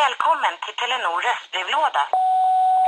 Välkommen 0.00 0.54
till 0.64 0.76
Telenor 0.80 1.18
röstbrevlåda. 1.28 2.02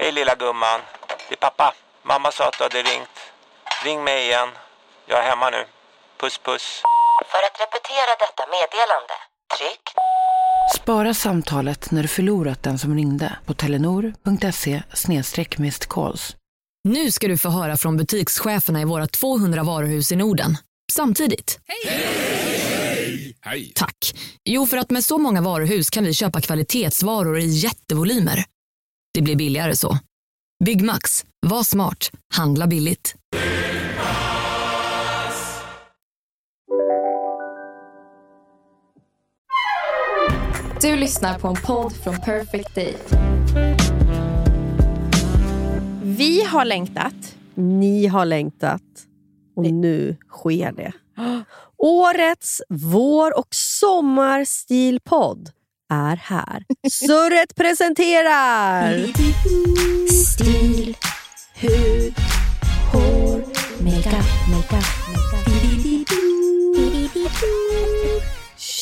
Hej 0.01 0.13
lilla 0.13 0.35
gumman. 0.35 0.81
Det 1.29 1.35
är 1.35 1.43
pappa. 1.49 1.75
Mamma 2.03 2.33
sa 2.33 2.49
att 2.49 2.59
du 2.59 2.63
hade 2.65 2.83
ringt. 2.83 3.17
Ring 3.85 4.05
mig 4.05 4.19
igen. 4.27 4.49
Jag 5.07 5.19
är 5.19 5.23
hemma 5.31 5.51
nu. 5.51 5.63
Puss 6.21 6.39
puss. 6.39 6.83
För 7.31 7.43
att 7.47 7.57
repetera 7.65 8.13
detta 8.25 8.43
meddelande, 8.57 9.15
tryck 9.57 9.85
Spara 10.77 11.15
samtalet 11.15 11.91
när 11.91 12.03
du 12.03 12.09
förlorat 12.09 12.63
den 12.63 12.79
som 12.79 12.95
ringde 12.97 13.37
på 13.47 13.55
telenor.se 13.55 14.83
calls. 15.89 16.37
Nu 16.85 17.13
ska 17.13 17.29
du 17.29 17.39
få 17.39 17.49
höra 17.49 17.77
från 17.77 17.97
butikscheferna 17.97 18.81
i 18.81 18.85
våra 18.85 19.07
200 19.07 19.63
varuhus 19.63 20.13
i 20.13 20.17
Norden. 20.17 20.57
Samtidigt. 20.93 21.59
Hej! 21.67 22.94
Tack. 23.75 24.15
Jo, 24.45 24.67
för 24.67 24.77
att 24.77 24.91
med 24.91 25.05
så 25.05 25.19
många 25.19 25.41
varuhus 25.41 25.91
kan 25.91 26.05
vi 26.05 26.15
köpa 26.15 26.41
kvalitetsvaror 26.41 27.39
i 27.39 27.47
jättevolymer. 27.47 28.45
Det 29.15 29.23
blir 29.23 29.37
billigare 29.37 29.77
så. 29.77 29.99
Byggmax. 30.65 31.25
Var 31.47 31.63
smart. 31.63 32.11
Handla 32.35 32.67
billigt. 32.67 33.15
Du 40.83 40.97
lyssnar 40.97 41.39
på 41.39 41.49
en 41.49 41.55
podd 41.55 41.93
från 41.93 42.21
Perfect 42.21 42.75
Day. 42.75 42.97
Vi 46.03 46.45
har 46.45 46.65
längtat. 46.65 47.37
Ni 47.55 48.07
har 48.07 48.25
längtat 48.25 48.83
och 49.57 49.63
nu 49.63 50.17
sker 50.29 50.73
det. 50.73 50.93
Årets 51.79 52.63
vår 52.69 53.39
och 53.39 53.49
sommarstilpodd 53.55 55.51
är 55.93 56.17
här. 56.17 56.65
Surret 56.91 57.55
presenterar... 57.57 59.07
Stil, 60.13 60.97
hud, 61.55 62.15
hår, 62.93 63.39
makeup, 63.85 64.25
makeup, 64.51 64.85
makeup. 65.13 65.45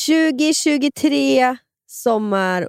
2023 0.07 1.57
sommar, 1.87 2.61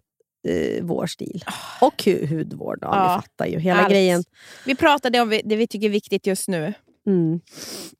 eh, 0.48 0.84
vår 0.84 1.06
stil. 1.06 1.44
Och 1.80 1.94
hu- 2.04 2.26
hudvård. 2.26 2.78
Ja, 2.80 2.88
Ja, 2.96 3.16
Ni 3.16 3.22
fattar 3.22 3.46
ju 3.46 3.58
hela 3.60 3.80
allt. 3.80 3.90
grejen. 3.90 4.24
Vi 4.66 4.74
pratade 4.74 5.20
om 5.20 5.40
det 5.44 5.56
vi 5.56 5.66
tycker 5.66 5.86
är 5.86 5.90
viktigt 5.90 6.26
just 6.26 6.48
nu. 6.48 6.74
Mm. 7.06 7.40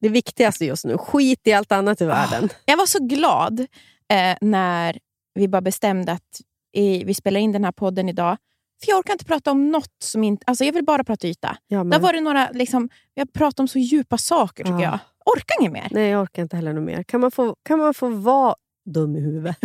Det 0.01 0.09
viktigaste 0.09 0.65
just 0.65 0.85
nu. 0.85 0.99
Skit 0.99 1.41
i 1.47 1.53
allt 1.53 1.73
annat 1.73 2.01
i 2.01 2.05
världen. 2.05 2.49
Jag 2.65 2.77
var 2.77 2.87
så 2.87 2.99
glad 3.05 3.61
eh, 4.09 4.37
när 4.41 4.99
vi 5.35 5.49
bara 5.49 5.61
bestämde 5.61 6.13
att 6.13 6.41
i, 6.77 7.05
vi 7.05 7.15
spelar 7.15 7.41
in 7.41 7.53
den 7.53 7.65
här 7.65 7.73
podden 7.73 8.09
idag. 8.09 8.37
För 8.85 8.91
Jag 8.91 8.99
orkar 8.99 9.13
inte 9.13 9.25
prata 9.25 9.51
om 9.51 9.71
något 9.71 9.93
som 10.03 10.25
inte... 10.25 10.45
Alltså 10.47 10.65
jag 10.65 10.73
vill 10.73 10.85
bara 10.85 11.05
prata 11.05 11.27
yta. 11.27 11.57
Ja, 11.67 11.85
Där 11.85 11.99
var 11.99 12.13
det 12.13 12.21
några, 12.21 12.51
liksom, 12.51 12.89
har 13.17 13.25
pratat 13.27 13.61
om 13.61 13.69
så 13.69 13.79
djupa 13.79 14.19
saker 14.19 14.65
tycker 14.65 14.79
Ja. 14.79 14.83
jag. 14.83 14.99
Orkar 15.35 15.61
inget 15.61 15.73
mer. 15.73 15.89
Nej, 15.91 16.11
jag 16.11 16.23
orkar 16.23 16.43
inte 16.43 16.57
heller 16.57 16.73
något 16.73 16.85
mer. 16.85 17.03
Kan 17.03 17.21
man 17.21 17.31
få, 17.31 17.57
kan 17.63 17.79
man 17.79 17.95
få 17.95 18.09
vara 18.09 18.55
dum 18.91 19.17
i 19.17 19.21
huvudet? 19.21 19.57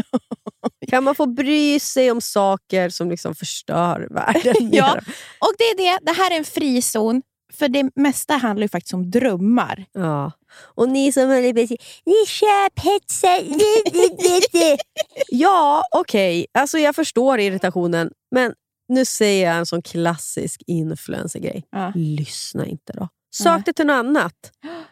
kan 0.90 1.04
man 1.04 1.16
få 1.16 1.26
bry 1.26 1.80
sig 1.80 2.12
om 2.12 2.22
saker 2.22 2.90
som 2.90 3.10
liksom 3.10 3.36
förstör 3.36 4.08
världen? 4.12 4.56
Ja. 4.72 4.96
Och 5.40 5.54
det 5.58 5.64
är 5.64 5.78
det. 5.78 6.06
Det 6.06 6.12
här 6.12 6.32
är 6.34 6.38
en 6.38 6.46
frizon. 6.46 7.22
För 7.54 7.68
det 7.68 7.90
mesta 7.96 8.34
handlar 8.34 8.64
ju 8.64 8.70
faktiskt 8.70 8.94
om 8.94 9.12
drömmar. 9.12 9.86
ja. 9.94 10.32
Och 10.76 10.90
ni 10.90 11.12
som 11.12 11.30
håller 11.30 11.54
på 11.54 11.60
ni 11.60 11.68
li, 13.92 14.42
li." 14.54 14.78
ja, 15.30 15.84
okej. 15.96 16.46
Alltså, 16.52 16.78
jag 16.78 16.96
förstår 16.96 17.40
irritationen. 17.40 18.12
Men 18.32 18.54
nu 18.88 19.06
säger 19.06 19.48
jag 19.48 19.58
en 19.58 19.66
sån 19.66 19.82
klassisk 19.82 20.62
influencer-grej. 20.68 21.64
Ja. 21.72 21.92
Lyssna 21.96 22.66
inte 22.66 22.94
då. 22.94 23.08
Sök 23.36 23.66
dig 23.66 23.74
till 23.74 23.86
något 23.86 23.94
annat. 23.94 24.52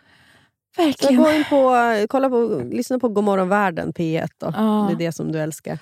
Så 0.78 0.84
Verkligen. 0.84 1.24
gå 1.24 1.32
in 1.32 1.46
på, 1.50 1.76
kolla 2.10 2.30
på, 2.30 2.62
lyssna 2.72 3.00
på 3.00 3.10
Godmorgon 3.10 3.50
världen 3.50 3.94
P1 3.94 4.28
då. 4.38 4.54
Ja. 4.56 4.86
Det 4.90 5.04
är 5.04 5.08
det 5.08 5.12
som 5.12 5.32
du 5.32 5.40
älskar. 5.40 5.80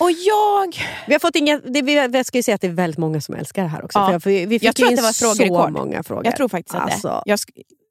Och 0.00 0.10
jag... 0.10 0.76
Vi 1.06 1.12
har 1.14 1.20
fått 1.20 1.36
inga, 1.36 1.58
det, 1.58 1.82
vi, 1.82 1.94
jag 1.94 2.26
ska 2.26 2.38
ju 2.38 2.42
säga 2.42 2.54
att 2.54 2.60
det 2.60 2.66
är 2.66 2.72
väldigt 2.72 2.98
många 2.98 3.20
som 3.20 3.34
älskar 3.34 3.62
det 3.62 3.68
här 3.68 3.84
också. 3.84 3.98
Ja. 3.98 4.20
För 4.20 4.30
jag, 4.30 4.46
vi 4.46 4.58
fick 4.58 4.68
Jag 4.68 4.76
tror 4.76 4.88
in 4.88 4.94
att 4.94 5.18
det 5.18 5.24
var 5.26 5.34
så 5.34 5.70
många 5.70 6.02
frågor. 6.02 6.24
Jag 6.26 6.36
tror 6.36 6.48
faktiskt 6.48 6.74
att 6.74 6.82
Alltså, 6.82 7.22
det. 7.26 7.30
Jag 7.30 7.38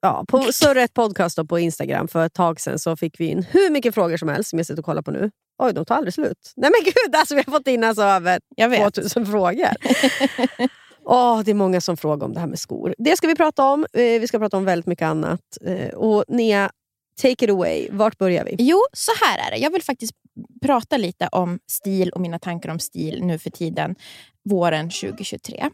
Ja, 0.04 0.24
på 0.28 0.42
Surret 0.52 0.94
podcast 0.94 1.48
på 1.48 1.58
Instagram 1.58 2.08
för 2.08 2.26
ett 2.26 2.34
tag 2.34 2.60
sedan 2.60 2.78
så 2.78 2.96
fick 2.96 3.20
vi 3.20 3.26
in 3.26 3.46
hur 3.50 3.70
mycket 3.70 3.94
frågor 3.94 4.16
som 4.16 4.28
helst 4.28 4.50
som 4.50 4.58
jag 4.58 4.66
sitter 4.66 4.80
och 4.80 4.84
kollar 4.84 5.02
på 5.02 5.10
nu. 5.10 5.30
Oj, 5.58 5.72
de 5.72 5.84
tar 5.84 5.94
aldrig 5.94 6.14
slut. 6.14 6.52
Nej 6.56 6.70
men 6.70 6.84
gud, 6.84 7.16
alltså, 7.16 7.34
vi 7.34 7.42
har 7.46 7.52
fått 7.52 7.66
in 7.66 7.84
alltså 7.84 8.02
över 8.02 8.40
jag 8.56 8.68
vet. 8.68 8.94
2000 8.94 9.26
frågor. 9.26 9.68
Åh, 11.04 11.42
det 11.44 11.50
är 11.50 11.54
många 11.54 11.80
som 11.80 11.96
frågar 11.96 12.26
om 12.26 12.32
det 12.32 12.40
här 12.40 12.46
med 12.46 12.58
skor. 12.58 12.94
Det 12.98 13.16
ska 13.16 13.26
vi 13.26 13.34
prata 13.34 13.64
om. 13.64 13.86
Eh, 13.92 14.20
vi 14.20 14.26
ska 14.28 14.38
prata 14.38 14.56
om 14.56 14.64
väldigt 14.64 14.86
mycket 14.86 15.06
annat. 15.06 15.40
Eh, 15.64 15.88
och 15.88 16.24
Nia, 16.28 16.70
take 17.22 17.44
it 17.44 17.50
away. 17.50 17.88
Vart 17.90 18.18
börjar 18.18 18.44
vi? 18.44 18.56
Jo, 18.58 18.78
så 18.92 19.12
här 19.24 19.46
är 19.46 19.50
det. 19.50 19.56
Jag 19.56 19.70
vill 19.70 19.82
faktiskt 19.82 20.14
prata 20.62 20.96
lite 20.96 21.28
om 21.32 21.58
stil 21.66 22.10
och 22.10 22.20
mina 22.20 22.38
tankar 22.38 22.70
om 22.70 22.78
stil 22.78 23.24
nu 23.24 23.38
för 23.38 23.50
tiden, 23.50 23.94
våren 24.44 24.90
2023. 24.90 25.70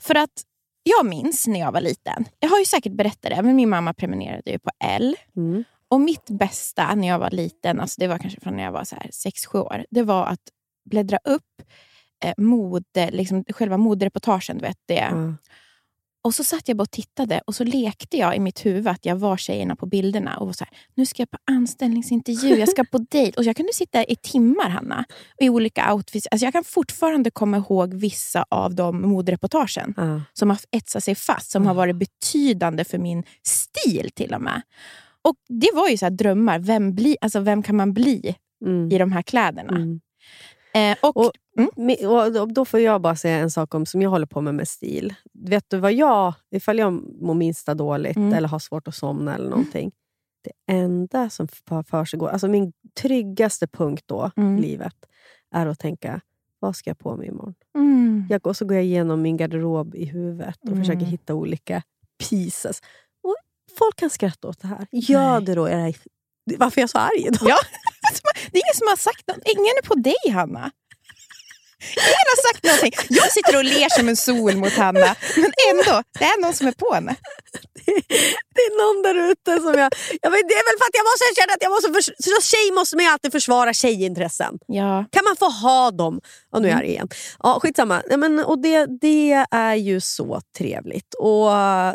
För 0.00 0.14
att 0.14 0.42
jag 0.82 1.06
minns 1.06 1.46
när 1.46 1.60
jag 1.60 1.72
var 1.72 1.80
liten, 1.80 2.24
jag 2.38 2.48
har 2.48 2.58
ju 2.58 2.64
säkert 2.64 2.92
berättat 2.92 3.30
det, 3.36 3.42
men 3.42 3.56
min 3.56 3.68
mamma 3.68 3.94
prenumererade 3.94 4.50
ju 4.50 4.58
på 4.58 4.70
L. 4.84 5.16
Mm. 5.36 5.64
Och 5.88 6.00
mitt 6.00 6.26
bästa 6.26 6.94
när 6.94 7.08
jag 7.08 7.18
var 7.18 7.30
liten, 7.30 7.80
alltså 7.80 8.00
det 8.00 8.08
var 8.08 8.18
kanske 8.18 8.40
från 8.40 8.56
när 8.56 8.62
jag 8.62 8.72
var 8.72 8.82
6-7 8.82 9.58
år, 9.58 9.86
det 9.90 10.02
var 10.02 10.26
att 10.26 10.40
bläddra 10.90 11.18
upp 11.24 11.62
eh, 12.24 12.32
mode, 12.36 13.10
liksom, 13.10 13.44
själva 13.48 13.76
modereportagen. 13.76 14.58
Du 14.58 14.62
vet, 14.66 14.78
det. 14.86 14.94
Ja. 15.10 15.34
Och 16.24 16.34
så 16.34 16.44
satt 16.44 16.68
jag 16.68 16.76
bara 16.76 16.82
och 16.82 16.90
tittade 16.90 17.40
och 17.46 17.54
så 17.54 17.64
lekte 17.64 18.16
jag 18.16 18.36
i 18.36 18.40
mitt 18.40 18.66
huvud 18.66 18.88
att 18.88 19.06
jag 19.06 19.16
var 19.16 19.36
tjejerna 19.36 19.76
på 19.76 19.86
bilderna. 19.86 20.36
Och 20.36 20.46
var 20.46 20.52
så 20.52 20.64
här, 20.64 20.78
nu 20.94 21.06
ska 21.06 21.22
jag 21.22 21.30
på 21.30 21.38
anställningsintervju, 21.50 22.56
jag 22.58 22.68
ska 22.68 22.84
på 22.84 22.98
dejt. 23.10 23.36
Och 23.38 23.44
jag 23.44 23.56
kunde 23.56 23.72
sitta 23.72 24.04
i 24.04 24.16
timmar, 24.16 24.68
Hanna, 24.68 25.04
i 25.40 25.48
olika 25.48 25.94
outfits. 25.94 26.26
Alltså 26.30 26.46
jag 26.46 26.52
kan 26.52 26.64
fortfarande 26.64 27.30
komma 27.30 27.56
ihåg 27.56 27.94
vissa 27.94 28.44
av 28.48 28.74
de 28.74 29.02
modereportagen 29.02 29.94
Ja. 29.96 30.22
som 30.32 30.50
har 30.50 30.58
etsat 30.70 31.04
sig 31.04 31.14
fast, 31.14 31.50
som 31.50 31.66
har 31.66 31.74
varit 31.74 31.96
betydande 31.96 32.84
för 32.84 32.98
min 32.98 33.22
stil 33.42 34.10
till 34.14 34.34
och 34.34 34.42
med. 34.42 34.62
Och 35.22 35.34
Det 35.48 35.70
var 35.74 35.88
ju 35.88 35.96
så 35.96 36.08
drömmar. 36.08 36.58
Vem, 36.58 36.94
bli, 36.94 37.16
alltså 37.20 37.40
vem 37.40 37.62
kan 37.62 37.76
man 37.76 37.92
bli 37.92 38.34
Mm. 38.66 38.92
i 38.92 38.98
de 38.98 39.12
här 39.12 39.22
kläderna? 39.22 39.76
Mm. 40.74 40.92
Eh, 40.92 40.98
och, 41.02 41.16
Och- 41.16 41.32
mm, 41.58 42.10
Och 42.10 42.32
då- 42.32 42.46
får 42.64 42.80
jag 42.80 43.00
bara 43.00 43.16
säga 43.16 43.36
en 43.38 43.50
sak 43.50 43.74
om 43.74 43.86
som 43.86 44.02
jag 44.02 44.10
håller 44.10 44.26
på 44.26 44.40
med 44.40 44.54
med 44.54 44.68
stil. 44.68 45.14
Vet 45.32 45.64
du 45.68 45.76
vad 45.78 45.92
jag, 45.92 46.34
ifall 46.50 46.78
jag 46.78 46.92
mår 47.22 47.34
minsta 47.34 47.74
dåligt 47.74 48.16
Mm. 48.16 48.32
eller 48.32 48.48
har 48.48 48.58
svårt 48.58 48.88
att 48.88 48.94
somna 48.94 49.34
eller 49.34 49.50
någonting. 49.50 49.92
Det 50.44 50.72
enda 50.74 51.30
som 51.30 51.48
för, 51.48 52.04
sig 52.04 52.18
går, 52.18 52.28
alltså 52.28 52.48
min 52.48 52.72
tryggaste 53.00 53.66
punkt 53.66 54.02
då 54.06 54.30
Mm. 54.36 54.58
i 54.58 54.60
livet 54.60 54.94
är 55.54 55.66
att 55.66 55.78
tänka, 55.78 56.20
vad 56.58 56.76
ska 56.76 56.90
jag 56.90 56.98
på 56.98 57.16
mig 57.16 57.26
imorgon? 57.28 57.54
mm, 57.74 58.26
Jag, 58.30 58.46
och 58.46 58.56
så 58.56 58.64
går 58.64 58.74
jag 58.76 58.84
igenom 58.84 59.22
min 59.22 59.36
garderob 59.36 59.94
i 59.94 60.04
huvudet 60.04 60.56
och 60.62 60.68
Mm. 60.68 60.78
försöker 60.80 61.06
hitta 61.06 61.34
olika 61.34 61.82
pieces. 62.30 62.80
Och 63.22 63.34
folk 63.78 63.96
kan 63.96 64.10
skratta 64.10 64.48
åt 64.48 64.60
det 64.60 64.68
här. 64.68 64.86
Gör 64.92 65.32
Nej. 65.38 65.44
det 65.46 65.54
då. 65.54 65.68
Era, 65.68 65.92
varför 66.58 66.78
är 66.78 66.82
jag 66.82 66.90
så 66.90 66.98
arg 66.98 67.28
då? 67.32 67.48
Ja. 67.48 67.58
Det 68.52 68.58
är 68.58 68.62
ingen 68.66 68.74
som 68.74 68.88
har 68.88 68.96
sagt 68.96 69.26
något. 69.26 69.38
Ingen 69.44 69.74
är 69.82 69.82
på 69.82 69.94
dig, 69.94 70.32
Hanna. 70.32 70.70
Ingen 71.96 72.28
har 72.32 72.42
sagt 72.52 72.64
någonting. 72.64 72.92
Jag 73.08 73.32
sitter 73.32 73.56
och 73.56 73.64
ler 73.64 73.88
som 73.98 74.08
en 74.08 74.16
sol 74.16 74.56
mot 74.56 74.72
Hanna, 74.72 75.16
men 75.36 75.52
ändå, 75.70 76.02
det 76.18 76.24
är 76.24 76.40
någon 76.40 76.54
som 76.54 76.66
är 76.66 76.72
på 76.72 76.94
henne. 76.94 77.16
Det 78.54 78.60
är 78.68 78.72
någon 78.82 79.02
där 79.02 79.30
ute 79.30 79.56
som 79.62 79.74
jag... 79.82 79.92
jag 80.22 80.30
vet, 80.30 80.48
det 80.48 80.54
är 80.54 80.64
väl 80.70 80.78
för 80.80 80.86
att 80.90 80.98
jag 81.00 81.06
måste 81.10 81.40
känna 81.40 81.52
att 81.52 81.62
jag 81.66 81.70
måste... 81.70 81.88
Förs- 81.92 82.16
så 82.24 82.42
tjej 82.42 82.70
måste 82.72 82.96
man 82.96 83.04
ju 83.04 83.10
alltid 83.10 83.32
försvara 83.32 83.72
tjejintressen. 83.72 84.58
Ja. 84.66 85.04
Kan 85.12 85.24
man 85.24 85.36
få 85.36 85.48
ha 85.50 85.90
dem? 85.90 86.20
Ja, 86.52 86.58
nu 86.58 86.68
är 86.68 86.72
jag 86.72 86.78
arg 86.78 86.88
igen. 86.88 87.08
Ja, 87.38 87.58
skitsamma. 87.62 88.02
Nej, 88.08 88.18
men, 88.18 88.44
och 88.44 88.58
det, 88.58 88.86
det 89.00 89.46
är 89.50 89.74
ju 89.74 90.00
så 90.00 90.40
trevligt. 90.58 91.14
Och, 91.14 91.48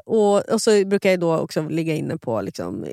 och, 0.05 0.49
och 0.49 0.61
så 0.61 0.85
brukar 0.85 1.09
jag 1.09 1.19
då 1.19 1.37
också 1.37 1.61
ligga 1.69 1.95
inne 1.95 2.17
på 2.17 2.41
liksom, 2.41 2.85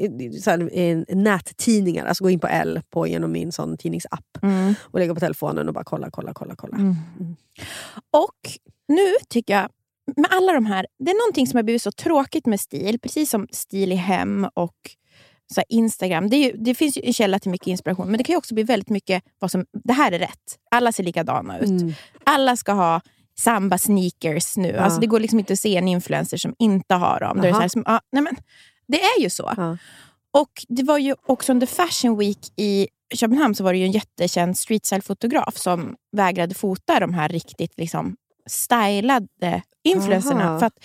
så 0.42 0.50
här, 0.50 1.14
nättidningar. 1.14 2.06
Alltså 2.06 2.24
gå 2.24 2.30
in 2.30 2.40
på 2.40 2.46
L 2.46 2.80
på, 2.90 3.06
genom 3.06 3.32
min 3.32 3.52
sån 3.52 3.76
tidningsapp 3.76 4.24
Mm. 4.42 4.74
och 4.82 4.98
lägga 4.98 5.14
på 5.14 5.20
telefonen 5.20 5.68
och 5.68 5.74
bara 5.74 5.84
kolla, 5.84 6.10
kolla, 6.10 6.34
kolla. 6.34 6.54
kolla. 6.56 6.76
Mm. 6.76 6.94
Och 8.10 8.50
nu 8.88 9.14
tycker 9.28 9.54
jag, 9.54 9.68
med 10.16 10.26
alla 10.30 10.52
de 10.52 10.66
här, 10.66 10.86
det 10.98 11.10
är 11.10 11.26
någonting 11.26 11.46
som 11.46 11.56
har 11.56 11.62
blivit 11.62 11.82
så 11.82 11.92
tråkigt 11.92 12.46
med 12.46 12.60
stil, 12.60 12.98
precis 13.00 13.30
som 13.30 13.48
stil 13.52 13.92
i 13.92 13.94
hem 13.94 14.46
och 14.54 14.76
så 15.52 15.62
Instagram. 15.68 16.30
Det, 16.30 16.36
ju, 16.36 16.52
det 16.56 16.74
finns 16.74 16.96
ju 16.96 17.02
en 17.04 17.12
källa 17.12 17.38
till 17.38 17.50
mycket 17.50 17.66
inspiration, 17.66 18.06
men 18.06 18.18
det 18.18 18.24
kan 18.24 18.32
ju 18.32 18.36
också 18.36 18.54
bli 18.54 18.62
väldigt 18.62 18.90
mycket 18.90 19.24
vad 19.38 19.50
som, 19.50 19.64
det 19.84 19.92
här 19.92 20.12
är 20.12 20.18
rätt. 20.18 20.58
Alla 20.70 20.92
ser 20.92 21.04
likadana 21.04 21.58
ut. 21.58 21.70
Mm. 21.70 21.94
Alla 22.24 22.56
ska 22.56 22.72
ha 22.72 23.00
samba 23.38 23.78
sneakers 23.78 24.56
nu. 24.56 24.68
Ja. 24.68 24.80
Alltså 24.80 25.00
det 25.00 25.06
går 25.06 25.20
liksom 25.20 25.38
inte 25.38 25.52
att 25.52 25.58
se 25.58 25.76
en 25.76 25.88
influencer 25.88 26.36
som 26.36 26.54
inte 26.58 26.94
har 26.94 27.20
dem. 27.20 27.38
Är 27.38 27.42
det, 27.42 27.54
så 27.54 27.60
här, 27.60 27.68
som, 27.68 27.82
ja, 27.86 28.00
nej 28.12 28.22
men, 28.22 28.36
det 28.88 29.02
är 29.02 29.20
ju 29.20 29.30
så. 29.30 29.52
Ja. 29.56 29.76
Och 30.32 30.66
Det 30.68 30.82
var 30.82 30.98
ju 30.98 31.14
också 31.26 31.52
under 31.52 31.66
Fashion 31.66 32.18
Week 32.18 32.38
i 32.56 32.88
Köpenhamn 33.14 33.54
så 33.54 33.64
var 33.64 33.72
det 33.72 33.78
ju 33.78 33.84
en 33.84 33.92
jättekänd 33.92 34.56
streetstyle-fotograf 34.56 35.56
som 35.56 35.96
vägrade 36.16 36.54
fota 36.54 37.00
de 37.00 37.14
här 37.14 37.28
riktigt 37.28 37.72
liksom, 37.76 38.16
stylade 38.46 39.62
influencerna. 39.84 40.50
Aha. 40.50 40.58
För 40.58 40.66
att 40.66 40.78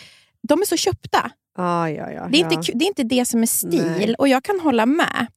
de 0.47 0.61
är 0.61 0.65
så 0.65 0.77
köpta. 0.77 1.31
Ah, 1.57 1.87
ja, 1.89 2.11
ja, 2.11 2.27
Det 2.31 2.37
är, 2.37 2.43
ja. 2.43 2.51
inte, 2.51 2.71
det 2.71 2.85
är 2.85 2.87
inte 2.87 3.03
det 3.03 3.25
som 3.25 3.41
är 3.41 3.45
stil 3.45 3.95
Nej. 3.97 4.15
och 4.15 4.27
jag 4.27 4.43
kan 4.43 4.59
hålla 4.59 4.85
med. 4.85 5.27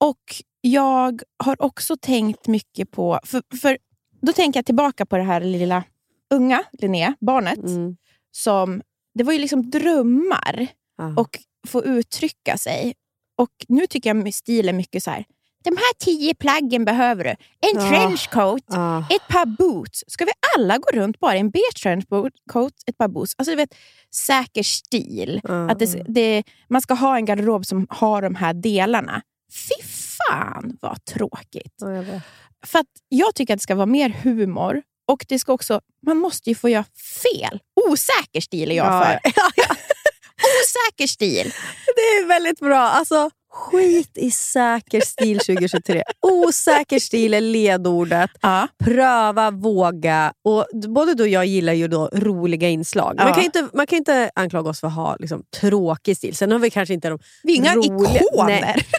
Och 0.00 0.42
jag 0.60 1.22
har 1.44 1.62
också 1.62 1.96
tänkt 1.96 2.46
mycket 2.46 2.90
på... 2.90 3.20
För, 3.24 3.42
för 3.60 3.78
Då 4.20 4.32
tänker 4.32 4.58
jag 4.58 4.66
tillbaka 4.66 5.06
på 5.06 5.16
det 5.16 5.22
här 5.22 5.40
lilla 5.40 5.84
unga 6.30 6.64
Linnea, 6.72 7.14
barnet. 7.20 7.58
Mm. 7.58 7.96
som 8.30 8.82
Det 9.14 9.24
var 9.24 9.32
ju 9.32 9.38
liksom 9.38 9.70
drömmar 9.70 10.68
Ah. 10.98 11.20
och 11.20 11.38
få 11.66 11.84
uttrycka 11.84 12.58
sig. 12.58 12.94
Och 13.36 13.50
Nu 13.68 13.86
tycker 13.86 14.14
jag 14.14 14.34
stil 14.34 14.68
är 14.68 14.72
mycket 14.72 15.02
så 15.02 15.10
här. 15.10 15.24
De 15.64 15.76
här 15.76 15.94
tio 15.98 16.34
plaggen 16.34 16.84
behöver 16.84 17.24
du. 17.24 17.30
En 17.30 17.36
Ja. 17.74 17.88
trenchcoat, 17.88 18.62
Ah. 18.68 18.98
ett 18.98 19.28
par 19.28 19.46
boots. 19.46 20.04
Ska 20.06 20.24
vi 20.24 20.32
alla 20.56 20.78
gå 20.78 20.90
runt 20.92 21.20
bara 21.20 21.36
i 21.36 21.38
en 21.40 21.50
beige 21.50 21.82
trenchcoat, 21.82 22.72
ett 22.86 22.98
par 22.98 23.08
boots? 23.08 23.34
Alltså 23.38 23.50
du 23.52 23.56
vet, 23.56 23.74
säker 24.14 24.62
stil. 24.62 25.40
Ah. 25.44 25.68
Att 25.70 25.78
det, 25.78 26.02
det, 26.08 26.42
man 26.68 26.80
ska 26.82 26.94
ha 26.94 27.16
en 27.16 27.24
garderob 27.24 27.66
som 27.66 27.86
har 27.90 28.22
de 28.22 28.34
här 28.34 28.54
delarna. 28.54 29.22
Fy 29.68 29.88
fan 29.88 30.78
vad 30.80 31.04
tråkigt. 31.04 31.74
Ja, 31.80 31.92
jag. 31.92 32.20
För 32.66 32.78
att 32.78 32.86
jag 33.08 33.34
tycker 33.34 33.54
att 33.54 33.58
det 33.60 33.62
ska 33.62 33.74
vara 33.74 33.86
mer 33.86 34.08
humor 34.08 34.82
och 35.08 35.24
det 35.28 35.38
ska 35.38 35.52
också, 35.52 35.80
man 36.06 36.16
måste 36.16 36.50
ju 36.50 36.54
få 36.54 36.68
göra 36.68 36.84
fel. 37.22 37.60
Osäker 37.88 38.40
stil 38.40 38.70
är 38.70 38.74
jag 38.76 38.86
Ja. 38.86 39.04
för. 39.04 39.32
Osäker 40.62 41.06
stil. 41.06 41.52
Det 41.96 42.00
är 42.00 42.26
väldigt 42.28 42.60
bra. 42.60 42.78
Alltså, 42.80 43.30
skit 43.52 44.10
i 44.14 44.30
säker 44.30 45.00
stil 45.00 45.38
2023. 45.38 46.02
Osäker 46.20 46.98
stil 46.98 47.34
är 47.34 47.40
ledordet. 47.40 48.30
Ja. 48.40 48.68
Pröva, 48.84 49.50
våga. 49.50 50.32
Och 50.44 50.66
både 50.88 51.14
du 51.14 51.22
och 51.22 51.28
jag 51.28 51.46
gillar 51.46 51.72
ju 51.72 51.88
då 51.88 52.10
roliga 52.12 52.68
inslag. 52.68 53.16
Man 53.16 53.26
Ja. 53.26 53.32
kan 53.32 53.40
ju 53.42 53.46
inte, 53.46 53.68
man 53.74 53.86
kan 53.86 53.96
inte 53.98 54.30
anklaga 54.34 54.70
oss 54.70 54.80
för 54.80 54.86
att 54.86 54.94
ha 54.94 55.16
liksom, 55.18 55.42
tråkig 55.60 56.16
stil. 56.16 56.36
Sen 56.36 56.52
har 56.52 56.58
vi 56.58 56.70
kanske 56.70 56.94
inte 56.94 57.08
de 57.08 57.18
Vi 57.42 57.52
är 57.52 57.56
inga 57.56 57.74
roliga- 57.74 58.20
ikoner. 58.22 58.86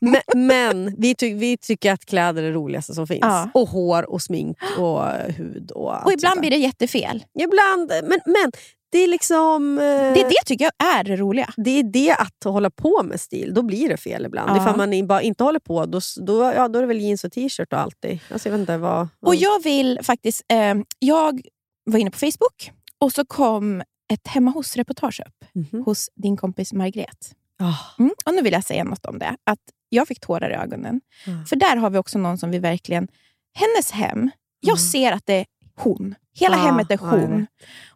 Men, 0.00 0.20
men 0.46 0.94
vi, 0.98 1.14
ty, 1.14 1.34
vi 1.34 1.56
tycker 1.56 1.92
att 1.92 2.04
kläder 2.06 2.42
är 2.42 2.46
det 2.46 2.52
roligaste 2.52 2.94
som 2.94 3.06
finns. 3.06 3.18
Ja. 3.22 3.50
Och 3.54 3.68
hår 3.68 4.10
och 4.10 4.22
smink 4.22 4.56
och 4.78 5.02
hud. 5.36 5.70
Och, 5.70 6.04
Och 6.06 6.12
ibland 6.12 6.40
blir 6.40 6.50
det 6.50 6.56
jättefel. 6.56 7.24
Ibland, 7.40 7.92
men, 8.08 8.20
men 8.26 8.52
det 8.90 8.98
är 8.98 9.08
liksom... 9.08 9.78
eh, 9.78 9.84
Det 9.84 10.26
det 10.28 10.44
tycker 10.46 10.64
jag 10.64 10.96
är 10.98 11.04
det 11.04 11.16
roliga. 11.16 11.52
det 11.56 11.70
är 11.70 11.82
det 11.82 12.12
att 12.12 12.44
hålla 12.44 12.70
på 12.70 13.02
med 13.02 13.20
stil, 13.20 13.54
då 13.54 13.62
blir 13.62 13.88
det 13.88 13.96
fel 13.96 14.26
ibland. 14.26 14.50
Ja. 14.50 14.56
Ifall 14.62 14.76
man 14.76 15.06
bara 15.06 15.22
inte 15.22 15.44
håller 15.44 15.58
på, 15.60 15.86
då, 15.86 16.00
då, 16.26 16.42
ja, 16.42 16.68
då 16.68 16.78
är 16.78 16.82
det 16.82 16.86
väl 16.88 17.00
jeans 17.00 17.24
och 17.24 17.32
t-shirt 17.32 17.72
och 17.72 17.78
alltid. 17.78 18.18
Alltså, 18.32 18.48
jag 18.48 18.52
vet 18.52 18.60
inte 18.60 18.76
vad... 18.78 19.08
Och 19.20 19.34
jag 19.34 19.62
vill 19.62 19.98
faktiskt... 20.02 20.42
Eh, 20.48 20.74
jag 20.98 21.40
var 21.84 21.98
inne 21.98 22.10
på 22.10 22.18
Facebook 22.18 22.72
och 22.98 23.12
så 23.12 23.24
kom 23.24 23.82
ett 24.12 24.26
hemma 24.28 24.50
hos-reportage 24.50 25.20
upp 25.26 25.44
Mhm. 25.54 25.82
hos 25.84 26.10
din 26.14 26.36
kompis 26.36 26.72
Margret. 26.72 27.32
Ah. 27.58 27.74
Mm. 27.98 28.10
Och 28.26 28.34
nu 28.34 28.42
vill 28.42 28.52
jag 28.52 28.64
säga 28.64 28.84
något 28.84 29.06
om 29.06 29.18
det. 29.18 29.36
Att 29.44 29.58
jag 29.88 30.08
fick 30.08 30.20
tårar 30.20 30.50
i 30.50 30.54
ögonen. 30.54 31.00
Mm. 31.26 31.46
För 31.46 31.56
där 31.56 31.76
har 31.76 31.90
vi 31.90 31.98
också 31.98 32.18
någon 32.18 32.38
som 32.38 32.50
vi 32.50 32.58
verkligen... 32.58 33.08
Hennes 33.54 33.90
hem, 33.90 34.30
jag 34.60 34.78
Mm. 34.78 34.78
ser 34.78 35.12
att 35.12 35.26
det 35.26 35.34
är 35.34 35.46
hon. 35.76 36.14
Hela 36.38 36.56
Ja, 36.56 36.62
hemmet 36.62 36.90
är 36.90 36.98
hon. 36.98 37.46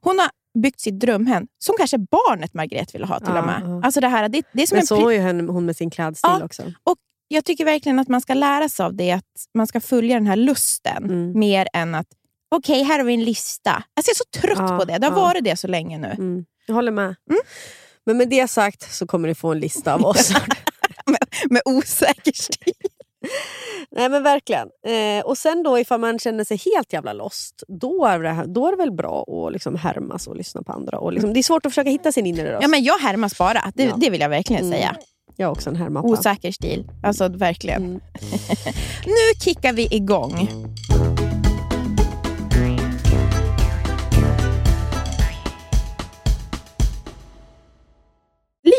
hon 0.00 0.18
har 0.18 0.30
byggt 0.58 0.80
sitt 0.80 1.00
drömhem, 1.00 1.46
som 1.58 1.74
kanske 1.78 1.98
barnet 1.98 2.54
Margret 2.54 2.94
ville 2.94 3.06
ha 3.06 3.18
till 3.20 3.28
Ja, 3.34 3.40
och 3.40 3.46
med. 3.46 3.62
ja. 3.64 3.82
Alltså 3.84 4.00
det, 4.00 4.08
här, 4.08 4.28
det, 4.28 4.42
det 4.52 4.62
är 4.62 4.66
som 4.66 4.76
Men 4.76 4.80
en 4.80 4.86
så 4.86 5.08
är 5.08 5.12
ju 5.14 5.20
hon, 5.22 5.48
hon 5.48 5.66
med 5.66 5.76
sin 5.76 5.90
klädstil 5.90 6.30
Ja. 6.40 6.44
också. 6.44 6.62
jag 7.28 7.44
tycker 7.44 7.64
verkligen 7.64 7.98
att 7.98 8.08
man 8.08 8.20
ska 8.20 8.34
lära 8.34 8.68
sig 8.68 8.86
av 8.86 8.94
det, 8.94 9.10
att 9.12 9.24
man 9.54 9.66
ska 9.66 9.80
följa 9.80 10.14
den 10.14 10.26
här 10.26 10.36
lusten 10.36 11.04
Mm. 11.04 11.38
mer 11.38 11.68
än 11.72 11.94
att 11.94 12.06
okej, 12.54 12.82
här 12.82 12.98
har 12.98 13.04
vi 13.04 13.14
en 13.14 13.24
lista. 13.24 13.70
Alltså 13.70 14.10
jag 14.10 14.14
är 14.14 14.16
så 14.16 14.40
trött 14.58 14.70
Ja, 14.70 14.78
på 14.78 14.84
det. 14.84 14.98
Det 14.98 15.06
har 15.06 15.16
ja. 15.18 15.20
varit 15.22 15.44
det 15.44 15.56
så 15.56 15.66
länge 15.68 15.98
nu. 15.98 16.06
Mm. 16.18 16.44
Jag 16.66 16.74
håller 16.74 16.92
med. 16.92 17.04
Mm. 17.30 17.40
Men 18.06 18.16
med 18.16 18.28
det 18.28 18.48
sagt 18.48 18.92
så 18.94 19.06
kommer 19.06 19.28
ni 19.28 19.34
få 19.34 19.52
en 19.52 19.60
lista 19.60 19.94
av 19.94 20.04
oss. 20.06 20.32
Med 21.50 21.62
osäker 21.64 22.32
stil. 22.32 22.72
Nej 23.90 24.08
men 24.08 24.22
verkligen. 24.22 24.68
Eh, 24.86 25.24
och 25.24 25.38
sen 25.38 25.62
då 25.62 25.78
ifall 25.78 26.00
man 26.00 26.18
känner 26.18 26.44
sig 26.44 26.56
helt 26.74 26.92
jävla 26.92 27.12
lost, 27.12 27.62
då 27.80 28.04
är 28.04 28.18
det, 28.18 28.44
då 28.46 28.66
är 28.66 28.70
det 28.70 28.76
väl 28.76 28.92
bra 28.92 29.22
att 29.46 29.52
liksom 29.52 29.76
härmas 29.76 30.26
och 30.26 30.36
lyssna 30.36 30.62
på 30.62 30.72
andra. 30.72 30.98
Och 30.98 31.12
liksom, 31.12 31.32
det 31.32 31.40
är 31.40 31.42
svårt 31.42 31.66
att 31.66 31.72
försöka 31.72 31.90
hitta 31.90 32.12
sin 32.12 32.26
inre 32.26 32.52
röst. 32.52 32.62
Ja, 32.62 32.68
men 32.68 32.82
jag 32.82 32.98
härmas 32.98 33.38
bara. 33.38 33.72
Det, 33.74 33.84
Ja. 33.84 33.94
det 33.96 34.10
vill 34.10 34.20
jag 34.20 34.28
verkligen 34.28 34.64
Mm. 34.64 34.72
säga. 34.78 34.96
Jag 35.36 35.46
är 35.46 35.50
också 35.52 35.70
en 35.70 35.76
härmappa. 35.76 36.08
Osäker 36.08 36.52
stil. 36.52 36.90
Alltså 37.02 37.28
verkligen. 37.28 37.82
Mm. 37.84 38.00
nu 39.06 39.40
kickar 39.44 39.72
vi 39.72 39.88
igång. 39.90 40.48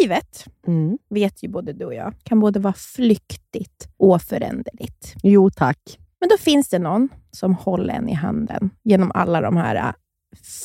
Livet, 0.01 0.45
Mm. 0.67 0.97
vet 1.09 1.43
ju 1.43 1.47
både 1.49 1.73
du 1.73 1.85
och 1.85 1.93
jag, 1.93 2.13
kan 2.23 2.39
både 2.39 2.59
vara 2.59 2.73
flyktigt 2.73 3.87
och 3.97 4.21
föränderligt. 4.21 5.13
Jo 5.23 5.49
tack. 5.49 5.99
Men 6.19 6.29
då 6.29 6.37
finns 6.37 6.69
det 6.69 6.79
någon 6.79 7.09
som 7.31 7.55
håller 7.55 7.93
en 7.93 8.09
i 8.09 8.13
handen 8.13 8.69
genom 8.83 9.11
alla 9.15 9.41
de 9.41 9.57
här 9.57 9.75
äh, 9.75 9.93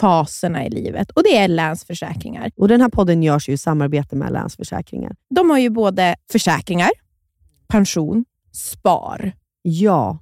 faserna 0.00 0.66
i 0.66 0.70
livet. 0.70 1.10
Och 1.10 1.22
det 1.22 1.36
är 1.36 1.48
Länsförsäkringar. 1.48 2.50
Och 2.56 2.68
Den 2.68 2.80
här 2.80 2.88
podden 2.88 3.22
görs 3.22 3.48
ju 3.48 3.52
i 3.52 3.58
samarbete 3.58 4.16
med 4.16 4.32
Länsförsäkringar. 4.32 5.16
De 5.34 5.50
har 5.50 5.58
ju 5.58 5.70
både 5.70 6.16
försäkringar, 6.32 6.90
pension, 7.68 8.24
spar. 8.52 9.32
Ja, 9.62 10.18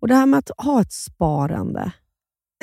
och 0.00 0.08
det 0.08 0.14
här 0.14 0.26
med 0.26 0.38
att 0.38 0.50
ha 0.58 0.80
ett 0.80 0.92
sparande. 0.92 1.92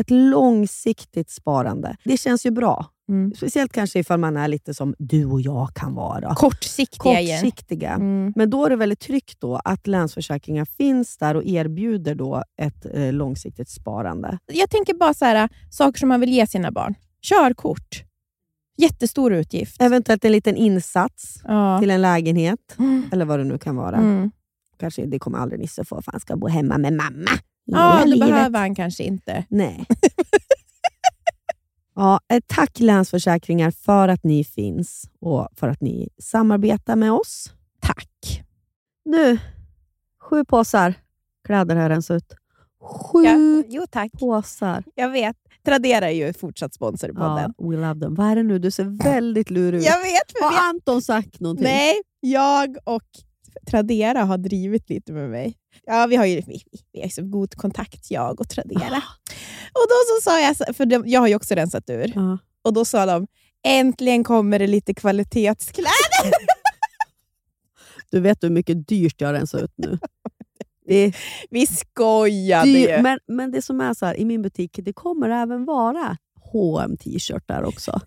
Ett 0.02 0.10
långsiktigt 0.10 1.30
sparande. 1.30 1.98
Det 2.04 2.18
känns 2.18 2.46
ju 2.46 2.52
bra. 2.52 2.86
Mm. 3.10 3.34
Speciellt 3.36 3.72
kanske 3.74 4.00
ifall 4.00 4.20
man 4.20 4.38
är 4.38 4.48
lite 4.48 4.74
som 4.74 4.96
du 5.00 5.26
och 5.26 5.42
jag 5.42 5.70
kan 5.76 5.94
vara. 5.96 6.36
Kortsiktiga. 6.36 7.14
Kortsiktiga. 7.40 7.90
Mm. 7.92 8.34
Men 8.36 8.50
då 8.50 8.66
är 8.66 8.70
det 8.70 8.76
väldigt 8.76 9.00
tryggt 9.00 9.40
då 9.42 9.56
att 9.64 9.88
Länsförsäkringar 9.88 10.66
finns 10.66 11.18
där 11.18 11.36
och 11.36 11.44
erbjuder 11.46 12.16
då 12.16 12.44
ett 12.62 12.86
eh, 12.94 13.14
långsiktigt 13.14 13.70
sparande. 13.70 14.38
Jag 14.46 14.70
tänker 14.70 14.94
bara 14.94 15.14
så 15.14 15.26
här, 15.26 15.50
saker 15.72 16.00
som 16.00 16.10
man 16.10 16.20
vill 16.20 16.30
ge 16.34 16.48
sina 16.48 16.72
barn. 16.72 16.96
Körkort. 17.22 18.04
Jättestor 18.78 19.34
utgift. 19.34 19.82
Eventuellt 19.82 20.26
en 20.26 20.32
liten 20.32 20.56
insats 20.56 21.42
Ja. 21.44 21.80
till 21.80 21.90
en 21.92 22.02
lägenhet, 22.02 22.76
Mm. 22.80 23.04
eller 23.12 23.26
vad 23.26 23.40
det 23.40 23.44
nu 23.44 23.58
kan 23.58 23.76
vara. 23.76 23.98
Mm. 23.98 24.32
Kanske 24.80 25.06
Det 25.06 25.20
kommer 25.20 25.38
aldrig 25.38 25.60
Nisse 25.60 25.86
få, 25.86 26.02
för 26.02 26.12
han 26.12 26.22
ska 26.22 26.36
bo 26.36 26.48
hemma 26.48 26.78
med 26.78 26.94
mamma. 26.94 27.32
Ja, 27.66 28.00
det 28.04 28.10
livet. 28.10 28.30
behöver 28.30 28.60
han 28.60 28.76
kanske 28.76 29.04
inte. 29.04 29.46
Nej. 29.50 29.86
ja, 31.96 32.20
eh, 32.28 32.42
tack 32.48 32.80
Länsförsäkringar 32.80 33.72
för 33.72 34.08
att 34.08 34.24
ni 34.24 34.44
finns 34.44 35.10
och 35.20 35.48
för 35.56 35.68
att 35.68 35.82
ni 35.82 36.10
samarbetar 36.22 36.96
med 36.96 37.12
oss. 37.12 37.54
Tack. 37.82 38.44
Nu, 39.06 39.38
sju 40.22 40.46
påsar 40.46 40.94
kläder 41.46 41.76
har 41.76 41.90
rensat 41.90 42.18
ut. 42.18 42.34
Sju 42.82 43.24
Ja, 43.24 43.64
jo, 43.68 43.86
tack. 43.92 44.12
påsar. 44.12 44.84
Jag 44.96 45.10
vet. 45.10 45.36
Tradera 45.66 46.12
är 46.12 46.16
ju 46.16 46.34
fortsatt 46.34 46.74
sponsor 46.74 47.08
podden. 47.08 47.54
Ja, 47.58 47.70
we 47.70 47.76
love 47.76 48.00
them. 48.00 48.16
Vad 48.16 48.28
är 48.28 48.36
det 48.36 48.44
nu? 48.44 48.60
Du 48.60 48.72
ser 48.72 49.04
väldigt 49.04 49.50
lurig 49.50 49.80
ut. 49.80 49.86
Jag 49.86 50.00
vet. 50.00 50.42
Har 50.42 50.52
vi... 50.52 50.58
Anton 50.70 51.02
sagt 51.02 51.40
någonting? 51.40 51.64
Nej, 51.64 51.94
jag 52.20 52.78
och 52.84 53.04
Tradera 53.68 54.24
har 54.24 54.38
drivit 54.38 54.90
lite 54.90 55.14
med 55.14 55.30
mig. 55.30 55.56
Ja, 55.84 56.06
vi 56.08 56.16
har 56.16 56.26
ju 56.26 56.42
vi, 56.48 56.62
vi 56.94 57.02
har 57.02 57.10
så 57.10 57.22
god 57.22 57.56
kontakt, 57.56 58.12
jag 58.12 58.40
och 58.42 58.50
Tradera. 58.50 59.04
Och 59.74 59.86
då 59.90 59.96
så 60.08 60.22
sa 60.24 60.40
jag, 60.42 60.76
för 60.76 60.86
de, 60.86 61.04
jag 61.08 61.20
har 61.20 61.28
ju 61.28 61.36
också 61.36 61.56
rensat 61.56 61.90
ur, 61.90 62.12
Ja. 62.16 62.38
och 62.62 62.74
då 62.74 62.86
sa 62.86 63.06
de 63.06 63.28
äntligen 63.68 64.24
kommer 64.24 64.60
det 64.60 64.68
lite 64.68 64.94
kvalitetskläder. 64.94 65.92
Du 68.12 68.20
vet 68.20 68.44
hur 68.44 68.50
mycket 68.50 68.88
dyrt 68.88 69.22
jag 69.22 69.28
har 69.28 69.34
rensat 69.34 69.62
ut 69.62 69.74
nu. 69.76 70.00
Det 70.88 71.14
Vi 71.50 71.68
skojade 71.68 72.70
ju. 72.70 73.02
men, 73.02 73.20
men 73.28 73.52
det 73.52 73.62
som 73.62 73.82
är 73.82 73.94
så 73.94 74.06
här, 74.06 74.16
i 74.16 74.26
min 74.26 74.42
butik, 74.42 74.80
det 74.84 74.94
kommer 74.94 75.30
även 75.30 75.66
vara 75.66 76.18
hm 76.54 76.98
t-shirtar 76.98 77.64
också. 77.64 78.00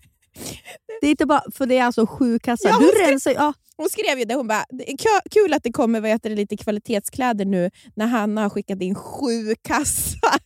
Det 1.01 1.07
är 1.07 1.11
inte 1.11 1.25
bara, 1.25 1.43
för 1.53 1.65
det 1.65 1.77
är 1.77 1.83
alltså 1.83 2.07
sju 2.07 2.39
kassar. 2.39 2.69
Ja, 2.69 2.77
du 2.79 2.87
ska- 2.87 3.11
rensar, 3.11 3.31
ja, 3.31 3.53
Hon 3.79 3.89
skrev 3.89 4.19
ju 4.19 4.25
det, 4.25 4.35
hon 4.35 4.47
bara, 4.47 4.65
"Det 4.69 4.91
är 4.93 4.97
kö- 4.97 5.29
kul 5.31 5.53
att 5.53 5.63
det 5.63 5.71
kommer 5.71 6.01
vad 6.01 6.09
heter 6.09 6.29
det, 6.29 6.35
lite 6.35 6.57
kvalitetskläder 6.57 7.45
nu 7.45 7.69
när 7.95 8.05
Hanna 8.07 8.41
har 8.41 8.49
skickat 8.49 8.81
in 8.81 8.95
sju 8.95 9.55
kassar. 9.61 10.39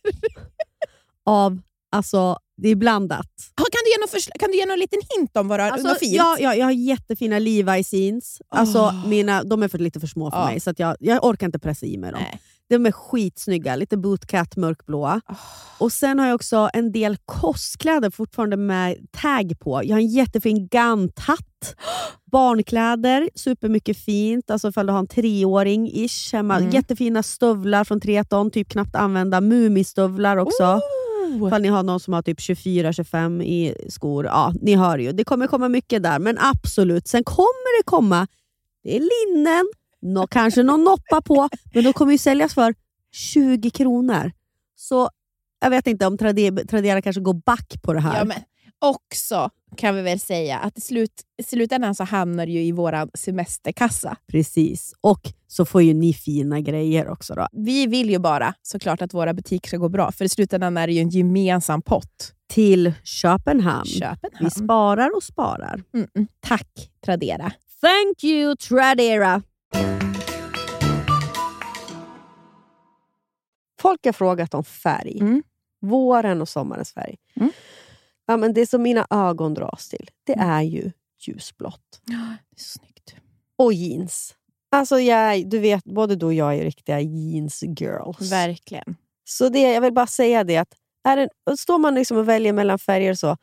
av, 1.26 1.58
alltså, 1.92 2.38
det 2.56 2.68
är 2.68 2.74
blandat. 2.76 3.26
Kan 3.56 3.64
du 3.84 3.90
ge 3.90 3.98
någon, 4.00 4.38
kan 4.40 4.50
du 4.50 4.56
ge 4.58 4.66
någon 4.66 4.78
liten 4.78 5.00
hint 5.18 5.36
om 5.36 5.48
vad 5.48 5.58
du 5.58 5.62
har 5.64 5.70
Alltså, 5.70 5.88
något 5.88 5.98
fint? 5.98 6.14
ja, 6.14 6.36
ja, 6.40 6.54
jag 6.54 6.64
har 6.66 6.72
jättefina 6.72 7.38
Levi's 7.38 7.94
jeans. 7.94 8.42
Alltså, 8.48 8.78
Åh. 8.78 9.08
mina, 9.08 9.42
de 9.44 9.62
är 9.62 9.68
för, 9.68 9.78
lite 9.78 10.00
för 10.00 10.06
små 10.06 10.30
för 10.30 10.38
Ja. 10.38 10.44
mig, 10.46 10.60
så 10.60 10.70
att 10.70 10.78
jag, 10.78 10.96
jag 11.00 11.24
orkar 11.24 11.46
inte 11.46 11.58
pressa 11.58 11.86
i 11.86 11.96
mig 11.98 12.12
dem. 12.12 12.20
Nej. 12.22 12.40
De 12.68 12.86
är 12.86 12.92
skitsnygga, 12.92 13.76
lite 13.76 13.96
bootcat 13.96 14.56
mörkblåa. 14.56 15.20
Och 15.78 15.92
Sen 15.92 16.18
har 16.18 16.26
jag 16.26 16.34
också 16.34 16.70
en 16.72 16.92
del 16.92 17.16
kostkläder 17.24 18.10
fortfarande 18.10 18.56
med 18.56 18.96
tag 19.12 19.58
på. 19.60 19.80
Jag 19.84 19.94
har 19.94 20.00
en 20.00 20.06
jättefin 20.06 20.68
Gant-hatt. 20.68 21.76
Barnkläder, 22.32 23.30
supermycket 23.34 23.98
fint. 23.98 24.50
Alltså 24.50 24.68
ifall 24.68 24.86
du 24.86 24.92
har 24.92 25.00
en 25.00 25.06
treåring 25.06 25.90
ish 25.92 26.32
hemma. 26.32 26.56
Mm. 26.56 26.70
Jättefina 26.70 27.22
stövlar 27.22 27.84
från 27.84 28.00
Treton, 28.00 28.50
typ 28.50 28.68
knappt 28.68 28.94
använda. 28.94 29.40
Mumistövlar 29.40 30.36
också. 30.36 30.64
Oh. 30.64 31.46
Ifall 31.46 31.62
ni 31.62 31.68
har 31.68 31.82
någon 31.82 32.00
som 32.00 32.14
har 32.14 32.22
typ 32.22 32.38
24-25 32.38 33.42
i 33.42 33.74
skor. 33.88 34.24
Ja, 34.24 34.52
ni 34.62 34.74
hör 34.74 34.98
ju. 34.98 35.12
Det 35.12 35.24
kommer 35.24 35.46
komma 35.46 35.68
mycket 35.68 36.02
där, 36.02 36.18
men 36.18 36.38
absolut. 36.40 37.08
Sen 37.08 37.24
kommer 37.24 37.78
det 37.78 37.84
komma, 37.84 38.26
det 38.82 38.96
är 38.96 39.00
linnen, 39.00 39.64
nå, 40.04 40.26
kanske 40.26 40.62
någon 40.62 40.84
noppa 40.84 41.22
på, 41.22 41.48
men 41.74 41.84
de 41.84 41.92
kommer 41.92 42.12
ju 42.12 42.18
säljas 42.18 42.54
för 42.54 42.74
20 43.12 43.70
kronor. 43.70 44.32
Så 44.76 45.10
jag 45.60 45.70
vet 45.70 45.86
inte 45.86 46.06
om 46.06 46.18
Tradera, 46.18 46.64
Tradera 46.64 47.02
kanske 47.02 47.20
går 47.20 47.34
back 47.34 47.82
på 47.82 47.92
det 47.92 48.00
här. 48.00 48.18
Ja, 48.18 48.24
men 48.24 48.38
också 48.78 49.50
kan 49.76 49.94
vi 49.94 50.02
väl 50.02 50.20
säga 50.20 50.58
att 50.58 50.78
i, 50.78 50.80
slut, 50.80 51.22
i 51.38 51.42
slutändan 51.42 51.94
så 51.94 52.04
hamnar 52.04 52.46
det 52.46 52.52
ju 52.52 52.62
i 52.62 52.72
vår 52.72 53.16
semesterkassa. 53.16 54.16
Precis. 54.26 54.94
Och 55.00 55.32
så 55.46 55.64
får 55.64 55.82
ju 55.82 55.94
ni 55.94 56.12
fina 56.14 56.60
grejer 56.60 57.08
också. 57.08 57.34
då. 57.34 57.48
Vi 57.52 57.86
vill 57.86 58.10
ju 58.10 58.18
bara 58.18 58.54
såklart 58.62 59.02
att 59.02 59.14
våra 59.14 59.34
butiker 59.34 59.68
ska 59.68 59.76
gå 59.76 59.88
bra, 59.88 60.12
för 60.12 60.24
i 60.24 60.28
slutändan 60.28 60.76
är 60.76 60.86
det 60.86 60.92
ju 60.92 61.00
en 61.00 61.10
gemensam 61.10 61.82
pott. 61.82 62.32
Till 62.48 62.92
Köpenhamn. 63.04 63.86
Köpenhamn. 63.86 64.44
Vi 64.44 64.50
sparar 64.50 65.16
och 65.16 65.22
sparar. 65.22 65.82
Mm, 65.94 66.08
mm. 66.14 66.28
Tack 66.40 66.90
Tradera. 67.04 67.52
Thank 67.80 68.24
you 68.24 68.56
Tradera! 68.56 69.42
Folk 73.84 74.04
har 74.04 74.12
frågat 74.12 74.54
om 74.54 74.64
färg. 74.64 75.18
Mm. 75.20 75.42
Våren 75.80 76.40
och 76.40 76.48
sommarens 76.48 76.92
färg. 76.92 77.16
Mm. 77.34 77.50
Ja, 78.26 78.36
men 78.36 78.52
det 78.54 78.66
som 78.66 78.82
mina 78.82 79.06
ögon 79.10 79.54
dras 79.54 79.88
till, 79.88 80.10
det 80.26 80.32
är 80.32 80.62
ju 80.62 80.92
ljusblått. 81.20 82.00
Det 82.06 82.12
är 82.14 82.36
så 82.56 82.78
snyggt. 82.78 83.14
Och 83.56 83.72
jeans. 83.72 84.34
Alltså 84.70 85.00
jag, 85.00 85.48
du 85.50 85.58
vet, 85.58 85.84
både 85.84 86.16
du 86.16 86.26
och 86.26 86.34
jag 86.34 86.54
är 86.54 86.64
riktiga 86.64 87.00
jeans 87.00 87.62
girls. 87.62 88.32
Verkligen. 88.32 88.96
Så 89.24 89.48
det, 89.48 89.72
jag 89.72 89.80
vill 89.80 89.92
bara 89.92 90.06
säga 90.06 90.44
det 90.44 90.56
att 90.56 90.74
är 91.08 91.16
det, 91.16 91.56
står 91.56 91.78
man 91.78 91.94
liksom 91.94 92.16
och 92.16 92.28
väljer 92.28 92.52
mellan 92.52 92.78
färger 92.78 93.14
så. 93.14 93.36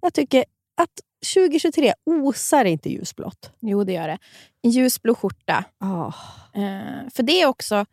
Jag 0.00 0.14
tycker 0.14 0.44
att 0.76 1.00
2023 1.34 1.92
osar 2.06 2.64
inte 2.64 2.90
ljusblått. 2.90 3.50
Jo, 3.60 3.84
det 3.84 3.92
gör 3.92 4.08
det. 4.08 4.18
En 4.62 4.70
ljusblå 4.70 5.14
skjorta. 5.14 5.64
Oh. 5.80 6.14
Eh, 6.54 7.10
för 7.14 7.22
det 7.22 7.42
är 7.42 7.46
också 7.46 7.86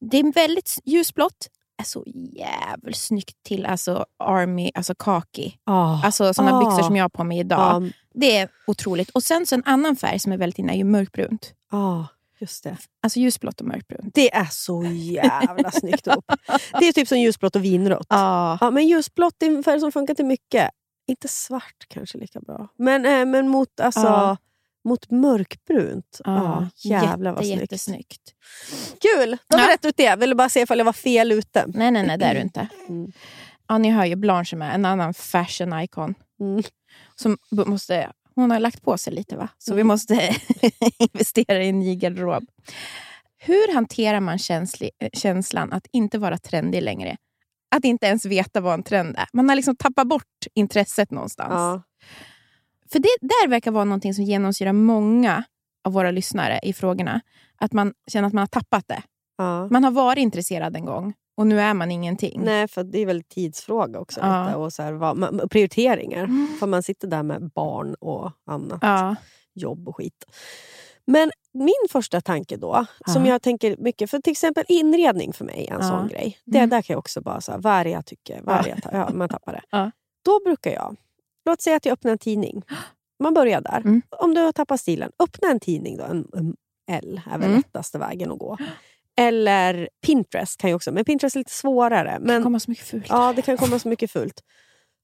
det 0.00 0.18
är 0.18 0.32
väldigt 0.32 0.78
ljusblått. 0.84 1.48
är 1.80 1.84
så 1.84 2.04
jävligt 2.34 2.96
snyggt 2.96 3.36
till 3.42 3.66
alltså 3.66 4.06
army, 4.24 4.70
alltså 4.74 4.94
kaki. 4.94 5.58
Oh. 5.66 6.04
Alltså 6.06 6.34
såna 6.34 6.52
Ah. 6.52 6.58
byxor 6.60 6.82
som 6.82 6.96
jag 6.96 7.04
har 7.04 7.08
på 7.08 7.24
mig 7.24 7.38
idag. 7.38 7.76
Um, 7.76 7.92
Det 8.14 8.36
är 8.36 8.48
otroligt. 8.66 9.10
Och 9.10 9.22
sen 9.22 9.46
så 9.46 9.54
en 9.54 9.62
annan 9.66 9.96
färg 9.96 10.18
som 10.18 10.32
är 10.32 10.36
väldigt 10.36 10.58
inne 10.58 10.72
är 10.72 10.76
ju 10.76 10.84
mörkbrunt. 10.84 11.52
ah, 11.72 12.04
just 12.40 12.64
det. 12.64 12.76
Alltså 13.02 13.18
ljusblått 13.20 13.60
och 13.60 13.66
mörkbrunt. 13.66 14.14
Det 14.14 14.34
är 14.34 14.44
så 14.50 14.84
jävla 14.92 15.70
snyggt 15.70 16.06
ihop. 16.06 16.24
Det 16.80 16.88
är 16.88 16.92
typ 16.92 17.08
som 17.08 17.18
ljusblått 17.18 17.56
och 17.56 17.64
vinrött. 17.64 18.06
Ja. 18.08 18.58
Ja, 18.60 18.70
men 18.70 18.86
ljusblått 18.88 19.42
är 19.42 19.46
en 19.46 19.62
färg 19.62 19.80
som 19.80 19.92
funkar 19.92 20.14
till 20.14 20.26
mycket. 20.26 20.70
Inte 21.08 21.28
svart 21.28 21.84
kanske 21.88 22.18
lika 22.18 22.40
bra. 22.40 22.68
Men, 22.78 23.06
eh, 23.06 23.24
men 23.26 23.48
mot, 23.48 23.80
alltså, 23.80 24.00
Ja. 24.00 24.36
Mot 24.88 25.10
mörkbrunt. 25.10 26.20
Ja, 26.24 26.68
Ja, 26.82 27.02
jävlar 27.02 27.32
vad 27.32 27.44
Jätte, 27.44 27.78
snyggt. 27.78 28.12
jättesnyggt. 28.12 28.34
Kul! 29.00 29.36
Då 29.48 29.56
har 29.56 29.64
vi 29.64 29.68
Ja. 29.68 29.74
rätt 29.74 29.84
ut 29.84 29.96
det. 29.96 30.16
Ville 30.16 30.34
bara 30.34 30.48
se 30.48 30.60
ifall 30.60 30.78
jag 30.78 30.84
var 30.84 30.92
fel 30.92 31.32
ute. 31.32 31.64
Nej, 31.66 31.90
nej, 31.90 32.06
nej, 32.06 32.18
det 32.18 32.24
är 32.24 32.34
du 32.34 32.40
inte. 32.40 32.68
Mm. 32.88 33.12
Ja, 33.68 33.78
ni 33.78 33.90
hör 33.90 34.04
ju 34.04 34.16
Blanche 34.16 34.56
med, 34.56 34.74
en 34.74 34.84
annan 34.84 35.14
fashion 35.14 35.80
icon. 35.80 36.14
Mm. 36.40 36.62
Som 37.16 37.38
måste, 37.50 38.12
hon 38.34 38.50
har 38.50 38.58
lagt 38.60 38.82
på 38.82 38.98
sig 38.98 39.12
lite, 39.12 39.36
va? 39.36 39.48
Så 39.58 39.74
vi 39.74 39.80
Mm. 39.80 39.86
måste 39.88 40.14
investera 40.98 41.62
i 41.64 41.68
en 41.68 41.78
ny 41.78 41.94
garderob. 41.96 42.44
Hur 43.38 43.74
hanterar 43.74 44.20
man 44.20 44.38
känsli, 44.38 44.90
eh, 45.02 45.08
känslan 45.12 45.72
att 45.72 45.86
inte 45.92 46.18
vara 46.18 46.38
trendig 46.38 46.82
längre? 46.82 47.16
Att 47.76 47.84
inte 47.84 48.06
ens 48.06 48.24
veta 48.24 48.60
vad 48.60 48.74
en 48.74 48.82
trend 48.82 49.16
är. 49.18 49.26
Man 49.32 49.48
har 49.48 49.56
liksom 49.56 49.76
tappat 49.76 50.06
bort 50.08 50.24
intresset 50.54 51.10
någonstans. 51.10 51.50
Ja. 51.52 51.82
För 52.92 52.98
det 52.98 53.08
där 53.20 53.48
verkar 53.48 53.70
vara 53.70 53.84
någonting 53.84 54.14
som 54.14 54.24
genomsyrar 54.24 54.72
många 54.72 55.44
av 55.84 55.92
våra 55.92 56.10
lyssnare 56.10 56.60
i 56.62 56.72
frågorna. 56.72 57.20
Att 57.58 57.72
man 57.72 57.94
känner 58.10 58.26
att 58.28 58.32
man 58.34 58.42
har 58.42 58.46
tappat 58.46 58.88
det. 58.88 59.02
Ja. 59.38 59.68
Man 59.70 59.84
har 59.84 59.90
varit 59.90 60.18
intresserad 60.22 60.76
en 60.76 60.84
gång 60.84 61.14
och 61.36 61.46
nu 61.46 61.60
är 61.60 61.74
man 61.74 61.90
ingenting. 61.90 62.40
Nej, 62.44 62.68
för 62.68 62.84
det 62.84 62.98
är 62.98 63.06
väl 63.06 63.22
tidsfråga 63.22 63.98
också. 64.00 64.20
Ja. 64.20 64.44
Lite, 64.46 64.56
och 64.56 64.72
så 64.72 64.82
här, 64.82 64.92
vad, 64.92 65.50
prioriteringar. 65.50 66.24
Mm. 66.24 66.48
För 66.60 66.66
man 66.66 66.82
sitter 66.82 67.08
där 67.08 67.22
med 67.22 67.50
barn 67.54 67.94
och 67.94 68.32
annat. 68.46 68.78
Ja. 68.82 69.16
Jobb 69.54 69.88
och 69.88 69.96
skit. 69.96 70.24
Men 71.06 71.30
min 71.52 71.88
första 71.90 72.20
tanke 72.20 72.56
då, 72.56 72.86
som 73.06 73.26
Ja. 73.26 73.32
jag 73.32 73.42
tänker 73.42 73.76
mycket, 73.78 74.10
för 74.10 74.18
till 74.18 74.30
exempel 74.30 74.64
inredning 74.68 75.32
för 75.32 75.44
mig 75.44 75.66
är 75.66 75.74
en 75.74 75.80
Ja. 75.82 75.88
sån 75.88 76.08
grej. 76.08 76.38
Det 76.44 76.58
Mm. 76.58 76.70
där 76.70 76.82
kan 76.82 76.94
jag 76.94 76.98
också 76.98 77.20
bara, 77.20 77.40
här, 77.48 77.58
vad 77.58 77.72
är 77.72 77.84
det 77.84 77.90
jag 77.90 78.06
tycker? 78.06 78.40
Vad 78.42 78.56
är 78.58 78.62
det 78.62 78.68
jag 78.68 78.82
tar, 78.82 78.92
ja, 78.92 79.10
man 79.14 79.28
tappar 79.28 79.52
det. 79.70 79.90
Då 80.24 80.40
brukar 80.44 80.70
jag, 80.70 80.96
låt 81.50 81.62
säga 81.62 81.76
att 81.76 81.84
jag 81.84 81.92
öppnar 81.92 82.12
en 82.12 82.18
tidning. 82.18 82.62
Man 83.22 83.34
börjar 83.34 83.60
där. 83.60 83.76
Mm. 83.80 84.02
Om 84.10 84.34
du 84.34 84.40
har 84.40 84.52
tappat 84.52 84.80
stilen, 84.80 85.10
öppna 85.18 85.48
en 85.50 85.60
tidning 85.60 85.96
då. 85.96 86.04
En, 86.04 86.26
en 86.34 86.56
L 86.90 87.20
är 87.30 87.38
väl 87.38 87.48
Mm. 87.48 87.56
lättaste 87.56 87.98
vägen 87.98 88.32
att 88.32 88.38
gå. 88.38 88.56
Eller 89.16 89.88
Pinterest 90.06 90.60
kan 90.60 90.70
ju 90.70 90.76
också, 90.76 90.92
men 90.92 91.04
Pinterest 91.04 91.36
är 91.36 91.40
lite 91.40 91.50
svårare. 91.52 92.12
Det 92.12 92.24
Men, 92.26 92.42
kommer 92.42 92.58
så 92.58 92.70
mycket 92.70 92.86
fult. 92.86 93.06
Ja, 93.08 93.32
det 93.36 93.42
kan 93.42 93.56
komma 93.56 93.78
så 93.78 93.88
mycket 93.88 94.10
fult. 94.10 94.40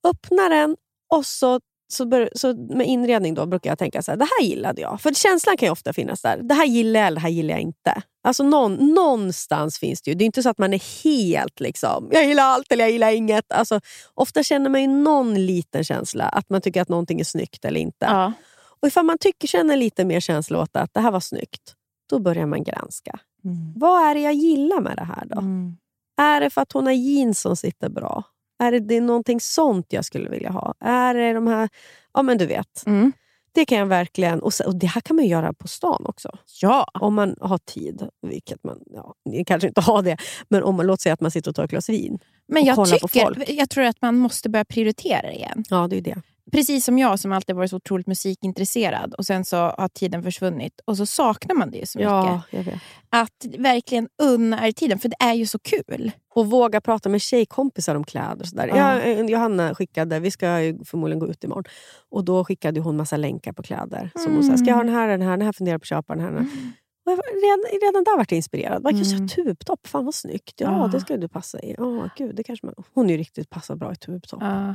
Öppna 0.04 0.48
den 0.48 0.76
och 1.10 1.26
så, 1.26 1.60
så, 1.94 2.06
bör, 2.06 2.30
så 2.34 2.54
med 2.54 2.86
inredning 2.86 3.34
då 3.34 3.46
brukar 3.46 3.70
jag 3.70 3.78
tänka 3.78 4.02
så 4.02 4.10
här, 4.10 4.18
det 4.18 4.28
här 4.38 4.46
gillade 4.46 4.80
jag. 4.80 5.00
För 5.00 5.14
känslan 5.14 5.56
kan 5.56 5.66
ju 5.66 5.72
ofta 5.72 5.92
finnas 5.92 6.22
där. 6.22 6.38
Det 6.42 6.54
här 6.54 6.66
gillar 6.66 7.00
jag 7.00 7.06
eller 7.06 7.14
det 7.14 7.20
här 7.20 7.28
gillar 7.28 7.54
jag 7.54 7.60
inte. 7.60 8.02
Alltså 8.24 8.42
någon, 8.42 8.94
någonstans 8.94 9.78
finns 9.78 10.02
det 10.02 10.10
ju. 10.10 10.14
Det 10.14 10.24
är 10.24 10.26
inte 10.26 10.42
så 10.42 10.48
att 10.48 10.58
man 10.58 10.74
är 10.74 11.04
helt 11.04 11.60
liksom, 11.60 12.08
jag 12.12 12.26
gillar 12.26 12.44
allt 12.44 12.72
eller 12.72 12.84
jag 12.84 12.90
gillar 12.90 13.10
inget. 13.12 13.52
Alltså, 13.52 13.80
ofta 14.14 14.42
känner 14.42 14.70
man 14.70 14.80
ju 14.80 14.86
någon 14.86 15.46
liten 15.46 15.84
känsla 15.84 16.24
att 16.24 16.50
man 16.50 16.60
tycker 16.60 16.82
att 16.82 16.88
någonting 16.88 17.20
är 17.20 17.24
snyggt 17.24 17.64
eller 17.64 17.80
inte. 17.80 18.06
Ja. 18.06 18.32
Och 18.80 18.88
ifall 18.88 19.04
man 19.04 19.18
tycker 19.18 19.48
känner 19.48 19.76
lite 19.76 20.04
mer 20.04 20.20
känsla 20.20 20.62
åt 20.62 20.76
att 20.76 20.94
det 20.94 21.00
här 21.00 21.10
var 21.10 21.20
snyggt, 21.20 21.74
då 22.10 22.18
börjar 22.18 22.46
man 22.46 22.62
granska. 22.62 23.18
Mm. 23.44 23.72
Vad 23.76 24.10
är 24.10 24.14
det 24.14 24.20
jag 24.20 24.34
gillar 24.34 24.80
med 24.80 24.96
det 24.96 25.04
här 25.04 25.24
då? 25.26 25.38
Mm. 25.38 25.76
Är 26.20 26.40
det 26.40 26.50
för 26.50 26.60
att 26.60 26.72
hon 26.72 26.86
har 26.86 26.92
jeans 26.92 27.40
som 27.40 27.56
sitter 27.56 27.88
bra? 27.88 28.22
Är 28.58 28.72
det, 28.72 28.80
det 28.80 28.96
är 28.96 29.00
någonting 29.00 29.40
sånt 29.40 29.86
jag 29.88 30.04
skulle 30.04 30.28
vilja 30.28 30.50
ha? 30.50 30.74
Är 30.80 31.14
det 31.14 31.32
de 31.32 31.46
här... 31.46 31.68
Ja 32.14 32.22
men 32.22 32.38
du 32.38 32.46
vet. 32.46 32.86
Mm. 32.86 33.12
Det 33.54 33.64
kan 33.64 33.78
jag 33.78 33.86
verkligen... 33.86 34.40
Och, 34.40 34.54
så, 34.54 34.66
och 34.66 34.76
det 34.76 34.86
här 34.86 35.00
kan 35.00 35.16
man 35.16 35.26
göra 35.26 35.52
på 35.52 35.68
stan 35.68 36.06
också. 36.06 36.30
Ja. 36.60 36.86
Om 37.00 37.14
man 37.14 37.36
har 37.40 37.58
tid. 37.58 38.08
Vilket 38.22 38.64
man 38.64 38.78
ja, 38.86 39.14
ni 39.24 39.44
kanske 39.44 39.68
inte 39.68 39.80
har 39.80 40.02
det. 40.02 40.16
Men 40.48 40.62
om 40.62 40.76
man, 40.76 40.86
låt 40.86 41.00
säga 41.00 41.12
att 41.12 41.20
man 41.20 41.30
sitter 41.30 41.50
och 41.50 41.56
tar 41.56 41.64
ett 41.64 41.70
glas 41.70 41.88
vin. 41.88 42.18
Men 42.48 42.62
Och 42.62 42.68
jag, 42.68 42.76
på 42.76 42.86
tycker, 42.86 43.24
folk. 43.24 43.48
jag 43.48 43.70
tror 43.70 43.84
att 43.84 44.02
man 44.02 44.16
måste 44.16 44.50
börja 44.50 44.64
prioritera 44.64 45.32
igen. 45.32 45.64
Ja, 45.68 45.88
det 45.88 45.96
är 45.96 46.00
det. 46.00 46.22
Precis 46.54 46.84
som 46.84 46.98
jag 46.98 47.18
som 47.20 47.32
alltid 47.32 47.56
varit 47.56 47.70
så 47.70 47.76
otroligt 47.76 48.06
musikintresserad 48.06 49.14
och 49.14 49.26
sen 49.26 49.44
så 49.44 49.56
har 49.56 49.88
tiden 49.88 50.22
försvunnit 50.22 50.80
och 50.84 50.96
så 50.96 51.06
saknar 51.06 51.54
man 51.54 51.70
det 51.70 51.78
ju 51.78 51.86
så 51.86 51.98
mycket. 51.98 52.10
Ja, 52.10 52.42
vet. 52.50 52.74
Att 53.10 53.46
verkligen 53.58 54.08
unna 54.22 54.66
er 54.68 54.72
tiden, 54.72 54.98
för 54.98 55.08
det 55.08 55.16
är 55.20 55.32
ju 55.34 55.46
så 55.46 55.58
kul. 55.58 56.12
Och 56.34 56.50
våga 56.50 56.80
prata 56.80 57.08
med 57.08 57.20
tjejkompisar 57.20 57.94
om 57.94 58.04
kläder. 58.04 58.40
Och 58.40 58.46
sådär. 58.46 58.66
Ja. 58.68 58.76
Jag, 59.00 59.10
eh, 59.20 59.26
Johanna 59.26 59.74
skickade, 59.74 60.20
vi 60.20 60.30
ska 60.30 60.60
ju 60.60 60.84
förmodligen 60.84 61.18
gå 61.20 61.26
ut 61.26 61.44
imorgon. 61.44 61.64
Och 62.10 62.24
då 62.24 62.44
skickade 62.44 62.80
hon 62.80 62.96
massa 62.96 63.16
länkar 63.16 63.52
på 63.52 63.62
kläder. 63.62 64.10
Som 64.16 64.34
hon 64.34 64.44
sa, 64.44 64.56
ska 64.56 64.66
jag 64.66 64.74
ha 64.76 64.82
den 64.84 64.94
här, 64.94 65.08
den 65.08 65.22
här, 65.22 65.30
den 65.36 65.42
här 65.46 65.52
funderar 65.52 65.78
på 65.78 65.82
att 65.82 65.88
köpa 65.88 66.14
den 66.14 66.24
här. 66.24 66.32
Den 66.32 66.44
här. 66.48 66.72
Var 67.06 67.16
redan, 67.16 67.80
redan 67.88 68.04
där 68.04 68.16
vart 68.16 68.30
jag 68.30 68.36
inspirerad. 68.36 68.82
Bara, 68.82 68.90
Mm. 68.90 69.02
mm. 69.12 69.28
Tubtopp, 69.28 69.86
fan 69.86 70.04
vad 70.04 70.14
snyggt. 70.14 70.60
Ja, 70.60 70.78
Ja. 70.80 70.88
det 70.92 71.00
skulle 71.00 71.18
du 71.18 71.28
passa 71.28 71.60
i. 71.60 71.74
Ja, 71.78 72.08
gud, 72.16 72.36
det 72.36 72.42
kanske 72.42 72.66
man, 72.66 72.74
hon 72.94 73.06
är 73.06 73.10
ju 73.10 73.16
riktigt 73.18 73.50
passar 73.50 73.76
bra 73.76 73.92
i 73.92 73.96
tubtopp. 73.96 74.42
Ja. 74.42 74.74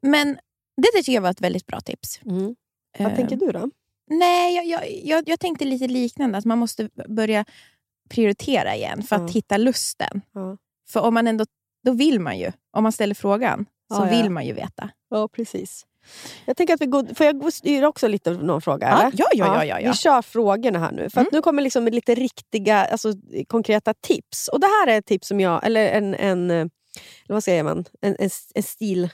Men 0.00 0.38
det 0.82 0.88
tycker 0.98 1.12
jag 1.12 1.22
var 1.22 1.30
ett 1.30 1.40
väldigt 1.40 1.66
bra 1.66 1.80
tips. 1.80 2.20
Mm. 2.24 2.54
Vad 2.98 3.10
Eh, 3.12 3.16
tänker 3.16 3.36
du 3.36 3.52
då? 3.52 3.70
Nej, 4.10 4.54
jag, 4.56 4.66
jag, 4.66 4.90
jag, 5.04 5.28
jag 5.28 5.40
tänkte 5.40 5.64
lite 5.64 5.86
liknande. 5.86 6.38
Att 6.38 6.44
man 6.44 6.58
måste 6.58 6.88
börja 7.08 7.44
prioritera 8.10 8.76
igen 8.76 9.02
för 9.02 9.16
att 9.16 9.22
Ja. 9.22 9.28
hitta 9.28 9.56
lusten. 9.56 10.20
Ja. 10.34 10.56
För 10.88 11.00
om 11.00 11.14
man 11.14 11.26
ändå, 11.26 11.44
då 11.84 11.92
vill 11.92 12.20
man 12.20 12.38
ju. 12.38 12.52
Om 12.72 12.82
man 12.82 12.92
ställer 12.92 13.14
frågan 13.14 13.66
så 13.94 14.00
ja. 14.00 14.04
vill 14.04 14.30
man 14.30 14.46
ju 14.46 14.52
veta. 14.52 14.90
Ja, 15.10 15.28
precis. 15.28 15.86
Jag 16.44 16.56
tänker 16.56 16.74
att 16.74 16.80
vi 16.80 16.86
går, 16.86 17.14
får 17.14 17.26
jag 17.26 17.52
styra 17.52 17.88
också 17.88 18.08
lite 18.08 18.30
någon 18.30 18.62
fråga? 18.62 18.88
Ja, 18.88 19.10
ja, 19.14 19.26
ja, 19.32 19.64
ja, 19.64 19.80
ja. 19.80 19.90
Vi 19.90 19.96
kör 19.96 20.22
frågorna 20.22 20.78
här 20.78 20.92
nu. 20.92 21.10
För 21.10 21.20
att 21.20 21.26
Mm. 21.26 21.28
Nu 21.32 21.42
kommer 21.42 21.62
liksom 21.62 21.84
lite 21.84 22.14
riktiga, 22.14 22.84
alltså, 22.84 23.12
konkreta 23.46 23.94
tips. 23.94 24.48
Och 24.48 24.60
Det 24.60 24.66
här 24.66 24.86
är 24.86 24.98
ett 24.98 25.06
tips 25.06 25.28
som 25.28 25.40
jag, 25.40 25.66
eller 25.66 25.88
en, 25.88 26.14
en, 26.14 26.50
eh, 26.50 26.56
eller 26.56 26.70
vad 27.34 27.44
säger 27.44 27.62
man? 27.62 27.84
en, 28.00 28.16
en, 28.18 28.30
en 28.54 28.62
stilspaning. 28.62 29.10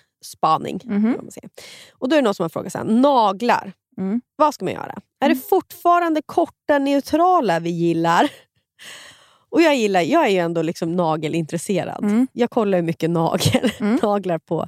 Mhm. 0.84 1.14
kan 1.14 1.24
man 1.24 1.30
säga. 1.32 1.48
Och 1.92 2.08
Då 2.08 2.16
är 2.16 2.20
det 2.22 2.24
någon 2.24 2.34
som 2.34 2.44
har 2.44 2.48
frågat 2.48 2.72
så 2.72 2.78
här, 2.78 2.84
naglar. 2.84 3.72
Mm. 3.98 4.20
Vad 4.36 4.54
ska 4.54 4.64
man 4.64 4.74
göra? 4.74 5.00
Är 5.24 5.28
det 5.28 5.36
fortfarande 5.36 6.22
korta 6.26 6.78
neutrala 6.78 7.60
vi 7.60 7.70
gillar? 7.70 8.30
Och 9.50 9.62
jag 9.62 9.76
gillar, 9.76 10.00
jag 10.00 10.24
är 10.26 10.28
ju 10.30 10.38
ändå 10.38 10.62
liksom 10.62 10.92
nagelintresserad. 10.96 12.04
Mm. 12.04 12.26
Jag 12.32 12.50
kollar 12.50 12.78
ju 12.78 12.82
mycket 12.82 13.10
nagel, 13.10 13.72
Mm. 13.80 13.98
naglar 14.02 14.38
på 14.38 14.66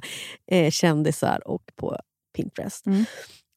eh, 0.51 0.71
kändisar 0.71 1.47
och 1.47 1.61
på 1.75 1.97
Pinterest. 2.37 2.85
Mm. 2.85 3.05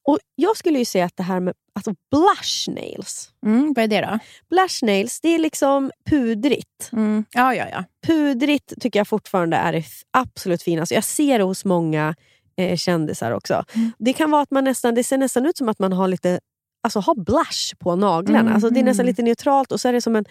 Och 0.03 0.19
Jag 0.35 0.57
skulle 0.57 0.79
ju 0.79 0.85
säga 0.85 1.05
att 1.05 1.17
det 1.17 1.23
här 1.23 1.39
med 1.39 1.53
alltså 1.73 1.93
blush 2.11 2.69
nails. 2.69 3.29
Mm, 3.45 3.73
vad 3.73 3.83
är 3.83 3.87
det 3.87 4.01
då? 4.01 4.19
Blush 4.49 4.85
nails, 4.85 5.21
det 5.21 5.29
är 5.29 5.39
liksom 5.39 5.91
pudrigt. 6.09 6.89
Mm. 6.91 7.25
Ja, 7.31 7.55
ja, 7.55 7.65
ja. 7.71 7.83
Pudrigt 8.07 8.73
tycker 8.81 8.99
jag 8.99 9.07
fortfarande 9.07 9.57
är 9.57 9.73
det 9.73 9.83
absolut 10.11 10.63
finaste. 10.63 10.95
Jag 10.95 11.03
ser 11.03 11.37
det 11.37 11.43
hos 11.43 11.65
många 11.65 12.15
eh, 12.55 12.77
kändisar 12.77 13.31
också. 13.31 13.63
Mm. 13.75 13.91
Det 13.97 14.13
kan 14.13 14.31
vara 14.31 14.41
att 14.41 14.51
man 14.51 14.63
nästan, 14.63 14.95
det 14.95 15.03
ser 15.03 15.17
nästan 15.17 15.45
ut 15.45 15.57
som 15.57 15.69
att 15.69 15.79
man 15.79 15.93
har 15.93 16.07
lite 16.07 16.39
alltså 16.83 16.99
har 16.99 17.15
blush 17.15 17.75
på 17.79 17.95
naglarna. 17.95 18.39
Mm. 18.39 18.53
Alltså 18.53 18.69
det 18.69 18.79
är 18.79 18.83
nästan 18.83 19.05
lite 19.05 19.21
neutralt 19.21 19.71
och 19.71 19.81
så 19.81 19.87
är 19.87 19.93
det 19.93 20.01
som 20.01 20.15
en 20.15 20.25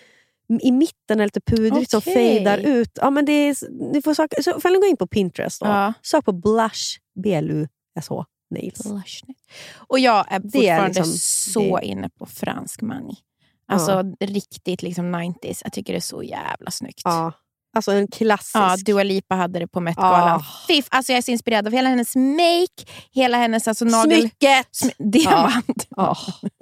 i 0.61 0.73
mitten 0.73 1.21
är 1.21 1.25
lite 1.25 1.41
pudrigt 1.41 1.91
som 1.91 1.99
Okej. 1.99 2.15
fejdar 2.15 2.59
ut. 2.59 2.91
Ja, 2.95 3.11
men 3.11 3.25
det 3.25 3.33
är, 3.33 3.57
ni 3.93 4.03
får 4.03 4.15
söka, 4.15 4.43
så 4.43 4.53
gå 4.81 4.87
in 4.87 4.97
på 4.97 5.07
Pinterest. 5.07 5.61
Då. 5.61 5.67
ja. 5.67 5.93
Sök 6.03 6.25
på 6.25 6.33
blush, 6.33 6.99
B-L-U-S-H, 7.23 8.25
nails. 8.51 8.85
Nails. 8.85 9.23
Och 9.77 9.99
jag 9.99 10.33
är 10.33 10.39
Det 10.39 10.47
är 10.47 10.51
fortfarande 10.51 11.01
liksom- 11.01 11.53
så 11.53 11.77
det- 11.79 11.87
inne 11.87 12.09
på 12.09 12.27
fransk 12.27 12.81
money. 12.83 13.15
Alltså 13.73 14.03
riktigt 14.21 14.83
liksom 14.83 15.15
90s. 15.15 15.61
Jag 15.65 15.73
tycker 15.73 15.93
det 15.93 15.99
är 15.99 16.01
så 16.01 16.23
jävla 16.23 16.71
snyggt. 16.71 17.01
Ja, 17.05 17.33
alltså 17.77 17.93
en 17.93 18.09
klassisk. 18.09 18.55
Ja, 18.57 18.77
Dua 18.87 19.03
Lipa 19.03 19.35
hade 19.35 19.59
det 19.59 19.69
på 19.69 19.81
Met-galan. 19.81 20.43
Fiff, 20.69 20.87
alltså 20.91 21.13
jag 21.13 21.19
är 21.19 21.23
så 21.23 21.31
inspirerad 21.31 21.67
av 21.67 21.73
hela 21.73 21.89
hennes 21.89 22.17
make, 22.17 22.93
hela 23.13 23.37
hennes 23.37 23.69
alltså 23.69 23.85
nagel... 23.85 24.21
Smycket! 24.21 24.67
Sm- 24.73 24.93
diamant. 25.11 25.87
Ja. 25.91 26.17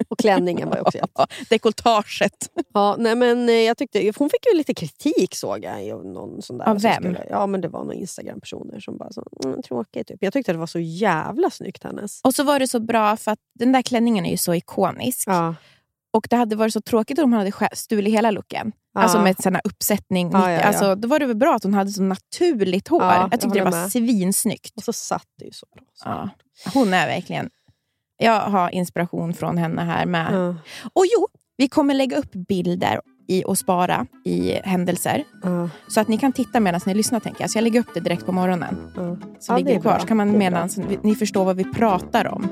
Och 0.09 0.19
klänningen 0.19 0.69
var 0.69 0.75
ju 0.75 0.81
också 0.81 0.97
jätte... 0.97 1.27
Dekolletaget. 1.49 2.51
Ja, 2.73 2.95
nej, 2.99 3.15
men 3.15 3.49
eh, 3.49 3.55
jag 3.55 3.77
tyckte, 3.77 4.11
hon 4.17 4.29
fick 4.29 4.45
ju 4.51 4.57
lite 4.57 4.73
kritik 4.73 5.35
såg 5.35 5.63
jag. 5.63 6.05
Någon 6.05 6.41
sån 6.41 6.57
där 6.57 6.65
Av 6.65 6.79
som 6.79 6.81
vem? 6.81 7.03
Skulle, 7.03 7.25
ja, 7.29 7.47
men 7.47 7.61
det 7.61 7.67
var 7.67 7.83
några 7.83 7.95
Instagram-personer 7.95 8.79
som 8.79 8.97
bara 8.97 9.11
så, 9.11 9.27
mm, 9.45 9.61
tråkigt. 9.61 10.07
Typ. 10.07 10.17
Jag 10.21 10.33
tyckte 10.33 10.51
det 10.51 10.57
var 10.57 10.67
så 10.67 10.79
jävla 10.79 11.49
snyggt 11.49 11.83
hennes. 11.83 12.21
Och 12.23 12.35
så 12.35 12.43
var 12.43 12.59
det 12.59 12.67
så 12.67 12.79
bra 12.79 13.17
för 13.17 13.31
att 13.31 13.39
den 13.59 13.71
där 13.71 13.81
klänningen 13.81 14.25
är 14.25 14.31
ju 14.31 14.37
så 14.37 14.53
ikonisk. 14.55 15.27
Ja. 15.27 15.55
Och 16.11 16.27
det 16.29 16.35
hade 16.35 16.55
varit 16.55 16.73
så 16.73 16.81
tråkigt 16.81 17.19
om 17.19 17.33
hon 17.33 17.39
hade 17.39 17.69
stulit 17.73 18.13
hela 18.13 18.31
looken. 18.31 18.71
Ja. 18.93 19.01
Alltså 19.01 19.21
med 19.21 19.41
sån 19.41 19.55
här 19.55 19.61
uppsättning. 19.65 20.29
Ja, 20.31 20.51
ja, 20.51 20.59
ja. 20.59 20.63
Alltså, 20.63 20.95
då 20.95 21.07
var 21.07 21.19
det 21.19 21.25
väl 21.25 21.35
bra 21.35 21.55
att 21.55 21.63
hon 21.63 21.73
hade 21.73 21.91
så 21.91 22.01
naturligt 22.03 22.87
hår. 22.87 23.01
Ja, 23.03 23.15
jag 23.15 23.23
jag 23.23 23.31
tyckte 23.31 23.47
det 23.47 23.59
håller 23.59 23.71
var 23.71 23.81
med. 23.81 23.91
svinsnyggt. 23.91 24.77
Och 24.77 24.83
så 24.83 24.93
satt 24.93 25.27
det 25.39 25.45
ju 25.45 25.51
så 25.51 25.65
bra. 25.75 25.83
Så. 25.93 26.29
Hon 26.79 26.93
är 26.93 27.07
verkligen... 27.07 27.49
Jag 28.21 28.39
har 28.39 28.69
inspiration 28.75 29.33
från 29.33 29.57
henne 29.57 29.81
här 29.81 30.05
med. 30.05 30.33
Ja. 30.33 30.55
Och 30.93 31.05
jo, 31.17 31.27
vi 31.57 31.67
kommer 31.67 31.93
lägga 31.93 32.17
upp 32.17 32.31
bilder 32.31 33.01
i 33.27 33.43
och 33.45 33.57
spara 33.57 34.05
i 34.25 34.53
händelser. 34.63 35.23
Ja. 35.43 35.69
Så 35.87 35.99
att 36.01 36.07
ni 36.07 36.17
kan 36.17 36.31
titta 36.33 36.59
medan 36.59 36.81
ni 36.85 36.93
lyssnar. 36.93 37.19
tänker 37.19 37.41
jag. 37.41 37.49
Så 37.49 37.57
jag 37.57 37.63
lägger 37.63 37.79
upp 37.79 37.93
det 37.93 37.99
direkt 37.99 38.25
på 38.25 38.31
morgonen. 38.31 38.91
Ja. 38.95 39.17
Så 39.39 39.51
Ja, 39.53 39.57
ligger 39.57 39.73
det 39.73 39.79
kvar. 39.81 39.91
bra. 39.91 39.99
Så 39.99 40.07
kan 40.07 40.17
man 40.17 40.37
medan 40.37 40.69
ni 41.03 41.15
förstår 41.15 41.45
vad 41.45 41.55
vi 41.55 41.63
pratar 41.63 42.27
om. 42.27 42.49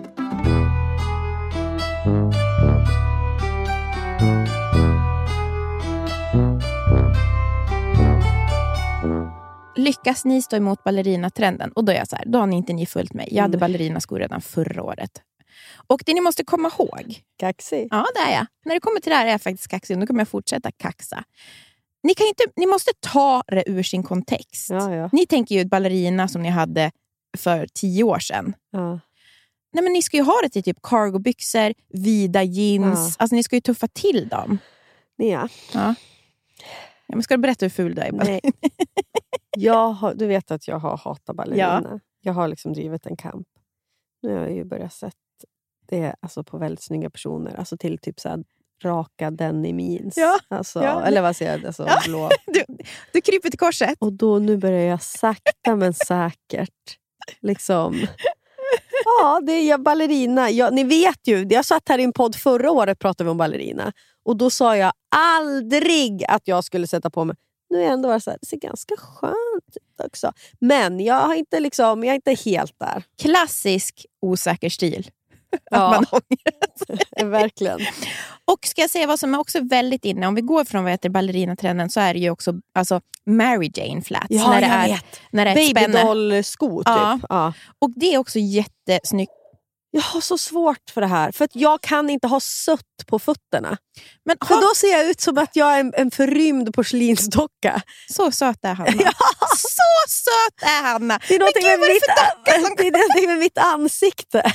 Lyckas 9.76 10.26
ni 10.26 10.42
stå 10.42 10.56
emot 10.56 10.84
ballerinatrenden? 10.84 11.72
Och 11.72 11.86
då 11.86 11.92
är 11.92 11.96
jag 11.96 12.08
så 12.08 12.16
här, 12.16 12.26
då 12.28 12.40
har 12.40 12.48
ni 12.48 12.56
inte 12.56 12.74
ni 12.74 12.86
följt 12.86 13.14
mig. 13.14 13.28
Jag 13.32 13.42
hade 13.42 13.58
Mm. 13.58 13.60
ballerinaskor 13.60 14.20
redan 14.20 14.42
förra 14.42 14.84
året. 14.84 15.12
Och 15.88 16.02
det 16.06 16.14
ni 16.14 16.22
måste 16.22 16.44
komma 16.44 16.72
ihåg, 16.80 17.22
Kaxig. 17.40 17.88
ja 17.92 18.06
det 18.16 18.20
är 18.20 18.36
jag. 18.36 18.48
När 18.66 18.74
det 18.74 18.80
kommer 18.80 19.00
till 19.00 19.10
det 19.10 19.16
här 19.16 19.26
är 19.26 19.32
jag 19.32 19.42
faktiskt 19.42 19.68
kaxig. 19.68 19.98
Nu 19.98 20.08
kommer 20.08 20.20
jag 20.22 20.28
fortsätta 20.28 20.72
kaxa. 20.72 21.24
Ni, 22.04 22.14
kan 22.14 22.28
inte, 22.28 22.44
ni 22.56 22.66
måste 22.66 22.92
ta 23.00 23.44
det 23.48 23.70
ur 23.70 23.84
sin 23.84 24.04
kontext. 24.04 24.70
Ja, 24.70 24.96
ja. 24.96 25.10
Ni 25.12 25.26
tänker 25.26 25.56
ju 25.56 25.66
ballerina 25.66 26.28
som 26.28 26.42
ni 26.42 26.50
hade 26.50 26.92
för 27.38 27.68
tio 27.74 28.04
år 28.04 28.20
sedan. 28.20 28.54
Ja. 28.72 29.00
Nej, 29.74 29.84
men 29.84 29.94
ni 29.94 30.02
ska 30.02 30.18
ju 30.18 30.24
ha 30.24 30.40
det 30.44 30.50
till 30.50 30.64
typ 30.64 30.82
cargobyxor, 30.84 31.74
vida 31.90 32.44
jeans. 32.44 33.16
Alltså, 33.20 33.36
ni 33.36 33.44
ska 33.44 33.56
ju 33.56 33.62
tuffa 33.62 33.88
till 33.88 34.28
dem. 34.28 34.58
Ja. 35.16 35.48
Ja, 35.74 35.96
men 37.08 37.24
ska 37.24 37.38
du 37.38 37.42
berätta 37.42 37.66
hur 37.66 37.70
ful 37.70 37.96
du 37.96 38.02
är? 38.02 38.12
nej. 38.12 38.42
jag 39.58 39.90
har, 39.92 40.14
du 40.14 40.26
vet 40.26 40.52
att 40.52 40.68
jag 40.68 40.80
har 40.80 40.98
hatat 40.98 41.36
ballerina. 41.36 42.00
Jag 42.22 42.34
har 42.34 42.48
liksom 42.48 42.74
drivit 42.74 43.06
en 43.06 43.16
kamp. 43.16 43.48
Nu 44.22 44.34
har 44.34 44.42
jag 44.42 44.56
ju 44.56 44.64
börjat 44.64 44.94
sett 44.94 45.14
det 45.90 46.16
alltså 46.20 46.44
på 46.44 46.58
väldigt 46.58 46.84
snygga 46.84 47.10
personer. 47.10 47.56
Alltså 47.56 47.78
till 47.78 47.98
typ 47.98 48.20
så 48.20 48.30
här 48.30 48.44
raka 48.84 49.32
denim 49.32 49.80
jeans. 49.80 50.18
Ja, 50.18 50.40
Alltså, 50.48 50.84
ja. 50.84 51.06
Eller 51.06 51.22
vad 51.22 51.36
säger 51.36 51.52
jag? 51.58 51.66
Alltså, 51.66 51.86
Ja. 51.88 52.00
blå. 52.06 52.30
Du, 52.46 52.64
du 53.14 53.22
kryper 53.22 53.50
till 53.50 53.60
korset. 53.60 53.96
Och 54.00 54.14
då 54.14 54.40
nu 54.40 54.58
börjar 54.58 54.84
jag 54.84 55.02
sakta 55.04 55.76
men 55.76 55.94
säkert 55.94 56.98
liksom... 57.42 58.08
Ja, 59.22 59.42
det 59.44 59.52
är 59.52 59.70
jag 59.70 59.82
ballerina. 59.84 60.50
Jag, 60.50 60.74
ni 60.74 60.84
vet 60.84 61.28
ju, 61.28 61.48
jag 61.50 61.66
satt 61.66 61.90
här 61.90 62.00
i 62.00 62.04
en 62.04 62.14
podd 62.14 62.36
förra 62.36 62.72
året 62.72 63.00
pratade 63.00 63.24
vi 63.24 63.32
om 63.32 63.38
ballerina. 63.38 63.94
Och 64.26 64.38
då 64.38 64.50
sa 64.50 64.78
jag 64.78 64.92
aldrig 65.16 66.26
att 66.28 66.48
jag 66.48 66.64
skulle 66.64 66.88
sätta 66.88 67.10
på 67.10 67.26
mig... 67.26 67.36
Nu 67.70 67.78
är 67.80 67.84
jag 67.84 67.94
ändå 67.94 68.10
bara 68.10 68.20
så 68.20 68.30
här, 68.32 68.38
det 68.42 68.48
ser 68.48 68.58
ganska 68.58 68.96
skönt 68.98 69.76
ut 69.76 70.06
också. 70.06 70.32
Men 70.60 71.00
jag, 71.00 71.16
har 71.16 71.36
inte 71.36 71.60
liksom, 71.60 72.04
jag 72.04 72.12
är 72.12 72.16
inte 72.16 72.34
helt 72.34 72.80
där. 72.80 73.04
Klassisk 73.22 74.06
osäker 74.22 74.70
stil. 74.70 75.10
Ja. 75.72 75.90
man 75.90 76.06
ångrar. 76.12 77.26
Verkligen. 77.30 77.80
Och 78.46 78.60
ska 78.66 78.82
jag 78.82 78.90
säga 78.90 79.08
vad 79.08 79.20
som 79.20 79.34
är 79.34 79.40
också 79.40 79.60
väldigt 79.64 80.06
inne, 80.06 80.28
om 80.28 80.36
vi 80.36 80.42
går 80.42 80.64
från 80.64 80.84
vad 80.84 80.92
heter 80.92 81.10
ballerinatrenden 81.10 81.90
så 81.90 82.00
är 82.00 82.14
det 82.14 82.20
ju 82.20 82.30
också 82.30 82.54
alltså, 82.74 83.02
Mary 83.26 83.72
Jane 83.74 84.02
flats. 84.02 84.26
Ja, 84.30 84.50
när 84.50 84.62
det 84.62 84.68
jag 84.68 84.76
är, 84.76 84.88
vet. 84.88 85.22
När 85.32 85.46
det 85.46 85.52
är. 85.52 85.74
Babydoll-sko 85.74 86.80
typ. 86.80 86.88
Ja. 86.88 87.20
Ja. 87.30 87.54
Och 87.80 87.92
det 87.96 88.14
är 88.14 88.18
också 88.18 88.40
jättesnyggt. 88.40 89.32
Jag 89.92 90.02
har 90.02 90.22
så 90.22 90.38
svårt 90.38 90.90
för 90.94 91.02
det 91.02 91.08
här. 91.08 91.32
För 91.32 91.46
att 91.46 91.56
jag 91.56 91.82
kan 91.82 92.10
inte 92.10 92.28
ha 92.28 92.40
sött 92.40 93.06
på 93.08 93.20
fötterna. 93.20 93.78
Men 94.26 94.38
För 94.46 94.56
ha, 94.56 94.62
då 94.62 94.76
ser 94.76 94.88
jag 94.88 95.10
ut 95.10 95.22
som 95.22 95.38
att 95.38 95.56
jag 95.56 95.76
är 95.76 95.80
en, 95.80 95.94
en 95.98 96.12
förrymd 96.12 96.74
porslinsdocka. 96.74 97.82
så 98.10 98.32
söt 98.32 98.60
är 98.62 98.74
Hanna. 98.74 98.92
Så 99.58 100.10
söt 100.10 100.70
är 100.70 100.84
Hanna! 100.84 101.20
Det 101.28 101.36
är 101.36 101.40
någonting, 101.40 101.64
Men 101.64 101.72
gud, 101.72 101.80
med, 101.80 101.90
det 101.90 102.00
för 102.00 102.46
det 102.46 102.88
är 102.88 102.92
någonting 102.92 103.30
med 103.30 103.38
mitt 103.40 103.58
ansikte. 103.58 104.52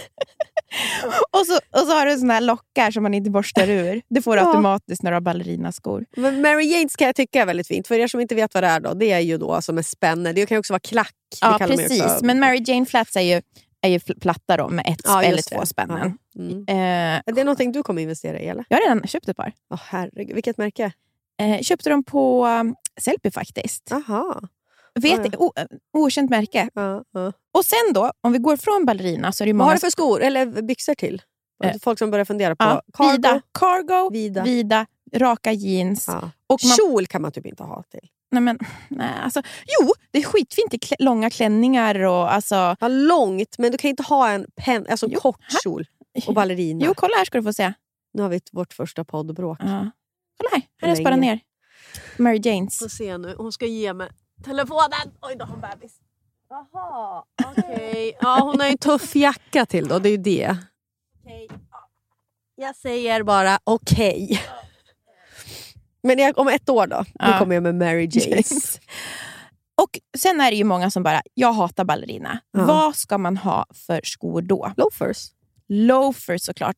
Och 1.30 1.46
så, 1.46 1.56
och 1.80 1.86
så 1.86 1.92
har 1.98 2.06
du 2.06 2.16
såna 2.18 2.34
här 2.34 2.40
lockar 2.40 2.90
som 2.90 3.02
man 3.02 3.14
inte 3.14 3.30
borstar 3.30 3.68
ur. 3.70 4.02
Det 4.10 4.22
får 4.22 4.36
du 4.36 4.42
Ja. 4.42 4.46
automatiskt 4.48 5.02
när 5.02 5.10
du 5.10 5.14
har 5.14 5.20
ballerinaskor. 5.20 6.04
Men 6.16 6.40
Mary 6.42 6.64
Janes 6.64 6.96
kan 6.96 7.06
jag 7.06 7.16
tycka 7.16 7.42
är 7.42 7.46
väldigt 7.46 7.66
fint. 7.66 7.86
För 7.88 7.94
er 7.98 8.08
som 8.08 8.20
inte 8.20 8.34
vet 8.34 8.54
vad 8.54 8.62
det 8.62 8.66
är, 8.66 8.80
då, 8.80 8.94
det 8.94 9.12
är 9.12 9.20
ju 9.20 9.38
då 9.38 9.62
som 9.62 9.78
är 9.78 9.82
spänne. 9.82 10.32
Det 10.32 10.46
kan 10.46 10.58
också 10.58 10.72
vara 10.72 10.80
klack. 10.80 11.14
Ja, 11.40 11.56
precis. 11.60 12.22
Men 12.22 12.40
Mary 12.40 12.62
Jane 12.66 12.86
flats 12.86 13.16
är 13.16 13.20
ju, 13.20 13.42
är 13.80 13.88
ju 13.88 14.00
platta 14.00 14.56
då, 14.56 14.68
med 14.68 14.86
ett 14.88 15.00
Ja, 15.04 15.22
eller 15.22 15.42
två 15.42 15.60
det. 15.60 15.66
spännen. 15.66 16.18
Ja. 16.34 16.42
Mm. 16.42 16.64
Eh, 16.68 17.22
Är 17.26 17.32
det 17.32 17.44
någonting 17.44 17.72
du 17.72 17.82
kommer 17.82 18.02
investera 18.02 18.40
i? 18.40 18.46
eller? 18.48 18.64
jag 18.68 18.76
har 18.76 18.82
redan 18.82 19.06
köpt 19.06 19.28
ett 19.28 19.36
par. 19.36 19.52
Åh 19.74 19.80
herregud, 19.84 20.34
vilket 20.34 20.58
märke? 20.58 20.92
Eh, 21.40 21.60
köpte 21.60 21.90
dem 21.90 22.04
på 22.04 22.46
um, 22.46 22.74
Sellpy 23.00 23.30
faktiskt. 23.30 23.82
Jaha. 23.90 24.40
Vet, 25.00 25.20
Ja, 25.24 25.30
ja. 25.32 25.38
o, 25.38 25.52
okänt 25.98 26.30
märke. 26.30 26.68
Ja, 26.74 27.04
ja. 27.12 27.32
Och 27.54 27.64
sen 27.64 27.92
då, 27.94 28.12
om 28.20 28.32
vi 28.32 28.38
går 28.38 28.56
från 28.56 28.84
ballerina 28.86 29.32
så 29.32 29.44
är 29.44 29.46
det 29.46 29.48
ju 29.48 29.52
Vad 29.52 29.58
många... 29.58 29.68
har 29.70 29.74
du 29.74 29.80
för 29.80 29.90
skor 29.90 30.22
eller 30.22 30.62
byxor 30.62 30.94
till? 30.94 31.22
Eh, 31.64 31.72
Folk 31.82 31.98
som 31.98 32.10
börjar 32.10 32.24
fundera 32.24 32.56
på 32.56 32.64
ja, 32.64 32.82
cargo. 32.92 33.12
vida, 33.12 33.40
cargo, 33.58 34.10
Vida. 34.12 34.42
vida, 34.42 34.86
raka 35.14 35.52
jeans. 35.52 36.08
Och 36.46 36.60
man, 36.64 36.76
Kjol 36.76 37.06
kan 37.06 37.22
man 37.22 37.32
typ 37.32 37.46
inte 37.46 37.62
ha 37.62 37.82
till. 37.82 38.08
nej 38.30 38.42
men, 38.42 38.58
nej, 38.88 39.10
alltså, 39.22 39.42
jo, 39.80 39.92
det 40.10 40.18
är 40.18 40.22
skitfint 40.22 40.74
i 40.74 40.78
klä, 40.78 40.96
långa 40.98 41.30
klänningar 41.30 41.98
och 42.04 42.32
alltså... 42.34 42.76
Ja, 42.80 42.88
långt, 42.88 43.58
men 43.58 43.72
du 43.72 43.78
kan 43.78 43.88
inte 43.90 44.02
ha 44.02 44.28
en 44.30 44.46
pen, 44.56 44.86
alltså 44.90 45.06
Jo, 45.10 45.20
kort 45.20 45.40
kjol 45.64 45.86
och 46.26 46.34
ballerina. 46.34 46.84
Jo, 46.86 46.94
kolla 46.96 47.16
här 47.16 47.24
ska 47.24 47.38
du 47.38 47.44
få 47.44 47.52
se. 47.52 47.72
Nu 48.14 48.22
har 48.22 48.28
vi 48.28 48.40
vårt 48.52 48.72
första 48.72 49.04
poddbråk. 49.04 49.58
Ja. 49.60 49.66
Kolla 50.38 50.50
här, 50.52 50.62
här 50.80 50.88
har 50.88 50.88
jag 50.88 50.98
sparat 50.98 51.18
ner. 51.18 51.40
Mary 52.16 52.40
Janes. 52.44 52.78
Får 52.78 52.88
se 52.88 53.18
nu. 53.18 53.34
Hon 53.38 53.52
ska 53.52 53.66
ge 53.66 53.92
mig 53.92 54.08
telefonen. 54.42 55.12
Oj, 55.22 55.36
då 55.38 55.44
har 55.44 55.52
hon 55.52 55.60
bebis. 55.60 55.92
Jaha, 56.50 57.24
okej. 57.44 58.16
Ja, 58.20 58.38
hon 58.42 58.60
har 58.60 58.66
ju 58.66 58.72
en 58.72 58.78
tuff 58.78 59.16
jacka 59.16 59.66
till 59.66 59.88
då. 59.88 59.98
Det 59.98 60.08
är 60.08 60.10
ju 60.10 60.16
det. 60.16 60.56
Jag 62.54 62.76
säger 62.76 63.22
bara 63.22 63.58
okej. 63.64 64.42
Men 66.02 66.18
jag, 66.18 66.38
om 66.38 66.48
ett 66.48 66.68
år 66.68 66.86
då? 66.86 66.96
Då 66.96 67.04
Ja. 67.14 67.38
kommer 67.38 67.54
jag 67.54 67.62
med 67.62 67.74
Mary 67.74 68.08
Janes. 68.12 68.26
James. 68.50 68.80
Och 69.82 69.98
sen 70.18 70.40
är 70.40 70.50
det 70.50 70.56
ju 70.56 70.64
många 70.64 70.90
som 70.90 71.02
bara, 71.02 71.22
jag 71.34 71.52
hatar 71.52 71.84
ballerina. 71.84 72.38
Ja. 72.50 72.64
Vad 72.64 72.96
ska 72.96 73.18
man 73.18 73.36
ha 73.36 73.66
för 73.74 74.00
skor 74.04 74.42
då? 74.42 74.72
Loafers. 74.76 75.26
Loafers 75.68 76.42
såklart. 76.42 76.76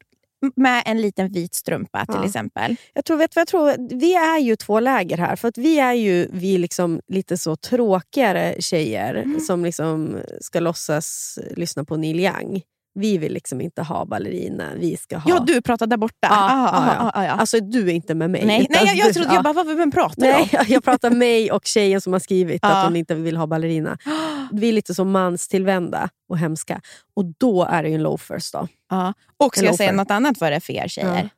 Med 0.56 0.82
en 0.86 1.00
liten 1.02 1.28
vit 1.32 1.54
strumpa 1.54 2.06
till 2.06 2.14
Ja. 2.18 2.24
exempel. 2.26 2.76
Jag 2.94 3.04
tror, 3.04 3.16
vet 3.16 3.36
vad 3.36 3.40
jag 3.40 3.48
tror? 3.48 3.98
Vi 3.98 4.14
är 4.14 4.38
ju 4.38 4.56
två 4.56 4.80
läger 4.80 5.18
här. 5.18 5.36
För 5.36 5.48
att 5.48 5.58
vi 5.58 5.78
är 5.78 5.92
ju 5.92 6.28
vi 6.32 6.58
liksom 6.58 7.00
lite 7.08 7.38
så 7.38 7.56
tråkigare 7.56 8.54
tjejer 8.58 9.14
Mm. 9.14 9.40
som 9.40 9.64
liksom 9.64 10.16
ska 10.40 10.60
låtsas 10.60 11.38
lyssna 11.56 11.84
på 11.84 11.96
Neil 11.96 12.20
Young. 12.20 12.62
Vi 12.94 13.18
vill 13.18 13.32
liksom 13.32 13.60
inte 13.60 13.82
ha 13.82 14.04
ballerina. 14.04 14.70
Vi 14.76 14.96
ska 14.96 15.16
ha... 15.18 15.30
Ja, 15.30 15.38
du 15.46 15.62
pratar 15.62 15.86
där 15.86 15.96
borta. 15.96 16.14
Ja, 16.20 16.28
Ah, 16.30 16.72
ja, 16.72 16.78
ah, 16.78 16.94
ja. 17.24 17.28
ah, 17.30 17.34
ah. 17.34 17.40
Alltså 17.40 17.60
du 17.60 17.88
är 17.88 17.92
inte 17.92 18.14
med 18.14 18.30
mig. 18.30 18.46
nej, 18.46 18.66
nej, 18.70 18.82
jag, 18.86 18.96
jag 18.96 19.08
du- 19.08 19.12
trodde, 19.12 19.34
jag 19.34 19.44
bara, 19.44 19.52
vad, 19.54 19.76
vem 19.76 19.90
pratar? 19.90 20.22
Nej, 20.26 20.50
jag 20.68 20.84
pratar 20.84 21.10
mig 21.10 21.52
och 21.52 21.66
tjejen 21.66 22.00
som 22.00 22.12
har 22.12 22.20
skrivit 22.20 22.64
att 22.64 22.84
hon 22.84 22.96
inte 22.96 23.14
vill 23.14 23.36
ha 23.36 23.46
ballerina. 23.46 23.98
Vi 24.52 24.68
är 24.68 24.72
lite 24.72 24.94
så 24.94 25.04
manstillvända 25.04 26.08
och 26.28 26.38
hemska. 26.38 26.80
Och 27.16 27.24
då 27.38 27.64
är 27.64 27.82
det 27.82 27.88
ju 27.88 27.94
en 27.94 28.02
loafers 28.02 28.50
då. 28.52 28.68
Ja. 28.90 29.14
Och 29.36 29.56
ska 29.56 29.66
jag 29.66 29.74
säga 29.74 29.92
något 29.92 30.10
annat 30.10 30.38
för 30.38 30.52
er, 30.52 30.60
för 30.60 30.72
er 30.72 30.88
tjejer? 30.88 31.28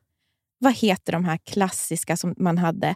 Vad 0.59 0.73
heter 0.73 1.11
de 1.11 1.25
här 1.25 1.37
klassiska 1.37 2.17
som 2.17 2.35
man 2.37 2.57
hade? 2.57 2.95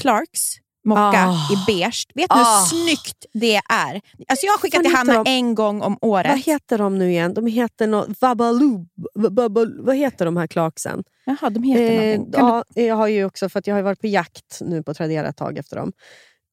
Clarks 0.00 0.54
mocka 0.88 1.26
Ah. 1.28 1.52
i 1.52 1.56
beige. 1.66 2.06
Vet 2.14 2.30
ni 2.34 2.40
Ah. 2.40 2.60
hur 2.60 2.66
snyggt 2.66 3.26
det 3.32 3.56
är? 3.56 4.00
Alltså 4.28 4.46
jag 4.46 4.52
har 4.52 4.58
skickat 4.58 4.82
till 4.82 4.94
Hanna 4.96 5.24
de? 5.24 5.30
en 5.30 5.54
gång 5.54 5.82
om 5.82 5.98
året. 6.00 6.30
Vad 6.30 6.40
heter 6.40 6.78
de 6.78 6.98
nu 6.98 7.10
igen? 7.10 7.34
De 7.34 7.46
heter 7.46 7.86
något... 7.86 8.08
Vabaloo. 8.20 8.86
Vabal- 9.18 9.76
Vad 9.84 9.96
heter 9.96 10.24
de 10.24 10.36
här 10.36 10.46
Clarksen? 10.46 11.04
Jaha, 11.24 11.50
de 11.50 11.62
heter 11.62 11.82
Eh, 11.92 12.10
någonting. 12.18 12.32
Kan 12.32 12.48
ja, 12.74 12.82
jag 12.82 12.94
har 12.96 13.08
ju 13.08 13.24
också, 13.24 13.48
för 13.48 13.58
att 13.58 13.66
jag 13.66 13.74
har 13.74 13.82
varit 13.82 14.00
på 14.00 14.06
jakt 14.06 14.58
nu 14.60 14.82
på 14.82 14.94
Tradera 14.94 15.28
ett 15.28 15.36
tag 15.36 15.58
efter 15.58 15.76
dem. 15.76 15.92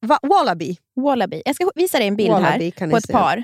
Va- 0.06 0.20
Wallaby. 0.22 0.78
Wallaby. 0.96 1.42
Jag 1.46 1.56
ska 1.56 1.70
visa 1.76 1.98
dig 1.98 2.08
en 2.08 2.16
bild 2.16 2.32
Wallaby 2.32 2.74
här 2.78 2.90
på 2.90 2.98
ett 2.98 3.06
se. 3.06 3.14
par. 3.14 3.44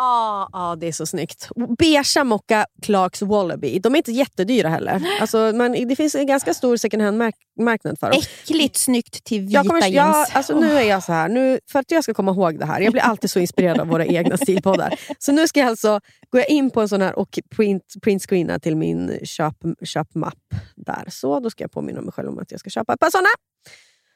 Ja, 0.00 0.48
ah, 0.52 0.76
det 0.76 0.86
är 0.88 0.92
så 0.92 1.06
snyggt. 1.06 1.48
Beigea 1.78 2.24
mocka 2.24 2.66
Clarks 2.82 3.22
Wallaby. 3.22 3.78
De 3.78 3.94
är 3.94 3.96
inte 3.96 4.12
jättedyra 4.12 4.68
heller. 4.68 5.02
Alltså, 5.20 5.52
men 5.54 5.88
det 5.88 5.96
finns 5.96 6.14
en 6.14 6.26
ganska 6.26 6.54
stor 6.54 6.76
second 6.76 7.02
hand-marknad 7.02 7.98
för 7.98 8.10
dem. 8.10 8.20
Äckligt 8.22 8.76
snyggt 8.76 9.24
till 9.24 9.40
vita 9.40 9.52
Jag 9.52 9.66
kommer, 9.66 9.80
jeans. 9.88 10.28
jag, 10.28 10.36
alltså 10.36 10.60
nu 10.60 10.72
är 10.72 10.82
jag 10.82 11.02
så 11.02 11.12
här, 11.12 11.28
nu, 11.28 11.60
för 11.72 11.78
att 11.78 11.90
jag 11.90 12.04
ska 12.04 12.14
komma 12.14 12.30
ihåg 12.32 12.58
det 12.58 12.66
här. 12.66 12.80
Jag 12.80 12.92
blir 12.92 13.02
alltid 13.02 13.30
så 13.30 13.38
inspirerad 13.38 13.80
av 13.80 13.86
våra 13.86 14.06
egna 14.06 14.36
stilpoddar. 14.36 15.00
Så 15.18 15.32
nu 15.32 15.48
ska 15.48 15.60
jag 15.60 15.68
alltså 15.68 16.00
gå 16.30 16.40
in 16.40 16.70
på 16.70 16.80
en 16.80 16.88
sån 16.88 17.02
här 17.02 17.18
och 17.18 17.38
print, 17.56 17.82
printscreena 18.02 18.58
till 18.58 18.76
min 18.76 19.18
köp, 19.24 19.54
köpmapp. 19.84 20.34
Där. 20.76 21.04
Så, 21.08 21.40
då 21.40 21.50
ska 21.50 21.64
jag 21.64 21.72
påminna 21.72 22.00
mig 22.00 22.12
själv 22.12 22.28
om 22.28 22.38
att 22.38 22.50
jag 22.50 22.60
ska 22.60 22.70
köpa 22.70 22.92
ett 22.92 23.00
par 23.00 23.10
såna. 23.10 23.28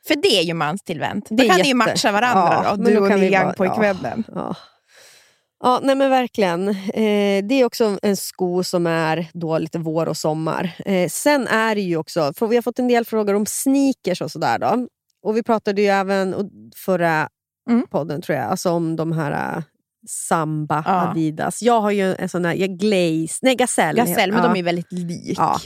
För 0.07 0.17
det 0.17 0.39
är 0.39 0.43
ju 0.43 0.55
manstillvänt. 0.55 1.29
Då 1.31 1.37
kan 1.37 1.47
ni 1.47 1.53
ju 1.53 1.59
jätte- 1.59 1.75
matcha 1.75 2.13
varandra 2.13 2.63
Ja, 2.65 2.77
då, 2.77 2.85
du 2.85 2.99
och 2.99 3.11
vi 3.11 3.15
Nian 3.31 3.45
bara- 3.45 3.53
pojkvännen. 3.53 4.25
Ja. 4.35 4.57
Ja, 5.63 5.81
nej 5.83 5.95
men 5.95 6.11
verkligen. 6.11 6.69
Eh, 6.69 7.45
det 7.45 7.55
är 7.55 7.65
också 7.65 7.99
en 8.03 8.17
sko 8.17 8.65
som 8.65 8.87
är 8.87 9.31
då 9.33 9.59
lite 9.59 9.79
vår 9.79 10.09
och 10.09 10.17
sommar. 10.17 10.75
Eh, 10.87 11.09
sen 11.09 11.47
är 11.47 11.75
det 11.75 11.81
ju 11.81 11.97
också, 11.97 12.33
för 12.37 12.47
vi 12.47 12.57
har 12.57 12.63
fått 12.63 12.79
en 12.79 12.89
del 12.89 13.05
frågor 13.05 13.35
om 13.35 13.47
sneakers 13.47 14.23
och 14.23 14.31
sådär. 14.31 14.59
Då. 14.59 14.89
Och 15.23 15.37
vi 15.37 15.43
pratade 15.43 15.83
ju 15.83 15.89
även 15.89 16.35
förra 16.77 17.29
Mm. 17.71 17.87
podden 17.91 18.23
tror 18.23 18.39
jag, 18.39 18.47
alltså 18.51 18.71
om 18.71 18.97
de 18.97 19.13
här 19.13 19.57
uh, 19.57 19.63
Samba, 20.09 20.83
Ja. 20.87 20.93
Adidas. 21.11 21.63
Jag 21.63 21.81
har 21.81 21.91
ju 21.91 22.15
en 22.15 22.29
sån 22.29 22.45
här 22.45 22.55
ja, 22.55 22.67
Glaze, 22.67 23.39
nej 23.43 23.55
Gazelle. 23.57 24.05
Gasell, 24.07 24.33
men 24.33 24.43
ja. 24.45 24.49
de 24.49 24.59
är 24.59 24.63
väldigt 24.63 24.93
lik. 24.93 25.39
Ja. 25.39 25.61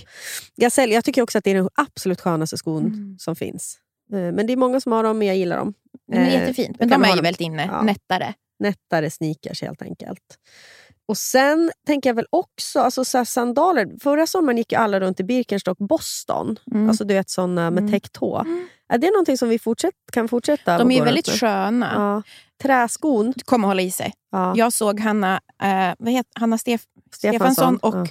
Gazelle, 0.56 0.94
jag 0.94 1.04
tycker 1.04 1.22
också 1.22 1.38
att 1.38 1.44
det 1.44 1.50
är 1.50 1.54
den 1.54 1.68
absolut 1.74 2.20
skönaste 2.20 2.56
skon 2.56 2.87
Mm. 2.87 3.16
som 3.18 3.37
finns. 3.37 3.78
Eh, 4.12 4.18
men 4.18 4.46
det 4.46 4.52
är 4.52 4.56
många 4.56 4.80
som 4.80 4.92
har 4.92 5.02
dem, 5.02 5.18
men 5.18 5.26
jag 5.28 5.36
gillar 5.36 5.56
dem. 5.58 5.74
De 6.12 6.16
är 6.18 6.26
Eh, 6.26 6.32
jättefint, 6.34 6.76
men 6.78 6.88
de 6.88 7.04
är 7.04 7.16
ju 7.16 7.22
väldigt 7.22 7.40
inne. 7.40 7.66
Ja. 7.72 7.82
Nättare. 7.82 8.34
nättare 8.58 9.10
sneakers 9.10 9.62
helt 9.62 9.82
enkelt. 9.82 10.38
Och 11.08 11.18
Sen 11.18 11.70
tänker 11.86 12.10
jag 12.10 12.14
väl 12.14 12.26
också 12.30 12.80
alltså 12.80 13.04
så 13.04 13.24
sandaler. 13.24 14.00
Förra 14.02 14.26
sommaren 14.26 14.56
gick 14.58 14.72
ju 14.72 14.78
alla 14.78 15.00
runt 15.00 15.20
i 15.20 15.24
Birkenstock 15.24 15.78
Boston. 15.78 16.56
Mm. 16.74 16.88
Alltså 16.88 17.04
du 17.04 17.14
vet 17.14 17.30
såna 17.30 17.70
med 17.70 17.78
Mm. 17.78 17.92
täckt 17.92 18.12
tå. 18.12 18.44
Är 18.88 18.98
det 18.98 19.10
någonting 19.10 19.38
som 19.38 19.48
vi 19.48 19.58
fortsätt, 19.58 19.94
kan 20.12 20.28
fortsätta? 20.28 20.78
De 20.78 20.90
är 20.90 21.04
väldigt 21.04 21.26
med? 21.28 21.36
sköna. 21.36 21.92
Ja. 21.94 22.22
Träskon. 22.62 23.32
Du 23.36 23.44
kommer 23.44 23.68
hålla 23.68 23.82
i 23.82 23.90
sig. 23.90 24.12
Ja. 24.32 24.52
Jag 24.56 24.72
såg 24.72 25.00
Hanna, 25.00 25.40
eh, 25.62 25.94
vad 25.98 26.12
heter, 26.12 26.40
Hanna 26.40 26.58
Stef, 26.58 26.82
Stefansson 27.14 27.76
och 27.76 27.94
ja. 27.96 28.06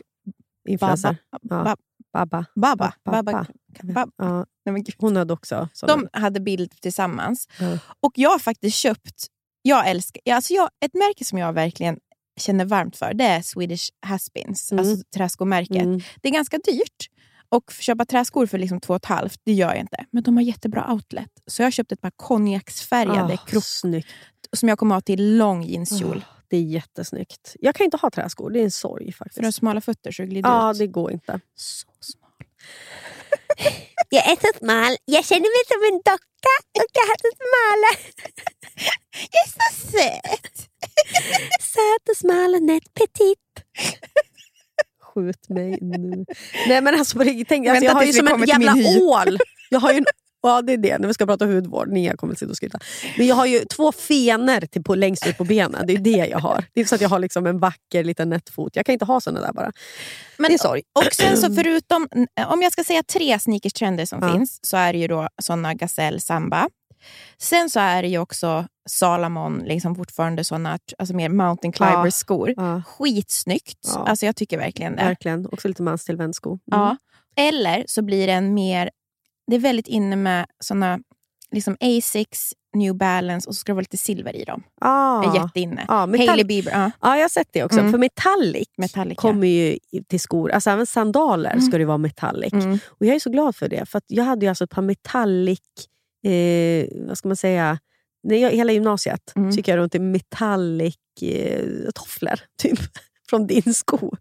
Influencer. 0.70 1.18
Baba. 1.42 1.70
Ja. 1.70 1.76
Babba. 2.16 2.46
Babba. 2.56 2.94
Babba. 3.06 3.46
Babba. 3.84 4.08
Ja. 4.18 4.46
Nej. 4.66 4.84
Hon 4.98 5.16
hade 5.16 5.34
också 5.34 5.70
såna. 5.74 5.94
De 5.96 6.08
hade 6.20 6.40
bild 6.40 6.72
tillsammans. 6.82 7.48
Ja. 7.60 7.78
Och 8.00 8.12
jag 8.16 8.30
har 8.30 8.40
faktiskt 8.40 8.78
köpt, 8.78 9.28
jag 9.62 9.90
älskar, 9.90 10.22
alltså 10.34 10.54
jag, 10.54 10.70
ett 10.86 10.94
märke 10.94 11.26
som 11.26 11.38
jag 11.38 11.54
verkligen 11.54 12.00
känner 12.40 12.66
varmt 12.66 12.98
för, 12.98 13.14
det 13.14 13.24
är 13.24 13.42
Swedish 13.42 13.90
Haspins, 14.06 14.72
Mm. 14.72 14.86
alltså 14.86 15.04
träskomärket. 15.16 15.82
Mm. 15.84 16.00
Det 16.22 16.28
är 16.30 16.34
ganska 16.34 16.58
dyrt. 16.58 17.10
Och 17.50 17.72
köpa 17.80 18.06
träskor 18.06 18.46
för 18.46 18.58
liksom 18.58 18.80
två 18.82 18.94
och 18.94 18.98
ett 18.98 19.06
halvt, 19.06 19.40
det 19.44 19.54
gör 19.54 19.68
jag 19.68 19.78
inte. 19.80 20.06
Men 20.12 20.24
de 20.24 20.36
har 20.38 20.44
jättebra 20.44 20.92
outlet. 20.94 21.30
Så 21.48 21.62
jag 21.62 21.66
har 21.66 21.72
köpt 21.72 21.92
ett 21.92 22.02
par 22.02 22.12
konjaksfärgade 22.16 23.38
krok 23.48 23.64
snyggt. 23.64 24.08
som 24.54 24.70
jag 24.70 24.80
kommer 24.80 24.96
ha 24.96 25.02
till 25.02 25.38
lång 25.38 25.64
jeanskjol. 25.64 26.26
Ah, 26.28 26.35
det 26.56 26.60
är 26.60 26.72
jättesnyggt. 26.74 27.56
Jag 27.60 27.76
kan 27.76 27.86
inte 27.86 27.98
ha 27.98 28.10
träskor, 28.10 28.50
det 28.50 28.60
är 28.60 28.64
en 28.64 28.72
sorg 28.72 29.12
faktiskt. 29.14 29.36
För 29.36 29.42
du 29.42 29.48
har 29.48 29.52
smala 29.52 29.82
fötter 29.82 30.12
så 30.12 30.24
glider 30.24 30.50
Ja, 30.50 30.72
ut. 30.72 30.78
det 30.78 30.88
går 30.88 31.12
inte. 31.12 31.40
Så 31.56 31.88
smal. 32.00 32.32
Jag 34.10 34.32
är 34.32 34.36
så 34.36 34.58
smal. 34.60 34.98
Jag 35.06 35.26
känner 35.26 35.42
mig 35.56 35.64
som 35.72 35.82
en 35.94 35.98
docka 35.98 36.54
och 36.80 36.90
jag 36.94 37.06
har 37.10 37.18
så 37.26 37.32
smala. 37.42 37.90
Jag 39.32 39.44
är 39.46 39.50
så 39.50 39.88
söt! 39.92 40.70
Söt 41.62 42.10
och 42.12 42.18
smal 42.18 42.56
och 42.56 42.62
nätt 42.64 42.94
petit. 42.94 43.40
Skjut 45.02 45.50
mig 45.50 45.78
nu. 45.82 46.26
Nej 46.68 46.82
men 46.82 46.96
alltså, 47.00 47.18
på 47.18 47.24
riktigt, 47.24 47.48
tänk, 47.48 47.68
alltså 47.68 47.86
jag 47.86 47.94
har 47.94 48.04
ju 48.04 48.14
som 48.14 48.28
en 48.28 48.44
jävla 48.46 48.74
ål. 49.02 49.38
Jag 49.70 49.80
har 49.80 49.92
ju 49.92 49.98
en, 49.98 50.06
ja 50.50 50.62
det 50.62 50.74
är 50.74 50.78
det, 50.78 50.98
när 50.98 51.08
vi 51.08 51.14
ska 51.14 51.26
prata 51.26 51.46
hudvård. 51.46 51.88
Nia 51.92 52.18
kommer 52.18 52.36
sitta 52.36 52.50
och 52.52 52.58
skryta. 52.58 52.80
Men 53.18 53.28
jag 53.28 53.36
har 53.36 53.46
ju 53.46 53.60
två 53.60 53.92
fener 53.92 54.62
till 54.62 54.84
på, 54.84 54.96
längst 54.96 55.28
ut 55.28 55.38
på 55.38 55.44
benen. 55.44 55.88
Det 55.88 55.94
är 55.94 55.98
det 55.98 56.28
jag 56.32 56.40
har. 56.40 56.66
Det 56.74 56.82
är 56.82 56.86
så 56.86 56.96
att 56.96 57.02
jag 57.02 57.10
har 57.10 57.20
liksom 57.20 57.46
en 57.48 57.60
vacker 57.60 58.04
liten 58.04 58.30
nätt 58.30 58.50
fot. 58.50 58.76
Jag 58.76 58.86
kan 58.86 58.94
inte 58.94 59.06
ha 59.06 59.22
såna 59.22 59.42
där 59.42 59.54
bara. 59.54 59.72
Men, 60.38 60.48
det 60.50 60.54
är 60.54 60.58
sorg. 60.58 60.82
Och 61.00 61.14
sen 61.14 61.38
så 61.38 61.54
förutom, 61.54 62.08
om 62.48 62.62
jag 62.62 62.72
ska 62.72 62.84
säga 62.84 63.04
tre 63.04 63.40
sneakerstrender 63.40 64.06
som 64.06 64.20
Ja. 64.22 64.34
finns, 64.34 64.60
så 64.62 64.78
är 64.78 64.94
det 64.94 65.00
ju 65.00 65.08
då 65.08 65.28
såna 65.42 65.74
Gazelle 65.74 66.20
Samba. 66.20 66.70
Sen 67.38 67.70
så 67.70 67.80
är 67.80 68.02
det 68.02 68.08
ju 68.08 68.18
också 68.18 68.68
Salomon, 68.90 69.64
liksom 69.66 69.96
fortfarande 69.96 70.44
såna 70.44 70.80
alltså 70.98 71.16
mer 71.16 71.30
mountain 71.30 71.72
climbers 71.72 72.14
skor. 72.14 72.54
Ja, 72.58 72.82
Skitsnyggt. 72.88 73.80
Ja. 73.96 74.06
Alltså 74.08 74.26
jag 74.26 74.36
tycker 74.36 74.58
verkligen 74.58 74.96
det. 74.96 75.04
verkligen. 75.04 75.46
Också 75.52 75.68
lite 75.68 75.84
manstillvänd 75.84 76.36
sko. 76.36 76.50
Mm. 76.50 76.60
Ja. 76.66 76.98
Eller 77.38 77.84
så 77.88 78.02
blir 78.02 78.28
det 78.28 78.34
en 78.34 78.54
mer, 78.54 78.90
det 79.48 79.56
är 79.56 79.60
väldigt 79.60 79.88
inne 79.88 80.16
med 80.16 80.46
såna 80.60 81.00
liksom 81.52 81.78
Asics, 81.80 82.54
New 82.76 82.96
Balance 82.96 83.50
och 83.50 83.56
så 83.56 83.60
ska 83.60 83.72
det 83.72 83.76
vara 83.76 83.82
lite 83.82 83.98
silver 83.98 84.36
i 84.36 84.44
dem. 84.44 84.64
Ah. 84.82 85.22
Det 85.22 85.28
är 85.38 85.44
jätteinne. 85.44 85.86
Ja, 85.88 86.06
metall- 86.06 86.28
Hailey 86.28 86.44
Bieber, 86.46 86.72
ja. 86.72 86.92
Ja, 87.02 87.16
jag 87.16 87.24
har 87.24 87.30
sett 87.30 87.48
det 87.52 87.64
också. 87.64 87.80
Mm. 87.80 87.92
För 87.92 87.98
metallic, 88.00 88.68
Metallica. 88.78 89.22
kommer 89.22 89.48
ju 89.48 89.78
till 90.08 90.20
skor. 90.20 90.52
Alltså 90.52 90.70
även 90.70 90.86
sandaler 90.86 91.60
ska 91.60 91.78
det 91.78 91.86
vara 91.86 91.98
metallic. 91.98 92.54
Mm. 92.54 92.80
Och 92.88 93.06
Jag 93.06 93.16
är 93.16 93.20
så 93.20 93.30
glad 93.30 93.56
för 93.56 93.68
det. 93.68 93.86
För 93.90 94.02
jag 94.08 94.24
hade 94.24 94.46
ju 94.46 94.50
alltså 94.50 94.64
ett 94.64 94.70
par 94.70 94.82
metallic, 94.82 95.60
eh, 96.28 96.88
vad 97.08 97.18
ska 97.18 97.28
man 97.30 97.36
säga, 97.38 97.80
när 98.24 98.36
jag, 98.38 98.52
hela 98.52 98.72
gymnasiet 98.72 99.34
Mm. 99.36 99.52
så 99.52 99.58
gick 99.58 99.68
jag 99.68 99.78
runt 99.78 99.96
i 99.96 100.00
metallic 100.00 100.96
eh, 101.22 101.66
tofflor. 101.96 102.40
Typ. 102.62 102.80
Från 103.30 103.48
din 103.48 103.74
sko. 103.74 104.12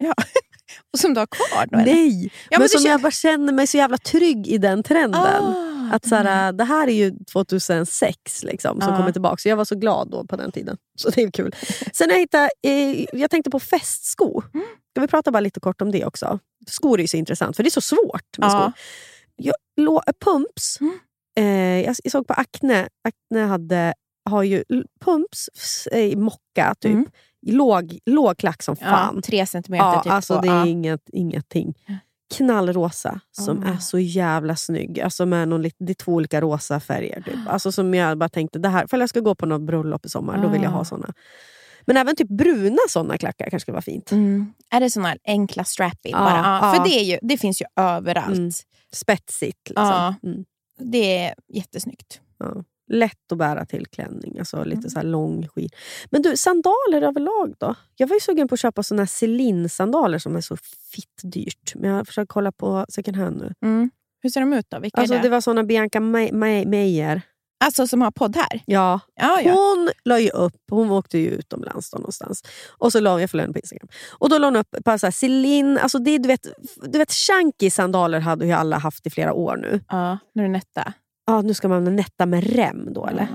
Och 0.92 0.98
som 0.98 1.14
du 1.14 1.20
har 1.20 1.26
kvar 1.26 1.66
då? 1.66 1.78
eller? 1.78 1.92
Nej! 1.92 2.32
Ja, 2.50 2.58
men 2.58 2.68
som 2.68 2.82
du 2.82 2.88
jag 2.88 3.00
bara 3.00 3.10
känner 3.12 3.52
mig 3.52 3.66
så 3.66 3.76
jävla 3.76 3.98
trygg 3.98 4.46
i 4.48 4.58
den 4.58 4.82
trenden. 4.82 5.20
Ah, 5.44 5.90
Att 5.92 6.08
så 6.08 6.14
här, 6.14 6.52
Det 6.52 6.64
här 6.64 6.88
är 6.88 6.92
ju 6.92 7.12
2006 7.32 8.42
liksom, 8.44 8.80
som 8.80 8.90
Ja. 8.90 8.96
kommer 8.96 9.12
tillbaka. 9.12 9.36
Så 9.36 9.48
jag 9.48 9.56
var 9.56 9.64
så 9.64 9.74
glad 9.74 10.10
då 10.10 10.26
på 10.26 10.36
den 10.36 10.52
tiden. 10.52 10.76
Så 10.98 11.10
det 11.10 11.22
är 11.22 11.30
kul. 11.30 11.54
Sen 11.92 12.10
jag, 12.10 12.18
hittade, 12.18 12.50
eh, 12.66 13.06
jag 13.12 13.30
tänkte 13.30 13.50
på 13.50 13.60
festsko. 13.60 14.42
Mm. 14.54 14.66
Ska 14.92 15.00
vi 15.00 15.06
prata 15.06 15.30
bara 15.30 15.40
lite 15.40 15.60
kort 15.60 15.82
om 15.82 15.90
det 15.90 16.04
också? 16.04 16.38
Skor 16.66 16.98
är 16.98 17.02
ju 17.02 17.08
så 17.08 17.16
intressant, 17.16 17.56
för 17.56 17.62
det 17.62 17.68
är 17.68 17.70
så 17.70 17.80
svårt 17.80 18.38
med 18.38 18.46
Ja. 18.46 18.50
skor. 18.50 18.72
Jag, 19.36 19.54
lå, 19.76 20.02
Pumps, 20.24 20.78
Mm. 20.80 20.98
eh, 21.38 21.84
jag, 21.86 21.96
jag 22.04 22.12
såg 22.12 22.26
på 22.26 22.32
Acne, 22.34 22.88
Acne 23.08 23.44
hade, 23.44 23.94
har 24.30 24.42
ju 24.42 24.64
Pumps 25.04 25.48
eh, 25.92 25.98
i 26.00 26.16
mocka, 26.16 26.74
typ. 26.80 26.92
Mm. 26.92 27.06
Låg, 27.46 27.98
låg 28.06 28.36
klack 28.38 28.62
som 28.62 28.76
fan. 28.76 29.12
Ja, 29.16 29.20
tre 29.22 29.46
centimeter 29.46 29.84
Ja, 29.84 30.02
typ. 30.02 30.12
alltså 30.12 30.34
på- 30.36 30.40
det 30.42 30.48
är 30.48 30.54
ja. 30.58 30.66
inget, 30.66 31.00
ingenting. 31.12 31.74
Knallrosa, 32.34 33.20
som 33.32 33.62
Ah. 33.64 33.68
är 33.72 33.76
så 33.76 33.98
jävla 33.98 34.56
snygg. 34.56 35.00
Alltså 35.00 35.26
med 35.26 35.48
någon, 35.48 35.62
det 35.62 35.90
är 35.90 35.94
två 35.94 36.12
olika 36.12 36.40
rosa 36.40 36.80
färger. 36.80 37.20
Typ. 37.22 37.34
Alltså 37.48 37.72
som 37.72 37.94
jag 37.94 38.18
bara 38.18 38.28
tänkte, 38.28 38.58
det 38.58 38.68
här, 38.68 38.86
för 38.86 38.98
jag 38.98 39.08
ska 39.08 39.20
gå 39.20 39.34
på 39.34 39.46
något 39.46 39.62
bröllop 39.62 40.06
i 40.06 40.08
sommar, 40.08 40.42
då 40.42 40.48
vill 40.48 40.62
jag 40.62 40.72
Ah. 40.72 40.76
ha 40.76 40.84
såna. 40.84 41.12
Men 41.86 41.96
även 41.96 42.16
typ 42.16 42.28
bruna 42.28 42.78
såna 42.88 43.18
klackar 43.18 43.44
kanske 43.50 43.60
skulle 43.60 43.72
vara 43.72 43.82
fint. 43.82 44.12
Mm. 44.12 44.52
Är 44.70 44.80
det 44.80 44.90
såna 44.90 45.08
här 45.08 45.18
enkla 45.24 45.64
strappy? 45.64 46.10
Ja, 46.10 46.18
bara? 46.18 46.60
Ja. 46.62 46.74
För 46.76 46.84
det, 46.84 46.90
är 47.00 47.04
ju, 47.04 47.18
det 47.22 47.38
finns 47.38 47.62
ju 47.62 47.66
överallt. 47.76 48.36
Mm. 48.38 48.50
Spetsigt. 48.92 49.68
Liksom. 49.68 50.14
Mm. 50.22 50.44
Det 50.78 51.18
är 51.18 51.34
jättesnyggt. 51.48 52.20
Ja. 52.38 52.64
Lätt 52.86 53.32
att 53.32 53.38
bära 53.38 53.64
till 53.66 53.86
klänning, 53.86 54.38
alltså 54.38 54.64
lite 54.64 54.78
Mm. 54.78 54.90
så 54.90 54.98
här 54.98 55.06
lång 55.06 55.48
skid. 55.48 55.74
Men 56.10 56.22
du, 56.22 56.36
sandaler 56.36 57.02
överlag 57.02 57.54
då? 57.58 57.74
Jag 57.96 58.06
var 58.06 58.16
ju 58.16 58.20
sugen 58.20 58.48
på 58.48 58.54
att 58.54 58.60
köpa 58.60 58.82
såna 58.82 59.02
här 59.02 59.06
Celine-sandaler 59.06 60.18
som 60.18 60.36
är 60.36 60.40
så 60.40 60.56
fitt 60.92 61.20
dyrt. 61.22 61.72
Men 61.74 61.90
jag 61.90 62.06
försöker 62.06 62.26
kolla 62.26 62.52
på 62.52 62.86
second 62.88 63.16
hand 63.16 63.36
nu. 63.38 63.52
Mm. 63.62 63.90
Hur 64.22 64.30
ser 64.30 64.40
de 64.40 64.52
ut 64.52 64.66
då? 64.70 64.78
Vilka 64.78 65.00
Alltså, 65.00 65.14
det? 65.14 65.20
det 65.22 65.28
var 65.28 65.40
såna 65.40 65.64
Bianca 65.64 65.98
Me- 66.00 66.32
Me- 66.32 66.66
Meijer. 66.66 67.22
Alltså 67.64 67.86
som 67.86 68.02
har 68.02 68.10
podd 68.10 68.36
här? 68.36 68.62
Ja. 68.66 69.00
Ja, 69.14 69.40
ja. 69.40 69.52
Hon 69.52 69.90
la 70.04 70.18
ju 70.20 70.30
upp, 70.30 70.56
hon 70.70 70.90
åkte 70.90 71.18
ju 71.18 71.28
utomlands 71.28 71.90
då 71.90 71.98
någonstans. 71.98 72.42
Och 72.78 72.92
så 72.92 73.00
la 73.00 73.10
hon, 73.12 73.20
jag 73.20 73.30
följer 73.30 73.42
henne 73.42 73.52
på 73.52 73.58
Instagram. 73.58 73.88
Och 74.18 74.28
då 74.30 74.38
la 74.38 74.46
hon 74.46 74.56
upp 74.56 74.76
bara 74.84 74.98
så 74.98 75.06
här, 75.06 75.10
Celine, 75.12 75.78
alltså 75.78 75.98
det, 75.98 76.18
du 76.18 76.28
vet, 76.28 76.46
du 76.82 76.98
vet 76.98 77.12
chunky 77.12 77.70
sandaler 77.70 78.20
hade 78.20 78.46
ju 78.46 78.52
alla 78.52 78.78
haft 78.78 79.06
i 79.06 79.10
flera 79.10 79.32
år 79.32 79.56
nu. 79.56 79.80
Ja, 79.88 80.18
nu 80.34 80.42
är 80.42 80.46
det 80.46 80.52
Netta. 80.52 80.92
Ja, 81.26 81.42
nu 81.42 81.54
ska 81.54 81.68
man 81.68 81.96
nätta 81.96 82.26
med 82.26 82.44
rem 82.44 82.92
då 82.92 83.06
eller? 83.06 83.28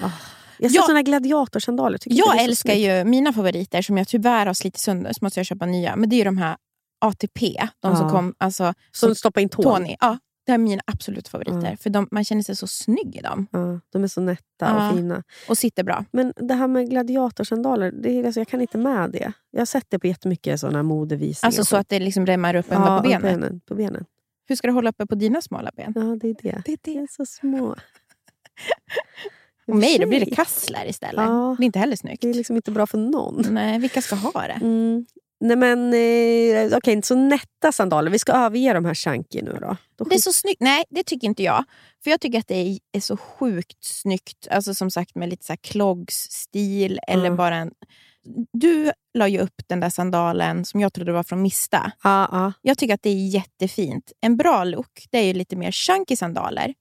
Ja. 0.00 0.10
Jag 0.58 0.70
ser 0.70 0.78
Ja. 0.78 0.82
såna 0.86 1.02
gladiatorsandaler. 1.02 1.98
Tycker 1.98 2.16
Jag 2.18 2.42
älskar 2.42 2.72
snyggt. 2.72 2.86
ju 2.88 3.04
mina 3.04 3.32
favoriter 3.32 3.82
som 3.82 3.98
jag 3.98 4.08
tyvärr 4.08 4.46
har 4.46 4.54
slitit 4.54 4.80
sönder, 4.80 5.12
så 5.12 5.24
måste 5.24 5.40
jag 5.40 5.46
köpa 5.46 5.66
nya. 5.66 5.96
Men 5.96 6.08
det 6.08 6.20
är 6.20 6.24
de 6.24 6.38
här 6.38 6.56
ATP, 7.00 7.56
de 7.82 7.96
som 7.96 8.06
Ja. 8.06 8.12
kom, 8.12 8.34
alltså 8.38 8.74
Som 8.92 9.14
stoppar 9.14 9.40
in 9.40 9.48
tån. 9.48 9.64
Tony. 9.64 9.96
Ja, 10.00 10.18
det 10.46 10.52
är 10.52 10.58
mina 10.58 10.82
absoluta 10.86 11.30
favoriter. 11.30 11.58
Mm. 11.58 11.76
För 11.76 11.90
de, 11.90 12.08
man 12.10 12.24
känner 12.24 12.42
sig 12.42 12.56
så 12.56 12.66
snygg 12.66 13.16
i 13.16 13.20
dem 13.20 13.46
Ja, 13.50 13.80
de 13.92 14.04
är 14.04 14.08
så 14.08 14.20
nätta 14.20 14.42
Ja. 14.58 14.88
och 14.90 14.96
fina. 14.96 15.22
och 15.48 15.58
sitter 15.58 15.84
bra. 15.84 16.04
Men 16.10 16.32
det 16.36 16.54
här 16.54 16.68
med 16.68 16.90
gladiatorsandaler, 16.90 17.92
det 17.92 18.10
är, 18.10 18.24
alltså, 18.24 18.40
jag 18.40 18.48
kan 18.48 18.60
inte 18.60 18.78
med 18.78 19.10
det. 19.10 19.32
Jag 19.50 19.60
har 19.60 19.66
sett 19.66 19.84
det 19.88 19.98
på 19.98 20.06
jättemycket 20.06 20.60
såna 20.60 20.82
modevisningar. 20.82 21.48
Alltså 21.48 21.64
så 21.64 21.76
att 21.76 21.88
det 21.88 21.98
liksom 21.98 22.26
rämmar 22.26 22.54
upp 22.54 22.72
ända 22.72 22.86
ja, 22.88 22.96
på 22.96 23.08
benen. 23.08 23.22
benen. 23.40 23.60
På 23.68 23.74
benen. 23.74 24.04
Hur 24.48 24.56
ska 24.56 24.66
du 24.68 24.72
hålla 24.74 24.90
uppe 24.90 25.06
på 25.06 25.14
dina 25.14 25.42
smala 25.42 25.70
ben? 25.76 25.92
Ja, 25.96 26.02
det 26.02 26.28
är 26.28 26.36
det. 26.42 26.62
Det 26.64 26.72
är 26.72 26.78
De 26.82 26.98
är 26.98 27.06
så 27.10 27.26
små. 27.26 27.76
Och 29.66 29.76
mig 29.76 29.98
då 29.98 30.06
blir 30.06 30.20
det 30.20 30.34
kassler 30.36 30.86
istället. 30.88 31.24
Ja. 31.24 31.54
Det 31.58 31.64
är 31.64 31.66
inte 31.66 31.78
heller 31.78 31.96
snyggt. 31.96 32.22
Det 32.22 32.30
är 32.30 32.34
liksom 32.34 32.56
inte 32.56 32.70
bra 32.70 32.86
för 32.86 32.98
någon. 32.98 33.44
Nej, 33.54 33.78
vilka 33.78 34.02
ska 34.02 34.14
ha 34.16 34.42
det? 34.42 34.52
Mm. 34.52 35.06
Nej 35.40 35.56
men, 35.56 35.94
eh, 36.72 36.76
okej, 36.78 37.02
så 37.02 37.14
nätta 37.14 37.72
sandaler. 37.72 38.10
Vi 38.10 38.18
ska 38.18 38.32
överge 38.32 38.72
de 38.72 38.84
här 38.84 38.94
chunky 38.94 39.42
nu 39.42 39.58
då. 39.60 39.76
då 39.96 40.04
Det 40.04 40.14
är 40.14 40.18
så 40.18 40.32
snyggt. 40.32 40.60
Nej, 40.60 40.84
det 40.90 41.04
tycker 41.04 41.26
inte 41.26 41.42
jag. 41.42 41.64
För 42.04 42.10
jag 42.10 42.20
tycker 42.20 42.38
att 42.38 42.48
det 42.48 42.54
är, 42.54 42.78
är 42.92 43.00
så 43.00 43.16
sjukt 43.16 43.84
snyggt. 43.84 44.48
Alltså 44.50 44.74
som 44.74 44.90
sagt 44.90 45.14
med 45.14 45.28
lite 45.28 45.44
så 45.44 45.52
här 45.52 45.56
clogs-stil. 45.56 46.98
Eller 47.08 47.24
Mm. 47.26 47.36
bara 47.36 47.56
en... 47.56 47.70
Du 48.52 48.92
la 49.18 49.28
ju 49.28 49.38
upp 49.40 49.62
den 49.66 49.80
där 49.80 49.90
sandalen 49.90 50.64
som 50.64 50.80
jag 50.80 50.92
trodde 50.92 51.12
var 51.12 51.22
från 51.22 51.42
Mista. 51.42 51.92
Ja, 52.02 52.28
ja. 52.32 52.52
Jag 52.62 52.78
tycker 52.78 52.94
att 52.94 53.02
det 53.02 53.10
är 53.10 53.28
jättefint. 53.28 54.12
En 54.20 54.36
bra 54.36 54.64
look 54.64 55.06
det 55.10 55.18
är 55.18 55.24
ju 55.24 55.32
lite 55.32 55.56
mer 55.56 55.70
chunky 55.72 56.16
sandaler. 56.16 56.74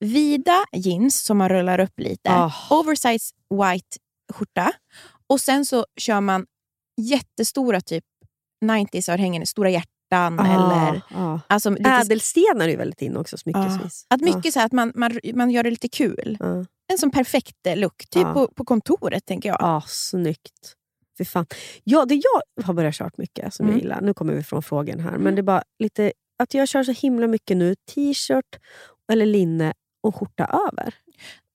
Vida 0.00 0.64
jeans 0.72 1.22
som 1.24 1.38
man 1.38 1.48
rullar 1.48 1.80
upp 1.80 2.00
lite. 2.00 2.30
Ah. 2.30 2.52
Oversize 2.70 3.34
white 3.50 3.96
skjorta. 4.32 4.72
Och 5.26 5.40
sen 5.40 5.64
så 5.64 5.86
kör 5.96 6.20
man 6.20 6.46
jättestora 7.00 7.80
typ 7.80 8.04
90s-örhängen, 8.64 9.46
stora 9.46 9.70
hjärtan. 9.70 10.38
eller 10.38 11.02
ja. 11.10 11.40
alltså, 11.46 11.70
lite, 11.70 11.90
Ädelstenar 11.90 12.64
är 12.64 12.68
ju 12.68 12.76
väldigt 12.76 13.02
in 13.02 13.16
också 13.16 13.36
smyckesvis. 13.36 14.06
Att 14.10 14.20
mycket 14.20 14.52
så 14.52 14.58
här, 14.58 14.66
att 14.66 14.72
man, 14.72 14.92
man, 14.94 15.20
man 15.34 15.50
gör 15.50 15.62
det 15.62 15.70
lite 15.70 15.88
kul. 15.88 16.36
Ja. 16.40 16.64
En 16.92 16.98
sån 16.98 17.10
perfekt 17.10 17.56
look. 17.74 17.96
Typ 17.96 18.22
Ja. 18.22 18.32
på, 18.34 18.48
på 18.48 18.64
kontoret, 18.64 19.26
tänker 19.26 19.48
jag. 19.48 19.58
Ja, 19.60 19.82
snyggt. 19.86 20.76
Fy 21.18 21.24
fan. 21.24 21.46
Ja, 21.84 22.04
det 22.04 22.14
jag 22.14 22.64
har 22.64 22.74
börjat 22.74 22.94
köra 22.94 23.10
mycket 23.16 23.54
som 23.54 23.66
Mm. 23.66 23.76
jag 23.76 23.82
gillar, 23.82 24.00
nu 24.00 24.14
kommer 24.14 24.34
vi 24.34 24.42
från 24.42 24.62
frågan 24.62 25.00
här, 25.00 25.18
men 25.18 25.34
det 25.34 25.40
är 25.40 25.42
bara 25.42 25.62
lite 25.78 26.12
att 26.38 26.54
jag 26.54 26.68
kör 26.68 26.82
så 26.82 26.92
himla 26.92 27.26
mycket 27.26 27.56
nu, 27.56 27.74
t-shirt 27.94 28.56
eller 29.12 29.26
linne 29.26 29.72
och 30.02 30.14
skjorta 30.16 30.44
över. 30.72 30.94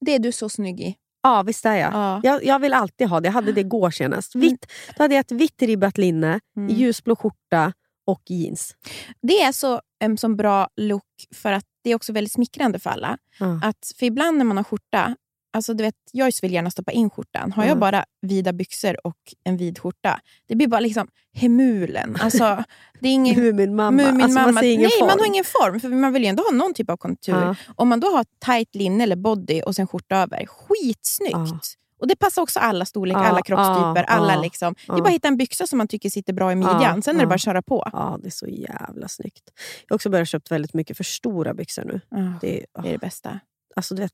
Det 0.05 0.15
är 0.15 0.19
du 0.19 0.31
så 0.31 0.49
snygg 0.49 0.81
i. 0.81 0.95
Ja, 1.23 1.43
visst 1.43 1.65
är 1.65 1.75
jag. 1.75 1.93
Ja. 1.93 2.19
Jag, 2.23 2.43
jag 2.45 2.59
vill 2.59 2.73
alltid 2.73 3.07
ha 3.07 3.19
det. 3.19 3.27
Jag 3.27 3.33
hade 3.33 3.51
det 3.51 3.61
igår 3.61 3.91
senast. 3.91 4.35
Vitt, 4.35 4.65
då 4.97 5.03
hade 5.03 5.13
jag 5.15 5.19
ett 5.19 5.31
vitt 5.31 5.61
ribbat 5.61 5.97
linne, 5.97 6.39
Mm. 6.57 6.75
ljusblå 6.75 7.15
skjorta 7.15 7.73
och 8.07 8.21
jeans. 8.25 8.75
Det 9.21 9.41
är 9.41 9.51
så 9.51 9.81
en 9.99 10.17
sån 10.17 10.37
bra 10.37 10.67
look 10.75 11.03
för 11.35 11.51
att 11.51 11.65
det 11.83 11.89
är 11.91 11.95
också 11.95 12.13
väldigt 12.13 12.33
smickrande 12.33 12.79
för 12.79 12.89
alla. 12.89 13.17
Ja. 13.39 13.59
Att, 13.63 13.91
för 13.99 14.05
ibland 14.05 14.37
när 14.37 14.45
man 14.45 14.57
har 14.57 14.63
skjorta, 14.63 15.15
alltså 15.53 15.73
du 15.73 15.83
vet, 15.83 15.95
jag 16.11 16.31
vill 16.41 16.53
gärna 16.53 16.71
stoppa 16.71 16.91
in 16.91 17.09
skjortan. 17.09 17.51
Har 17.51 17.63
jag 17.63 17.71
Ja. 17.71 17.79
bara 17.79 18.05
vida 18.21 18.53
byxor 18.53 19.07
och 19.07 19.15
en 19.43 19.57
vid 19.57 19.79
skjorta, 19.79 20.19
det 20.47 20.55
blir 20.55 20.67
bara 20.67 20.79
liksom 20.79 21.07
hemulen. 21.33 22.17
Alltså, 22.19 22.63
det 22.99 23.07
är 23.07 23.13
ingen 23.13 23.35
Muminmamma. 23.41 23.91
Mumin 24.03 24.21
alltså, 24.21 24.39
mamma. 24.39 24.51
man 24.51 24.61
ser 24.63 24.71
ingen 24.71 24.81
Nej, 24.81 24.99
form. 24.99 25.07
man 25.07 25.19
har 25.19 25.25
ingen 25.27 25.43
form. 25.43 25.79
För 25.79 25.89
man 25.89 26.13
vill 26.13 26.23
ju 26.23 26.27
ändå 26.29 26.43
ha 26.43 26.51
någon 26.51 26.73
typ 26.73 26.89
av 26.89 26.97
kontur. 26.97 27.33
Ja. 27.33 27.55
Om 27.75 27.89
man 27.89 27.99
då 27.99 28.07
har 28.07 28.25
tight 28.45 28.75
linne 28.75 29.03
eller 29.03 29.15
body 29.15 29.61
och 29.61 29.75
sen 29.75 29.87
skjorta 29.87 30.15
över, 30.15 30.45
skitsnyggt. 30.45 31.33
Ja. 31.33 31.59
Och 31.99 32.07
det 32.07 32.15
passar 32.15 32.41
också 32.41 32.59
alla 32.59 32.85
storlekar, 32.85 33.21
Ja, 33.23 33.27
alla 33.29 33.41
kroppstyper. 33.41 34.03
alla 34.03 34.41
liksom. 34.41 34.75
Det 34.87 34.91
är 34.93 34.97
bara 34.97 35.07
att 35.07 35.13
hitta 35.13 35.27
en 35.27 35.37
byxa 35.37 35.67
som 35.67 35.77
man 35.77 35.87
tycker 35.87 36.09
sitter 36.09 36.33
bra 36.33 36.51
i 36.51 36.55
midjan. 36.55 36.81
Ja, 36.95 37.01
sen 37.01 37.15
är 37.15 37.19
det 37.19 37.27
bara 37.27 37.35
att 37.35 37.41
köra 37.41 37.61
på. 37.61 37.89
Ja, 37.93 38.19
det 38.21 38.27
är 38.27 38.31
så 38.31 38.47
jävla 38.47 39.07
snyggt. 39.07 39.43
Jag 39.87 39.93
har 39.93 39.95
också 39.95 40.09
börjat 40.09 40.27
köpa 40.27 40.55
väldigt 40.55 40.73
mycket 40.73 40.97
för 40.97 41.03
stora 41.03 41.53
byxor 41.53 41.83
nu. 41.85 42.01
Det 42.41 42.59
är, 42.59 42.65
det 42.83 42.87
är 42.87 42.91
det 42.91 42.97
bästa. 42.97 43.39
alltså, 43.75 43.95
du 43.95 44.01
vet, 44.01 44.13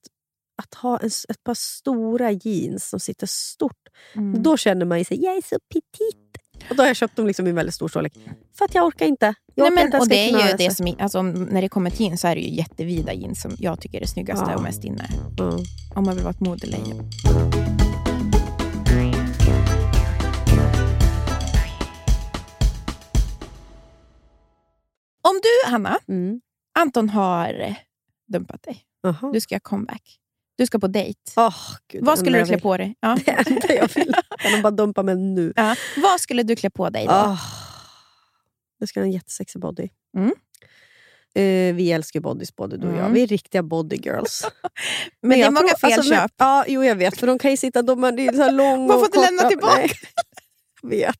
att 0.57 0.73
ha 0.73 0.97
en, 0.97 1.07
ett 1.29 1.43
par 1.43 1.53
stora 1.53 2.31
jeans 2.31 2.89
som 2.89 2.99
sitter 2.99 3.27
stort, 3.27 3.73
Mm. 4.15 4.43
då 4.43 4.57
känner 4.57 4.85
man 4.85 4.97
ju 4.97 5.03
sig 5.05 5.23
jag 5.23 5.37
är 5.37 5.41
så 5.41 5.55
petit. 5.73 6.37
Och 6.69 6.75
då 6.75 6.83
har 6.83 6.87
jag 6.87 6.95
köpt 6.95 7.15
dem 7.15 7.27
liksom 7.27 7.47
i 7.47 7.49
en 7.49 7.55
väldigt 7.55 7.75
stor 7.75 7.87
storlek. 7.87 8.13
För 8.57 8.65
att 8.65 8.75
jag 8.75 8.85
orkar 8.85 9.05
inte. 9.05 9.25
Jag 9.55 9.63
Nej, 9.63 9.65
orkar 9.71 9.75
men, 9.75 9.85
inte 9.85 9.95
ens 9.97 10.05
och 10.05 10.09
det 10.09 10.15
är 10.17 10.25
ju 10.25 10.29
knöa 10.31 10.57
det 10.57 10.71
sig. 10.75 10.93
som, 10.93 10.95
alltså, 11.03 11.21
när 11.21 11.61
det 11.61 11.69
kommer 11.69 11.89
till 11.89 12.01
jeans 12.01 12.21
så 12.21 12.27
är 12.27 12.35
det 12.35 12.41
ju 12.41 12.55
jättevida 12.55 13.13
jeans 13.13 13.41
som 13.41 13.51
jag 13.59 13.81
tycker 13.81 13.97
är 13.97 14.01
det 14.01 14.07
snyggaste 14.07 14.45
Ja. 14.49 14.55
och 14.55 14.63
mest 14.63 14.83
inne. 14.83 15.09
Mm. 15.39 15.57
Om 15.95 16.03
man 16.05 16.15
vill 16.15 16.23
vara 16.23 16.33
ett 16.33 16.39
modelejon. 16.39 17.09
Om 25.21 25.39
du, 25.43 25.71
Hanna, 25.71 25.99
Mm. 26.07 26.41
Anton 26.79 27.09
har 27.09 27.75
dumpat 28.27 28.63
dig. 28.63 28.81
Jaha. 29.01 29.31
Du 29.33 29.41
ska 29.41 29.55
göra 29.55 29.59
comeback. 29.59 30.19
Du 30.57 30.65
ska 30.65 30.79
på 30.79 30.87
dejt. 30.87 31.19
Åh, 31.35 31.55
Gud, 31.87 32.05
Vad 32.05 32.19
skulle 32.19 32.37
du 32.39 32.45
klä 32.45 32.53
jag 32.53 32.61
på 32.61 32.77
dig? 32.77 32.95
Ja. 32.99 33.17
Det 33.25 33.31
enda 33.31 33.73
jag 33.73 33.95
vill. 33.95 34.13
Kan 34.37 34.51
de 34.51 34.61
bara 34.61 34.71
dumpa 34.71 35.03
mig 35.03 35.15
nu? 35.15 35.53
Ja. 35.55 35.75
Vad 35.97 36.21
skulle 36.21 36.43
du 36.43 36.55
klä 36.55 36.69
på 36.69 36.89
dig 36.89 37.05
då? 37.05 37.11
Oh. 37.11 37.41
Jag 38.79 38.89
ska 38.89 38.99
ha 38.99 39.05
en 39.05 39.11
jättesexig 39.11 39.61
body. 39.61 39.89
Mm. 40.17 40.31
Eh, 41.35 41.75
vi 41.75 41.91
älskar 41.91 42.19
ju 42.19 42.21
bodies 42.21 42.55
både 42.55 42.77
du 42.77 42.87
och 42.87 42.93
jag. 42.93 42.99
Mm. 42.99 43.13
Vi 43.13 43.23
är 43.23 43.27
riktiga 43.27 43.63
body 43.63 43.95
girls. 43.95 44.45
Men, 45.21 45.29
det 45.29 45.35
är 45.35 45.39
jag 45.39 45.53
många 45.53 45.67
tror- 45.67 45.91
alltså, 45.93 46.01
felköp. 46.01 46.31
men- 46.37 46.47
ja, 46.47 46.65
jo 46.67 46.83
jag 46.83 46.95
vet. 46.95 47.19
För 47.19 47.27
de 47.27 47.39
kan 47.39 47.51
ju 47.51 47.57
sitta... 47.57 47.81
De 47.81 48.03
är, 48.03 48.11
det 48.11 48.27
är 48.27 48.33
så 48.33 48.51
lång 48.51 48.87
Man 48.87 48.97
får 48.99 49.05
inte 49.05 49.19
lämna 49.21 49.49
tillbaka. 49.49 49.87
Jag 50.81 50.89
vet. 50.89 51.19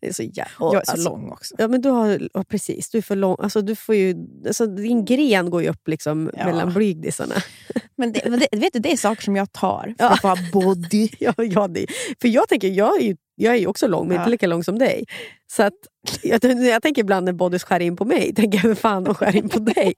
Det 0.00 0.08
är 0.08 0.12
så 0.12 0.22
jävla... 0.22 0.52
jag 0.58 0.74
är 0.74 0.84
så 0.84 0.92
alltså, 0.92 1.08
lång 1.10 1.30
också. 1.30 1.54
Ja, 1.58 1.68
men 1.68 1.80
du 1.80 1.88
har, 1.88 2.28
ja, 2.34 2.44
precis. 2.44 2.90
Du 2.90 2.98
är 2.98 3.02
för 3.02 3.16
lång. 3.16 3.36
Alltså, 3.38 3.62
du 3.62 3.76
får 3.76 3.94
ju, 3.94 4.14
alltså, 4.46 4.66
din 4.66 5.04
gren 5.04 5.50
går 5.50 5.62
ju 5.62 5.68
upp 5.68 5.88
liksom 5.88 6.30
Ja. 6.36 6.44
mellan 6.44 6.72
blygdisarna. 6.74 7.34
Men 7.96 8.12
det, 8.12 8.20
men 8.30 8.38
det, 8.40 8.58
vet 8.58 8.72
du, 8.72 8.78
det 8.78 8.92
är 8.92 8.96
saker 8.96 9.22
som 9.22 9.36
jag 9.36 9.52
tar 9.52 9.94
för 9.98 10.04
Ja. 10.04 10.10
att 10.12 10.20
få 10.20 10.28
ha 10.28 10.36
body. 10.52 11.08
Ja, 11.18 11.34
ja, 11.36 11.68
det, 11.68 11.86
för 12.20 12.28
jag 12.28 12.48
tänker, 12.48 12.68
jag 12.68 13.00
är 13.00 13.04
ju, 13.04 13.16
jag 13.38 13.54
är 13.54 13.58
ju 13.58 13.66
också 13.66 13.86
lång, 13.86 14.08
men 14.08 14.14
Ja. 14.14 14.20
inte 14.22 14.30
lika 14.30 14.46
lång 14.46 14.64
som 14.64 14.78
dig. 14.78 15.04
Så 15.52 15.62
att, 15.62 15.72
jag, 16.22 16.44
jag 16.44 16.82
tänker 16.82 17.02
ibland 17.02 17.24
när 17.24 17.32
bodys 17.32 17.64
skär 17.64 17.80
in 17.80 17.96
på 17.96 18.04
mig, 18.04 18.34
tänker 18.36 18.58
jag 18.58 18.62
hur 18.62 18.74
fan 18.74 19.04
de 19.04 19.14
skär 19.14 19.36
in 19.36 19.48
på 19.48 19.58
dig. 19.58 19.94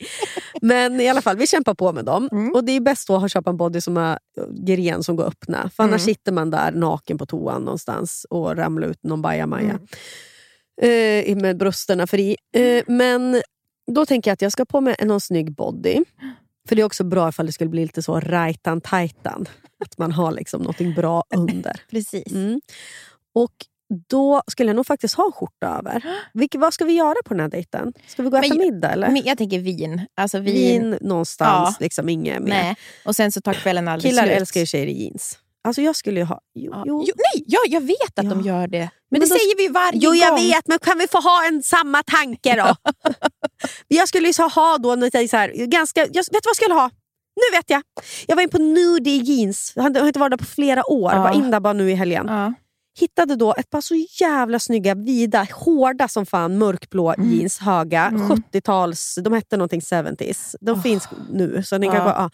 Men 0.62 1.00
i 1.00 1.08
alla 1.08 1.22
fall, 1.22 1.36
vi 1.36 1.46
kämpar 1.46 1.74
på 1.74 1.92
med 1.92 2.04
dem. 2.04 2.28
Mm. 2.32 2.52
Och 2.54 2.64
Det 2.64 2.72
är 2.72 2.80
bäst 2.80 3.08
då 3.08 3.16
att 3.16 3.32
köpa 3.32 3.50
en 3.50 3.56
body 3.56 3.80
som 3.80 3.96
har 3.96 4.18
gren 4.66 5.02
som 5.02 5.16
går 5.16 5.24
öppna. 5.24 5.70
För 5.76 5.82
annars 5.82 6.02
Mm. 6.02 6.14
sitter 6.14 6.32
man 6.32 6.50
där 6.50 6.72
naken 6.72 7.18
på 7.18 7.26
toan 7.26 7.62
någonstans 7.62 8.26
och 8.30 8.56
ramlar 8.56 8.88
ut 8.88 9.02
någon 9.02 9.22
bajamaja. 9.22 9.78
Mm. 10.82 11.26
Eh, 11.30 11.36
med 11.36 11.56
brösterna 11.56 12.06
fri. 12.06 12.36
Eh, 12.54 12.82
men 12.86 13.42
då 13.92 14.06
tänker 14.06 14.30
jag 14.30 14.32
att 14.32 14.42
jag 14.42 14.52
ska 14.52 14.64
på 14.64 14.80
mig 14.80 14.96
någon 15.02 15.20
snygg 15.20 15.52
body. 15.54 15.98
För 16.68 16.76
det 16.76 16.82
är 16.82 16.86
också 16.86 17.04
bra 17.04 17.28
ifall 17.28 17.46
det 17.46 17.52
skulle 17.52 17.70
bli 17.70 17.82
lite 17.82 18.02
så 18.02 18.20
rajtan 18.20 18.80
tajtan 18.80 19.48
Att 19.84 19.98
man 19.98 20.12
har 20.12 20.32
liksom 20.32 20.62
något 20.62 20.94
bra 20.96 21.24
under. 21.36 21.80
Precis. 21.90 22.32
Mm. 22.32 22.60
Och 23.34 23.52
då 24.08 24.42
skulle 24.46 24.68
jag 24.68 24.76
nog 24.76 24.86
faktiskt 24.86 25.14
ha 25.14 25.24
en 25.26 25.32
skjorta 25.32 25.66
över. 25.78 26.04
Vilke, 26.34 26.58
vad 26.58 26.74
ska 26.74 26.84
vi 26.84 26.92
göra 26.92 27.14
på 27.24 27.34
den 27.34 27.40
här 27.40 27.48
dejten? 27.48 27.92
Ska 28.06 28.22
vi 28.22 28.30
gå 28.30 28.38
och 28.38 28.44
äta 28.44 28.54
middag 28.54 28.90
eller? 28.90 29.08
Men 29.08 29.22
jag 29.24 29.38
tänker 29.38 29.58
vin. 29.58 30.06
Alltså 30.16 30.38
vin. 30.38 30.54
Vin 30.54 30.98
någonstans, 31.00 31.76
Ja. 31.80 31.84
liksom 31.84 32.08
inget 32.08 32.42
mer. 32.42 32.48
Nej. 32.50 32.76
Och 33.04 33.16
sen 33.16 33.32
så 33.32 33.40
tar 33.40 33.52
kvällen 33.52 33.88
aldrig 33.88 34.12
Killar 34.12 34.22
slut. 34.22 34.36
älskar 34.36 34.60
ju 34.60 34.66
tjejer 34.66 34.86
i 34.86 35.02
jeans. 35.02 35.38
Alltså 35.64 35.82
jag 35.82 35.96
skulle 35.96 36.20
ju 36.20 36.24
ha... 36.26 36.40
Jo, 36.54 36.70
Ja. 36.74 36.84
jo. 36.86 37.04
Jo, 37.06 37.14
nej, 37.16 37.44
ja, 37.46 37.58
jag 37.68 37.80
vet 37.80 38.18
att 38.18 38.30
de 38.30 38.40
Ja. 38.40 38.46
gör 38.46 38.66
det. 38.68 38.78
Men, 38.78 38.90
Men 39.10 39.20
det 39.20 39.26
då- 39.26 39.34
säger 39.34 39.56
vi 39.56 39.68
varje 39.68 39.98
Jo, 40.02 40.14
jag 40.14 40.28
gång. 40.30 40.38
vet, 40.38 40.68
men 40.68 40.78
kan 40.78 40.98
vi 40.98 41.06
få 41.08 41.20
ha 41.20 41.46
en 41.48 41.62
samma 41.62 42.02
tanke 42.02 42.56
då? 42.56 42.76
jag 43.88 44.08
skulle 44.08 44.26
ju 44.26 44.32
så 44.32 44.48
ha 44.48 44.78
då, 44.78 45.08
jag, 45.12 45.30
så 45.30 45.36
här, 45.36 45.66
ganska, 45.66 46.00
jag, 46.00 46.08
vet 46.14 46.26
du 46.30 46.32
vad 46.32 46.42
jag 46.46 46.56
skulle 46.56 46.74
ha? 46.74 46.90
Nu 47.36 47.56
vet 47.58 47.70
jag! 47.70 47.82
Jag 48.26 48.36
var 48.36 48.42
in 48.42 48.48
på 48.48 48.58
nudie 48.58 49.22
jeans. 49.22 49.72
Jag 49.76 49.82
har 49.82 49.86
inte- 49.88 49.98
jag 49.98 50.04
har 50.04 50.08
inte 50.08 50.20
varit 50.20 50.30
där 50.30 50.36
på 50.36 50.44
flera 50.44 50.90
år. 50.90 51.12
Ja. 51.12 51.22
var 51.22 51.32
in 51.34 51.50
där 51.50 51.60
bara 51.60 51.72
nu 51.72 51.90
i 51.90 51.94
helgen. 51.94 52.26
Hittade 52.98 53.36
då 53.36 53.54
ett 53.58 53.70
par 53.70 53.80
så 53.80 53.94
jävla 54.20 54.58
snygga, 54.58 54.94
vida, 54.94 55.46
hårda 55.52 56.08
som 56.08 56.26
fan 56.26 56.58
mörkblå 56.58 57.12
Mm. 57.18 57.32
jeans. 57.32 57.58
Höga, 57.58 58.04
Mm. 58.06 58.28
70-tals, 58.28 59.18
de 59.24 59.32
hette 59.32 59.56
någonting 59.56 59.80
70s. 59.80 60.56
De 60.60 60.70
Åh. 60.70 60.82
finns 60.82 61.08
nu. 61.32 61.62
Så 61.62 61.78
ni 61.78 61.86
kan 61.86 61.96
Ja. 61.96 62.04
gå, 62.04 62.08
ja. 62.10 62.30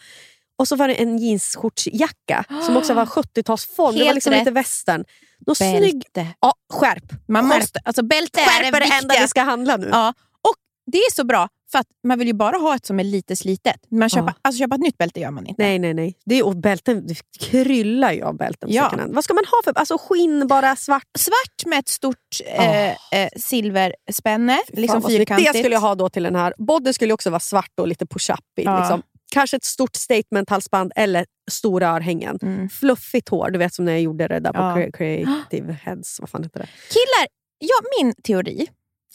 Och 0.59 0.67
så 0.67 0.75
var 0.75 0.87
det 0.87 0.93
en 0.93 1.17
jeansskjortsjacka 1.17 2.43
som 2.65 2.77
också 2.77 2.93
var 2.93 3.05
70-talsform. 3.15 3.97
Det 3.97 4.03
var 4.05 4.13
liksom 4.13 4.31
rätt. 4.33 4.39
lite 4.41 4.51
västern. 4.51 5.05
Någon 5.47 5.55
snygg... 5.55 6.03
Bälte. 6.13 6.27
Ja, 6.41 6.53
skärp! 6.73 7.03
Man 7.27 7.49
Skärp. 7.49 7.59
måste, 7.61 7.79
alltså 7.85 8.03
bälte 8.03 8.39
är 8.41 8.45
Skärp 8.45 8.61
det 8.61 8.77
är 8.77 8.89
det 8.89 8.95
enda 9.01 9.15
vi 9.21 9.27
ska 9.27 9.41
handla 9.41 9.77
nu. 9.77 9.89
Ja. 9.91 10.13
Och 10.41 10.55
det 10.91 10.97
är 10.97 11.13
så 11.15 11.23
bra, 11.25 11.49
för 11.71 11.79
att 11.79 11.87
man 12.07 12.19
vill 12.19 12.27
ju 12.27 12.33
bara 12.33 12.57
ha 12.57 12.75
ett 12.75 12.85
som 12.85 12.99
är 12.99 13.03
lite 13.03 13.35
slitet. 13.35 13.81
Man 13.91 14.09
köper, 14.09 14.27
Ja. 14.27 14.33
alltså 14.41 14.59
köpa 14.59 14.75
ett 14.75 14.81
nytt 14.81 14.97
bälte 14.97 15.19
gör 15.19 15.31
man 15.31 15.47
inte. 15.47 15.63
Nej, 15.63 15.79
nej, 15.79 15.93
nej. 15.93 16.17
Det 16.25 16.35
är, 16.35 16.45
och 16.45 16.55
bälten, 16.55 17.07
det 17.07 17.15
kryllar 17.39 18.11
ju 18.11 18.21
av 18.23 18.37
bälten 18.37 18.69
Ja. 18.71 18.93
Vad 19.07 19.23
ska 19.23 19.33
man 19.33 19.45
ha 19.45 19.61
för 19.63 19.79
alltså 19.79 19.97
skinn, 19.97 20.47
bara 20.47 20.75
svart? 20.75 21.03
Svart 21.17 21.65
med 21.65 21.79
ett 21.79 21.87
stort 21.87 22.41
eh, 22.45 22.89
eh, 22.89 23.29
silverspänne, 23.37 24.59
liksom 24.73 25.01
fyrkantigt. 25.01 25.53
Det 25.53 25.59
skulle 25.59 25.75
jag 25.75 25.81
ha 25.81 25.95
då 25.95 26.09
till 26.09 26.23
den 26.23 26.35
här. 26.35 26.53
Bodyn 26.57 26.93
skulle 26.93 27.13
också 27.13 27.29
vara 27.29 27.39
svart 27.39 27.79
och 27.79 27.87
lite 27.87 28.05
push-up. 28.05 28.39
Ja. 28.55 28.79
Liksom. 28.79 29.01
Kanske 29.31 29.57
ett 29.57 29.63
stort 29.63 29.95
statement-halsband 29.95 30.91
eller 30.95 31.25
stora 31.51 31.87
örhängen. 31.89 32.39
Mm. 32.41 32.69
Fluffigt 32.69 33.29
hår, 33.29 33.49
du 33.49 33.59
vet 33.59 33.73
som 33.73 33.85
när 33.85 33.91
jag 33.91 34.01
gjorde 34.01 34.27
det 34.27 34.39
där 34.39 34.53
på 34.53 34.91
Creative 34.97 35.73
Heads. 35.83 36.19
Vad 36.19 36.29
fan 36.29 36.43
heter 36.43 36.59
det? 36.59 36.67
Killar, 36.89 37.27
ja, 37.59 37.75
min 37.99 38.13
teori, 38.23 38.67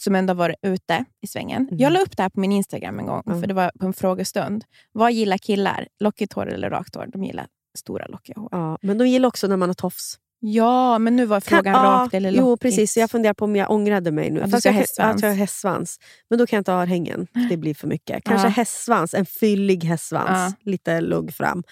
som 0.02 0.14
ändå 0.14 0.34
varit 0.34 0.56
ute 0.62 1.04
i 1.22 1.26
svängen. 1.26 1.62
Mhm. 1.70 1.78
Jag 1.78 1.92
la 1.92 2.00
upp 2.00 2.16
det 2.16 2.22
här 2.22 2.30
på 2.30 2.40
min 2.40 2.52
Instagram 2.52 2.98
en 2.98 3.06
gång, 3.06 3.22
Mm. 3.26 3.40
för 3.40 3.46
det 3.48 3.54
var 3.54 3.70
på 3.80 3.86
en 3.86 3.92
frågestund. 3.92 4.64
Vad 4.92 5.12
gillar 5.12 5.38
killar? 5.38 5.88
Lockigt 6.00 6.32
hår 6.32 6.46
eller 6.52 6.70
rakt 6.70 6.94
hår? 6.94 7.06
De 7.12 7.24
gillar 7.24 7.46
stora 7.78 8.06
lockiga 8.06 8.34
hår. 8.40 8.48
Ja, 8.52 8.78
men 8.82 8.98
de 8.98 9.06
gillar 9.08 9.28
också 9.28 9.46
när 9.46 9.56
man 9.56 9.68
har 9.68 9.74
tofs. 9.74 10.18
Ja, 10.44 10.98
men 10.98 11.16
nu 11.16 11.26
var 11.26 11.40
frågan 11.40 11.74
Kan- 11.74 11.84
rakt 11.84 12.14
eller 12.14 12.30
lockigt. 12.30 12.40
Jo, 12.42 12.56
precis. 12.56 12.96
Jag 12.96 13.10
funderar 13.10 13.34
på 13.34 13.44
om 13.44 13.56
jag 13.56 13.70
ångrade 13.70 14.10
mig 14.12 14.30
nu. 14.30 14.40
Ja, 14.40 14.46
du 14.46 14.50
Fast 14.52 14.64
jag, 14.64 14.72
hästsvans. 14.72 15.16
Att 15.16 15.22
jag 15.22 15.28
har 15.28 15.36
hästsvans. 15.36 15.98
Men 16.30 16.38
då 16.38 16.46
kan 16.46 16.56
jag 16.56 16.60
inte 16.60 16.72
ha 16.72 16.82
örhängen. 16.82 17.26
Det 17.50 17.56
blir 17.56 17.74
för 17.74 17.88
mycket. 17.88 18.24
Kanske 18.24 18.46
Ja. 18.48 18.52
hästsvans, 18.52 19.14
en 19.14 19.26
fyllig 19.26 19.84
hästsvans. 19.84 20.54
Lite 20.60 21.00
lugg 21.00 21.34
fram. 21.34 21.62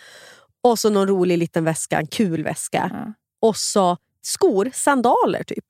Och 0.62 0.78
så 0.78 0.90
någon 0.90 1.08
rolig 1.08 1.38
liten 1.38 1.64
väska, 1.64 1.98
en 1.98 2.06
kul 2.06 2.42
väska. 2.42 2.90
Ja. 2.92 3.12
Och 3.48 3.56
så 3.56 3.96
skor, 4.22 4.70
sandaler 4.74 5.42
typ. 5.42 5.64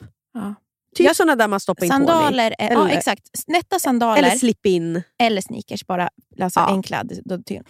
Ja. 0.92 0.96
Typ 0.96 1.06
Jag- 1.06 1.16
såna 1.16 1.36
där 1.36 1.48
man 1.48 1.60
stoppar 1.60 1.84
in. 1.84 1.90
Sandaler, 1.90 2.54
är, 2.58 2.70
ja, 2.72 2.84
Eller- 2.84 2.96
exakt. 2.98 3.22
Nätta 3.46 3.78
sandaler 3.78 4.18
Eller 4.18 4.28
eller, 4.28 4.38
slip-in. 4.38 5.02
sneakers. 5.48 5.86
Bara 5.86 6.08
alltså 6.42 6.60
Ja. 6.60 6.66
enkla. 6.66 7.04
Då, 7.04 7.36
då, 7.36 7.62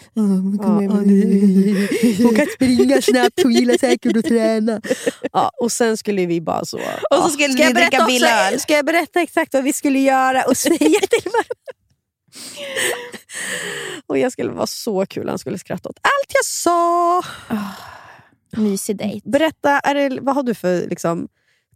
Hon 2.23 2.35
kan 2.37 2.47
springa 2.55 3.03
snabbt, 3.03 3.43
hon 3.43 3.53
gillar 3.53 3.79
säkert 3.79 4.17
att 4.17 4.25
träna. 4.25 4.81
Ja, 5.33 5.51
och 5.63 5.73
sen 5.73 5.97
skulle 5.97 6.27
vi 6.27 6.41
bara 6.41 6.65
så... 6.65 6.77
Och 6.79 7.17
så 7.23 7.29
skulle 7.29 7.53
Ska 7.53 7.63
jag 7.63 7.75
ni 7.75 7.81
dricka. 7.81 8.59
Ska 8.59 8.75
jag 8.75 8.87
berätta 8.87 9.21
exakt 9.23 9.55
vad 9.55 9.65
vi 9.65 9.73
skulle 9.73 9.99
göra 9.99 10.43
och 10.45 10.57
säga 10.57 10.79
till 11.11 11.31
varandra? 11.31 11.73
Och 14.07 14.19
jag 14.19 14.33
skulle 14.33 14.51
vara 14.51 14.67
så 14.67 15.07
kul, 15.07 15.29
han 15.29 15.39
skulle 15.39 15.59
skratta 15.59 15.89
åt 15.89 15.99
allt 16.03 16.33
jag 16.35 16.45
sa. 16.45 17.23
Mysig 18.57 18.97
dejt. 18.97 19.31
Berätta, 19.31 19.79
är 19.81 19.95
det, 19.95 20.19
vad 20.21 20.35
har 20.35 20.43
du 20.43 20.55
för... 20.55 20.87
Liksom, 20.89 21.29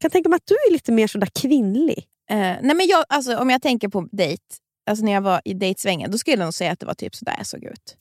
kan 0.04 0.10
tänka 0.10 0.28
mig 0.28 0.36
att 0.36 0.46
du 0.46 0.54
är 0.54 0.72
lite 0.72 0.92
mer 0.92 1.06
sådär 1.06 1.28
kvinnlig. 1.40 2.04
Eh, 2.30 2.36
nej 2.36 2.74
men 2.74 2.86
jag, 2.86 3.04
alltså, 3.08 3.36
om 3.36 3.50
jag 3.50 3.62
tänker 3.62 3.88
på 3.88 4.08
dejt, 4.12 4.42
alltså 4.90 5.04
när 5.04 5.12
jag 5.12 5.20
var 5.20 5.40
i 5.44 5.54
dejtsvängen, 5.54 6.10
då 6.10 6.18
skulle 6.18 6.36
jag 6.36 6.44
nog 6.46 6.54
säga 6.54 6.72
att 6.72 6.80
det 6.80 6.86
var 6.86 6.94
typ 6.94 7.14
sådär 7.14 7.34
jag 7.38 7.46
såg 7.46 7.64
ut. 7.64 7.96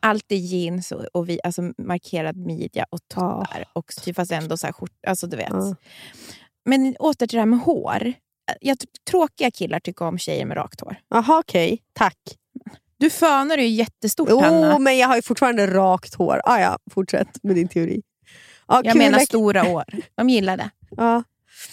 Alltid 0.00 0.38
jeans 0.40 0.92
och, 0.92 1.04
och 1.12 1.28
vi, 1.28 1.40
alltså 1.44 1.62
markerad 1.78 2.36
midja 2.36 2.86
och 2.90 3.00
tuttar. 3.08 3.64
Och 3.72 3.86
typ 4.04 4.16
fast 4.16 4.32
ändå 4.32 4.56
så 4.56 4.66
här 4.66 4.72
skjort, 4.72 4.90
alltså 5.06 5.26
du 5.26 5.36
vet. 5.36 5.48
Ja. 5.50 5.74
Men 6.64 6.96
åter 6.98 7.26
till 7.26 7.36
det 7.36 7.40
här 7.40 7.46
med 7.46 7.58
hår. 7.58 8.12
Jag, 8.60 8.76
tråkiga 9.10 9.50
killar 9.50 9.80
tycker 9.80 10.04
om 10.04 10.18
tjejer 10.18 10.46
med 10.46 10.56
rakt 10.56 10.80
hår. 10.80 10.96
Jaha, 11.08 11.38
okej. 11.38 11.82
Tack. 11.92 12.18
Du 12.98 13.10
fönar 13.10 13.58
ju 13.58 13.66
jättestort 13.66 14.28
Jo, 14.30 14.40
Hanna. 14.40 14.78
men 14.78 14.98
jag 14.98 15.08
har 15.08 15.16
ju 15.16 15.22
fortfarande 15.22 15.66
rakt 15.66 16.14
hår. 16.14 16.40
Ah, 16.44 16.58
ja, 16.58 16.78
fortsätt 16.90 17.42
med 17.42 17.56
din 17.56 17.68
teori. 17.68 18.02
Ja, 18.68 18.80
Jag 18.84 18.96
menar 18.96 19.18
stora 19.18 19.62
hår. 19.62 19.84
De 20.14 20.28
gillar 20.28 20.56
det. 20.56 20.70
Ja. 20.96 21.22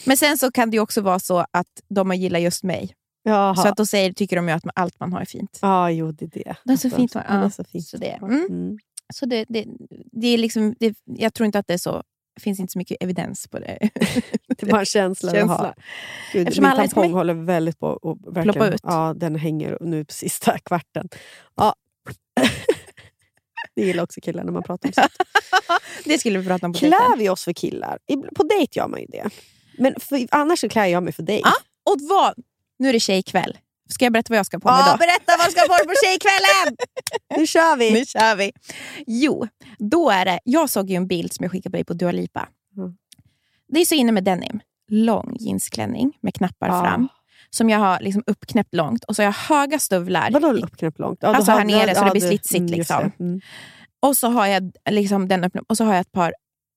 Men 0.06 0.18
sen 0.18 0.38
så 0.38 0.52
kan 0.52 0.70
det 0.70 0.80
också 0.80 1.02
vara 1.02 1.20
så 1.20 1.46
att 1.52 1.68
de 1.90 2.16
gillar 2.16 2.40
just 2.40 2.64
mig. 2.64 2.96
Jaha. 3.24 3.56
Så 3.56 3.68
att 3.68 3.78
då 3.78 3.86
säger, 3.86 4.14
tycker 4.14 4.36
de 4.36 4.48
ju 4.48 4.54
att 4.54 4.64
allt 4.76 5.00
man 5.00 5.14
har 5.14 5.22
är 5.22 5.26
fint. 5.26 5.60
Ja, 5.62 5.92
jo 5.92 6.12
det 6.12 6.26
är 6.26 6.30
det. 6.30 6.56
Det 6.66 6.74
är 6.74 6.78
så 6.78 6.90
fint 6.90 7.14
hår. 7.14 7.24
Ja, 7.30 7.36
det 7.36 7.46
är 7.46 7.50
så 7.50 7.64
fint. 7.64 7.88
Så 7.88 7.98
det, 7.98 8.12
mm. 8.12 8.46
Mm. 8.50 8.78
Så 9.14 9.26
det, 9.26 9.46
det, 9.50 9.66
det 10.12 10.28
är 10.28 10.38
liksom, 10.38 10.76
det, 10.80 10.98
jag 11.06 11.34
tror 11.34 11.46
inte 11.46 11.60
att 11.60 11.68
det 11.68 11.74
är 11.74 11.78
så. 11.78 12.04
Det 12.36 12.42
finns 12.42 12.60
inte 12.60 12.72
så 12.72 12.80
mycket 12.80 12.98
evidens 13.00 13.48
på 13.48 13.60
det. 13.60 13.90
Det 14.48 14.64
är 14.64 14.72
bara 14.72 14.80
en 14.80 14.86
känsla, 14.86 15.36
jag 15.36 15.46
har. 15.46 15.56
Känsla. 15.58 15.74
Gud, 16.34 16.48
Eftersom 16.48 16.64
min 16.64 16.76
tampong 16.76 17.04
mig. 17.04 17.12
håller 17.12 17.34
väldigt 17.34 17.80
på 17.80 18.18
att 18.26 18.44
Ploppa 18.44 18.68
ut. 18.68 18.82
Ja, 18.84 19.14
den 19.18 19.36
hänger 19.36 19.78
nu 19.82 20.06
på 20.06 20.14
sista 20.14 20.58
kvarten. 20.58 21.10
Ja. 21.56 21.76
det 23.76 23.86
gillar 23.86 24.04
också 24.04 24.22
killar 24.22 24.44
när 24.44 24.52
man 24.52 24.64
pratar 24.64 24.90
om 24.90 24.94
sånt. 24.94 25.12
Det 26.06 26.18
skulle 26.18 26.40
vi 26.40 26.46
prata 26.46 26.66
om 26.66 26.74
på. 26.74 26.80
Klär 26.80 27.18
vi 27.18 27.30
oss 27.30 27.44
för 27.44 27.54
killar? 27.54 28.00
På 28.36 28.44
dejt 28.44 28.80
gör 28.80 28.88
man 28.88 29.00
ju 29.00 29.06
det. 29.06 29.30
Men 29.80 29.96
för, 30.00 30.28
annars 30.32 30.60
så 30.60 30.70
klär 30.70 30.86
jag 30.86 31.04
mig 31.04 31.14
för 31.14 31.24
dig. 31.24 31.42
Ja. 31.44 31.54
Och 31.92 31.98
vad? 32.10 32.34
Nu 32.80 32.90
är 32.90 32.94
det 32.94 33.00
tjejkväll. 33.00 33.58
Ska 33.90 34.06
jag 34.06 34.14
berätta 34.14 34.28
vad 34.32 34.38
jag 34.40 34.46
ska 34.46 34.60
på 34.60 34.68
mig 34.72 34.78
Ja, 34.80 34.86
idag? 34.88 35.00
berätta 35.00 35.34
vad 35.38 35.48
du 35.48 35.52
ska 35.52 35.62
på 35.62 35.74
dig 35.78 35.86
på 35.88 35.94
tjejkvällen! 36.06 36.78
nu 37.38 37.48
kör 37.48 37.76
vi! 37.78 37.92
Nu 37.94 38.06
kör 38.06 38.36
vi! 38.36 38.52
Jo, 39.08 39.48
då 39.80 40.10
är 40.10 40.26
det... 40.26 40.40
Jag 40.44 40.70
såg 40.70 40.90
ju 40.90 40.96
en 40.96 41.08
bild 41.08 41.34
som 41.34 41.44
jag 41.44 41.52
skickade 41.52 41.72
på 41.72 41.76
dig 41.78 41.84
på 41.84 41.94
Dua 41.94 42.12
Lipa. 42.12 42.48
Mm. 42.78 42.94
Det 43.68 43.80
är 43.82 43.86
så 43.86 43.96
inne 43.96 44.12
med 44.12 44.24
denim. 44.24 44.60
Lång 44.92 45.36
jeansklänning 45.40 46.18
med 46.22 46.34
knappar 46.34 46.68
Ja. 46.68 46.84
fram. 46.84 47.08
Som 47.50 47.70
jag 47.70 47.80
har 47.80 48.00
liksom 48.00 48.24
uppknäppt 48.28 48.76
långt. 48.76 49.04
Och 49.04 49.16
så 49.16 49.22
har 49.22 49.26
jag 49.26 49.34
höga 49.58 49.80
stövlar. 49.80 50.32
Vadå 50.32 50.52
uppknäppt 50.54 51.00
långt? 51.00 51.20
Ja, 51.22 51.36
Alltså 51.36 51.52
här 51.52 51.60
hade- 51.60 51.72
nere 51.78 51.96
så 51.96 52.04
det 52.04 52.12
blir 52.12 52.22
slitsigt, 52.22 52.60
mm, 52.60 52.72
liksom. 52.72 53.12
Mm. 53.20 53.42
Och 54.00 54.18
så 54.18 54.28
har 54.28 54.48
jag 54.48 54.72
liksom 54.90 55.28
den 55.28 55.44
öppna, 55.44 55.62
Och 55.68 55.78
så 55.78 55.84
har 55.84 55.94
jag 55.94 56.02
ett 56.02 56.12
par... 56.12 56.34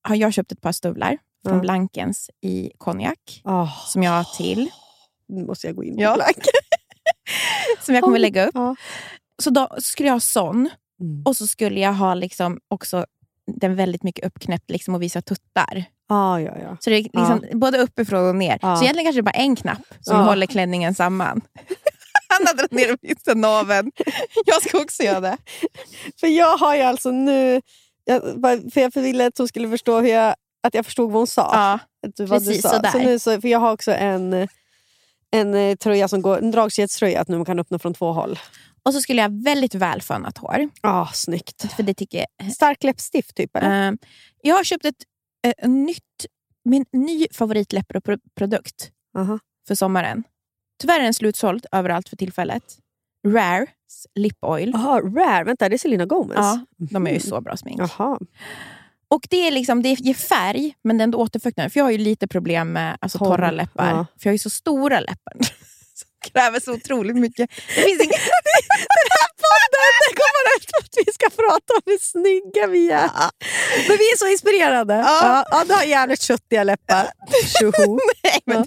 Har 0.07 0.15
jag 0.15 0.33
köpt 0.33 0.51
ett 0.51 0.61
par 0.61 0.71
stövlar 0.71 1.17
från. 1.49 1.61
Blankens 1.61 2.29
i 2.41 2.71
konjak. 2.77 3.41
Ah, 3.43 3.67
Som 3.87 4.03
jag 4.03 4.11
har 4.11 4.37
till. 4.37 4.69
nu 5.27 5.45
måste 5.45 5.67
jag 5.67 5.75
gå 5.75 5.83
in 5.83 5.95
på 5.95 6.01
Ja. 6.01 6.15
blank. 6.15 6.37
Som 7.81 7.95
jag 7.95 8.03
kommer 8.03 8.19
lägga 8.19 8.45
upp. 8.45 8.51
Ja. 8.55 8.75
Så 9.43 9.49
då 9.49 9.67
skulle 9.77 10.07
jag 10.07 10.13
ha 10.15 10.19
sån. 10.19 10.69
Mm. 11.01 11.23
Och 11.25 11.35
så 11.37 11.47
skulle 11.47 11.79
jag 11.79 11.93
ha 11.93 12.13
liksom 12.13 12.59
också 12.67 13.05
den 13.61 13.75
väldigt 13.75 14.03
mycket 14.03 14.25
uppknäppt 14.25 14.69
liksom, 14.69 14.95
och 14.95 15.01
visa 15.01 15.21
tuttar. 15.21 15.85
Ah, 16.09 16.39
ja, 16.39 16.51
ja. 16.61 16.77
Så 16.79 16.89
det 16.89 16.95
är 16.95 17.01
liksom 17.03 17.59
både 17.59 17.77
uppifrån 17.77 18.29
och 18.29 18.35
ner. 18.35 18.59
Ja. 18.61 18.75
Så 18.75 18.83
egentligen 18.83 19.05
kanske 19.05 19.19
det 19.19 19.23
bara 19.23 19.31
är 19.31 19.43
en 19.43 19.55
knapp 19.55 19.81
som 20.01 20.17
Ja. 20.17 20.23
håller 20.23 20.45
klänningen 20.47 20.95
samman. 20.95 21.41
Han 22.29 22.47
har 22.47 22.53
dragit 22.53 22.71
ner 22.71 22.97
minsta 23.01 23.33
naveln. 23.33 23.91
Jag 24.45 24.61
ska 24.63 24.77
också 24.81 25.03
göra 25.03 25.19
det. 25.19 25.37
För 26.19 26.27
jag 26.27 26.57
har 26.57 26.75
ju 26.75 26.81
alltså 26.81 27.11
nu... 27.11 27.61
Jag, 28.05 28.39
bara- 28.41 28.69
för 28.73 28.81
jag 28.81 28.91
ville 28.95 29.25
att 29.27 29.37
hon 29.37 29.47
skulle 29.47 29.69
förstå 29.69 29.99
hur 30.01 30.09
jag, 30.09 30.35
att 30.63 30.73
jag 30.73 30.85
förstod 30.85 31.11
vad 31.11 31.19
hon 31.19 31.27
sa. 31.27 31.49
Ja, 31.53 31.79
Att 32.07 32.15
du- 32.15 32.25
vad 32.25 32.41
du 32.41 32.45
precis, 32.45 32.61
sa. 32.61 32.69
sådär. 32.69 32.91
Så 32.91 32.97
nu 32.97 33.19
så, 33.19 33.41
för 33.41 33.47
jag 33.47 33.59
har 33.59 33.71
också 33.71 33.91
en, 33.91 34.47
en 35.31 35.53
eh, 35.53 35.75
tröja 35.75 36.07
som 36.07 36.21
går, 36.21 36.37
en 36.37 36.51
dragkedjetröja 36.51 37.21
att 37.21 37.27
nu 37.27 37.35
man 37.37 37.45
kan 37.45 37.59
öppna 37.59 37.79
från 37.79 37.93
två 37.93 38.11
håll. 38.13 38.39
Och 38.83 38.93
så 38.93 39.01
skulle 39.01 39.21
jag 39.21 39.29
ha 39.29 39.37
väldigt 39.43 39.75
välfönat 39.75 40.37
hår. 40.37 40.69
Ah, 40.81 41.07
snyggt. 41.13 41.73
För 41.75 41.83
det 41.83 41.93
tycker 41.93 42.25
jag, 42.37 42.51
Stark 42.53 42.83
läppstift 42.83 43.35
typ 43.35 43.55
eller? 43.55 43.87
Eh, 43.87 43.93
jag 44.41 44.55
har 44.55 44.63
köpt 44.63 44.85
ett 44.85 44.95
eh, 45.61 45.69
nytt, 45.69 46.25
min 46.65 46.85
ny 46.93 47.27
favoritläppprodukt 47.31 48.91
Aha. 49.17 49.39
för 49.67 49.75
sommaren. 49.75 50.23
Tyvärr 50.81 50.99
är 50.99 51.03
den 51.03 51.13
slutsåld 51.13 51.65
överallt 51.71 52.09
för 52.09 52.15
tillfället. 52.17 52.63
Rare 53.27 53.65
Lip 54.15 54.37
Oil. 54.43 54.75
Aha, 54.75 54.99
rare, 55.01 55.43
vänta 55.43 55.69
det 55.69 55.75
är 55.75 55.77
Selena 55.77 56.05
Gomez? 56.05 56.37
Ja, 56.37 56.65
de 56.77 57.07
är 57.07 57.11
ju 57.11 57.15
Mhm. 57.17 57.21
så 57.21 57.41
bra 57.41 57.57
smink. 57.57 57.79
Jaha. 57.81 58.19
Och 59.13 59.27
det, 59.29 59.47
är 59.47 59.51
liksom, 59.51 59.81
det 59.81 59.89
ger 59.89 60.13
färg, 60.13 60.73
men 60.83 60.97
det 60.97 61.01
är 61.01 61.03
ändå 61.03 61.17
återfuktande. 61.17 61.69
För 61.69 61.79
jag 61.79 61.85
har 61.85 61.91
ju 61.91 61.97
lite 61.97 62.27
problem 62.27 62.73
med 62.73 62.97
alltså, 63.01 63.17
Torr, 63.17 63.27
torra 63.27 63.51
läppar. 63.51 63.89
ja. 63.89 64.05
För 64.19 64.27
jag 64.27 64.31
har 64.31 64.33
ju 64.33 64.39
så 64.39 64.49
stora 64.49 64.99
läppar. 64.99 65.33
Som 65.93 66.31
kräver 66.31 66.59
så 66.59 66.73
otroligt 66.73 67.15
mycket. 67.15 67.49
Det 67.75 67.81
finns 67.81 68.03
ingen... 68.03 68.19
Det 70.09 70.15
kommer 70.15 70.57
ut 70.57 70.65
för 70.71 70.79
att 70.83 71.07
vi 71.07 71.13
ska 71.13 71.29
prata 71.29 71.73
om 71.73 71.81
hur 71.85 71.97
snygga 71.97 72.67
vi 72.67 72.91
är. 72.91 73.09
Men 73.87 73.97
vi 73.97 74.03
är 74.11 74.17
så 74.17 74.27
inspirerade. 74.27 74.93
Ja. 74.93 75.45
Ja, 75.51 75.63
du 75.67 75.73
har 75.73 75.83
jävligt 75.83 76.21
köttiga 76.21 76.63
läppar. 76.63 77.07
Tjoho. 77.59 77.99
Nej, 78.23 78.39
men... 78.45 78.65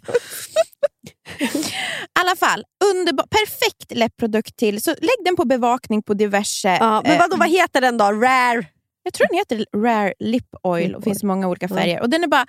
I 1.39 2.21
alla 2.21 2.37
fall, 2.37 2.65
underbar, 2.85 3.27
perfekt 3.27 3.93
läppprodukt 3.95 4.57
till. 4.57 4.83
Så 4.83 4.91
lägg 4.91 5.25
den 5.25 5.37
på 5.37 5.45
bevakning 5.45 6.03
på 6.03 6.15
diverse... 6.15 6.77
Ja, 6.81 7.03
men 7.05 7.13
eh, 7.13 7.19
vadå, 7.19 7.37
vad 7.37 7.51
heter 7.51 7.81
den 7.81 7.99
då? 7.99 8.05
Rare? 8.05 8.67
Jag 9.07 9.13
tror 9.13 9.27
den 9.29 9.39
heter 9.39 9.67
Rare 9.83 10.15
Lip 10.19 10.45
Oil 10.63 10.87
Lip 10.89 10.97
och 10.97 11.05
finns 11.05 11.23
många 11.23 11.49
olika 11.49 11.69
färger. 11.69 12.01
Och 12.03 12.11
Den 12.11 12.25
är 12.25 12.29
bara 12.29 12.47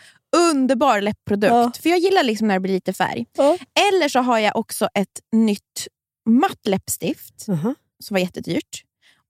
underbar 0.51 1.01
läppprodukt. 1.01 1.51
Ja. 1.53 1.71
För 1.81 1.89
jag 1.89 1.99
gillar 1.99 2.23
liksom 2.23 2.47
när 2.47 2.55
det 2.55 2.59
blir 2.59 2.73
lite 2.73 2.93
färg. 2.93 3.25
Ja. 3.37 3.57
Eller 3.93 4.09
så 4.09 4.19
har 4.19 4.39
jag 4.39 4.55
också 4.55 4.89
ett 4.93 5.19
nytt 5.31 5.87
matt 6.29 6.67
läppstift 6.67 7.33
Uh-huh. 7.47 7.75
som 8.03 8.15
var 8.15 8.19
jättedyrt. 8.19 8.83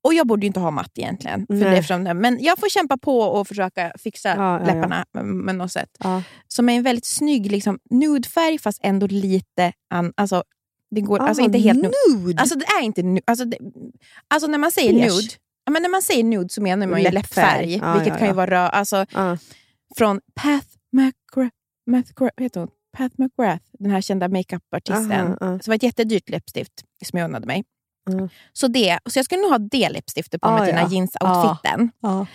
Och 0.03 0.13
jag 0.13 0.27
borde 0.27 0.41
ju 0.41 0.47
inte 0.47 0.59
ha 0.59 0.71
matt 0.71 0.91
egentligen. 0.97 1.45
För 1.47 1.53
Nej. 1.53 1.75
det 1.75 1.83
från 1.83 2.03
det. 2.03 2.13
Men 2.13 2.43
jag 2.43 2.59
får 2.59 2.69
kämpa 2.69 2.97
på 2.97 3.19
och 3.19 3.47
försöka 3.47 3.93
fixa 3.99 4.29
Ja, 4.29 4.35
ja, 4.35 4.59
ja. 4.59 4.65
läpparna 4.73 5.05
med, 5.23 5.55
något 5.55 5.71
sätt. 5.71 5.89
Som 6.47 6.69
är 6.69 6.77
en 6.77 6.83
väldigt 6.83 7.05
snygg 7.05 7.51
liksom, 7.51 7.79
nudefärg 7.89 8.57
fast 8.59 8.79
ändå 8.83 9.07
lite... 9.07 9.73
An, 9.89 10.13
alltså, 10.17 10.43
det 10.91 11.01
går, 11.01 11.19
alltså 11.19 11.41
Ah, 11.41 11.45
inte 11.45 11.57
helt 11.57 11.81
nude. 11.81 11.93
nude. 12.25 12.41
Alltså 12.41 12.55
det 12.57 12.65
är 12.65 12.81
inte 12.81 13.01
nu, 13.03 13.21
alltså, 13.25 13.45
det, 13.45 13.57
alltså 14.27 14.47
när 14.47 14.57
man 14.57 14.71
säger 14.71 14.93
Beige. 14.93 15.13
nude, 15.15 15.27
men 15.71 15.81
när 15.81 15.89
man 15.89 16.01
säger 16.01 16.23
nude 16.23 16.49
så 16.49 16.61
menar 16.61 16.87
man 16.87 17.03
ju 17.03 17.11
Läppfärg. 17.11 17.65
läppfärg. 17.67 17.87
Ja, 17.87 17.93
vilket 17.93 18.13
ja, 18.13 18.17
kan 18.17 18.27
ju 18.27 18.31
ja. 18.31 18.35
vara 18.35 18.51
röd. 18.51 18.69
Alltså, 18.73 19.05
Ja. 19.13 19.37
från 19.97 20.21
Path 20.35 20.67
McGrath, 20.91 22.41
heter 22.41 22.59
hon? 22.59 22.69
Pat 22.97 23.17
McGrath, 23.17 23.65
den 23.79 23.91
här 23.91 24.01
kända 24.01 24.27
makeupartisten. 24.27 25.37
Så 25.39 25.45
det 25.57 25.67
var 25.67 25.75
ett 25.75 25.83
jättedyrt 25.83 26.29
läppstift 26.29 26.73
som 27.05 27.19
jag 27.19 27.25
unnade 27.25 27.47
mig. 27.47 27.63
Mm. 28.09 28.29
Så, 28.53 28.67
det, 28.67 28.99
så 29.09 29.19
jag 29.19 29.25
skulle 29.25 29.41
nog 29.41 29.51
ha 29.51 29.57
det 29.57 29.89
läppstiftet 29.89 30.41
på 30.41 30.47
Ah, 30.47 30.51
mig 30.57 30.65
till 30.67 30.75
den 30.75 30.83
ja. 30.83 30.87
här 30.87 30.93
jeansoutfiten. 30.95 31.91
Ja. 32.01 32.25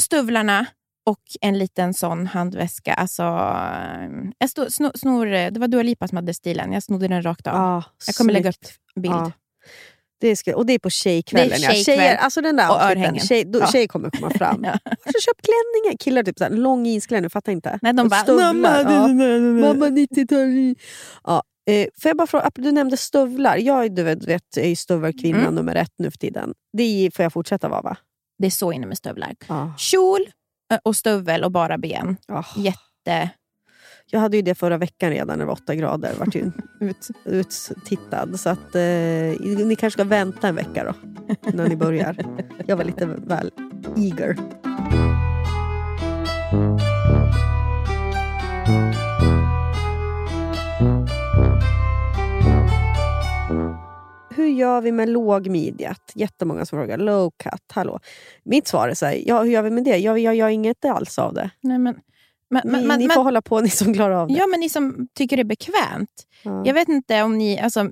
Stövlarna 0.00 0.66
och 1.06 1.20
en 1.40 1.58
liten 1.58 1.94
sån 1.94 2.26
handväska. 2.26 2.94
Alltså, 2.94 3.22
jag 4.38 4.50
stod, 4.50 4.72
snor, 4.72 4.92
snor, 4.94 5.26
det 5.26 5.60
var 5.60 5.68
Dua 5.68 5.82
Lipa 5.82 6.08
som 6.08 6.16
hade 6.16 6.34
stilen. 6.34 6.72
Jag 6.72 6.82
snodde 6.82 7.08
den 7.08 7.22
rakt 7.22 7.46
av. 7.46 7.54
Ja, 7.54 7.82
jag 8.06 8.14
kommer 8.14 8.32
lägga 8.32 8.48
upp 8.50 8.66
bild. 9.00 9.32
Ja. 10.24 10.28
Det 10.30 10.36
ska, 10.36 10.56
och 10.56 10.66
det 10.66 10.72
är 10.72 10.78
på 10.78 10.90
tjejkvällen. 10.90 11.48
Det 11.48 11.54
är 11.56 11.58
ja. 11.68 11.70
tjejkväll. 11.70 11.96
Tjejer, 11.96 12.16
alltså 12.16 12.40
den 12.40 12.56
där 12.56 12.70
Och 12.70 12.82
örhängen. 12.82 13.18
tjej, 13.26 13.44
då, 13.44 13.58
Ja. 13.58 13.66
tjej 13.66 13.88
kommer 13.88 14.10
komma 14.10 14.30
fram. 14.38 14.64
Ja. 14.64 14.78
Så 14.84 15.20
köp 15.20 15.36
klänningen. 15.42 15.98
Killar 15.98 16.22
typ 16.22 16.38
såhär, 16.38 16.50
lång 16.50 16.86
jeansklänning, 16.86 17.30
fattar 17.30 17.52
inte. 17.52 17.78
Nej, 17.82 17.92
de 17.92 18.02
Och 18.02 18.10
bara, 18.10 18.20
stövlar. 18.20 18.52
"Mamma, 18.52 18.92
ja. 18.92 19.08
du- 19.08 19.60
Mamma 19.60 19.86
90-tal. 19.86 20.74
Ja. 21.24 21.42
Eh, 21.70 21.86
får 22.02 22.08
jag 22.08 22.16
bara 22.16 22.26
fråga, 22.26 22.50
du 22.54 22.72
nämnde 22.72 22.96
stövlar. 22.96 23.56
Jag 23.56 23.84
är, 23.84 23.88
du 23.88 24.02
vet, 24.02 24.56
är 24.56 24.68
ju 24.68 24.76
stövelkvinna 24.76 25.38
Mm. 25.38 25.54
nummer 25.54 25.74
ett 25.74 25.92
nu 25.98 26.10
för 26.10 26.18
tiden. 26.18 26.54
Det 26.76 27.10
får 27.14 27.22
jag 27.22 27.32
fortsätta 27.32 27.68
vara 27.68 27.82
va? 27.82 27.96
Det 28.38 28.46
är 28.46 28.50
så 28.50 28.72
inne 28.72 28.86
med 28.86 28.98
stövlar. 28.98 29.32
Ja. 29.48 29.72
Kjol 29.78 30.20
eh, 30.72 30.78
och 30.82 30.96
stövel 30.96 31.44
och 31.44 31.52
bara 31.52 31.78
ben. 31.78 32.16
Ja. 32.28 32.44
Jätte... 32.56 33.30
Jag 34.14 34.20
hade 34.20 34.36
ju 34.36 34.42
det 34.42 34.54
förra 34.54 34.78
veckan 34.78 35.10
redan 35.10 35.38
när 35.38 35.44
det 35.44 35.44
var 35.44 35.52
åtta 35.52 35.74
grader. 35.74 36.10
Jag 36.10 36.18
vart 36.26 36.34
ju 36.34 36.50
Ut. 36.80 37.08
uttittad. 37.24 38.40
Så 38.40 38.48
att, 38.48 38.74
eh, 38.74 38.82
ni 39.66 39.76
kanske 39.78 39.90
ska 39.90 40.04
vänta 40.04 40.48
en 40.48 40.54
vecka 40.54 40.84
då, 40.84 40.94
när 41.52 41.68
ni 41.68 41.76
börjar. 41.76 42.16
Jag 42.66 42.76
var 42.76 42.84
lite 42.84 43.06
väl 43.06 43.50
eager. 43.96 44.36
Hur 54.30 54.46
gör 54.46 54.80
vi 54.80 54.92
med 54.92 55.08
lågmidjat? 55.08 56.12
Jättemånga 56.14 56.66
som 56.66 56.78
frågar. 56.78 56.98
Low 56.98 57.30
cut, 57.30 57.72
hallå. 57.72 58.00
Mitt 58.44 58.66
svar 58.66 58.88
är 58.88 58.94
så 58.94 59.06
här, 59.06 59.22
ja, 59.26 59.42
hur 59.42 59.50
gör 59.50 59.62
vi 59.62 59.70
med 59.70 59.84
det? 59.84 59.96
Jag, 59.96 60.18
jag 60.18 60.34
gör 60.34 60.48
inget 60.48 60.84
alls 60.84 61.18
av 61.18 61.34
det. 61.34 61.50
Nej, 61.60 61.78
men, 61.78 61.94
men, 62.54 62.62
Ni, 62.64 62.72
men, 62.72 62.86
men, 62.86 62.98
ni 63.00 63.08
får 63.08 63.22
hålla 63.22 63.42
på, 63.42 63.60
ni 63.60 63.68
som 63.70 63.94
klarar 63.94 64.14
av 64.14 64.28
det. 64.28 64.34
Ja, 64.34 64.46
men 64.46 64.60
ni 64.60 64.68
som 64.68 65.08
tycker 65.14 65.36
det 65.36 65.42
är 65.42 65.44
bekvämt. 65.44 66.10
Ja. 66.42 66.62
Jag 66.66 66.74
vet 66.74 66.88
inte 66.88 67.22
om 67.22 67.38
ni... 67.38 67.58
Alltså, 67.60 67.90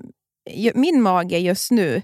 min 0.75 1.01
mage 1.01 1.37
just 1.37 1.71
nu... 1.71 2.01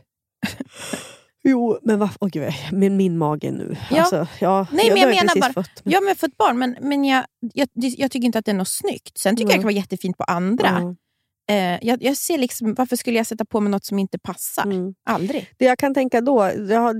Jo, 1.43 1.79
men 1.83 1.99
vad, 1.99 2.09
åh 2.19 2.29
gud, 2.29 2.53
men 2.71 2.97
min 2.97 3.17
mage 3.17 3.51
nu. 3.51 3.75
Ja. 3.91 3.99
Alltså, 4.01 4.27
ja, 4.39 4.67
Nej, 4.71 4.89
men 4.89 4.97
jag 5.01 5.13
ju 5.13 5.15
menar 5.21 5.39
bara- 5.41 5.53
Fått, 5.53 5.69
men- 5.83 5.93
Jag 5.93 6.01
har 6.01 6.15
fått 6.15 6.37
barn, 6.37 6.59
men, 6.59 6.75
men 6.81 7.03
jag, 7.05 7.25
jag, 7.53 7.67
jag 7.75 8.11
tycker 8.11 8.25
inte 8.25 8.39
att 8.39 8.45
det 8.45 8.51
är 8.51 8.55
något 8.55 8.67
snyggt. 8.67 9.17
Sen 9.17 9.35
tycker 9.35 9.43
jag 9.43 9.51
Mm. 9.51 9.57
det 9.59 9.61
kan 9.61 9.63
vara 9.63 9.73
jättefint 9.81 10.17
på 10.17 10.23
andra. 10.23 10.67
Ja. 10.81 10.95
Eh, 11.49 11.77
jag, 11.81 12.03
jag 12.03 12.17
ser 12.17 12.37
liksom, 12.37 12.73
varför 12.73 12.95
skulle 12.95 13.17
jag 13.17 13.27
sätta 13.27 13.45
på 13.45 13.59
mig 13.59 13.71
något 13.71 13.85
som 13.85 13.99
inte 13.99 14.19
passar? 14.19 14.63
Mm. 14.63 14.93
Aldrig. 15.05 15.49
Det 15.57 15.65
jag 15.65 15.77
kan 15.77 15.93
tänka 15.93 16.21
då, 16.21 16.43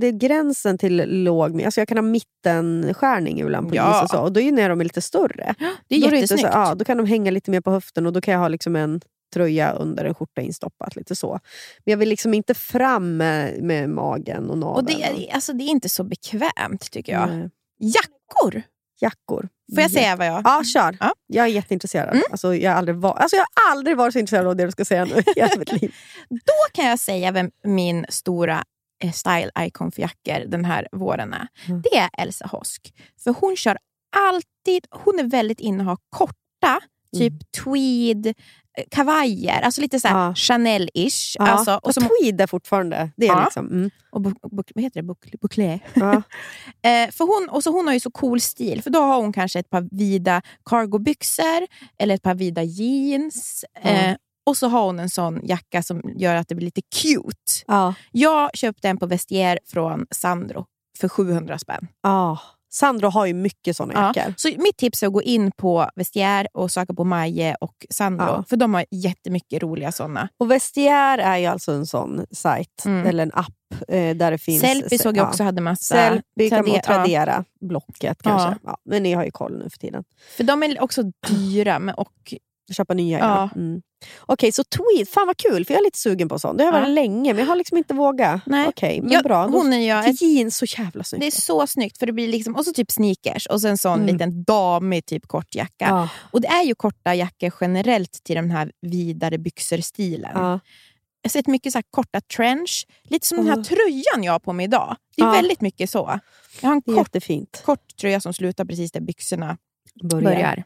det 0.00 0.06
är 0.06 0.18
gränsen 0.18 0.78
till 0.78 1.22
låg... 1.24 1.62
Alltså 1.62 1.80
jag 1.80 1.88
kan 1.88 1.96
ha 1.96 2.02
mittenskärning 2.02 3.40
ibland 3.40 3.68
på 3.68 3.76
Ja. 3.76 3.92
jeans 3.92 4.02
och 4.02 4.10
så. 4.10 4.22
Och 4.22 4.32
då 4.32 4.40
är 4.40 4.52
när 4.52 4.68
de 4.68 4.80
är 4.80 4.84
lite 4.84 5.02
större. 5.02 5.54
Det 5.88 5.94
är 5.96 6.00
då, 6.00 6.16
är 6.16 6.20
det 6.20 6.28
så, 6.28 6.36
ja, 6.38 6.74
då 6.74 6.84
kan 6.84 6.96
de 6.96 7.06
hänga 7.06 7.30
lite 7.30 7.50
mer 7.50 7.60
på 7.60 7.70
höften 7.70 8.06
och 8.06 8.12
då 8.12 8.20
kan 8.20 8.32
jag 8.34 8.40
ha 8.40 8.48
liksom 8.48 8.76
en 8.76 9.00
tröja 9.34 9.72
under 9.72 10.04
en 10.04 10.14
skjorta 10.14 10.40
instoppat. 10.40 10.96
Lite 10.96 11.16
så. 11.16 11.40
Men 11.84 11.92
jag 11.92 11.98
vill 11.98 12.08
liksom 12.08 12.34
inte 12.34 12.54
fram 12.54 13.16
med, 13.16 13.62
med 13.62 13.90
magen 13.90 14.50
och 14.50 14.58
naveln. 14.58 14.76
och 14.76 14.84
det, 14.84 15.02
är, 15.02 15.34
alltså, 15.34 15.52
det 15.52 15.64
är 15.64 15.68
inte 15.68 15.88
så 15.88 16.04
bekvämt 16.04 16.90
tycker 16.90 17.12
jag. 17.12 17.28
Nej. 17.28 17.50
Jackor! 17.78 18.62
Jackor. 19.00 19.48
Får 19.74 19.82
jag 19.82 19.90
säga 19.90 20.16
vad 20.16 20.26
jag... 20.26 20.42
Ja, 20.44 20.64
kör. 20.64 20.96
Ja. 21.00 21.12
Jag 21.26 21.44
är 21.46 21.50
jätteintresserad. 21.50 22.08
Mm. 22.08 22.22
Alltså, 22.30 22.54
jag, 22.54 22.70
har 22.70 22.78
aldrig 22.78 22.96
var, 22.96 23.14
alltså, 23.14 23.36
jag 23.36 23.46
har 23.54 23.70
aldrig 23.72 23.96
varit 23.96 24.12
så 24.12 24.18
intresserad 24.18 24.46
av 24.46 24.56
det 24.56 24.64
du 24.64 24.70
ska 24.70 24.84
säga 24.84 25.04
nu 25.04 25.18
i 25.36 25.58
mitt 25.58 25.72
liv. 25.72 25.94
Då 26.30 26.72
kan 26.72 26.86
jag 26.86 26.98
säga 26.98 27.32
vem 27.32 27.50
min 27.64 28.06
stora 28.08 28.64
eh, 29.04 29.12
style-icon 29.12 29.90
för 29.90 30.02
jackor 30.02 30.46
den 30.46 30.64
här 30.64 30.88
våren 30.92 31.32
är. 31.32 31.48
Mm. 31.68 31.82
Det 31.82 31.96
är 31.98 32.10
Elsa 32.18 32.46
Hosk. 32.46 32.94
För 33.24 33.34
hon 33.40 33.56
kör 33.56 33.78
alltid... 34.16 34.86
Hon 34.90 35.18
är 35.18 35.24
väldigt 35.24 35.60
inne 35.60 35.82
och 35.82 35.88
har 35.88 35.98
korta, 36.10 36.80
typ 37.16 37.52
tweed, 37.64 38.26
eh, 38.26 38.32
kavajer. 38.90 39.60
Alltså 39.62 39.80
lite 39.80 40.00
så 40.00 40.08
Ja. 40.08 40.34
Chanel-ish. 40.34 41.36
Ja. 41.38 41.46
Alltså, 41.46 41.74
och, 41.74 41.86
och 41.86 41.94
som, 41.94 42.02
tweed 42.02 42.40
är 42.40 42.46
fortfarande... 42.46 43.10
Det 43.16 43.26
är 43.26 43.30
Ja. 43.30 43.44
liksom, 43.44 43.66
mm. 43.66 43.90
och 44.10 44.20
bu, 44.20 44.30
bu, 44.50 44.62
vad 44.74 44.84
heter 44.84 45.02
det? 45.02 45.14
Bouclé. 45.40 45.80
ja. 45.94 46.22
Eh, 46.82 47.10
för 47.10 47.24
hon, 47.40 47.48
och 47.48 47.64
så 47.64 47.70
hon 47.70 47.86
har 47.86 47.94
ju 47.94 48.00
så 48.00 48.10
cool 48.10 48.40
stil, 48.40 48.82
för 48.82 48.90
då 48.90 49.00
har 49.00 49.16
hon 49.16 49.32
kanske 49.32 49.58
ett 49.58 49.70
par 49.70 49.88
vida 49.96 50.42
cargobyxor 50.64 51.66
eller 51.98 52.14
ett 52.14 52.22
par 52.22 52.34
vida 52.34 52.62
jeans. 52.62 53.64
Eh, 53.82 54.14
och 54.46 54.56
så 54.56 54.68
har 54.68 54.86
hon 54.86 54.98
en 54.98 55.10
sån 55.10 55.40
jacka 55.42 55.82
som 55.82 56.02
gör 56.16 56.34
att 56.34 56.48
det 56.48 56.54
blir 56.54 56.64
lite 56.64 56.82
cute. 57.02 57.64
Ja. 57.66 57.94
Jag 58.12 58.50
köpte 58.56 58.88
en 58.88 58.96
på 58.98 59.06
Vestier 59.06 59.58
från 59.66 60.06
Sandro 60.10 60.66
för 60.98 61.08
700 61.08 61.58
spänn. 61.58 61.88
Ja. 62.70 62.74
Sandro 62.86 63.08
har 63.08 63.26
ju 63.26 63.34
mycket 63.34 63.76
såna 63.76 63.92
Ja. 63.94 64.12
jackor. 64.16 64.34
Så 64.36 64.48
mitt 64.48 64.76
tips 64.76 65.02
är 65.02 65.06
att 65.06 65.12
gå 65.12 65.22
in 65.22 65.52
på 65.52 65.90
Vestier 65.96 66.48
och 66.52 66.70
söka 66.70 66.94
på 66.94 67.04
Maje 67.04 67.56
och 67.60 67.86
Sandro. 67.90 68.24
Ja. 68.26 68.44
För 68.48 68.56
de 68.56 68.74
har 68.74 68.84
jättemycket 68.90 69.62
roliga 69.62 69.92
såna. 69.92 70.28
Och 70.38 70.50
Vestier 70.50 71.18
är 71.18 71.36
ju 71.36 71.46
alltså 71.46 71.72
en 71.72 71.86
sån 71.86 72.26
sajt, 72.30 72.82
Mm. 72.84 73.06
eller 73.06 73.22
en 73.22 73.32
app, 73.34 73.48
eh, 73.88 74.16
där 74.16 74.30
det 74.30 74.38
finns... 74.38 74.60
Sellpy 74.60 74.98
såg 74.98 75.16
jag 75.16 75.24
ja. 75.24 75.28
också 75.28 75.42
hade 75.44 75.60
massa. 75.60 75.94
Sellpy 75.94 76.50
kan 76.50 76.58
man 76.58 76.66
Trade- 76.70 76.82
Tradera, 76.82 77.44
Blocket 77.60 78.22
kanske. 78.22 78.48
Ja. 78.48 78.54
Ja. 78.64 78.76
men 78.84 79.02
ni 79.02 79.12
har 79.12 79.24
ju 79.24 79.30
koll 79.30 79.58
nu 79.58 79.70
för 79.70 79.78
tiden. 79.78 80.04
För 80.36 80.44
de 80.44 80.62
är 80.62 80.82
också 80.82 81.02
dyra. 81.28 81.78
Men, 81.78 81.94
och, 81.94 82.34
Köpa 82.74 82.94
nya. 82.94 83.18
Ja. 83.18 83.24
Ja. 83.54 83.60
Mm. 83.60 83.82
Okej, 84.20 84.52
så 84.52 84.64
tweed. 84.64 85.08
Fan 85.08 85.26
vad 85.26 85.36
kul, 85.36 85.64
för 85.64 85.74
jag 85.74 85.80
är 85.80 85.84
lite 85.84 85.98
sugen 85.98 86.28
på 86.28 86.38
sånt. 86.38 86.58
Det 86.58 86.64
har 86.64 86.72
jag 86.72 86.78
Ja. 86.80 86.84
varit 86.84 86.94
länge, 86.94 87.32
men 87.32 87.40
jag 87.40 87.46
har 87.46 87.56
liksom 87.56 87.78
inte 87.78 87.94
vågat. 87.94 88.40
Nej. 88.46 88.66
Okej, 88.68 89.00
men 89.02 89.10
jag, 89.12 89.24
bra. 89.24 89.46
Hon 89.46 89.72
är 89.72 90.08
ett, 90.10 90.22
jeans, 90.22 90.56
så 90.56 90.64
jävla 90.78 91.04
snyggt. 91.04 91.20
det 91.20 91.26
är 91.26 91.40
så 91.40 91.66
snyggt. 91.66 91.98
För 91.98 92.06
det 92.06 92.12
blir 92.12 92.28
liksom, 92.28 92.56
och 92.56 92.64
så 92.64 92.72
typ 92.72 92.90
sneakers 92.90 93.46
och 93.46 93.60
sen 93.60 93.78
sån 93.78 93.94
Mm. 94.00 94.06
liten 94.14 94.44
damig 94.44 95.06
typ 95.06 95.26
kort 95.28 95.54
jacka. 95.54 95.86
ja. 95.88 96.08
Och 96.30 96.40
det 96.40 96.48
är 96.48 96.62
ju 96.62 96.74
korta 96.74 97.14
jackor 97.14 97.52
generellt 97.60 98.24
till 98.24 98.36
den 98.36 98.50
här 98.50 98.72
vidare 98.80 99.38
byxor-stilen. 99.38 100.30
Ja. 100.34 100.60
Jag 101.22 101.28
har 101.28 101.30
sett 101.30 101.46
mycket 101.46 101.72
så 101.72 101.78
här 101.78 101.84
korta 101.90 102.20
trench. 102.20 102.86
Lite 103.04 103.26
som 103.26 103.36
den 103.36 103.46
Mm. 103.46 103.58
här 103.58 103.64
tröjan 103.64 104.24
jag 104.24 104.32
har 104.32 104.38
på 104.38 104.52
mig 104.52 104.64
idag. 104.64 104.96
Det 105.16 105.22
är 105.22 105.26
Ja. 105.26 105.32
väldigt 105.32 105.60
mycket 105.60 105.90
så. 105.90 106.20
Jag 106.60 106.68
har 106.68 106.74
en 106.74 106.82
kort, 106.82 107.62
kort 107.64 107.96
tröja 108.00 108.20
som 108.20 108.32
slutar 108.32 108.64
precis 108.64 108.92
där 108.92 109.00
byxorna 109.00 109.56
Börjar. 110.02 110.22
börjar. 110.32 110.64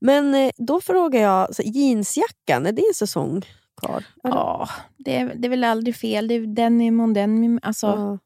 Men 0.00 0.34
eh, 0.34 0.50
då 0.56 0.80
frågar 0.80 1.20
jag, 1.20 1.54
så, 1.54 1.62
jeansjackan, 1.62 2.66
är 2.66 2.72
det 2.72 2.82
en 2.88 2.94
säsong 2.94 3.42
kvar? 3.80 4.04
Ja, 4.22 4.68
det, 4.98 5.16
är, 5.16 5.34
det 5.34 5.48
är 5.48 5.50
väl 5.50 5.64
aldrig 5.64 5.96
fel. 5.96 6.28
Det 6.28 6.34
är 6.34 6.54
denim 6.54 7.00
on 7.00 7.12
denim. 7.12 7.60
Alltså, 7.62 7.86
Ja. 7.86 8.18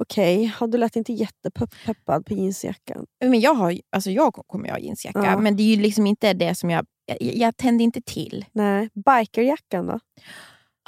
Okej, 0.00 0.44
har 0.58 0.66
du 0.68 0.78
lät 0.78 0.96
inte 0.96 1.12
jättepeppad 1.12 2.26
på 2.26 2.34
jeansjackan? 2.34 3.06
men 3.24 3.40
jag, 3.40 3.54
har, 3.54 3.78
alltså 3.92 4.10
jag 4.10 4.34
kommer 4.46 4.68
ha 4.70 4.78
jeansjacka, 4.78 5.24
Ja. 5.24 5.38
men 5.38 5.56
det 5.56 5.62
är 5.62 5.76
ju 5.76 5.82
liksom 5.82 6.06
inte 6.06 6.32
det 6.32 6.54
som 6.54 6.70
jag... 6.70 6.86
Jag, 7.06 7.18
jag 7.20 7.56
tänder 7.56 7.84
inte 7.84 8.00
till. 8.02 8.44
Nej. 8.52 8.88
Bikerjackan 8.94 9.86
då? 9.86 10.00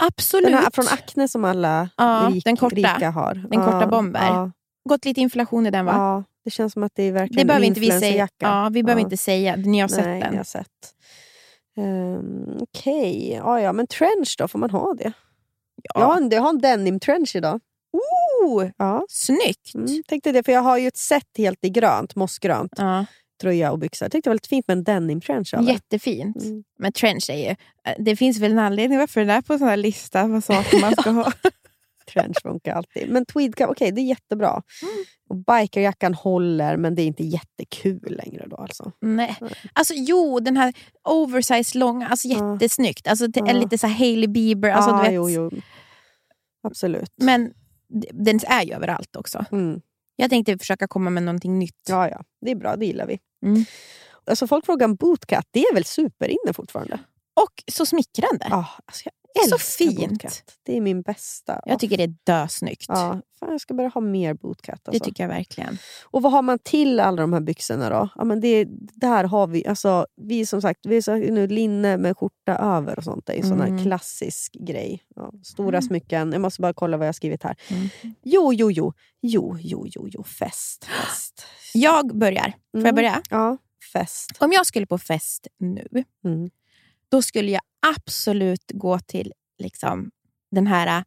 Absolut. 0.03 0.45
Den 0.51 0.55
här 0.55 0.71
från 0.73 0.85
Acne 0.89 1.29
som 1.29 1.45
alla 1.45 1.89
Ja, 1.97 2.31
rik, 2.33 2.45
den 2.45 2.57
korta. 2.57 2.77
rika 2.77 3.11
har. 3.11 3.35
Den 3.35 3.65
korta 3.65 3.87
bomber. 3.87 4.53
Ja, 4.85 4.89
gått 4.89 5.05
lite 5.05 5.21
inflation 5.21 5.67
i 5.67 5.71
den 5.71 5.85
va? 5.85 5.93
ja, 5.93 6.25
det 6.45 6.51
känns 6.51 6.73
som 6.73 6.83
att 6.83 6.93
det 6.95 7.03
är 7.03 7.13
verkligen 7.13 7.39
det 7.39 7.45
behöver 7.49 7.67
inte 7.67 7.81
vi 7.81 7.91
säga. 8.01 8.29
Ja, 8.39 8.71
vi 8.73 8.83
behöver 8.83 9.01
Ja. 9.03 9.07
inte 9.07 9.17
säga. 9.17 9.57
Ni 9.57 9.81
har 9.81 9.89
sett 9.89 10.05
Nej, 10.07 10.21
den. 10.21 10.33
jag 10.33 10.39
har 10.39 10.45
sett. 10.45 10.95
Um, 11.77 12.59
Okej, 12.61 13.33
ja, 13.35 13.61
ja, 13.61 13.73
men 13.73 13.87
trench 13.87 14.35
då? 14.39 14.49
Får 14.49 14.59
man 14.59 14.71
ha 14.71 14.95
det? 14.95 15.13
Jag, 15.95 16.01
har 16.01 16.17
en, 16.17 16.31
jag 16.31 16.43
har 16.43 16.49
en 16.49 16.59
denim 16.59 17.01
trench 17.01 17.37
idag. 17.37 17.61
Oh, 17.93 18.69
Ja. 18.79 19.05
snyggt! 19.09 19.75
Mm, 19.75 20.03
tänkte 20.09 20.33
det, 20.33 20.43
för 20.43 20.53
jag 20.53 20.61
har 20.63 20.79
ju 20.79 20.89
ett 20.89 20.97
set 20.97 21.25
helt 21.39 21.65
i 21.65 21.71
grönt, 21.71 22.15
mossgrönt, 22.17 22.73
Ja, 22.77 23.05
tröja 23.43 23.73
och 23.73 23.79
byxor. 23.79 24.05
Jag 24.05 24.13
tyckte 24.13 24.29
det 24.29 24.31
var 24.31 24.35
lite 24.35 24.49
fint 24.49 24.69
med 24.69 24.79
en 24.79 24.85
denim 24.85 25.21
trench 25.21 25.55
över. 25.55 25.73
jättefint. 25.73 26.43
Mm. 26.45 26.65
Men 26.79 26.93
trench 26.93 27.31
är 27.31 27.37
ju... 27.37 27.47
eh, 27.49 27.57
Det 27.99 28.17
finns 28.17 28.39
väl 28.39 28.53
en 28.53 28.59
anledning 28.59 28.99
varför 28.99 29.25
det 29.25 29.33
är 29.33 29.43
på 29.43 29.53
en 29.53 29.59
sån 29.59 29.69
här 29.69 29.77
lista 29.77 30.27
vad 30.27 30.45
saker 30.45 30.81
man 30.81 30.93
ska 30.93 31.11
ha. 31.11 31.33
Trench 32.13 32.37
funkar 32.43 32.75
alltid. 32.75 33.11
Men 33.11 33.27
tweed, 33.27 33.55
kan- 33.55 33.71
okej, 33.71 33.93
det 33.93 34.01
är 34.01 34.05
jättebra. 34.05 34.49
Mm. 34.83 35.05
Och 35.29 35.37
bikerjackan 35.37 36.15
håller, 36.15 36.77
men 36.77 36.95
det 36.95 37.03
är 37.03 37.07
inte 37.07 37.25
jättekul 37.25 38.17
längre 38.25 38.47
då 38.47 38.57
alltså. 38.57 38.93
Nej. 39.01 39.37
Alltså 39.73 39.95
jo, 39.97 40.41
den 40.41 40.57
här 40.57 40.73
oversize 41.09 41.79
långa, 41.79 42.09
alltså 42.09 42.29
jättesnyggt. 42.29 43.09
Alltså, 43.09 43.27
Ja. 43.35 43.53
lite 43.53 43.79
så 43.79 43.87
Hailey 43.87 44.29
Bieber. 44.29 44.71
Alltså, 44.71 44.91
ja, 44.91 44.97
du 44.97 45.03
vet. 45.03 45.13
jo, 45.15 45.31
jo. 45.31 45.51
Absolut. 46.63 47.13
Men 47.17 47.53
den 48.13 48.41
är 48.47 48.63
ju 48.65 48.75
överallt 48.75 49.17
också. 49.17 49.45
Mm. 49.53 49.81
Jag 50.17 50.31
tänkte 50.31 50.59
försöka 50.59 50.89
komma 50.89 51.11
med 51.11 51.23
någonting 51.23 51.59
nytt. 51.59 51.83
Ja, 51.89 52.09
ja. 52.09 52.25
Det 52.41 52.51
är 52.51 52.55
bra, 52.57 52.77
det 52.77 52.87
gillar 52.87 53.07
vi. 53.07 53.19
Mm. 53.47 53.65
Alltså, 54.31 54.47
folk 54.47 54.67
frågar 54.67 54.87
om 54.87 54.95
bootcut, 54.95 55.45
det 55.51 55.61
är 55.61 55.75
väl 55.75 55.85
superinne 55.85 56.53
fortfarande? 56.55 56.99
Och 57.41 57.63
så 57.73 57.87
smickrande. 57.87 58.47
Ja, 58.51 58.67
alltså, 58.87 59.03
jag 59.05 59.13
Så 59.51 59.59
fint. 59.59 59.99
bootcut. 59.99 60.43
Det 60.63 60.77
är 60.77 60.81
min 60.81 61.03
bästa. 61.03 61.61
Jag 61.67 61.79
tycker 61.79 61.97
det 61.97 62.03
är 62.03 62.15
dösnyggt. 62.25 62.85
ja, 62.89 63.21
fan, 63.41 63.51
jag 63.51 63.61
ska 63.61 63.75
börja 63.75 63.89
ha 63.89 64.01
mer 64.01 64.35
bootcut. 64.35 64.81
Det 64.85 64.91
Alltså. 64.91 65.05
tycker 65.05 65.23
jag 65.25 65.29
verkligen. 65.29 65.79
Och 66.05 66.23
vad 66.23 66.33
har 66.33 66.43
man 66.43 66.59
till 66.59 67.01
alla 67.01 67.23
de 67.23 67.33
här 67.33 67.41
byxorna 67.41 67.91
då? 67.91 68.09
Ja, 68.17 68.25
men 68.25 68.41
det, 68.41 68.67
där 68.95 69.25
har 69.25 69.47
vi, 69.47 69.67
alltså, 69.67 70.07
vi 70.17 70.47
som 70.47 70.63
sagt, 70.63 70.87
vi 70.87 71.03
så, 71.03 71.15
nu 71.17 71.47
linne 71.47 71.97
med 71.97 72.17
skjorta 72.19 72.57
över 72.57 72.99
och 72.99 73.05
sånt. 73.05 73.27
Det 73.27 73.33
är 73.33 73.37
en 73.43 73.49
sån 73.49 73.61
Mm. 73.61 73.77
här 73.77 73.85
klassisk 73.85 74.53
grej. 74.53 75.03
Ja, 75.17 75.33
stora 75.43 75.83
smycken. 75.83 76.33
Jag 76.33 76.41
måste 76.41 76.61
bara 76.63 76.73
kolla 76.75 76.97
vad 76.97 77.07
jag 77.07 77.09
har 77.09 77.13
skrivit 77.13 77.43
här. 77.43 77.57
Mm. 77.71 77.89
Jo, 78.23 78.53
jo, 78.53 78.71
jo. 78.71 78.93
Jo, 79.21 79.57
jo, 79.61 79.87
jo, 79.87 80.09
jo. 80.11 80.25
Fest. 80.25 80.85
fest. 80.85 81.47
Jag 81.75 82.17
börjar. 82.19 82.45
Får 82.73 82.79
Mm. 82.79 82.87
jag 82.87 82.95
börja? 82.95 83.23
Ja, 83.31 83.57
fest. 83.93 84.31
Om 84.39 84.53
jag 84.53 84.67
skulle 84.67 84.87
på 84.87 84.99
fest 84.99 85.47
nu, 85.59 85.87
Mm. 86.25 86.51
Då 87.11 87.23
skulle 87.23 87.51
jag 87.51 87.63
absolut 87.87 88.71
gå 88.75 88.99
till 88.99 89.33
liksom, 89.59 90.11
den 90.51 90.67
här... 90.67 91.05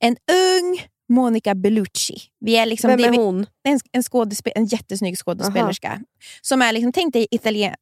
En 0.00 0.16
ung 0.32 0.86
Monica 1.08 1.54
Bellucci. 1.54 2.22
Vi 2.40 2.56
är 2.56 2.66
liksom, 2.66 2.90
Vem 2.90 3.14
är 3.14 3.18
hon? 3.18 3.46
en, 3.64 3.80
en, 3.92 4.02
skådespe- 4.02 4.52
en 4.54 4.66
jättesnygg 4.66 5.18
skådespelerska. 5.18 6.00
Som 6.42 6.62
är, 6.62 6.72
liksom, 6.72 6.92
tänk 6.92 7.12
dig 7.12 7.26
Italien, 7.30 7.74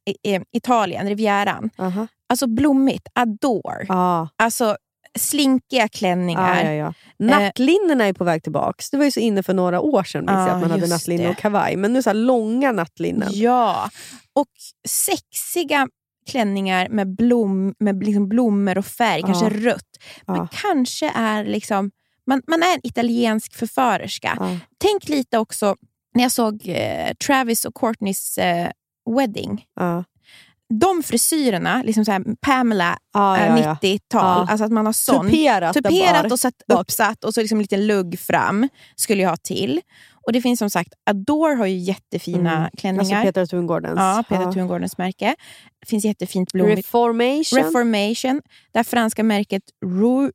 Italien, 0.51 1.09
Rivieran. 1.09 1.69
Aha. 1.77 2.07
Alltså 2.29 2.47
blommigt, 2.47 3.07
adore. 3.13 3.85
Ja. 3.87 4.29
Alltså 4.35 4.77
slinkiga 5.19 5.87
klänningar. 5.87 6.63
Ja, 6.63 6.71
ja, 6.71 6.73
ja. 6.73 6.93
Nattlinnena 7.19 8.05
är 8.05 8.13
på 8.13 8.23
väg 8.23 8.43
tillbaka. 8.43 8.83
Det 8.91 8.97
var 8.97 9.05
ju 9.05 9.11
så 9.11 9.19
inne 9.19 9.43
för 9.43 9.53
några 9.53 9.81
år 9.81 10.03
sedan 10.03 10.25
Ja, 10.27 10.33
att 10.33 10.61
man 10.61 10.71
hade 10.71 10.87
nattlinne 10.87 11.29
och 11.29 11.37
kavaj. 11.37 11.75
Men 11.75 11.93
nu 11.93 12.03
så 12.03 12.13
långa 12.13 12.71
nattlinnen. 12.71 13.29
Ja, 13.31 13.89
och 14.33 14.47
sexiga 14.87 15.87
klänningar 16.29 16.89
med, 16.89 17.15
blom, 17.15 17.75
med 17.79 18.03
liksom 18.03 18.29
blommor 18.29 18.77
och 18.77 18.85
färg, 18.85 19.21
Ja. 19.21 19.27
kanske 19.27 19.49
rött. 19.49 19.97
Men 20.27 20.35
Ja. 20.35 20.47
kanske 20.51 21.11
är 21.15 21.45
liksom... 21.45 21.91
Man, 22.27 22.41
man 22.47 22.63
är 22.63 22.73
en 22.73 22.79
italiensk 22.83 23.53
förförerska. 23.53 24.35
Ja. 24.39 24.57
Tänk 24.77 25.09
lite 25.09 25.37
också 25.37 25.75
när 26.13 26.23
jag 26.23 26.31
såg 26.31 26.61
eh, 26.67 27.13
Travis 27.25 27.65
och 27.65 27.75
Courtneys 27.75 28.37
eh, 28.37 28.69
wedding. 29.17 29.65
De 30.73 31.03
frisyrerna, 31.03 31.81
liksom 31.85 32.05
så 32.05 32.11
här 32.11 32.23
Pamela 32.41 32.97
ja, 33.13 33.39
ja. 33.45 33.77
90-tal, 33.81 34.21
Ja. 34.21 34.51
alltså 34.51 34.65
att 34.65 34.71
man 34.71 34.85
har 34.85 34.93
sån. 34.93 35.25
Tuperat, 35.25 35.73
Tuperat 35.73 36.31
och 36.31 36.39
satt 36.39 36.53
uppsatt 36.73 37.23
och 37.23 37.33
så 37.33 37.41
liksom 37.41 37.57
en 37.57 37.61
liten 37.61 37.87
lugg 37.87 38.19
fram 38.19 38.69
skulle 38.95 39.21
jag 39.23 39.29
ha 39.29 39.37
till. 39.37 39.81
Och 40.27 40.33
det 40.33 40.41
finns 40.41 40.59
som 40.59 40.69
sagt, 40.69 40.93
Adore 41.09 41.55
har 41.55 41.65
ju 41.65 41.77
jättefina 41.77 42.57
Mm. 42.57 42.69
klänningar. 42.77 43.01
Alltså 43.01 43.15
Petra 43.25 43.45
Tungårdens. 43.45 43.95
Ja, 43.99 44.23
Peter 44.29 44.43
Ja. 44.43 44.51
Tungårdens 44.53 44.97
märke. 44.97 45.35
Det 45.79 45.87
finns 45.89 46.05
jättefint 46.05 46.51
blommigt. 46.51 46.77
Reformation. 46.77 47.59
Reformation. 47.63 48.41
Det 48.71 48.79
här 48.79 48.83
franska 48.83 49.23
märket. 49.23 49.63
Rouge. 49.85 50.31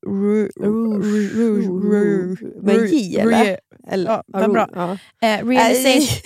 Med 2.62 2.89
J, 2.93 3.16
eller? 3.20 3.59
eller 3.89 4.11
Ja, 4.11 4.22
vad 4.26 4.53
bra. 4.53 4.68
Ja. 4.74 4.93
Eh, 5.28 5.47
realization. 5.47 6.16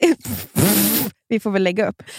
Vi 1.28 1.40
får 1.40 1.50
väl 1.50 1.62
lägga 1.62 1.88
upp. 1.88 2.02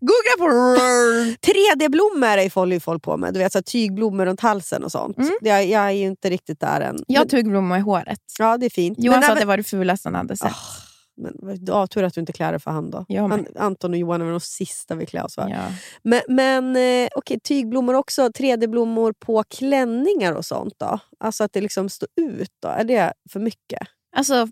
Googla 0.00 0.34
på 0.38 0.48
Rouge. 0.48 1.36
3D-blommor 1.46 2.38
är 2.38 2.80
folk, 2.80 3.02
på 3.02 3.16
med. 3.16 3.34
Du 3.34 3.38
vet, 3.38 3.52
så 3.52 3.62
tygblommor 3.62 4.26
runt 4.26 4.40
halsen 4.40 4.84
och 4.84 4.92
sånt. 4.92 5.18
Mm. 5.18 5.32
Jag, 5.40 5.66
jag 5.66 5.82
är 5.82 5.90
ju 5.90 6.06
inte 6.06 6.30
riktigt 6.30 6.60
där 6.60 6.80
än. 6.80 6.98
Jag 7.06 7.20
har 7.20 7.26
tugblomma 7.26 7.78
i 7.78 7.80
håret. 7.80 8.20
ja, 8.38 8.56
det 8.56 8.66
är 8.66 8.70
fint. 8.70 8.98
Johan 8.98 9.20
men, 9.20 9.26
sa 9.26 9.32
att 9.32 9.40
det 9.40 9.46
var 9.46 9.56
det 9.56 9.62
fulaste 9.62 10.08
han 10.08 10.14
hade 10.14 10.36
sett. 10.36 10.52
Ah, 10.52 10.84
men, 11.16 11.64
ja, 11.66 11.86
tur 11.86 12.02
att 12.02 12.14
du 12.14 12.20
inte 12.20 12.32
klär 12.32 12.52
dig 12.52 12.60
för 12.60 12.70
hand 12.70 12.92
då. 12.92 13.18
An, 13.18 13.46
Anton 13.58 13.90
och 13.90 13.96
Johan 13.96 14.22
är 14.22 14.30
de 14.30 14.40
sista 14.40 14.94
vi 14.94 15.06
klär 15.06 15.24
oss 15.24 15.34
för. 15.34 15.48
Ja. 15.48 15.58
Men, 16.02 16.20
men 16.28 16.76
eh, 16.76 17.08
okej, 17.16 17.40
tygblommor 17.40 17.94
också. 17.94 18.28
3D-blommor 18.28 19.12
på 19.12 19.44
klänningar 19.50 20.32
och 20.32 20.44
sånt 20.44 20.74
då? 20.76 20.98
Alltså 21.20 21.44
att 21.44 21.52
det 21.52 21.60
liksom 21.60 21.88
står 21.88 22.08
ut 22.16 22.52
då? 22.62 22.68
Är 22.68 22.84
det 22.84 23.12
för 23.30 23.40
mycket? 23.40 23.88
Alltså, 24.16 24.48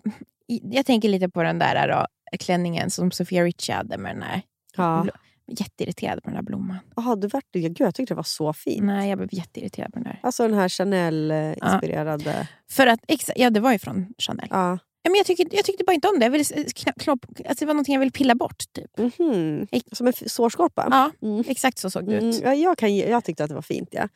jag 0.47 0.85
tänker 0.85 1.09
lite 1.09 1.29
på 1.29 1.43
den 1.43 1.59
där 1.59 1.87
då, 1.87 2.05
klänningen 2.37 2.89
som 2.89 3.11
Sofia 3.11 3.43
Richie 3.43 3.75
hade 3.75 3.97
med 3.97 4.15
den 4.15 4.23
här. 4.23 4.41
Ja. 4.75 5.05
Jätteirriterad 5.47 6.23
på 6.23 6.29
den 6.29 6.35
där 6.35 6.43
blomman. 6.43 6.77
Jaha, 6.95 7.15
du 7.15 7.27
vart 7.27 7.43
det? 7.51 7.59
Gud, 7.59 7.75
jag 7.79 7.95
tyckte 7.95 8.13
det 8.13 8.15
var 8.15 8.23
så 8.23 8.53
fint. 8.53 8.83
Nej, 8.85 9.09
jag 9.09 9.17
blev 9.17 9.29
jätteirriterad 9.33 9.93
på 9.93 9.99
den 9.99 10.03
där. 10.03 10.19
Alltså 10.23 10.47
den 10.47 10.57
här 10.57 10.69
Chanel-inspirerade... 10.69 12.47
För 12.71 12.87
att, 12.87 12.99
exa, 13.07 13.33
ja, 13.35 13.49
det 13.49 13.59
var 13.59 13.71
ju 13.71 13.79
från 13.79 14.07
Chanel. 14.17 14.47
Ja. 14.49 14.77
Ja, 15.05 15.09
men 15.09 15.15
jag, 15.17 15.25
tyckte, 15.25 15.55
jag 15.55 15.65
tyckte 15.65 15.83
bara 15.83 15.93
inte 15.93 16.07
om 16.07 16.19
det. 16.19 16.25
Jag 16.25 16.31
ville, 16.31 16.41
s- 16.41 16.51
kna- 16.53 16.99
knopp, 16.99 17.25
alltså 17.37 17.55
det 17.59 17.65
var 17.65 17.73
någonting 17.73 17.93
jag 17.93 17.99
ville 17.99 18.11
pilla 18.11 18.35
bort. 18.35 18.63
Typ. 18.73 18.97
Mhm. 19.19 19.67
Ex- 19.71 19.85
Som 19.91 20.07
en 20.07 20.13
sårskorpa? 20.27 20.87
Ja, 20.91 21.27
Mm. 21.27 21.43
exakt 21.47 21.77
så 21.79 21.89
såg 21.89 22.05
det 22.09 22.17
Mm, 22.17 22.29
ut. 22.29 22.41
ja, 22.43 22.53
jag, 22.53 22.77
kan, 22.77 22.95
jag 22.97 23.23
tyckte 23.23 23.43
att 23.43 23.49
det 23.49 23.55
var 23.55 23.61
fint. 23.61 23.89
Ja. 23.91 24.07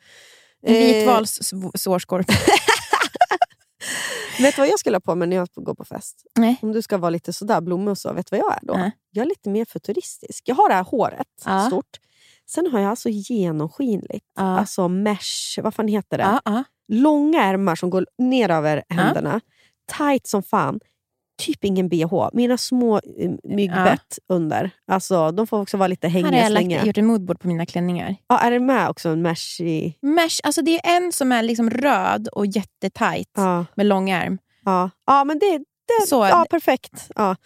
En 0.62 0.74
Eh, 0.74 0.80
vitvals 0.80 1.52
sårskorpa. 1.74 2.32
vet 4.40 4.56
du 4.56 4.60
vad 4.62 4.68
jag 4.68 4.78
skulle 4.78 4.96
ha 4.96 5.00
på 5.00 5.14
mig 5.14 5.28
när 5.28 5.36
jag 5.36 5.48
går 5.54 5.74
på 5.74 5.84
fest? 5.84 6.22
Nej. 6.38 6.58
Om 6.62 6.72
du 6.72 6.82
ska 6.82 6.98
vara 6.98 7.10
lite 7.10 7.32
sådär 7.32 7.60
blommig 7.60 7.88
och 7.90 7.98
så, 7.98 8.12
vet 8.12 8.30
du 8.30 8.36
vad 8.36 8.46
jag 8.46 8.56
är 8.56 8.66
då? 8.66 8.74
Nej. 8.74 8.92
Jag 9.10 9.22
är 9.24 9.28
lite 9.28 9.50
mer 9.50 9.64
futuristisk. 9.64 10.42
Jag 10.46 10.54
har 10.54 10.68
det 10.68 10.74
här 10.74 10.84
håret, 10.84 11.26
Ja. 11.44 11.66
stort. 11.66 11.96
Sen 12.46 12.66
har 12.72 12.80
jag 12.80 12.90
alltså 12.90 13.08
genomskinligt, 13.08 14.26
Ja. 14.36 14.42
alltså 14.58 14.88
mesh, 14.88 15.62
vad 15.62 15.74
fan 15.74 15.88
heter 15.88 16.18
det? 16.18 16.24
Ja, 16.24 16.40
ja. 16.44 16.64
Långa 16.88 17.44
ärmar 17.44 17.76
som 17.76 17.90
går 17.90 18.06
ner 18.18 18.48
över 18.50 18.82
händerna. 18.88 19.40
Tight 19.98 20.26
som 20.26 20.42
fan. 20.42 20.80
Typ 21.38 21.64
ingen 21.64 21.88
bh. 21.88 22.28
Mina 22.32 22.58
små 22.58 22.96
eh, 22.96 23.30
myggbett 23.44 24.18
under. 24.28 24.70
Alltså, 24.92 25.30
de 25.32 25.46
får 25.46 25.60
också 25.60 25.76
vara 25.76 25.86
lite 25.88 26.08
Här 26.08 26.14
har 26.22 26.28
hängiga 26.28 26.42
jag 26.42 26.50
slänga. 26.52 26.76
lagt, 26.76 26.86
gjort 26.86 26.98
en 26.98 27.06
moodboard 27.06 27.40
på 27.40 27.48
mina 27.48 27.66
klänningar. 27.66 28.16
Ja, 28.28 28.38
är 28.38 28.50
det 28.50 28.60
med 28.60 28.88
också 28.88 29.08
en 29.08 29.22
mesh 29.22 29.60
i... 29.60 29.94
Mesh, 30.02 30.40
alltså 30.42 30.62
det 30.62 30.70
är 30.86 30.96
en 30.96 31.12
som 31.12 31.32
är 31.32 31.42
liksom 31.42 31.70
röd 31.70 32.28
och 32.32 32.46
jättetajt 32.46 33.30
Ja, 33.36 33.64
med 33.74 33.86
lång 33.86 34.10
ärm. 34.10 34.38
ja. 34.64 34.90
ja 35.06 35.24
men 35.24 35.38
det, 35.38 35.58
det 35.58 36.06
Så 36.06 36.22
är 36.22 36.28
ja, 36.28 36.46
perfekt. 36.50 37.10
Ja. 37.14 37.36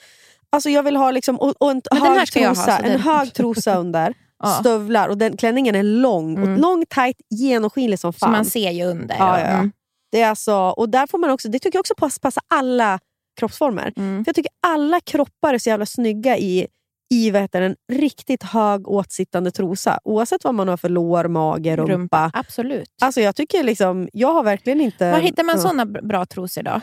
Alltså 0.51 0.71
jag 0.71 0.83
vill 0.83 0.97
ha 0.97 1.11
liksom, 1.11 1.37
och, 1.37 1.55
och 1.63 1.71
en, 1.71 1.83
Men 1.93 2.03
hög 2.03 2.19
ha, 2.19 2.27
trosa, 2.27 2.79
så 2.79 2.85
en 2.85 3.01
hög 3.01 3.35
trosa 3.35 3.75
under, 3.77 4.15
Ja. 4.45 4.49
stövlar 4.49 5.09
och 5.09 5.19
den, 5.19 5.37
klänningen 5.37 5.75
är 5.75 5.83
lång. 5.83 6.37
Mm. 6.37 6.53
Och 6.53 6.59
lång, 6.59 6.87
tight, 6.87 7.17
genomskinlig 7.31 7.99
som 7.99 8.13
Så 8.13 8.19
fan. 8.19 8.33
man 8.33 8.45
ser 8.45 8.71
ju 8.71 8.85
under. 8.85 9.17
Ja, 9.19 9.41
ja, 9.41 9.45
ja. 9.47 9.51
Mm. 9.51 9.73
Det, 10.13 10.21
är 10.21 10.29
alltså, 10.29 10.55
och 10.55 10.89
där 10.89 11.07
får 11.07 11.19
man 11.19 11.31
också, 11.31 11.49
det 11.49 11.59
tycker 11.59 11.77
jag 11.77 11.81
också 11.81 11.95
pass, 11.97 12.19
passar 12.19 12.43
alla 12.49 12.99
kroppsformer. 13.41 13.93
Mm. 13.97 14.25
För 14.25 14.29
Jag 14.29 14.35
tycker 14.37 14.53
alla 14.67 15.01
kroppar 15.01 15.55
är 15.55 15.59
så 15.59 15.69
jävla 15.69 15.87
snygga 15.87 16.39
i, 16.39 16.67
i 17.15 17.31
vad 17.31 17.43
heter, 17.43 17.63
en 17.63 17.77
riktigt 17.93 18.43
hög 18.43 18.89
åtsittande 18.89 19.51
trosa. 19.51 20.01
Oavsett 20.05 20.45
vad 20.45 20.55
man 20.55 20.69
har 20.69 20.77
för 20.77 20.89
lår, 20.89 21.29
mage, 21.29 21.77
rumpa. 21.77 21.93
Rumpa. 21.93 22.31
Absolut. 22.35 22.91
Alltså 23.03 23.21
jag 23.21 23.37
tycker 23.37 23.63
liksom, 23.63 24.09
jag 24.13 24.33
har 24.33 24.43
verkligen 24.43 24.81
inte... 24.81 25.11
Var 25.11 25.21
hittar 25.21 25.45
man 25.45 25.57
ja. 25.57 25.63
såna 25.63 25.87
bra 25.87 26.27
trosor 26.27 26.63
då? 26.63 26.81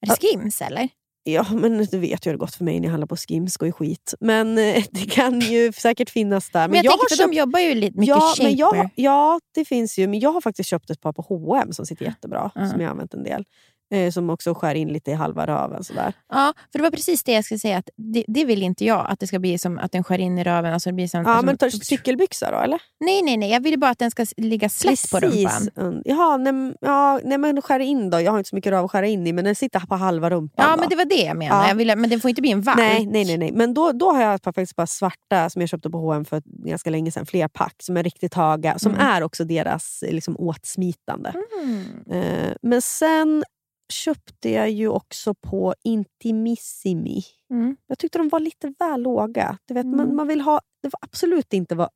Är 0.00 0.06
det 0.06 0.16
Skims 0.20 0.62
eller? 0.62 0.88
Ja, 1.22 1.46
men 1.50 1.86
du 1.86 1.98
vet 1.98 2.26
ju 2.26 2.30
hur 2.30 2.32
det 2.32 2.38
gått 2.38 2.54
för 2.54 2.64
mig 2.64 2.80
när 2.80 2.86
jag 2.86 2.90
handlar 2.90 3.06
på 3.06 3.16
Skims 3.16 3.56
och 3.56 3.66
i 3.66 3.72
skit. 3.72 4.14
Men 4.20 4.58
eh, 4.58 4.84
det 4.90 5.10
kan 5.10 5.40
ju 5.40 5.72
säkert 5.72 6.10
finnas 6.10 6.50
där. 6.50 6.68
Men, 6.68 6.76
jag, 6.76 6.82
tänker 6.82 6.98
har 6.98 7.08
för 7.08 7.16
köpt- 7.16 7.32
de 7.32 7.36
jobbar 7.38 7.60
ju 7.60 7.74
lite 7.74 7.98
mycket 7.98 8.16
ja, 8.16 8.34
men 8.42 8.56
jag, 8.56 8.88
ja, 8.94 9.40
det 9.54 9.64
finns 9.64 9.98
ju. 9.98 10.06
Men 10.06 10.20
jag 10.20 10.32
har 10.32 10.40
faktiskt 10.40 10.68
köpt 10.68 10.90
ett 10.90 11.00
par 11.00 11.12
på 11.12 11.22
H&M 11.22 11.72
som 11.72 11.86
sitter 11.86 12.04
jättebra. 12.04 12.50
Ja. 12.54 12.68
Som 12.68 12.80
jag 12.80 12.86
har 12.86 12.90
använt 12.90 13.14
en 13.14 13.22
del. 13.22 13.44
Eh, 13.92 14.10
som 14.10 14.30
också 14.30 14.54
skär 14.54 14.74
in 14.74 14.88
lite 14.88 15.10
i 15.10 15.14
halva 15.14 15.46
röven. 15.46 15.84
Sådär. 15.84 16.12
Ja, 16.28 16.52
för 16.72 16.78
det 16.78 16.82
var 16.82 16.90
precis 16.90 17.22
det 17.22 17.32
jag 17.32 17.44
skulle 17.44 17.58
säga. 17.58 17.78
Att 17.78 17.88
det, 17.96 18.24
det 18.28 18.44
vill 18.44 18.62
inte 18.62 18.84
jag, 18.84 19.06
att 19.08 19.20
det 19.20 19.26
ska 19.26 19.38
bli 19.38 19.58
som 19.58 19.78
att 19.78 19.92
den 19.92 20.04
skär 20.04 20.18
in 20.18 20.38
i 20.38 20.44
röven. 20.44 20.72
Alltså 20.74 20.88
det 20.88 20.94
blir 20.94 21.08
som, 21.08 21.22
Ja, 21.26 21.36
som, 21.36 21.46
men 21.46 21.58
tar 21.58 21.68
cykelbyxa 21.70 22.50
då 22.50 22.58
eller? 22.58 22.80
Nej, 23.04 23.22
nej, 23.22 23.36
nej. 23.36 23.50
Jag 23.50 23.60
vill 23.60 23.78
bara 23.78 23.90
att 23.90 23.98
den 23.98 24.10
ska 24.10 24.26
ligga 24.36 24.68
slätt 24.68 25.10
på 25.10 25.20
rumpan. 25.20 26.02
Jaha, 26.04 26.36
nej, 26.36 26.74
ja, 26.80 27.20
nej 27.24 27.38
men 27.38 27.62
skär 27.62 27.80
in 27.80 28.10
då. 28.10 28.20
Jag 28.20 28.32
har 28.32 28.38
inte 28.38 28.48
så 28.50 28.56
mycket 28.56 28.70
röv 28.72 28.84
att 28.84 28.90
skära 28.90 29.06
in 29.06 29.26
i. 29.26 29.32
Men 29.32 29.44
den 29.44 29.54
sitter 29.54 29.80
på 29.80 29.94
halva 29.94 30.30
rumpan. 30.30 30.64
Ja, 30.68 30.74
då. 30.76 30.80
men 30.80 30.88
det 30.88 30.96
var 30.96 31.04
det 31.04 31.22
jag 31.24 31.36
menade. 31.36 31.62
Ja. 31.64 31.68
Jag 31.68 31.74
ville, 31.74 31.96
men 31.96 32.10
den 32.10 32.20
får 32.20 32.28
inte 32.28 32.42
bli 32.42 32.50
en 32.50 32.62
valk. 32.62 32.78
Nej, 32.78 33.06
nej, 33.06 33.24
nej, 33.24 33.38
nej. 33.38 33.52
Men 33.52 33.74
då, 33.74 33.92
då 33.92 34.12
har 34.12 34.22
jag 34.22 34.40
faktiskt 34.42 34.76
bara 34.76 34.86
svarta 34.86 35.50
som 35.50 35.62
jag 35.62 35.68
köpte 35.68 35.90
på 35.90 35.98
H&M 35.98 36.24
för 36.24 36.42
ganska 36.46 36.90
länge 36.90 37.10
sedan. 37.12 37.26
Fler 37.26 37.48
pack 37.48 37.74
som 37.82 37.96
är 37.96 38.02
riktigt 38.02 38.34
höga. 38.34 38.78
Som 38.78 38.94
Mm. 38.94 39.06
är 39.06 39.22
också 39.22 39.44
deras 39.44 40.04
liksom, 40.08 40.36
åtsmitande. 40.38 41.32
Mm. 41.62 41.84
Eh, 42.10 42.52
men 42.62 42.82
sen 42.82 43.44
köpte 43.90 44.50
jag 44.50 44.70
ju 44.70 44.88
också 44.88 45.34
på 45.34 45.74
Intimissimi. 45.84 47.22
Mm. 47.50 47.76
Jag 47.86 47.98
tyckte 47.98 48.18
de 48.18 48.28
var 48.28 48.40
lite 48.40 48.74
väl 48.78 49.02
låga. 49.02 49.58
Du 49.66 49.74
vet, 49.74 49.86
man, 49.86 50.00
Mm. 50.00 50.16
man 50.16 50.28
vill 50.28 50.40
ha, 50.40 50.60
det 50.82 50.90
får 50.90 50.98
absolut 51.02 51.52
inte 51.52 51.74
vara... 51.74 51.88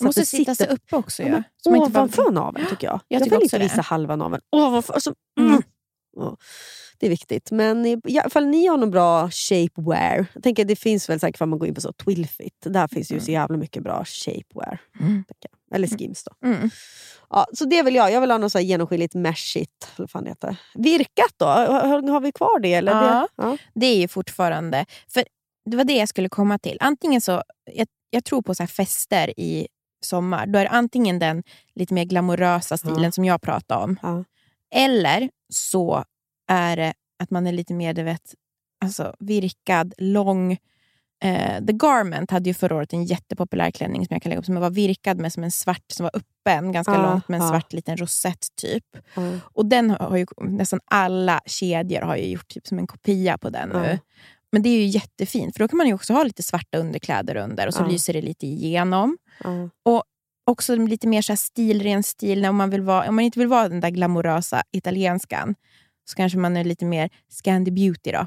Man 0.00 0.06
måste 0.06 0.26
sitta 0.26 0.54
sig 0.54 0.68
uppe 0.68 0.96
också. 0.96 1.22
Ja, 1.22 1.28
Ja, 1.28 1.70
men 1.70 1.80
man 1.80 1.88
Ovanför 1.88 2.30
naveln 2.30 2.66
tycker 2.70 2.86
jag. 2.86 3.00
Jag 3.08 3.16
Jag, 3.20 3.24
tycker 3.24 3.36
vill 3.36 3.42
inte 3.44 3.58
det. 3.58 3.64
visa 3.64 3.80
halva 3.80 4.16
naveln. 4.16 4.42
Ovanför, 4.56 4.94
alltså, 4.94 5.14
Mm. 5.40 5.50
mm. 5.50 5.62
Ja, 6.16 6.36
det 6.98 7.06
är 7.06 7.10
viktigt. 7.10 7.50
Men 7.50 7.86
i, 7.86 8.00
i 8.04 8.18
alla 8.18 8.30
fall 8.30 8.46
ni 8.46 8.66
har 8.66 8.76
någon 8.76 8.90
bra 8.90 9.30
shapewear. 9.30 10.26
Jag 10.34 10.42
tänker 10.42 10.64
det 10.64 10.76
finns 10.76 11.08
väl 11.08 11.20
säkert 11.20 11.40
om 11.40 11.50
man 11.50 11.58
går 11.58 11.68
in 11.68 11.74
på 11.74 11.80
så 11.80 11.92
Twilfit. 11.92 12.54
Där 12.64 12.88
finns 12.88 13.10
ju 13.12 13.20
så 13.20 13.30
jävla 13.30 13.56
mycket 13.56 13.82
bra 13.82 14.04
shapewear. 14.04 14.78
Mm. 15.00 15.24
tänker. 15.24 15.50
Eller 15.74 15.88
skims 15.88 16.24
då. 16.24 16.48
Mm. 16.48 16.70
Ja, 17.30 17.46
så 17.52 17.64
det 17.64 17.82
vill 17.82 17.94
jag. 17.94 18.12
Jag 18.12 18.20
vill 18.20 18.30
ha 18.30 18.38
något 18.38 18.52
så 18.52 18.60
genomskinligt 18.60 19.14
meshigt. 19.14 19.88
Eller 19.96 20.06
fan 20.08 20.26
heter. 20.26 20.56
Virkat 20.74 21.34
då? 21.36 21.46
Har, 21.46 22.08
har 22.10 22.20
vi 22.20 22.32
kvar 22.32 22.60
det? 22.60 22.74
Eller 22.74 22.92
Ja. 22.92 23.28
det? 23.36 23.42
Ja. 23.42 23.56
Det 23.74 23.86
är 23.86 23.96
ju 23.96 24.08
fortfarande... 24.08 24.86
För 25.12 25.24
Det 25.70 25.76
var 25.76 25.84
det 25.84 25.96
jag 25.96 26.08
skulle 26.08 26.28
komma 26.28 26.58
till. 26.58 26.76
Antingen 26.80 27.20
så... 27.20 27.42
Jag, 27.74 27.86
jag 28.10 28.24
tror 28.24 28.42
på 28.42 28.54
så 28.54 28.66
fester 28.66 29.40
i 29.40 29.68
sommar, 30.04 30.46
då 30.46 30.58
är 30.58 30.64
det 30.64 30.70
antingen 30.70 31.18
den 31.18 31.42
lite 31.74 31.94
mer 31.94 32.04
glamorösa 32.04 32.76
stilen 32.76 33.02
Ja. 33.02 33.12
som 33.12 33.24
jag 33.24 33.42
pratade 33.42 33.84
om. 33.84 33.98
Ja. 34.02 34.24
Eller 34.74 35.30
så 35.52 36.04
är 36.50 36.76
det 36.76 36.94
att 37.22 37.30
man 37.30 37.46
är 37.46 37.52
lite 37.52 37.74
mer 37.74 37.94
du 37.94 38.02
vet, 38.02 38.34
alltså, 38.84 39.14
virkad, 39.18 39.94
lång. 39.98 40.58
Eh, 41.24 41.64
The 41.66 41.72
Garment 41.72 42.30
hade 42.30 42.50
ju 42.50 42.54
förra 42.54 42.76
året 42.76 42.92
en 42.92 43.04
jättepopulär 43.04 43.70
klänning 43.70 44.06
som 44.06 44.14
jag 44.14 44.22
kan 44.22 44.30
lägga 44.30 44.38
upp 44.40 44.44
som 44.46 44.54
var 44.54 44.70
virkad 44.70 45.18
med 45.18 45.32
som 45.32 45.44
en 45.44 45.50
svart, 45.50 45.84
som 45.92 46.04
var 46.04 46.10
öppen 46.16 46.72
ganska 46.72 46.92
Ja, 46.94 47.10
långt 47.10 47.28
med 47.28 47.40
en 47.40 47.46
ja. 47.46 47.50
svart 47.52 47.72
liten 47.72 47.96
rosett 47.96 48.46
typ. 48.60 48.84
Ja. 49.14 49.32
Och 49.42 49.66
den 49.66 49.90
har 49.90 50.16
ju 50.16 50.26
nästan 50.40 50.80
alla 50.84 51.40
kedjor 51.46 52.00
har 52.00 52.16
ju 52.16 52.26
gjort 52.26 52.48
typ 52.48 52.66
som 52.66 52.78
en 52.78 52.86
kopia 52.86 53.38
på 53.38 53.50
den 53.50 53.68
nu. 53.68 53.88
Ja. 53.90 53.98
Men 54.52 54.62
det 54.62 54.68
är 54.68 54.78
ju 54.80 54.86
jättefint 54.86 55.56
för 55.56 55.64
då 55.64 55.68
kan 55.68 55.76
man 55.76 55.86
ju 55.86 55.94
också 55.94 56.12
ha 56.12 56.22
lite 56.22 56.42
svarta 56.42 56.78
underkläder 56.78 57.36
under 57.36 57.66
och 57.66 57.74
så 57.74 57.82
Ja. 57.82 57.86
lyser 57.88 58.12
det 58.12 58.22
lite 58.22 58.46
igenom. 58.46 59.18
Ja. 59.44 60.02
Också 60.46 60.76
lite 60.76 61.06
mer 61.08 61.22
så 61.22 61.32
här 61.32 61.36
stilren 61.36 62.02
stil. 62.02 62.40
När 62.42 62.52
man, 62.52 62.70
vill 62.70 62.82
vara, 62.82 63.08
om 63.08 63.14
man 63.14 63.24
inte 63.24 63.38
vill 63.38 63.48
vara 63.48 63.68
den 63.68 63.80
där 63.80 63.90
glamorösa 63.90 64.62
italienskan 64.72 65.54
så 66.10 66.16
kanske 66.16 66.38
man 66.38 66.56
är 66.56 66.64
lite 66.64 66.84
mer 66.84 67.10
Scandi 67.28 67.70
Beauty. 67.70 68.12
Då. 68.12 68.26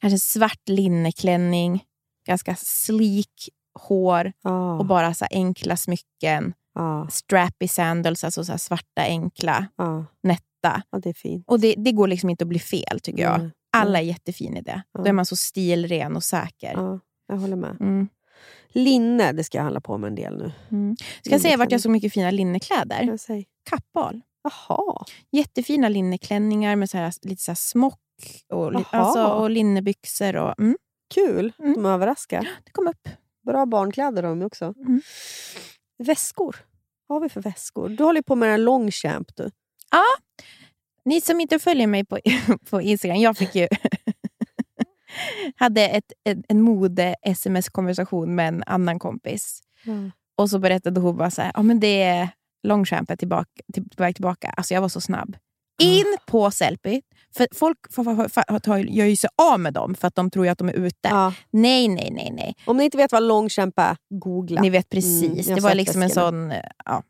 Kanske 0.00 0.18
svart 0.18 0.68
linneklänning, 0.68 1.84
ganska 2.26 2.56
sleek 2.56 3.48
hår 3.78 4.32
Ja. 4.42 4.78
och 4.78 4.86
bara 4.86 5.14
så 5.14 5.26
enkla 5.30 5.76
smycken. 5.76 6.54
Ja. 6.74 7.08
Strappy 7.10 7.68
sandals, 7.68 8.24
alltså 8.24 8.44
så 8.44 8.58
svarta 8.58 9.02
enkla, 9.02 9.66
Ja. 9.76 10.04
nätta. 10.22 10.82
ja, 10.90 10.98
det 10.98 11.08
är 11.08 11.14
fint. 11.14 11.44
Och 11.48 11.60
det, 11.60 11.74
det 11.78 11.92
går 11.92 12.06
liksom 12.08 12.30
inte 12.30 12.44
att 12.44 12.48
bli 12.48 12.58
fel 12.58 13.00
tycker 13.02 13.22
jag. 13.22 13.40
Nej. 13.40 13.50
Alla 13.76 13.98
är 13.98 14.02
jättefina 14.02 14.58
i 14.58 14.62
det. 14.62 14.82
Då 14.98 15.04
är 15.04 15.12
man 15.12 15.26
så 15.26 15.36
stilren 15.36 16.16
och 16.16 16.24
säker. 16.24 16.72
Ja, 16.74 17.00
jag 17.28 17.36
håller 17.36 17.56
med. 17.56 17.76
Mm. 17.80 18.08
Linne, 18.68 19.32
det 19.32 19.44
ska 19.44 19.58
jag 19.58 19.62
handla 19.62 19.80
på 19.80 19.98
med 19.98 20.08
en 20.08 20.14
del 20.14 20.36
nu. 20.38 20.52
Mm. 20.70 20.96
Ska 21.22 21.30
jag 21.30 21.40
säga 21.40 21.56
vart 21.56 21.72
jag 21.72 21.80
såg 21.80 21.92
mycket 21.92 22.12
fina 22.12 22.30
linnekläder? 22.30 23.02
Jaha. 24.42 25.04
Jättefina 25.32 25.88
linneklänningar 25.88 26.76
med 26.76 26.90
så 26.90 26.96
här, 26.98 27.12
lite 27.22 27.42
så 27.42 27.50
här 27.50 27.56
smock 27.56 27.98
och, 28.52 28.72
alltså, 28.90 29.24
och 29.26 29.50
linnebyxor. 29.50 30.36
Och, 30.36 30.60
mm, 30.60 30.76
Kul. 31.12 31.52
Mm. 31.58 31.74
De 31.74 31.86
överraskar. 31.86 32.48
det 32.64 32.72
kom 32.72 32.88
upp. 32.88 33.08
Bra 33.46 33.66
barnkläder 33.66 34.22
de 34.22 34.42
också. 34.42 34.64
Mm. 34.64 35.02
Väskor. 35.98 36.56
Vad 37.06 37.16
har 37.16 37.20
vi 37.22 37.28
för 37.28 37.40
väskor? 37.40 37.88
Du 37.88 38.04
håller 38.04 38.22
på 38.22 38.36
med 38.36 38.54
en 38.54 38.64
Longchamp 38.64 39.36
du. 39.36 39.50
Ni 41.04 41.20
som 41.20 41.40
inte 41.40 41.58
följer 41.58 41.86
mig 41.86 42.04
på, 42.04 42.18
på 42.70 42.80
Instagram, 42.80 43.16
jag 43.16 43.36
fick 43.36 43.54
ju 43.54 43.68
hade 45.56 45.88
ett, 45.88 46.12
ett, 46.24 46.38
en 46.48 46.60
mode-sms-konversation 46.60 48.34
med 48.34 48.48
en 48.48 48.62
annan 48.66 48.98
kompis. 48.98 49.62
Och 50.36 50.50
så 50.50 50.58
berättade 50.58 51.00
hon 51.00 51.16
bara 51.16 51.30
så 51.30 51.42
här, 51.42 51.52
ja 51.54 51.62
men 51.62 51.80
det 51.80 52.02
är 52.02 52.28
Longchamp 52.62 53.10
är 53.10 53.16
tillbaka, 53.16 53.62
till, 53.72 53.88
på 53.88 54.02
väg 54.02 54.14
tillbaka. 54.14 54.48
Alltså 54.56 54.74
jag 54.74 54.80
var 54.80 54.88
så 54.88 55.00
snabb. 55.00 55.36
In 55.82 56.16
på 56.26 56.50
Sellpy. 56.50 57.00
För 57.36 57.48
folk 57.52 57.78
gör 58.90 59.06
ju 59.06 59.16
sig 59.16 59.30
av 59.42 59.60
med 59.60 59.72
dem 59.74 59.94
för 59.94 60.08
att 60.08 60.14
de 60.14 60.30
tror 60.30 60.48
att 60.48 60.58
de 60.58 60.68
är 60.68 60.72
ute. 60.72 61.08
Ja. 61.08 61.32
Nej, 61.50 61.88
nej, 61.88 62.10
nej, 62.12 62.30
nej. 62.32 62.54
Om 62.66 62.76
ni 62.76 62.84
inte 62.84 62.96
vet 62.96 63.12
vad 63.12 63.22
Longchamp 63.22 63.78
är, 63.78 63.96
googla. 64.14 64.60
Ni 64.60 64.70
vet 64.70 64.94
Mm, 64.94 65.02
precis. 65.02 65.46
jag 65.46 65.54
har 65.54 65.60
det 65.60 65.60
var 65.62 65.74
liksom 65.74 66.02
en 66.02 66.10
sån... 66.10 66.50
eh, 66.50 66.58
Ja. 66.84 67.02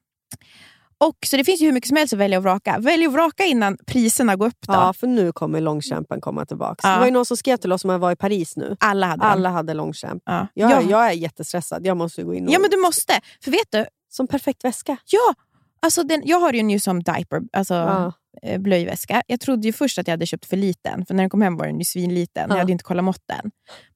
Och 0.99 1.17
Så 1.27 1.37
det 1.37 1.45
finns 1.45 1.61
ju 1.61 1.67
hur 1.67 1.73
mycket 1.73 1.89
som 1.89 1.97
helst 1.97 2.13
att 2.13 2.19
välja 2.19 2.39
och 2.39 2.45
vraka. 2.45 2.79
Välj 2.79 3.07
och 3.07 3.13
vraka 3.13 3.45
innan 3.45 3.77
priserna 3.87 4.37
går 4.37 4.47
upp. 4.47 4.59
Då. 4.67 4.73
Ja, 4.73 4.93
för 4.93 5.07
nu 5.07 5.33
kommer 5.33 5.61
Longchampen 5.61 6.21
komma 6.21 6.47
tillbaka. 6.47 6.89
Ja. 6.89 6.93
Det 6.93 6.99
var 6.99 7.07
ju 7.07 7.13
någon 7.13 7.27
som 7.27 7.37
skrev 7.37 7.57
till 7.57 7.73
oss 7.73 7.81
som 7.81 8.01
var 8.01 8.13
i 8.13 8.17
Paris 8.17 8.57
nu. 8.57 8.77
Alla 8.81 9.07
hade 9.07 9.25
Alla 9.25 9.49
hade 9.49 9.75
Longchamp. 9.75 10.23
Ja. 10.27 10.47
Jag, 10.55 10.71
Ja. 10.71 10.83
jag 10.91 11.07
är 11.07 11.13
jättestressad. 11.13 11.87
Jag 11.87 11.97
måste 11.97 12.23
gå 12.23 12.35
in 12.35 12.47
och... 12.49 12.53
ja, 12.55 12.59
men 12.59 12.71
du 12.71 12.77
måste. 12.77 13.21
För 13.45 13.51
vet 13.51 13.67
du, 13.71 13.87
Som 14.09 14.27
perfekt 14.29 14.65
väska. 14.65 14.97
ja, 15.07 15.35
alltså 15.83 16.03
den, 16.03 16.23
jag 16.25 16.41
har 16.41 16.53
ju 16.53 16.63
nu 16.63 16.81
som 16.81 17.03
diaper, 17.03 17.41
alltså 17.53 17.75
Ja. 17.75 18.13
Eh, 18.43 18.59
blöjväska. 18.61 19.23
Jag 19.27 19.41
trodde 19.41 19.67
ju 19.67 19.73
först 19.73 19.99
att 19.99 20.07
jag 20.07 20.13
hade 20.13 20.27
köpt 20.27 20.47
för 20.47 20.57
liten, 20.57 21.07
för 21.07 21.15
när 21.15 21.23
den 21.23 21.31
kom 21.31 21.43
hem 21.43 21.57
var 21.57 21.67
den 21.67 21.79
ju 21.79 21.85
svinliten. 21.85 22.47
Ja. 22.49 22.55
Jag 22.55 22.59
hade 22.61 22.73
inte 22.73 22.85
kollat 22.85 23.05
måtten. 23.05 23.41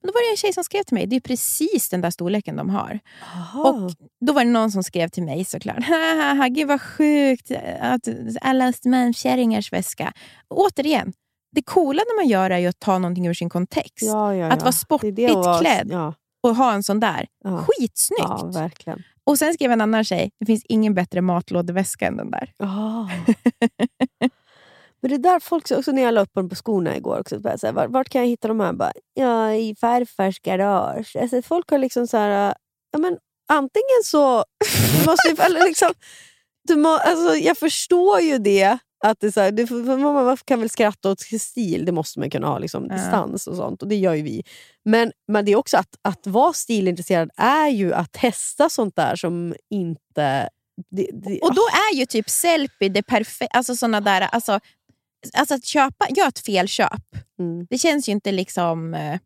Men 0.01 0.07
då 0.07 0.11
var 0.13 0.27
det 0.27 0.33
en 0.33 0.37
tjej 0.37 0.53
som 0.53 0.63
skrev 0.63 0.83
till 0.83 0.93
mig, 0.95 1.05
det 1.07 1.15
är 1.15 1.19
precis 1.19 1.89
den 1.89 2.01
där 2.01 2.09
storleken 2.11 2.55
de 2.55 2.69
har. 2.69 2.99
Jaha. 3.35 3.69
Och 3.69 3.91
då 4.25 4.33
var 4.33 4.43
det 4.45 4.49
någon 4.51 4.71
som 4.71 4.83
skrev 4.83 5.07
till 5.09 5.23
mig 5.23 5.45
såklart. 5.45 5.83
Haha, 5.83 6.47
gud 6.47 6.67
vad 6.67 6.81
sjukt 6.81 7.51
att 7.79 8.07
alla 8.41 8.67
Östermalmskärringars 8.67 9.73
väska. 9.73 10.13
Återigen, 10.49 11.13
det 11.55 11.61
coola 11.61 12.01
när 12.07 12.15
man 12.23 12.27
gör 12.27 12.49
är 12.49 12.57
ju 12.57 12.67
att 12.67 12.79
ta 12.79 12.97
någonting 12.99 13.27
ur 13.27 13.33
sin 13.33 13.49
kontext. 13.49 14.01
ja, 14.01 14.35
ja, 14.35 14.45
Att 14.45 14.59
vara 14.61 14.63
Det 14.63 14.67
är 14.69 14.71
sportigt 14.71 15.15
det 15.15 15.25
att 15.25 15.35
vara- 15.35 15.59
klädd 15.59 15.91
och 16.43 16.55
ha 16.55 16.73
en 16.73 16.83
sån 16.83 16.99
där. 16.99 17.27
ja. 17.43 17.65
Skitsnyggt! 17.67 18.21
ja, 18.21 18.51
verkligen. 18.53 19.03
Och 19.27 19.37
sen 19.37 19.53
skrev 19.53 19.71
en 19.71 19.81
annan 19.81 20.03
tjej, 20.03 20.31
det 20.39 20.45
finns 20.45 20.63
ingen 20.69 20.93
bättre 20.93 21.21
matlådeväska 21.21 22.07
än 22.07 22.17
den 22.17 22.31
där. 22.31 22.53
Ah. 22.59 23.07
Men 25.01 25.11
det 25.11 25.17
där 25.17 25.39
folk 25.39 25.71
också 25.71 25.91
när 25.91 26.01
jag 26.01 26.13
la 26.13 26.21
upp 26.21 26.33
dem 26.33 26.49
på 26.49 26.55
skorna 26.55 26.97
igår, 26.97 27.19
också, 27.19 27.39
bara 27.39 27.57
så 27.57 27.67
här, 27.67 27.73
vart, 27.73 27.89
vart 27.89 28.09
kan 28.09 28.21
jag 28.21 28.27
hitta 28.27 28.47
de 28.47 28.59
här? 28.59 28.73
Bara, 28.73 28.91
ja, 29.13 29.53
I 29.53 29.75
farfars 29.75 30.39
garage. 30.39 31.15
Alltså, 31.15 31.41
folk 31.41 31.69
har 31.69 31.77
liksom 31.77 32.07
så 32.07 32.17
här, 32.17 32.55
ja, 32.91 32.99
men, 32.99 33.17
antingen 33.47 34.03
så... 34.03 34.43
Måste, 35.05 35.43
eller 35.43 35.67
liksom, 35.67 35.93
du 36.67 36.75
må, 36.75 36.89
alltså, 36.89 37.35
jag 37.35 37.57
förstår 37.57 38.19
ju 38.19 38.37
det. 38.37 38.77
Att 38.99 39.19
det 39.19 39.31
så 39.31 39.41
här, 39.41 39.51
det, 39.51 39.71
man, 39.97 40.37
kan 40.45 40.59
väl 40.59 40.69
skratta 40.69 41.11
åt 41.11 41.19
stil, 41.19 41.85
det 41.85 41.91
måste 41.91 42.19
man 42.19 42.29
kunna 42.29 42.47
ha 42.47 42.59
liksom, 42.59 42.87
Ja. 42.89 42.95
distans 42.95 43.47
och 43.47 43.55
sånt. 43.55 43.81
Och 43.81 43.87
det 43.87 43.95
gör 43.95 44.13
ju 44.13 44.21
vi. 44.23 44.43
Men, 44.85 45.11
men 45.27 45.45
det 45.45 45.51
är 45.51 45.55
också 45.55 45.77
att, 45.77 45.95
att 46.01 46.27
vara 46.27 46.53
stilintresserad 46.53 47.29
är 47.37 47.67
ju 47.67 47.93
att 47.93 48.11
testa 48.11 48.69
sånt 48.69 48.95
där 48.95 49.15
som 49.15 49.55
inte... 49.69 50.49
Det, 50.91 51.09
det, 51.13 51.39
Och 51.39 51.55
då 51.55 51.61
är 51.91 51.95
ju 51.95 52.05
typ 52.05 52.29
Sellpy 52.29 52.89
det 52.89 53.03
perfekta. 53.03 53.57
Alltså 53.57 53.75
såna 53.75 54.01
där, 54.01 54.21
alltså, 54.21 54.59
alltså 55.33 55.55
att 55.55 55.65
köpa, 55.65 56.07
gör 56.09 56.27
ett 56.27 56.39
felköp. 56.39 57.01
mm. 57.39 57.67
Det 57.69 57.77
känns 57.77 58.09
ju 58.09 58.11
inte 58.11 58.31
liksom... 58.31 58.93
eh, 58.93 59.19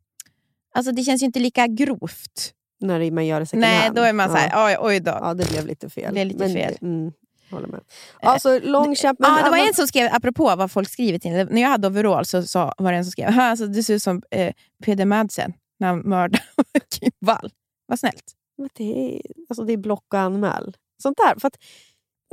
Alltså 0.73 0.91
det 0.91 1.03
känns 1.03 1.21
ju 1.21 1.25
inte 1.25 1.39
lika 1.39 1.67
grovt. 1.67 2.53
När 2.81 3.11
man 3.11 3.25
gör 3.25 3.39
det 3.39 3.45
second 3.45 3.61
Nej, 3.61 3.83
hand. 3.83 3.95
då 3.95 4.01
är 4.01 4.13
man 4.13 4.29
ja. 4.29 4.35
så 4.35 4.41
här, 4.41 4.65
oj, 4.67 4.77
oj 4.79 4.99
då. 4.99 5.11
Ja, 5.11 5.33
det 5.33 5.49
blev 5.51 5.65
lite 5.67 5.89
fel. 5.89 6.03
Det 6.15 6.25
blev 6.25 6.27
lite 6.27 6.49
fel. 6.53 6.77
Mm, 6.81 7.11
håller 7.51 7.67
med. 7.67 7.79
Alltså, 8.21 8.59
Longchamp... 8.63 9.19
men- 9.19 9.29
ja, 9.29 9.37
det 9.37 9.49
var 9.49 9.57
men- 9.57 9.67
en 9.67 9.73
som 9.73 9.87
skrev, 9.87 10.09
apropå 10.13 10.55
vad 10.55 10.71
folk 10.71 10.89
skriver 10.89 11.19
till 11.19 11.31
när 11.31 11.61
jag 11.61 11.69
hade 11.69 11.87
overall 11.87 12.25
så, 12.25 12.43
så 12.43 12.73
var 12.77 12.91
det 12.91 12.97
en 12.97 13.05
som 13.05 13.11
skrev 13.11 13.31
"Ha, 13.33 13.41
alltså, 13.49 13.67
du 13.67 13.83
ser 13.83 13.93
ut 13.93 14.03
som 14.03 14.21
eh, 14.31 14.53
Peder 14.83 15.05
Madsen 15.05 15.53
när 15.79 15.87
han 15.87 15.99
mördade 15.99 16.43
Kim 16.99 17.11
Wall. 17.19 17.51
Vad 17.87 17.99
snällt. 17.99 18.23
men 18.57 18.69
det, 18.73 19.15
är, 19.15 19.21
alltså, 19.49 19.63
det 19.63 19.73
är 19.73 19.77
block 19.77 20.05
och 20.13 20.19
anmäl. 20.19 20.75
Sånt 21.03 21.17
där. 21.17 21.39
För 21.39 21.47
att 21.47 21.57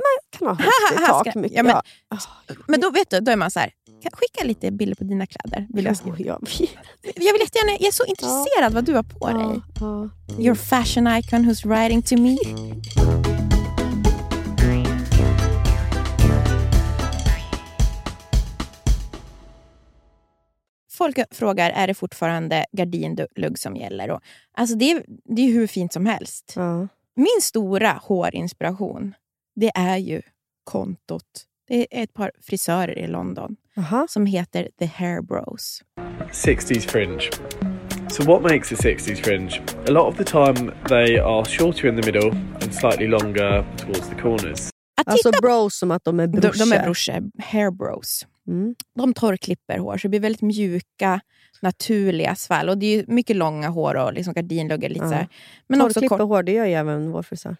man 0.03 0.39
kan 0.39 0.47
ha 0.47 0.55
högt 0.55 1.01
i 1.01 1.05
tak. 1.07 1.35
Mycket. 1.35 1.57
ja, 1.57 1.63
men- 1.63 1.81
Ja. 2.09 2.17
Men 2.67 2.79
då 2.81 2.89
vet 2.89 3.09
du, 3.09 3.19
då 3.19 3.31
är 3.31 3.35
man 3.35 3.51
så 3.51 3.59
här, 3.59 3.71
skicka 4.13 4.43
lite 4.47 4.71
bilder 4.71 4.95
på 4.95 5.03
dina 5.03 5.25
kläder. 5.25 5.67
Vill 5.69 5.85
jag, 5.85 5.97
skriva. 5.97 6.15
Oh, 6.17 6.21
ja, 6.23 6.39
jag 7.15 7.33
vill 7.33 7.41
jättegärna, 7.41 7.71
jag 7.71 7.87
är 7.87 7.91
så 7.91 8.05
intresserad 8.05 8.73
vad 8.73 8.83
du 8.85 8.93
har 8.95 9.03
på 9.03 9.27
dig. 9.27 9.61
ja, 9.79 10.09
ja. 10.27 10.43
Your 10.43 10.55
fashion 10.55 11.07
icon 11.07 11.45
who's 11.45 11.67
writing 11.67 12.01
to 12.01 12.17
me. 12.17 12.37
Folk 20.99 21.19
frågar, 21.31 21.71
är 21.71 21.87
det 21.87 21.93
fortfarande 21.93 22.65
gardinlugg 22.71 23.59
som 23.59 23.75
gäller? 23.75 24.11
Och, 24.11 24.21
alltså 24.53 24.75
det, 24.75 24.91
är, 24.91 25.03
det 25.35 25.41
är 25.41 25.53
hur 25.53 25.67
fint 25.67 25.93
som 25.93 26.05
helst. 26.05 26.53
Ja. 26.55 26.87
Min 27.15 27.41
stora 27.41 27.91
hårinspiration, 27.91 29.13
det 29.55 29.71
är 29.75 29.97
ju 29.97 30.21
kontot. 30.63 31.23
Det 31.67 31.81
är 31.81 32.03
ett 32.03 32.13
par 32.13 32.31
frisörer 32.41 32.97
i 32.97 33.07
London 33.07 33.55
Aha. 33.77 34.07
som 34.09 34.25
heter 34.25 34.69
The 34.79 34.85
Hair 34.85 35.21
Bros. 35.21 35.83
60s 36.31 36.87
fringe. 36.87 37.29
So, 38.09 38.23
what 38.23 38.41
makes 38.41 38.71
a 38.71 38.75
60s 38.75 39.23
fringe? 39.23 39.61
A 39.87 39.91
lot 39.91 40.07
of 40.07 40.17
the 40.17 40.23
time, 40.23 40.71
they 40.87 41.19
are 41.19 41.45
shorter 41.45 41.87
in 41.87 42.01
the 42.01 42.11
middle 42.11 42.31
and 42.61 42.73
slightly 42.73 43.07
longer 43.07 43.65
towards 43.77 44.09
the 44.09 44.15
corners. 44.21 44.69
Alltså 45.05 45.31
bros 45.41 45.75
som 45.75 45.91
att 45.91 46.03
de 46.03 46.19
är 46.19 46.27
de, 46.27 46.39
brorsor. 46.39 46.65
de 46.65 46.75
är 46.75 46.83
brorsor, 46.83 47.41
hair 47.41 47.71
bros. 47.71 48.25
Mm. 48.49 48.75
De 48.95 49.13
torrklipper 49.13 49.77
hår, 49.77 49.97
så 49.97 50.01
det 50.01 50.09
blir 50.09 50.19
väldigt 50.19 50.41
mjuka, 50.41 51.21
naturliga 51.61 52.35
svall. 52.35 52.69
Och 52.69 52.77
det 52.77 52.85
är 52.99 53.05
mycket 53.07 53.35
långa 53.35 53.69
hår 53.69 53.95
och 53.95 54.13
liksom 54.13 54.33
gardinluggar. 54.33 54.89
Lite 54.89 55.05
Ja. 55.05 55.25
Men 55.69 55.81
också 55.81 55.93
Torrklipper 55.93 56.17
kort. 56.17 56.27
hår, 56.27 56.43
det 56.43 56.51
gör 56.51 56.65
ju 56.65 56.73
även 56.73 57.11
vår 57.11 57.23
frisör. 57.23 57.55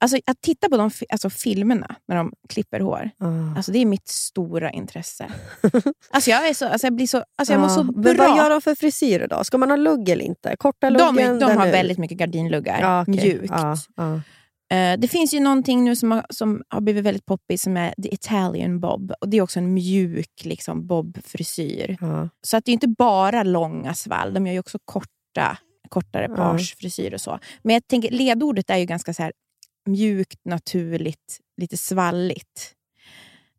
Alltså, 0.00 0.16
att 0.26 0.40
titta 0.40 0.68
på 0.68 0.76
de 0.76 0.90
alltså, 1.08 1.30
filmerna 1.30 1.96
när 2.08 2.16
de 2.16 2.32
klipper 2.48 2.80
hår, 2.80 3.10
Ah. 3.18 3.56
alltså, 3.56 3.72
det 3.72 3.78
är 3.78 3.86
mitt 3.86 4.08
stora 4.08 4.70
intresse. 4.70 5.30
alltså, 6.10 6.30
jag, 6.30 6.48
är 6.48 6.54
så, 6.54 6.68
alltså, 6.68 6.86
jag, 6.86 6.94
blir 6.94 7.06
så, 7.06 7.24
alltså, 7.38 7.54
jag 7.54 7.60
mår 7.60 7.68
så 7.68 7.82
Men 7.84 8.02
bra. 8.02 8.14
vad 8.28 8.36
gör 8.36 8.50
de 8.50 8.60
för 8.60 8.74
frisyrer 8.74 9.28
då? 9.28 9.44
Ska 9.44 9.58
man 9.58 9.70
ha 9.70 9.76
lugg 9.76 10.08
eller 10.08 10.24
inte? 10.24 10.56
Korta 10.58 10.90
luggen? 10.90 11.16
de, 11.16 11.38
de 11.46 11.56
har 11.56 11.66
väldigt 11.66 11.98
mycket 11.98 12.18
gardinluggar. 12.18 13.02
okej. 13.02 13.14
Mjukt. 13.14 13.52
Eh, 14.70 14.98
det 14.98 15.08
finns 15.08 15.34
ju 15.34 15.40
någonting 15.40 15.84
nu 15.84 15.96
som 15.96 16.10
har, 16.10 16.26
som 16.30 16.62
har 16.68 16.80
blivit 16.80 17.04
väldigt 17.04 17.26
poppis 17.26 17.62
som 17.62 17.76
är 17.76 17.94
the 18.02 18.14
Italian 18.14 18.80
bob. 18.80 19.12
Och 19.20 19.28
Det 19.28 19.36
är 19.36 19.42
också 19.42 19.58
en 19.58 19.74
mjuk 19.74 20.44
liksom, 20.44 20.86
bob-frisyr. 20.86 21.96
Ja. 22.00 22.28
Så 22.42 22.56
att 22.56 22.64
det 22.64 22.70
är 22.70 22.72
inte 22.72 22.88
bara 22.88 23.42
långa 23.42 23.94
svall, 23.94 24.34
de 24.34 24.46
gör 24.46 24.52
ju 24.52 24.60
också 24.60 24.78
korta 24.84 25.58
kortare 25.88 26.28
pagefrisyr 26.28 27.14
och 27.14 27.20
så. 27.20 27.38
Men 27.62 27.74
jag 27.74 27.86
tänker 27.86 28.10
ledordet 28.10 28.70
är 28.70 28.76
ju 28.76 28.84
ganska 28.84 29.14
så 29.14 29.22
här 29.22 29.32
mjukt, 29.86 30.40
naturligt, 30.44 31.38
lite 31.56 31.76
svalligt. 31.76 32.74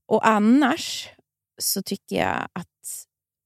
Och 0.06 0.28
annars 0.28 1.10
så 1.62 1.82
tycker 1.82 2.16
jag 2.16 2.48
att 2.54 2.68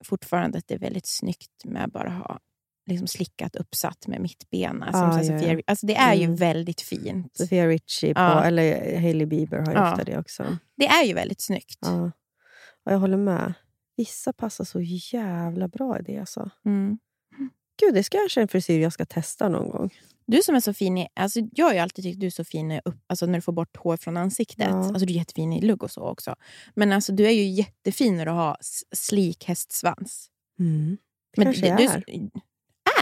fortfarande 0.06 0.58
att 0.58 0.68
det 0.68 0.74
är 0.74 0.80
väldigt 0.80 1.08
snyggt 1.08 1.66
med 1.66 1.84
att 1.84 1.92
bara 1.92 2.10
ha 2.10 2.40
liksom 2.86 3.08
slickat 3.08 3.56
uppsatt 3.56 4.08
med 4.08 4.22
mittbena. 4.22 4.92
Som 4.92 5.02
Ah, 5.02 5.24
så 5.24 5.32
här 5.34 5.48
ja, 5.48 5.54
ja. 5.54 5.62
alltså 5.68 5.86
det 5.86 5.96
är 5.96 6.14
ju 6.14 6.24
Mm. 6.24 6.36
väldigt 6.36 6.82
fint. 6.82 7.38
Sofia 7.38 7.68
Richie, 7.68 8.14
på, 8.14 8.20
Ja. 8.22 8.44
eller 8.44 9.00
Hailey 9.00 9.26
Bieber 9.28 9.58
har 9.60 9.66
ju 9.68 9.74
Ja. 9.74 9.92
ofta 9.92 10.04
det 10.04 10.18
också. 10.20 10.58
Det 10.78 10.86
är 10.88 11.04
ju 11.04 11.14
väldigt 11.14 11.42
snyggt. 11.42 11.80
Ja. 11.82 12.12
Och 12.86 12.92
jag 12.92 13.00
håller 13.00 13.18
med. 13.18 13.54
Vissa 13.98 14.34
passar 14.34 14.64
så 14.66 14.82
jävla 14.82 15.68
bra 15.68 16.00
i 16.00 16.02
det. 16.04 16.18
Alltså. 16.20 16.50
Mm. 16.66 16.98
Gud, 17.80 17.94
det 17.94 18.04
ska 18.04 18.18
kanske 18.18 18.42
en 18.42 18.48
frisyr 18.48 18.80
jag 18.80 18.94
ska 18.94 19.06
testa 19.06 19.50
någon 19.50 19.70
gång. 19.70 19.90
Du 20.26 20.42
som 20.44 20.56
är 20.56 20.60
så 20.60 20.74
fin 20.74 20.98
i, 20.98 21.08
alltså 21.16 21.40
jag 21.52 21.66
har 21.66 21.74
ju 21.74 21.80
alltid 21.80 22.06
tyckt 22.06 22.20
du 22.20 22.26
är 22.26 22.30
så 22.32 22.44
fin 22.44 22.72
upp, 22.86 22.96
alltså 23.08 23.26
när 23.26 23.34
du 23.34 23.42
får 23.42 23.54
bort 23.54 23.78
hår 23.78 23.98
från 23.98 24.18
ansiktet. 24.18 24.68
Ja. 24.70 24.76
Alltså 24.88 25.06
du 25.06 25.14
är 25.14 25.18
jättefin 25.18 25.54
i 25.54 25.62
lugg 25.62 25.84
och 25.84 25.92
så 25.92 26.02
också. 26.02 26.36
Men 26.76 26.92
alltså 26.92 27.14
du 27.14 27.26
är 27.26 27.32
ju 27.32 27.44
jättefin 27.44 28.18
när 28.18 28.26
du 28.26 28.32
har 28.32 28.58
slik 28.96 29.44
hästsvans. 29.46 30.30
Mm. 30.60 30.98
Men 31.38 31.46
kanske 31.46 31.62
det- 31.62 31.84
jag 31.84 32.04
du 32.08 32.30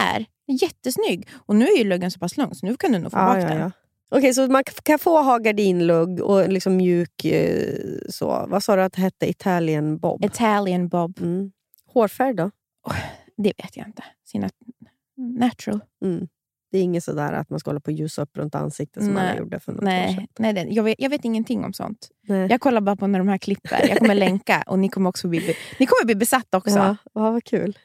är. 0.02 0.20
är 0.46 0.62
jättesnygg. 0.62 1.28
Och 1.46 1.56
nu 1.56 1.64
är 1.66 1.78
ju 1.78 1.84
luggen 1.84 2.10
så 2.10 2.18
pass 2.18 2.36
lång 2.36 2.54
så 2.54 2.66
nu 2.66 2.76
kan 2.76 2.92
du 2.92 2.98
nog 2.98 3.12
få 3.12 3.18
Ja, 3.18 3.26
bort 3.34 3.42
ja, 3.42 3.48
den. 3.48 3.58
ja. 3.60 3.70
Okej, 4.14 4.34
så 4.34 4.46
man 4.46 4.62
kan 4.82 4.98
få 4.98 5.22
ha 5.22 5.38
gardinlugg 5.38 6.20
och 6.20 6.48
liksom 6.48 6.76
mjuk... 6.76 7.24
eh, 7.24 7.74
så. 8.08 8.46
Vad 8.48 8.62
sa 8.62 8.76
du 8.76 8.82
att 8.82 8.92
det 8.92 9.00
hette? 9.00 9.30
Italian 9.30 9.98
bob? 9.98 10.24
Italian 10.24 10.88
bob. 10.88 11.18
Mm. 11.20 11.52
Hårfärg 11.86 12.34
då? 12.34 12.50
Det 13.36 13.52
vet 13.62 13.76
jag 13.76 13.86
inte. 13.86 14.04
Sina 14.24 14.50
natural. 15.16 15.80
Mm. 16.04 16.28
Det 16.70 16.78
är 16.78 16.82
inget 16.82 17.04
sådär 17.04 17.32
att 17.32 17.50
man 17.50 17.58
ska 17.60 17.70
hålla 17.70 17.80
på 17.80 17.90
och 17.90 17.96
ljusa 17.96 18.22
upp 18.22 18.36
runt 18.36 18.54
ansiktet 18.54 19.02
som 19.04 19.12
Nej. 19.12 19.30
alla 19.30 19.38
gjorde 19.38 19.60
för 19.60 19.72
något 19.72 19.82
år 19.82 19.86
sedan. 19.86 20.16
Nej, 20.16 20.28
nej 20.38 20.52
det, 20.52 20.60
jag, 20.70 20.82
vet, 20.82 20.94
jag 20.98 21.10
vet 21.10 21.24
ingenting 21.24 21.64
om 21.64 21.72
sånt. 21.72 22.08
Nej. 22.28 22.46
Jag 22.50 22.60
kollar 22.60 22.80
bara 22.80 22.96
på 22.96 23.06
när 23.06 23.18
de 23.18 23.28
här 23.28 23.38
klipper. 23.38 23.88
Jag 23.88 23.98
kommer 23.98 24.14
länka 24.26 24.64
och 24.66 24.78
ni 24.78 24.88
kommer 24.88 25.08
också 25.10 25.28
bli, 25.28 25.56
ni 25.78 25.86
kommer 25.86 26.04
bli 26.06 26.14
besatta 26.14 26.56
också. 26.58 26.76
Ja, 26.78 26.96
ja, 27.14 27.30
vad 27.30 27.44
kul. 27.44 27.78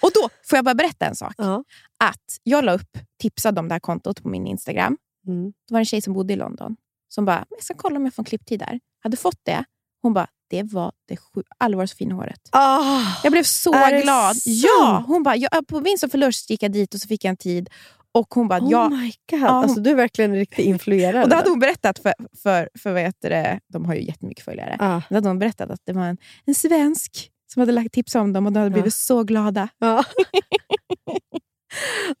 Och 0.00 0.10
då 0.14 0.28
får 0.48 0.56
jag 0.56 0.64
bara 0.64 0.74
berätta 0.74 1.06
en 1.06 1.16
sak. 1.16 1.34
Ja. 1.38 1.64
Att 1.98 2.38
jag 2.42 2.64
la 2.64 2.72
upp, 2.72 2.98
tipsade 3.20 3.60
om 3.60 3.68
det 3.68 3.74
här 3.74 3.80
kontot 3.80 4.22
på 4.22 4.28
min 4.28 4.46
Instagram. 4.46 4.96
Mm. 5.26 5.52
Det 5.68 5.74
var 5.74 5.78
en 5.78 5.84
tjej 5.84 6.02
som 6.02 6.12
bodde 6.14 6.32
i 6.32 6.36
London 6.36 6.76
som 7.08 7.24
bara, 7.24 7.44
jag 7.50 7.62
ska 7.62 7.74
kolla 7.74 7.96
om 7.96 8.04
jag 8.04 8.14
får 8.14 8.22
en 8.22 8.24
klipptid 8.24 8.58
där. 8.60 8.80
Hade 9.02 9.16
fått 9.16 9.40
det. 9.42 9.64
Hon 10.02 10.14
bara, 10.14 10.26
det 10.50 10.62
var 10.62 10.92
det 11.08 11.16
sju... 11.16 11.42
Aldrig 11.58 11.76
varit 11.78 11.90
så 11.90 11.96
fin 11.96 12.10
i 12.10 12.14
håret. 12.14 12.40
Ah, 12.52 13.02
Jag 13.22 13.32
blev 13.32 13.42
så 13.42 13.70
glad. 14.02 14.36
Ja, 14.44 15.04
hon 15.06 15.22
bara, 15.22 15.36
jag, 15.36 15.66
på 15.66 15.80
vinst 15.80 16.04
och 16.04 16.10
förlust 16.10 16.50
gick 16.50 16.62
jag 16.62 16.72
dit 16.72 16.94
och 16.94 17.00
så 17.00 17.08
fick 17.08 17.24
jag 17.24 17.30
en 17.30 17.36
tid. 17.36 17.70
Och 18.12 18.34
hon 18.34 18.48
bara, 18.48 18.60
oh 18.60 18.70
ja. 18.70 18.88
my 18.88 19.12
god. 19.30 19.40
Ja, 19.40 19.48
hon- 19.48 19.64
Alltså, 19.64 19.80
du 19.80 19.90
är 19.90 19.94
verkligen 19.94 20.30
en 20.30 20.36
riktig 20.36 20.64
influerare. 20.64 21.22
Och 21.22 21.28
då 21.28 21.36
hade 21.36 21.50
hon 21.50 21.58
berättat 21.58 21.98
för, 21.98 22.14
för, 22.42 22.68
för 22.78 22.92
vad 22.92 23.02
heter 23.02 23.30
det, 23.30 23.60
de 23.72 23.84
har 23.84 23.94
ju 23.94 24.02
jättemycket 24.02 24.44
följare. 24.44 24.76
Ja. 24.78 25.02
Då 25.08 25.14
hade 25.14 25.28
hon 25.28 25.38
berättat 25.38 25.70
att 25.70 25.80
det 25.84 25.92
var 25.92 26.04
en, 26.04 26.16
en 26.44 26.54
svensk 26.54 27.30
som 27.54 27.60
hade 27.60 27.72
lagt 27.72 27.92
tips 27.92 28.14
om 28.14 28.32
dem 28.32 28.46
och 28.46 28.52
de 28.52 28.58
hade 28.60 28.70
Ja. 28.70 28.72
blivit 28.74 28.94
så 28.94 29.22
glada. 29.24 29.68
Ja. 29.78 30.04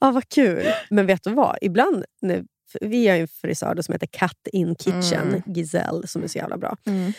ja, 0.00 0.10
vad 0.10 0.28
kul. 0.28 0.62
Men 0.90 1.06
vet 1.06 1.24
du 1.24 1.30
vad? 1.34 1.58
Ibland, 1.60 2.04
för 2.72 2.86
vi 2.88 3.08
har 3.08 3.16
en 3.16 3.28
frisör 3.28 3.82
som 3.82 3.92
heter 3.92 4.06
Cut 4.06 4.48
in 4.52 4.76
Kitchen, 4.76 5.28
Mm. 5.28 5.42
Giselle, 5.46 6.06
som 6.06 6.22
är 6.22 6.26
så 6.28 6.38
jävla 6.38 6.56
bra. 6.58 6.76
Mm. 6.86 7.12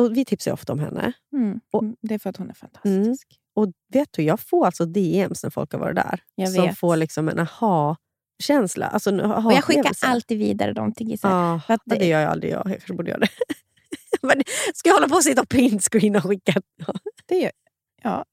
Och 0.00 0.16
Vi 0.16 0.24
tipsar 0.24 0.52
ofta 0.52 0.72
om 0.72 0.78
henne. 0.78 1.12
Mm. 1.32 1.60
Och- 1.72 1.84
det 2.02 2.14
är 2.14 2.18
för 2.18 2.30
att 2.30 2.36
hon 2.36 2.50
är 2.50 2.54
fantastisk. 2.54 3.28
Och 3.56 3.66
vet 3.92 4.08
du, 4.12 4.22
Jag 4.22 4.40
får 4.40 4.66
alltså 4.66 4.84
DMs 4.86 5.42
när 5.42 5.50
folk 5.50 5.72
har 5.72 5.78
varit 5.80 5.96
där. 5.96 6.20
Jag 6.34 6.52
som 6.52 6.64
vet. 6.64 6.78
får 6.78 6.96
liksom 6.96 7.28
en 7.28 7.38
aha-känsla. 7.38 8.86
Alltså 8.86 9.10
en 9.10 9.20
Och 9.20 9.52
jag 9.52 9.64
skickar 9.64 9.92
alltid 10.02 10.38
vidare 10.38 10.72
dem 10.72 10.92
till 10.92 11.08
Giselle. 11.10 11.60
Det... 11.68 11.78
det- 11.84 11.96
det 11.98 12.06
gör 12.06 12.20
jag 12.20 12.30
aldrig. 12.32 12.52
Jag 12.52 12.58
Jag 12.66 12.72
kanske 12.72 12.92
borde 12.94 13.10
göra 13.10 13.20
det. 13.20 13.28
Ska 14.74 14.88
jag 14.88 14.94
hålla 14.94 15.08
på 15.08 15.14
och 15.14 15.24
sitta 15.24 15.42
och 15.42 15.48
printscreena 15.48 16.18
och 16.18 16.24
skicka? 16.24 16.52
Det 17.26 17.34
gör, 17.36 17.52
ja. 18.02 18.24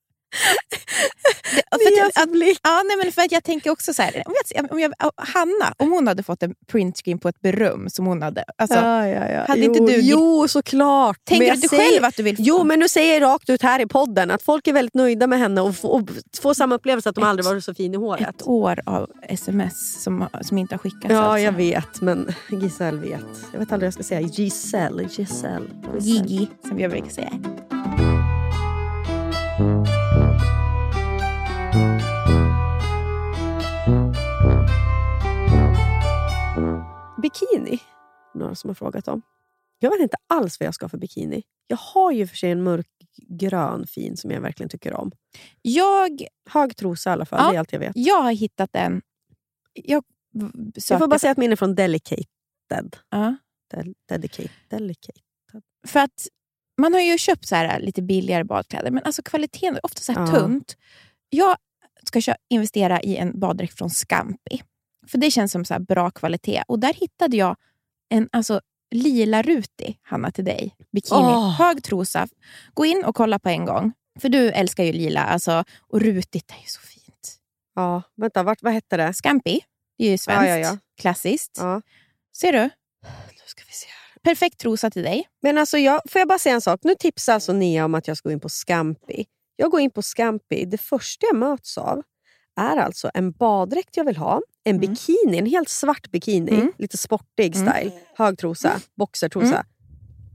Det, 1.71 1.89
Nya 1.91 2.01
för 2.01 2.07
att, 2.07 2.23
att, 2.23 2.31
blick. 2.31 2.59
ja, 2.63 2.81
nej, 2.87 2.97
men 3.03 3.11
för 3.11 3.21
att 3.21 3.31
jag 3.31 3.43
tänker 3.43 3.69
också 3.69 3.93
så 3.93 4.01
här, 4.01 4.23
om 4.25 4.33
jag, 4.55 4.71
om 4.71 4.79
jag, 4.79 4.93
Hanna, 5.17 5.73
om 5.77 5.91
hon 5.91 6.07
hade 6.07 6.23
fått 6.23 6.43
en 6.43 6.53
printscreen 6.71 7.19
på 7.19 7.29
ett 7.29 7.41
beröm 7.41 7.89
som 7.89 8.05
hon 8.05 8.21
hade. 8.21 8.43
Alltså, 8.57 8.77
ja, 8.77 9.07
ja, 9.07 9.29
ja. 9.31 9.45
hade 9.47 9.59
jo, 9.61 9.75
inte 9.75 9.93
du- 9.93 10.01
Jo, 10.01 10.47
såklart. 10.47 11.17
tänker 11.25 11.47
jag 11.47 11.55
inte 11.55 11.65
du 11.65 11.77
säger- 11.77 11.91
själv 11.91 12.05
att 12.05 12.15
du 12.17 12.23
vill 12.23 12.35
få 12.37 12.43
Jo, 12.45 12.63
men 12.63 12.79
nu 12.79 12.89
säger 12.89 13.13
jag 13.13 13.21
rakt 13.33 13.49
ut 13.49 13.61
här 13.61 13.79
i 13.81 13.85
podden 13.85 14.31
att 14.31 14.41
folk 14.43 14.67
är 14.67 14.73
väldigt 14.73 14.93
nöjda 14.93 15.27
med 15.27 15.39
henne 15.39 15.61
och, 15.61 15.75
och 15.83 16.01
får 16.41 16.53
samma 16.53 16.75
upplevelse 16.75 17.09
att 17.09 17.15
de 17.15 17.23
Ett- 17.23 17.27
aldrig 17.27 17.45
varit 17.45 17.63
så 17.63 17.73
fin 17.73 17.93
i 17.93 17.97
håret. 17.97 18.29
ett 18.29 18.47
år 18.47 18.79
av 18.85 19.09
sms 19.29 20.03
som, 20.03 20.27
som 20.41 20.57
inte 20.57 20.73
har 20.75 20.79
skickats? 20.79 21.05
Ja, 21.09 21.19
alltså. 21.19 21.39
jag 21.39 21.51
vet. 21.51 22.01
Men 22.01 22.33
Giselle 22.61 22.97
vet. 23.01 23.21
Jag 23.51 23.59
vet 23.59 23.71
aldrig 23.71 23.79
vad 23.79 23.83
jag 23.83 23.93
ska 23.93 24.03
säga. 24.03 24.21
Giselle. 24.21 25.03
Giselle. 25.03 25.09
Giselle. 25.17 25.67
Gigi, 25.99 26.47
som 26.67 26.79
jag 26.79 26.91
brukar 26.91 27.09
säga. 27.09 27.31
Bikini. 37.29 37.79
Några 38.33 38.55
som 38.55 38.69
har 38.69 38.75
frågat 38.75 39.07
om. 39.07 39.21
Jag 39.79 39.91
vet 39.91 39.99
inte 39.99 40.17
alls 40.27 40.59
vad 40.59 40.67
jag 40.67 40.73
ska 40.75 40.83
ha 40.85 40.89
för 40.89 40.97
bikini. 40.97 41.43
Jag 41.67 41.77
har 41.77 42.11
ju 42.11 42.27
för 42.27 42.35
sig 42.35 42.51
en 42.51 42.63
mörkgrön 42.63 43.87
fin 43.87 44.17
som 44.17 44.31
jag 44.31 44.41
verkligen 44.41 44.69
tycker 44.69 44.93
om. 44.93 45.11
Jag, 45.61 46.25
Hög 46.49 46.75
trosa 46.77 47.09
i 47.09 47.13
alla 47.13 47.25
fall. 47.25 47.39
Ja. 47.43 47.49
Det 47.51 47.55
är 47.55 47.59
allt 47.59 47.71
jag 47.73 47.79
vet. 47.79 47.91
jag 47.95 48.21
har 48.21 48.31
hittat 48.31 48.69
en... 48.75 49.01
Jag, 49.73 50.03
Jag 50.89 50.99
får 50.99 51.07
bara 51.07 51.19
säga 51.19 51.31
att 51.31 51.37
min 51.37 51.51
är 51.51 51.55
från 51.55 51.75
Delicated. 51.75 52.25
Ja. 53.09 53.35
Del, 53.71 53.93
dedicate, 54.09 54.49
delicate. 54.69 55.19
För 55.87 55.99
att 55.99 56.27
man 56.77 56.93
har 56.93 57.01
ju 57.01 57.17
köpt 57.17 57.47
så 57.47 57.55
här 57.55 57.79
lite 57.79 58.01
billigare 58.01 58.43
badkläder, 58.43 58.91
men 58.91 59.03
alltså 59.03 59.21
kvaliteten 59.23 59.75
är 59.75 59.85
ofta 59.85 60.01
så 60.01 60.11
här 60.13 60.21
Ja. 60.21 60.39
tunt. 60.39 60.77
Jag 61.29 61.57
ska 62.03 62.35
investera 62.49 63.01
i 63.01 63.17
en 63.17 63.39
baddräkt 63.39 63.77
från 63.77 63.89
Scampi. 63.89 64.61
För 65.07 65.17
det 65.17 65.31
känns 65.31 65.51
som 65.51 65.65
så 65.65 65.73
här 65.73 65.81
bra 65.81 66.11
kvalitet. 66.11 66.63
Och 66.67 66.79
där 66.79 66.93
hittade 66.93 67.37
jag 67.37 67.55
en 68.09 68.29
alltså, 68.31 68.61
lila 68.91 69.41
rutig, 69.41 69.99
Hanna, 70.01 70.31
till 70.31 70.45
dig. 70.45 70.75
Bikini. 70.91 71.19
Åh. 71.19 71.51
Hög 71.51 71.83
trosa. 71.83 72.27
Gå 72.73 72.85
in 72.85 73.03
och 73.05 73.15
kolla 73.15 73.39
på 73.39 73.49
en 73.49 73.65
gång. 73.65 73.93
För 74.19 74.29
du 74.29 74.49
älskar 74.49 74.83
ju 74.83 74.93
lila. 74.93 75.23
Alltså, 75.23 75.63
och 75.79 76.01
rutigt 76.01 76.51
är 76.51 76.61
ju 76.61 76.67
så 76.67 76.81
fint. 76.81 77.37
Ja, 77.75 78.01
vänta, 78.15 78.43
vart, 78.43 78.61
vad 78.61 78.73
hette 78.73 78.97
det? 78.97 79.13
Scampi, 79.13 79.61
det 79.97 80.05
är 80.05 80.11
ju 80.11 80.17
svenskt. 80.17 80.49
Ja, 80.49 80.57
ja, 80.57 80.57
ja. 80.57 80.77
Klassiskt. 81.01 81.57
Ser 82.37 82.51
du? 82.51 82.59
Nu 82.61 83.41
ska 83.45 83.63
vi 83.67 83.73
se 83.73 83.87
här. 83.87 84.19
Perfekt 84.21 84.59
trosa 84.59 84.89
till 84.89 85.03
dig. 85.03 85.27
Men 85.41 85.57
alltså 85.57 85.77
jag, 85.77 86.01
får 86.09 86.19
jag 86.19 86.27
bara 86.27 86.39
säga 86.39 86.55
en 86.55 86.61
sak? 86.61 86.79
Nu 86.83 86.95
tipsar 86.95 87.33
alltså 87.33 87.53
Nia 87.53 87.85
om 87.85 87.95
att 87.95 88.07
jag 88.07 88.17
ska 88.17 88.29
gå 88.29 88.33
in 88.33 88.39
på 88.39 88.49
Scampi. 88.49 89.25
Jag 89.55 89.71
går 89.71 89.81
in 89.81 89.91
på 89.91 90.01
Scampi. 90.01 90.65
Det 90.65 90.77
första 90.77 91.27
jag 91.27 91.35
möts 91.35 91.77
av 91.77 92.01
är 92.55 92.77
alltså 92.77 93.11
en 93.13 93.31
baddräkt 93.31 93.97
jag 93.97 94.05
vill 94.05 94.17
ha, 94.17 94.41
en 94.63 94.75
Mm. 94.75 94.81
bikini, 94.81 95.37
en 95.37 95.45
helt 95.45 95.69
svart 95.69 96.11
bikini, 96.11 96.51
Mm. 96.51 96.71
lite 96.77 96.97
sportig 96.97 97.55
Mm. 97.55 97.67
style, 97.73 97.91
hög 98.17 98.37
trosa, 98.37 98.81
boxertrosa. 98.97 99.65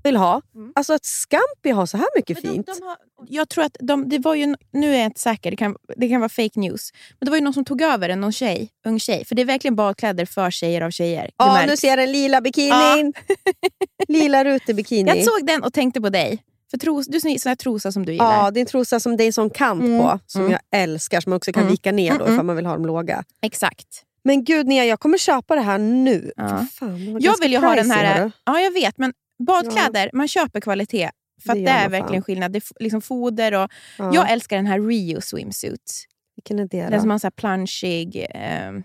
Vill 0.03 0.17
ha. 0.17 0.43
Mm. 0.55 0.73
Alltså 0.75 0.93
att 0.95 1.05
Scampi 1.05 1.71
har 1.71 1.87
så 1.87 1.97
här 1.97 2.07
mycket 2.17 2.43
Men 2.45 2.53
fint. 2.53 2.67
De, 2.67 2.73
de 2.79 2.87
har, 2.87 2.97
jag 3.29 3.49
tror 3.49 3.65
att 3.65 3.77
de, 3.81 4.09
det 4.09 4.19
var 4.19 4.35
ju, 4.35 4.55
nu 4.73 4.91
är 4.95 4.97
jag 4.99 5.05
inte 5.05 5.21
säker, 5.21 5.51
det 5.51 5.57
kan, 5.57 5.77
det 5.97 6.09
kan 6.09 6.21
vara 6.21 6.29
fake 6.29 6.61
news. 6.61 6.93
Men 7.19 7.27
det 7.27 7.31
var 7.31 7.37
ju 7.39 7.45
någon 7.45 7.55
som 7.55 7.65
tog 7.65 7.83
över 7.83 8.09
en, 8.09 8.21
någon 8.21 8.33
tjej, 8.33 8.71
ung 8.87 9.01
tjej. 9.01 9.25
För 9.25 9.35
det 9.35 9.43
är 9.43 9.47
verkligen 9.47 9.77
badkläder 9.77 10.25
för 10.27 10.51
tjejer 10.51 10.81
av 10.81 10.91
tjejer. 10.91 11.31
Ja, 11.37 11.65
nu 11.67 11.77
ser 11.77 11.89
jag 11.89 11.99
den 11.99 12.13
lila 12.13 12.41
bikinin. 12.41 13.13
lila 14.09 14.45
rutig 14.45 14.77
bikini. 14.77 15.09
Jag 15.11 15.25
såg 15.25 15.47
den 15.47 15.63
och 15.65 15.73
tänkte 15.73 16.01
på 16.01 16.09
dig. 16.09 16.43
För 16.71 16.79
tros, 16.79 17.07
du 17.07 17.21
sån 17.21 17.31
här 17.45 17.55
trosa 17.55 17.93
som 17.93 18.07
du 18.07 18.13
gillar. 18.13 18.33
Ja, 18.45 18.51
det 18.51 18.59
är 18.59 18.63
en 18.63 18.67
trosa 18.67 19.01
som 19.01 19.17
det 19.17 19.25
är 19.25 19.27
en 19.27 19.33
sån 19.33 19.51
kant 19.51 19.83
Mm, 19.83 19.99
på, 20.01 20.19
som 20.27 20.41
mm. 20.41 20.53
jag 20.53 20.81
älskar, 20.83 21.21
som 21.21 21.31
man 21.31 21.37
också 21.37 21.53
kan 21.53 21.63
Mm. 21.63 21.71
vika 21.73 21.93
ner 21.93 22.11
då, 22.19 22.25
Mm, 22.25 22.35
ifall 22.35 22.47
man 22.47 22.57
vill 22.57 22.67
ha 22.67 22.73
dem 22.73 22.87
låga. 22.87 23.25
Exakt. 23.43 23.87
Men 24.25 24.45
gud 24.45 24.67
Nia, 24.67 24.85
jag 24.85 25.01
kommer 25.01 25.19
köpa 25.19 25.55
det 25.55 25.61
här 25.61 25.79
nu. 25.79 26.33
Ja. 26.37 26.67
Fan, 26.73 27.21
Jag 27.21 27.35
vill 27.41 27.53
ju 27.53 27.59
ha 27.59 27.75
den 27.75 27.91
här... 27.91 28.19
hörru. 28.21 28.31
Ja, 28.45 28.61
jag 28.61 28.73
vet. 28.73 28.99
Men 28.99 29.13
badkläder, 29.47 30.11
man 30.13 30.29
köper 30.29 30.61
kvalitet. 30.61 31.11
För 31.43 31.53
att 31.53 31.59
Det 31.59 31.65
det, 31.65 31.71
är 31.71 31.89
verkligen 31.89 32.23
fan. 32.23 32.23
skillnad. 32.23 32.53
Det 32.53 32.57
är 32.59 32.83
liksom 32.83 33.01
foder 33.03 33.55
och... 33.55 33.71
Ja. 33.99 34.15
Jag 34.15 34.31
älskar 34.31 34.57
den 34.57 34.67
här 34.67 34.81
Rio 34.81 35.21
swimsuit. 35.21 36.05
Vilken 36.37 36.59
är 36.59 36.65
det 36.71 36.83
Den 36.83 36.93
då? 36.93 37.01
som 37.01 37.11
har 37.11 37.19
så 37.19 37.27
här 37.27 37.31
plungig... 37.31 38.27
ehm, 38.31 38.83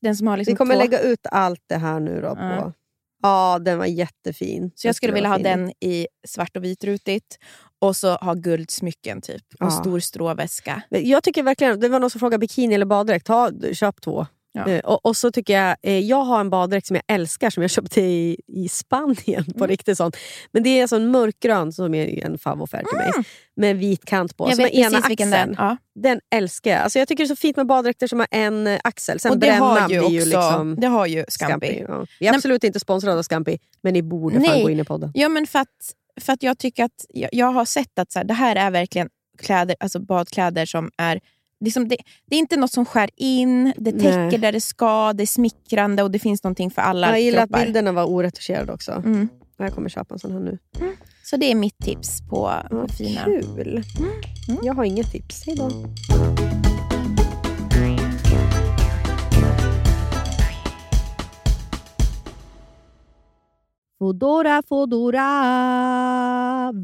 den 0.00 0.16
som 0.16 0.26
har 0.26 0.36
liksom 0.36 0.52
Vi 0.54 0.56
kommer 0.56 0.74
två- 0.74 0.80
lägga 0.80 1.00
ut 1.00 1.26
allt 1.30 1.62
det 1.66 1.76
här 1.76 2.00
nu 2.00 2.20
då. 2.20 2.26
Ja. 2.26 2.34
på... 2.62 2.72
Ja, 3.22 3.58
den 3.58 3.78
var 3.78 3.86
jättefin. 3.86 4.70
Så 4.74 4.86
jag 4.88 4.94
skulle 4.94 5.12
vilja 5.12 5.28
ha 5.28 5.36
fin. 5.36 5.42
den 5.44 5.70
i 5.80 6.06
svart 6.26 6.56
och 6.56 6.64
vitrutigt. 6.64 7.38
Och 7.80 7.96
så 7.96 8.14
ha 8.16 8.34
guldsmycken 8.34 9.20
typ. 9.20 9.42
Och 9.60 9.66
Ja. 9.66 9.70
stor 9.70 10.00
stråväska. 10.00 10.82
Jag 10.90 11.22
tycker 11.22 11.42
verkligen, 11.42 11.80
det 11.80 11.88
var 11.88 12.00
någon 12.00 12.10
som 12.10 12.18
frågade 12.18 12.38
bikini 12.38 12.74
eller 12.74 12.86
baddräkt. 12.86 13.26
Ta, 13.26 13.50
köp 13.72 14.00
två. 14.00 14.26
Ja. 14.66 14.72
Eh, 14.72 14.80
och, 14.80 15.06
och 15.06 15.16
så 15.16 15.30
tycker 15.30 15.52
jag, 15.62 15.76
eh, 15.82 15.98
jag 15.98 16.22
har 16.24 16.40
en 16.40 16.50
baddräkt 16.50 16.86
som 16.86 16.96
jag 16.96 17.02
älskar 17.14 17.50
som 17.50 17.62
jag 17.62 17.70
köpte 17.78 18.00
i, 18.00 18.36
i 18.46 18.68
Spanien. 18.68 19.44
på 19.44 19.58
Mm. 19.58 19.68
riktigt 19.68 19.96
sånt. 19.96 20.16
Men 20.52 20.62
det 20.62 20.68
är 20.70 20.82
alltså 20.82 20.96
en 20.96 21.10
mörkgrön 21.10 21.72
som 21.72 21.94
är 21.94 22.24
en 22.24 22.38
favoritfärg 22.38 22.84
till 22.84 22.98
mig. 22.98 23.10
Med 23.56 23.76
vit 23.76 24.04
kant 24.04 24.36
på. 24.36 24.44
Mm. 24.44 24.50
Jag 24.50 24.56
som 24.56 24.64
vet 24.64 24.74
är 24.74 24.96
ena 24.96 24.98
axeln. 24.98 25.54
Ja. 25.58 25.76
Den 25.94 26.20
älskar 26.34 26.70
jag. 26.70 26.80
Alltså 26.80 26.98
jag 26.98 27.08
tycker 27.08 27.24
det 27.24 27.26
är 27.26 27.36
så 27.36 27.36
fint 27.36 27.56
med 27.56 27.66
baddräkter 27.66 28.06
som 28.06 28.18
har 28.18 28.28
en 28.30 28.66
eh, 28.66 28.80
axel. 28.84 29.20
Sen 29.20 29.32
Och 29.32 29.38
det 29.38 29.50
har 29.50 29.88
ju 29.90 30.00
också 30.00 30.12
ju 30.12 30.24
liksom 30.24 30.76
det 30.80 30.86
har 30.86 31.06
ju 31.06 31.24
Scampi. 31.28 31.84
Ja. 31.88 32.06
Vi 32.20 32.26
är 32.26 32.34
absolut 32.34 32.64
inte 32.64 32.80
sponsrade 32.80 33.18
av 33.18 33.22
Scampi, 33.22 33.58
men 33.82 33.92
ni 33.92 34.02
borde 34.02 34.34
fan 34.34 34.42
Nej. 34.42 34.62
gå 34.62 34.70
in 34.70 34.80
i 34.80 34.84
podden. 34.84 35.10
Ja, 35.14 35.28
men 35.28 35.46
för 35.46 35.58
att, 35.58 35.68
för 36.20 36.32
att 36.32 36.42
jag 36.42 36.58
tycker 36.58 36.84
att 36.84 37.04
jag, 37.08 37.30
jag 37.32 37.46
har 37.52 37.64
sett 37.64 37.98
att 37.98 38.12
så 38.12 38.18
här, 38.18 38.24
det 38.26 38.34
här 38.34 38.56
är 38.56 38.70
verkligen 38.70 39.08
kläder, 39.38 39.76
alltså 39.80 40.00
badkläder 40.00 40.66
som 40.66 40.90
är 40.96 41.20
Liksom 41.60 41.88
det, 41.88 41.96
det 42.26 42.36
är 42.36 42.38
inte 42.38 42.56
något 42.56 42.72
som 42.72 42.84
skär 42.84 43.10
in, 43.16 43.72
det 43.76 43.92
täcker 43.92 44.16
Nej. 44.28 44.38
där 44.38 44.52
det 44.52 44.60
ska, 44.60 45.12
det 45.12 45.22
är 45.24 45.26
smickrande 45.26 46.02
och 46.02 46.10
det 46.10 46.18
finns 46.18 46.44
någonting 46.44 46.70
för 46.70 46.82
alla 46.82 47.08
Jag 47.10 47.20
gillar 47.20 47.42
att 47.42 47.50
bilderna 47.50 47.92
var 47.92 48.04
oretuscherade 48.04 48.72
också. 48.72 48.92
Mm. 48.92 49.28
Jag 49.56 49.74
kommer 49.74 49.88
köpa 49.88 50.14
en 50.14 50.18
sån 50.18 50.32
här 50.32 50.40
nu. 50.40 50.58
Så 51.24 51.36
det 51.36 51.50
är 51.50 51.54
mitt 51.54 51.78
tips 51.78 52.20
på 52.30 52.52
Ja, 52.70 52.88
fina. 52.88 53.24
Kul. 53.24 53.84
Jag 54.62 54.74
har 54.74 54.84
inget 54.84 55.12
tips. 55.12 55.46
Hej 55.46 55.56
då. 55.56 55.70
Fodora, 63.98 64.62
Fodora. 64.68 65.28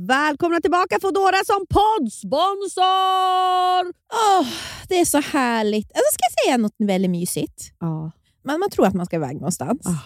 Välkomna 0.07 0.61
tillbaka 0.61 0.99
Fodora 1.03 1.37
som 1.47 1.67
poddsponsor! 1.71 2.85
Åh, 4.13 4.47
det 4.89 5.01
är 5.01 5.05
så 5.05 5.21
härligt. 5.21 5.87
Alltså, 5.87 6.13
ska 6.13 6.19
jag 6.23 6.45
säga 6.45 6.57
något 6.57 6.75
väldigt 6.79 7.11
mysigt? 7.11 7.73
Ja. 7.81 8.11
Man, 8.45 8.61
man 8.61 8.71
tror 8.71 8.87
att 8.87 8.95
man 8.95 9.07
ska 9.07 9.17
iväg 9.17 9.35
någonstans. 9.37 9.87
Ah. 9.87 9.99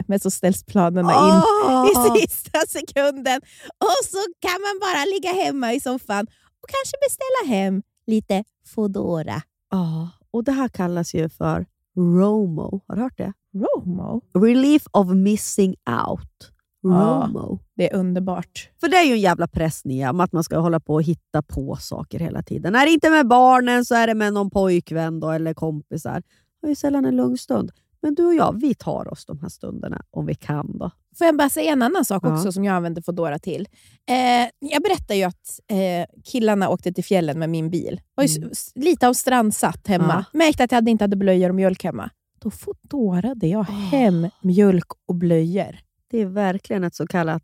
Men 0.06 0.20
så 0.20 0.30
ställs 0.30 0.64
planerna 0.64 1.12
in 1.12 1.42
Ah. 1.66 1.86
i 1.86 2.20
sista 2.20 2.60
sekunden. 2.68 3.40
Och 3.78 4.04
så 4.06 4.18
kan 4.40 4.60
man 4.62 4.78
bara 4.80 5.04
ligga 5.04 5.32
hemma 5.44 5.72
i 5.72 5.80
soffan 5.80 6.26
och 6.62 6.68
kanske 6.68 6.96
beställa 7.08 7.56
hem 7.56 7.82
lite 8.06 8.44
Foodora. 8.74 9.42
Ja, 9.70 10.08
och 10.30 10.44
det 10.44 10.52
här 10.52 10.68
kallas 10.68 11.14
ju 11.14 11.28
för 11.28 11.66
ROMO. 11.98 12.80
Har 12.86 12.96
du 12.96 13.02
hört 13.02 13.18
det? 13.18 13.32
Romo? 13.54 14.20
Relief 14.34 14.82
of 14.90 15.08
missing 15.08 15.74
out. 16.08 16.52
Ja. 16.82 16.90
ROMO. 16.90 17.58
Det 17.76 17.92
är 17.92 17.96
underbart. 17.96 18.70
För 18.80 18.88
det 18.88 18.96
är 18.96 19.04
ju 19.04 19.12
en 19.12 19.20
jävla 19.20 19.48
press 19.48 19.84
Nia, 19.84 20.10
om 20.10 20.20
att 20.20 20.32
man 20.32 20.44
ska 20.44 20.58
hålla 20.58 20.80
på 20.80 20.94
och 20.94 21.02
hitta 21.02 21.42
på 21.42 21.76
saker 21.76 22.18
hela 22.18 22.42
tiden. 22.42 22.74
Är 22.74 22.86
det 22.86 22.92
inte 22.92 23.10
med 23.10 23.28
barnen 23.28 23.84
så 23.84 23.94
är 23.94 24.06
det 24.06 24.14
med 24.14 24.32
någon 24.32 24.50
pojkvän 24.50 25.20
då, 25.20 25.30
eller 25.30 25.54
kompisar. 25.54 26.22
Det 26.60 26.66
är 26.66 26.68
ju 26.68 26.74
sällan 26.74 27.04
en 27.04 27.16
lugn 27.16 27.38
stund. 27.38 27.72
Men 28.02 28.14
du 28.14 28.26
och 28.26 28.34
jag, 28.34 28.60
vi 28.60 28.74
tar 28.74 29.12
oss 29.12 29.26
de 29.26 29.40
här 29.40 29.48
stunderna 29.48 30.02
om 30.10 30.26
vi 30.26 30.34
kan. 30.34 30.78
då. 30.78 30.90
Får 31.18 31.24
jag 31.26 31.36
bara 31.36 31.48
säga 31.48 31.72
en 31.72 31.82
annan 31.82 32.04
sak 32.04 32.22
Ja. 32.26 32.34
också 32.34 32.52
som 32.52 32.64
jag 32.64 32.74
använder 32.76 33.02
Foodora 33.02 33.38
till? 33.38 33.68
Eh, 34.10 34.48
jag 34.70 34.82
berättade 34.82 35.14
ju 35.16 35.22
att 35.24 35.60
eh, 35.70 36.22
killarna 36.24 36.68
åkte 36.68 36.92
till 36.92 37.04
fjällen 37.04 37.38
med 37.38 37.50
min 37.50 37.70
bil. 37.70 38.00
Var 38.14 38.24
ju 38.24 38.36
Mm. 38.38 38.50
lite 38.74 39.08
av 39.08 39.12
strandsatt 39.12 39.86
hemma. 39.86 40.24
Märkte 40.32 40.64
att 40.64 40.72
jag 40.72 40.76
hade 40.76 40.90
inte 40.90 41.04
hade 41.04 41.16
blöjor 41.16 41.48
och 41.48 41.54
mjölk 41.54 41.84
hemma. 41.84 42.10
Då 42.40 42.50
Foodorade 42.50 43.46
jag 43.46 43.62
hem 43.64 44.28
mjölk 44.42 44.86
och 45.08 45.14
blöjor. 45.14 45.78
Det 46.10 46.18
är 46.20 46.26
verkligen 46.26 46.84
ett 46.84 46.94
så 46.94 47.06
kallat 47.06 47.42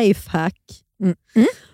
lifehack. 0.00 0.60
Mm. 1.02 1.16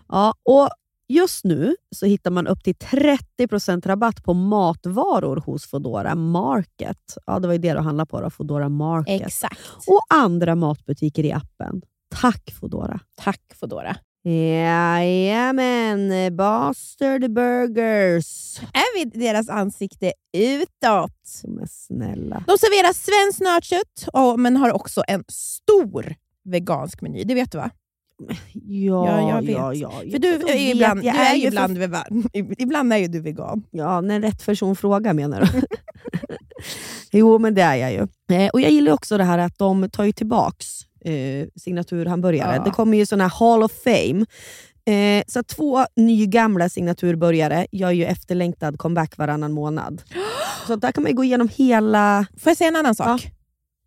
Ja, 0.08 0.34
och 0.42 0.68
just 1.08 1.44
nu 1.44 1.76
så 1.96 2.06
hittar 2.06 2.30
man 2.30 2.46
upp 2.46 2.64
till 2.64 2.74
30% 2.74 3.86
rabatt 3.86 4.24
på 4.24 4.34
matvaror 4.34 5.36
hos 5.36 5.66
Foodora 5.66 6.14
Market. 6.14 7.16
Ja, 7.26 7.38
det 7.38 7.48
var 7.48 7.54
ju 7.54 7.58
det 7.58 7.72
du 7.72 7.78
handlade 7.78 8.08
på, 8.08 8.20
då, 8.20 8.30
Foodora 8.30 8.68
Market. 8.68 9.26
Exakt. 9.26 9.60
Och 9.86 10.00
andra 10.08 10.54
matbutiker 10.54 11.24
i 11.24 11.32
appen. 11.32 11.82
Tack 12.14 12.52
Foodora. 12.60 13.00
Tack 13.16 13.42
Foodora. 13.54 13.96
Jajamän, 14.28 16.36
Bastard 16.36 17.32
Burgers. 17.32 18.58
Är 18.60 18.98
vi 18.98 19.04
deras 19.04 19.48
ansikte 19.48 20.12
utåt? 20.36 21.42
Men 21.44 21.68
snälla. 21.68 22.44
De 22.46 22.58
serverar 22.58 22.92
svenskt 22.92 23.40
nötkött, 23.40 24.08
men 24.38 24.56
har 24.56 24.72
också 24.72 25.02
en 25.08 25.24
stor 25.28 26.14
vegansk 26.44 27.02
meny. 27.02 27.24
Det 27.24 27.34
vet 27.34 27.52
du 27.52 27.58
va? 27.58 27.70
Ja, 28.52 29.40
Ja, 29.42 29.42
ja, 29.42 29.74
ja. 29.74 29.90
För 29.90 30.18
du 30.18 30.28
är 30.28 30.70
ibland, 30.74 31.02
du 31.02 31.08
är 31.08 31.34
ju 31.34 31.46
ibland, 31.46 31.78
vegan. 31.78 32.28
ibland 32.58 32.92
är 32.92 32.96
ju 32.96 33.08
du 33.08 33.20
vegan. 33.20 33.62
Ja, 33.70 34.00
när 34.00 34.20
rätt 34.20 34.46
person 34.46 34.76
frågar 34.76 35.14
menar 35.14 35.40
du? 35.40 35.62
jo, 37.18 37.38
men 37.38 37.54
det 37.54 37.62
är 37.62 37.74
jag 37.76 37.92
ju. 37.92 38.06
Eh, 38.36 38.48
och 38.52 38.60
Jag 38.60 38.70
gillar 38.70 38.92
också 38.92 39.18
det 39.18 39.24
här 39.24 39.38
att 39.38 39.58
de 39.58 39.90
tar 39.90 40.04
ju 40.04 40.12
tillbaks 40.12 40.66
eh, 41.04 41.48
signaturhamburgare. 41.56 42.56
Ja. 42.56 42.64
Det 42.64 42.70
kommer 42.70 42.98
ju 42.98 43.06
såna 43.06 43.24
här 43.24 43.38
Hall 43.38 43.62
of 43.62 43.72
Fame. 43.84 44.26
Eh, 44.86 45.24
så 45.26 45.42
två 45.42 45.84
nygamla 45.96 46.68
signaturburgare 46.68 47.66
gör 47.72 47.90
ju 47.90 48.04
efterlängtad 48.04 48.78
comeback 48.78 49.18
varannan 49.18 49.52
månad. 49.52 50.02
Så 50.66 50.76
där 50.76 50.92
kan 50.92 51.02
man 51.02 51.14
gå 51.14 51.24
igenom 51.24 51.48
hela... 51.56 52.26
Får 52.38 52.50
jag 52.50 52.56
säga 52.56 52.68
en 52.68 52.76
annan 52.76 52.94
sak? 52.94 53.30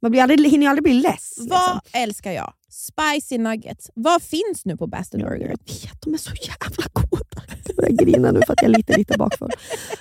Man 0.01 0.11
blir 0.11 0.21
aldrig, 0.21 0.51
hinner 0.51 0.65
ju 0.65 0.69
aldrig 0.69 0.84
bli 0.84 0.93
less. 0.93 1.36
Vad 1.38 1.75
liksom. 1.75 2.01
älskar 2.01 2.32
jag? 2.32 2.53
Spicy 2.70 3.38
nuggets. 3.38 3.91
Vad 3.93 4.22
finns 4.22 4.65
nu 4.65 4.78
på 4.78 4.89
Jag 4.91 5.22
Burger? 5.22 5.47
vet, 5.47 6.01
de 6.01 6.13
är 6.13 6.17
så 6.17 6.32
jävla 6.41 6.84
goda. 6.93 7.41
Jag 7.67 7.76
börjar 7.76 7.91
grina 7.91 8.32
nu 8.32 8.41
för 8.45 8.53
att 8.53 8.61
jag 8.61 8.72
är 8.72 8.78
lite, 8.78 8.97
lite 8.97 9.17
bakfull. 9.17 9.49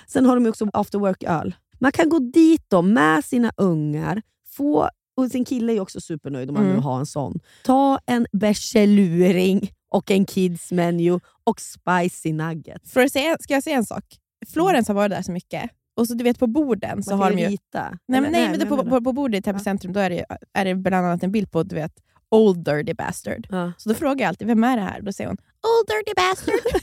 Sen 0.06 0.26
har 0.26 0.36
de 0.36 0.46
också 0.46 0.68
after 0.72 0.98
work-öl. 0.98 1.54
Man 1.80 1.92
kan 1.92 2.08
gå 2.08 2.18
dit 2.18 2.64
då 2.68 2.82
med 2.82 3.24
sina 3.24 3.52
ungar, 3.56 4.22
få, 4.56 4.88
och 5.16 5.30
sin 5.30 5.44
kille 5.44 5.72
är 5.72 5.80
också 5.80 6.00
supernöjd 6.00 6.48
om 6.48 6.54
man 6.54 6.64
Mm. 6.64 6.76
nu 6.76 6.82
har 6.82 6.98
en 6.98 7.06
sån. 7.06 7.40
Ta 7.64 7.98
en 8.06 8.26
bärseluring 8.32 9.70
och 9.90 10.10
en 10.10 10.24
kids 10.26 10.72
menu 10.72 11.20
och 11.44 11.60
spicy 11.60 12.32
nuggets. 12.32 12.92
För 12.92 13.00
att 13.04 13.12
säga, 13.12 13.36
ska 13.40 13.54
jag 13.54 13.62
säga 13.62 13.76
en 13.76 13.84
sak? 13.86 14.04
Florens 14.52 14.88
har 14.88 14.94
varit 14.94 15.10
där 15.10 15.22
så 15.22 15.32
mycket. 15.32 15.70
Och 15.96 16.06
så 16.08 16.14
du 16.14 16.24
vet 16.24 16.38
på 16.38 16.46
borden 16.46 17.02
så 17.02 17.10
Man 17.10 17.18
har 17.20 17.30
de 17.30 17.38
ju 17.38 17.48
rita. 17.48 17.98
Nej, 18.08 18.20
men, 18.20 18.32
nej, 18.32 18.48
men 18.50 18.58
det, 18.58 18.66
men 18.66 18.78
på, 18.78 18.90
på, 18.90 19.00
på 19.04 19.12
bordet 19.12 19.38
i 19.38 19.42
Täby 19.42 19.58
centrum 19.58 19.92
då 19.92 20.00
är 20.00 20.10
det, 20.10 20.24
är 20.54 20.64
det 20.64 20.74
bland 20.74 21.06
annat 21.06 21.22
en 21.22 21.32
bild 21.32 21.50
på 21.50 21.62
du 21.62 21.74
vet, 21.74 21.92
Old 22.30 22.64
Dirty 22.64 22.94
Bastard. 22.94 23.46
Ja. 23.50 23.72
Så 23.78 23.88
då 23.88 23.94
frågar 23.94 24.24
jag 24.24 24.28
alltid, 24.28 24.46
vem 24.46 24.64
är 24.64 24.76
det 24.76 24.82
här? 24.82 25.00
Då 25.00 25.12
säger 25.12 25.28
hon, 25.28 25.36
Old 25.62 25.88
Dirty 25.88 26.14
Bastard. 26.16 26.82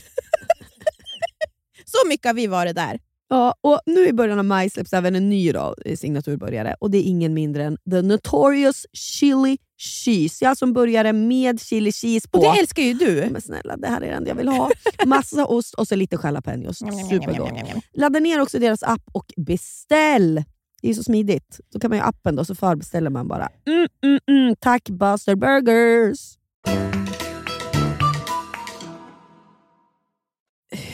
så 1.84 2.08
mycket 2.08 2.26
har 2.26 2.34
vi 2.34 2.46
varit 2.46 2.76
där. 2.76 3.00
Ja, 3.28 3.54
och 3.60 3.80
nu 3.86 4.08
i 4.08 4.12
början 4.12 4.38
av 4.38 4.44
maj 4.44 4.70
släpps 4.70 4.92
även 4.92 5.16
en 5.16 5.28
ny 5.28 5.52
då, 5.52 5.74
eh, 5.84 5.96
signaturbörjare 5.96 6.76
och 6.80 6.90
det 6.90 6.98
är 6.98 7.02
ingen 7.02 7.34
mindre 7.34 7.64
än 7.64 7.78
The 7.90 8.02
Notorious 8.02 8.86
Chili 8.92 9.58
Cheese. 9.78 10.44
Jag 10.44 10.56
som 10.56 10.72
började 10.72 11.12
med 11.12 11.60
chili 11.60 11.92
cheese 11.92 12.28
på. 12.28 12.38
Och 12.38 12.44
det 12.44 12.60
älskar 12.60 12.82
ju 12.82 12.94
du. 12.94 13.28
Men 13.30 13.42
snälla, 13.42 13.76
det 13.76 13.88
här 13.88 14.00
är 14.00 14.06
det 14.06 14.14
enda 14.14 14.28
jag 14.30 14.34
vill 14.36 14.48
ha. 14.48 14.70
Massa 15.06 15.46
ost 15.46 15.74
och 15.74 15.88
så 15.88 15.94
lite 15.96 16.18
jalapenos. 16.22 16.78
Supergott. 17.10 17.52
Ladda 17.92 18.18
ner 18.20 18.40
också 18.40 18.58
deras 18.58 18.82
app 18.82 19.02
och 19.12 19.32
beställ! 19.36 20.44
Det 20.82 20.88
är 20.90 20.94
så 20.94 21.02
smidigt. 21.02 21.60
Då 21.70 21.80
kan 21.80 21.90
man 21.90 21.98
ju 21.98 22.04
appen 22.04 22.36
då, 22.36 22.44
så 22.44 22.54
förbeställer 22.54 23.10
man 23.10 23.28
bara. 23.28 23.48
Mm, 23.66 23.88
mm, 24.04 24.20
mm. 24.26 24.56
Tack 24.60 24.88
Buster 24.88 25.34
Burgers! 25.34 26.38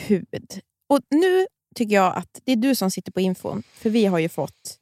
Hud. 0.07 0.61
Och 0.89 0.99
nu 1.09 1.45
tycker 1.75 1.95
jag 1.95 2.17
att 2.17 2.41
det 2.43 2.51
är 2.51 2.55
du 2.55 2.75
som 2.75 2.91
sitter 2.91 3.11
på 3.11 3.21
infon, 3.21 3.63
för 3.73 3.89
vi 3.89 4.05
har 4.05 4.19
ju 4.19 4.29
fått 4.29 4.77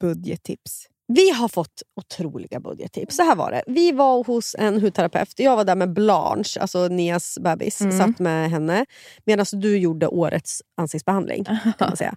budgettips. 0.00 0.87
Vi 1.12 1.30
har 1.30 1.48
fått 1.48 1.82
otroliga 1.96 2.60
budgettips. 2.60 3.16
Så 3.16 3.22
här 3.22 3.36
var 3.36 3.50
det. 3.50 3.62
Vi 3.66 3.92
var 3.92 4.24
hos 4.24 4.56
en 4.58 4.80
hudterapeut. 4.80 5.32
Jag 5.36 5.56
var 5.56 5.64
där 5.64 5.74
med 5.76 5.92
Blanche, 5.92 6.60
alltså 6.60 6.88
Nias 6.88 7.38
bebis. 7.40 7.80
Mm. 7.80 7.98
Satt 7.98 8.18
med 8.18 8.50
henne. 8.50 8.86
Medan 9.26 9.46
du 9.52 9.78
gjorde 9.78 10.06
årets 10.08 10.62
ansiktsbehandling. 10.76 11.44
Kan 11.44 11.58
man 11.80 11.96
säga. 11.96 12.14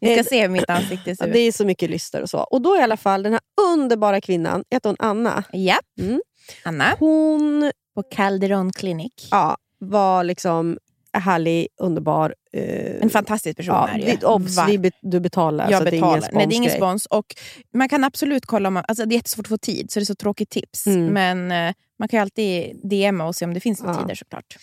Ni 0.00 0.08
ska 0.08 0.20
Eh, 0.20 0.24
se 0.26 0.42
hur 0.42 0.48
mitt 0.48 0.70
ansikte 0.70 1.16
ser 1.16 1.26
ut. 1.26 1.32
det 1.32 1.38
är 1.38 1.52
så 1.52 1.64
mycket 1.64 1.90
lyster 1.90 2.22
och 2.22 2.30
så. 2.30 2.38
Och 2.38 2.62
då 2.62 2.76
i 2.76 2.80
alla 2.80 2.96
fall, 2.96 3.22
den 3.22 3.32
här 3.32 3.40
underbara 3.72 4.20
kvinnan, 4.20 4.64
heter 4.70 4.88
hon 4.88 4.96
Anna? 4.98 5.44
Ja. 5.52 5.78
Mm. 6.00 6.20
Anna 6.64 6.96
Hon 6.98 7.72
på 7.94 8.02
Calderon 8.02 8.72
Clinic. 8.72 9.12
ja, 9.30 9.56
var 9.78 10.24
liksom 10.24 10.78
härlig, 11.18 11.68
underbar. 11.80 12.34
eh, 12.52 13.02
En 13.02 13.10
fantastisk 13.10 13.56
person 13.56 13.74
ja, 13.74 13.88
är 13.88 14.16
det 14.16 14.26
obs, 14.26 14.56
vi 14.68 14.90
Du 15.02 15.20
betalar. 15.20 15.70
jag 15.70 15.78
så 15.78 15.84
betalar. 15.84 16.20
Det 16.20 16.26
är 16.26 16.28
ingen 16.28 16.34
Nej, 16.38 16.46
det 16.46 16.54
är 16.54 16.56
ingen 16.56 16.70
spons. 16.70 17.06
Och 17.06 17.26
man 17.74 17.88
kan 17.88 18.04
absolut 18.04 18.46
kolla 18.46 18.68
om 18.68 18.74
man, 18.74 18.84
alltså 18.88 19.06
det 19.06 19.14
är 19.14 19.16
jättesvårt 19.16 19.46
att 19.46 19.48
få 19.48 19.58
tid, 19.58 19.90
så 19.90 19.98
det 20.00 20.02
är 20.02 20.04
så 20.04 20.14
tråkigt 20.14 20.50
tips. 20.50 20.86
Mm. 20.86 21.06
Men 21.06 21.68
eh, 21.68 21.74
man 21.98 22.08
kan 22.08 22.18
ju 22.18 22.22
alltid 22.22 22.80
DMa 22.90 23.24
och 23.24 23.36
se 23.36 23.44
om 23.44 23.54
det 23.54 23.60
finns 23.60 23.80
några 23.82 23.94
Ja. 23.94 24.00
tider 24.00 24.14
såklart. 24.14 24.56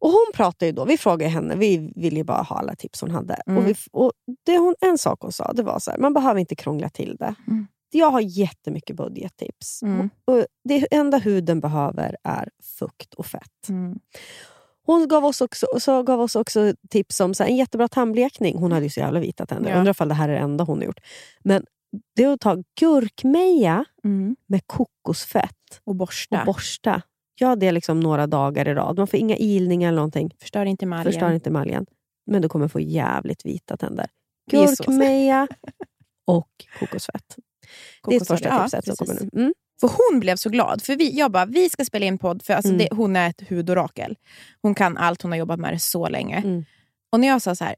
Och 0.00 0.10
hon 0.10 0.26
pratar 0.34 0.66
ju 0.66 0.72
då, 0.72 0.84
vi 0.84 0.98
frågade 0.98 1.30
henne, 1.30 1.56
vi 1.56 1.92
ville 1.96 2.16
ju 2.16 2.24
bara 2.24 2.42
ha 2.42 2.58
alla 2.58 2.74
tips 2.76 3.00
hon 3.00 3.10
hade. 3.10 3.34
Mm. 3.46 3.58
Och 3.62 3.68
vi, 3.68 3.74
och 3.92 4.12
det 4.46 4.58
hon, 4.58 4.74
en 4.80 4.98
sak 4.98 5.18
hon 5.22 5.32
sa, 5.32 5.52
det 5.52 5.62
var 5.62 5.78
så 5.78 5.90
här, 5.90 5.98
man 5.98 6.14
behöver 6.14 6.40
inte 6.40 6.56
krångla 6.56 6.88
till 6.88 7.16
det. 7.18 7.34
Mm. 7.48 7.66
Jag 7.90 8.10
har 8.10 8.20
jättemycket 8.20 8.96
budgettips. 8.96 9.82
Mm. 9.82 10.10
Och 10.24 10.46
det 10.64 10.86
enda 10.90 11.18
huden 11.18 11.60
behöver 11.60 12.16
är 12.24 12.48
fukt 12.78 13.14
och 13.14 13.26
fett. 13.26 13.68
Hon 14.88 15.08
gav 15.08 15.24
oss 15.24 15.40
också, 15.40 15.66
så 15.80 16.02
gav 16.02 16.20
oss 16.20 16.36
också 16.36 16.74
tips 16.90 17.20
om 17.20 17.34
så 17.34 17.42
här, 17.42 17.50
en 17.50 17.56
jättebra 17.56 17.88
tandblekning. 17.88 18.58
Hon 18.58 18.72
hade 18.72 18.84
ju 18.86 18.90
så 18.90 19.00
jävla 19.00 19.20
vita 19.20 19.46
tänder. 19.46 19.70
Ja. 19.70 19.76
Undrar 19.78 19.90
ifall 19.90 20.08
det 20.08 20.14
här 20.14 20.28
är 20.28 20.32
det 20.32 20.38
enda 20.38 20.64
hon 20.64 20.78
har 20.78 20.84
gjort. 20.84 21.00
Men 21.44 21.64
det 22.16 22.24
är 22.24 22.32
att 22.32 22.40
ta 22.40 22.56
gurkmeja 22.80 23.84
Mm. 24.04 24.36
med 24.46 24.60
kokosfett 24.66 25.80
Och 25.84 25.96
borsta. 25.96 26.40
och 26.40 26.46
borsta. 26.46 27.02
Gör 27.40 27.56
det 27.56 27.72
liksom 27.72 28.00
några 28.00 28.26
dagar 28.26 28.68
i 28.68 28.74
rad. 28.74 28.98
Man 28.98 29.06
får 29.06 29.18
inga 29.20 29.36
ilningar 29.36 29.88
eller 29.88 29.96
någonting. 29.96 30.30
Förstör 30.40 30.64
inte 30.64 30.84
emaljen. 30.84 31.12
Förstör 31.12 31.32
inte 31.32 31.50
emaljen. 31.50 31.86
Men 32.26 32.42
du 32.42 32.48
kommer 32.48 32.68
få 32.68 32.80
jävligt 32.80 33.46
vita 33.46 33.76
tänder. 33.76 34.06
Gurkmeja 34.50 35.48
och 36.26 36.48
kokosfett. 36.78 37.24
Det 37.36 38.14
är 38.14 38.18
Kokosfett, 38.18 38.28
första 38.28 38.48
ja, 38.48 38.62
tipset 38.68 38.84
som 38.96 39.06
kommer 39.06 39.20
nu. 39.20 39.30
Mm. 39.40 39.54
För 39.80 39.88
hon 40.10 40.20
blev 40.20 40.36
så 40.36 40.50
glad. 40.50 40.82
För 40.82 40.96
vi, 40.96 41.18
jag 41.18 41.30
bara, 41.30 41.46
vi 41.46 41.70
ska 41.70 41.84
spela 41.84 42.06
in 42.06 42.18
podd. 42.18 42.42
För 42.42 42.54
alltså 42.54 42.68
Mm. 42.72 42.78
det, 42.78 42.96
hon 42.96 43.16
är 43.16 43.30
ett 43.30 43.42
huvudorakel. 43.46 44.16
Hon 44.62 44.74
kan 44.74 44.96
allt, 44.96 45.22
hon 45.22 45.32
har 45.32 45.38
jobbat 45.38 45.58
med 45.60 45.72
det 45.72 45.78
så 45.78 46.08
länge. 46.08 46.36
Mm. 46.36 46.64
Och 47.12 47.20
när 47.20 47.28
jag 47.28 47.42
sa 47.42 47.54
så 47.54 47.64
här, 47.64 47.74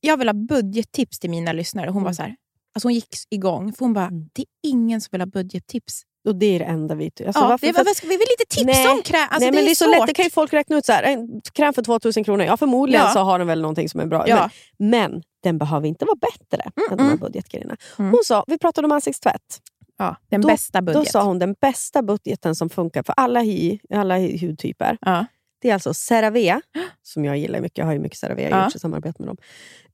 jag 0.00 0.16
vill 0.16 0.28
ha 0.28 0.32
budgettips 0.34 1.18
till 1.18 1.30
mina 1.30 1.52
lyssnare. 1.52 1.90
Hon 1.90 2.02
var 2.02 2.12
så 2.12 2.22
här, 2.22 2.36
alltså 2.74 2.86
hon 2.88 2.94
gick 2.94 3.08
igång. 3.30 3.72
För 3.72 3.84
hon 3.84 3.92
bara, 3.92 4.06
Mm. 4.06 4.28
det 4.32 4.42
är 4.42 4.46
ingen 4.70 5.00
som 5.00 5.08
vill 5.12 5.20
ha 5.20 5.26
budgettips. 5.26 6.02
Och 6.28 6.36
det 6.36 6.46
är 6.46 6.58
det 6.58 6.64
enda 6.64 6.94
vi... 6.94 7.04
Alltså, 7.04 7.22
ja, 7.42 7.48
varför- 7.48 7.66
det, 7.66 7.72
för- 7.72 8.02
vi 8.08 8.16
vill 8.16 8.18
lite 8.38 8.56
tips 8.56 8.66
Nej, 8.66 8.88
om 8.88 9.02
kräm. 9.02 9.20
Alltså, 9.30 9.38
Nej, 9.40 9.52
men 9.52 9.64
det 9.64 9.70
är 9.70 9.74
så 9.74 9.84
svårt. 9.84 9.96
lätt, 9.98 10.06
det 10.06 10.14
kan 10.14 10.24
ju 10.24 10.30
folk 10.30 10.52
räkna 10.52 10.76
ut. 10.76 10.84
så 10.86 10.92
här, 10.92 11.02
En 11.02 11.40
kräm 11.52 11.74
för 11.74 11.82
2000 11.82 12.24
kronor, 12.24 12.44
ja 12.46 12.56
förmodligen 12.56 13.04
Ja. 13.06 13.12
så 13.12 13.18
har 13.20 13.38
den 13.38 13.48
väl 13.48 13.60
någonting 13.60 13.88
som 13.88 14.00
är 14.00 14.06
bra. 14.06 14.28
Ja. 14.28 14.50
Men, 14.78 14.90
men 15.10 15.22
den 15.42 15.58
behöver 15.58 15.88
inte 15.88 16.04
vara 16.04 16.16
bättre 16.16 16.62
än 16.90 16.96
de 16.96 17.02
här 17.02 17.08
mm. 17.08 17.18
budgetgrejerna. 17.20 17.76
Mm. 17.98 18.10
Hon 18.10 18.20
sa, 18.24 18.44
vi 18.46 18.58
pratade 18.58 18.86
om 18.86 18.92
ansiktstvätt. 18.92 19.60
Ja, 19.98 20.16
den 20.30 20.40
Då- 20.40 20.48
bästa 20.48 20.80
Då 20.80 20.92
budget. 20.92 21.12
sa 21.12 21.24
hon 21.24 21.38
den 21.38 21.54
bästa 21.60 22.02
budgeten 22.02 22.54
som 22.54 22.70
funkar 22.70 23.02
för 23.02 23.14
alla, 23.16 23.40
hy, 23.40 23.78
alla 23.90 24.18
hudtyper. 24.18 24.98
Ja. 25.00 25.26
Det 25.60 25.70
är 25.70 25.74
alltså 25.74 25.94
CeraVe, 25.94 26.60
som 27.02 27.24
jag 27.24 27.38
gillar 27.38 27.60
mycket. 27.60 27.78
Jag 27.78 27.86
har 27.86 27.92
ju 27.92 27.98
mycket 27.98 28.18
CeraVe, 28.18 28.42
jag 28.42 28.50
har 28.50 28.58
Ja. 28.58 28.64
gjort 28.64 28.80
samarbete 28.80 29.22
med 29.22 29.28
dem. 29.28 29.36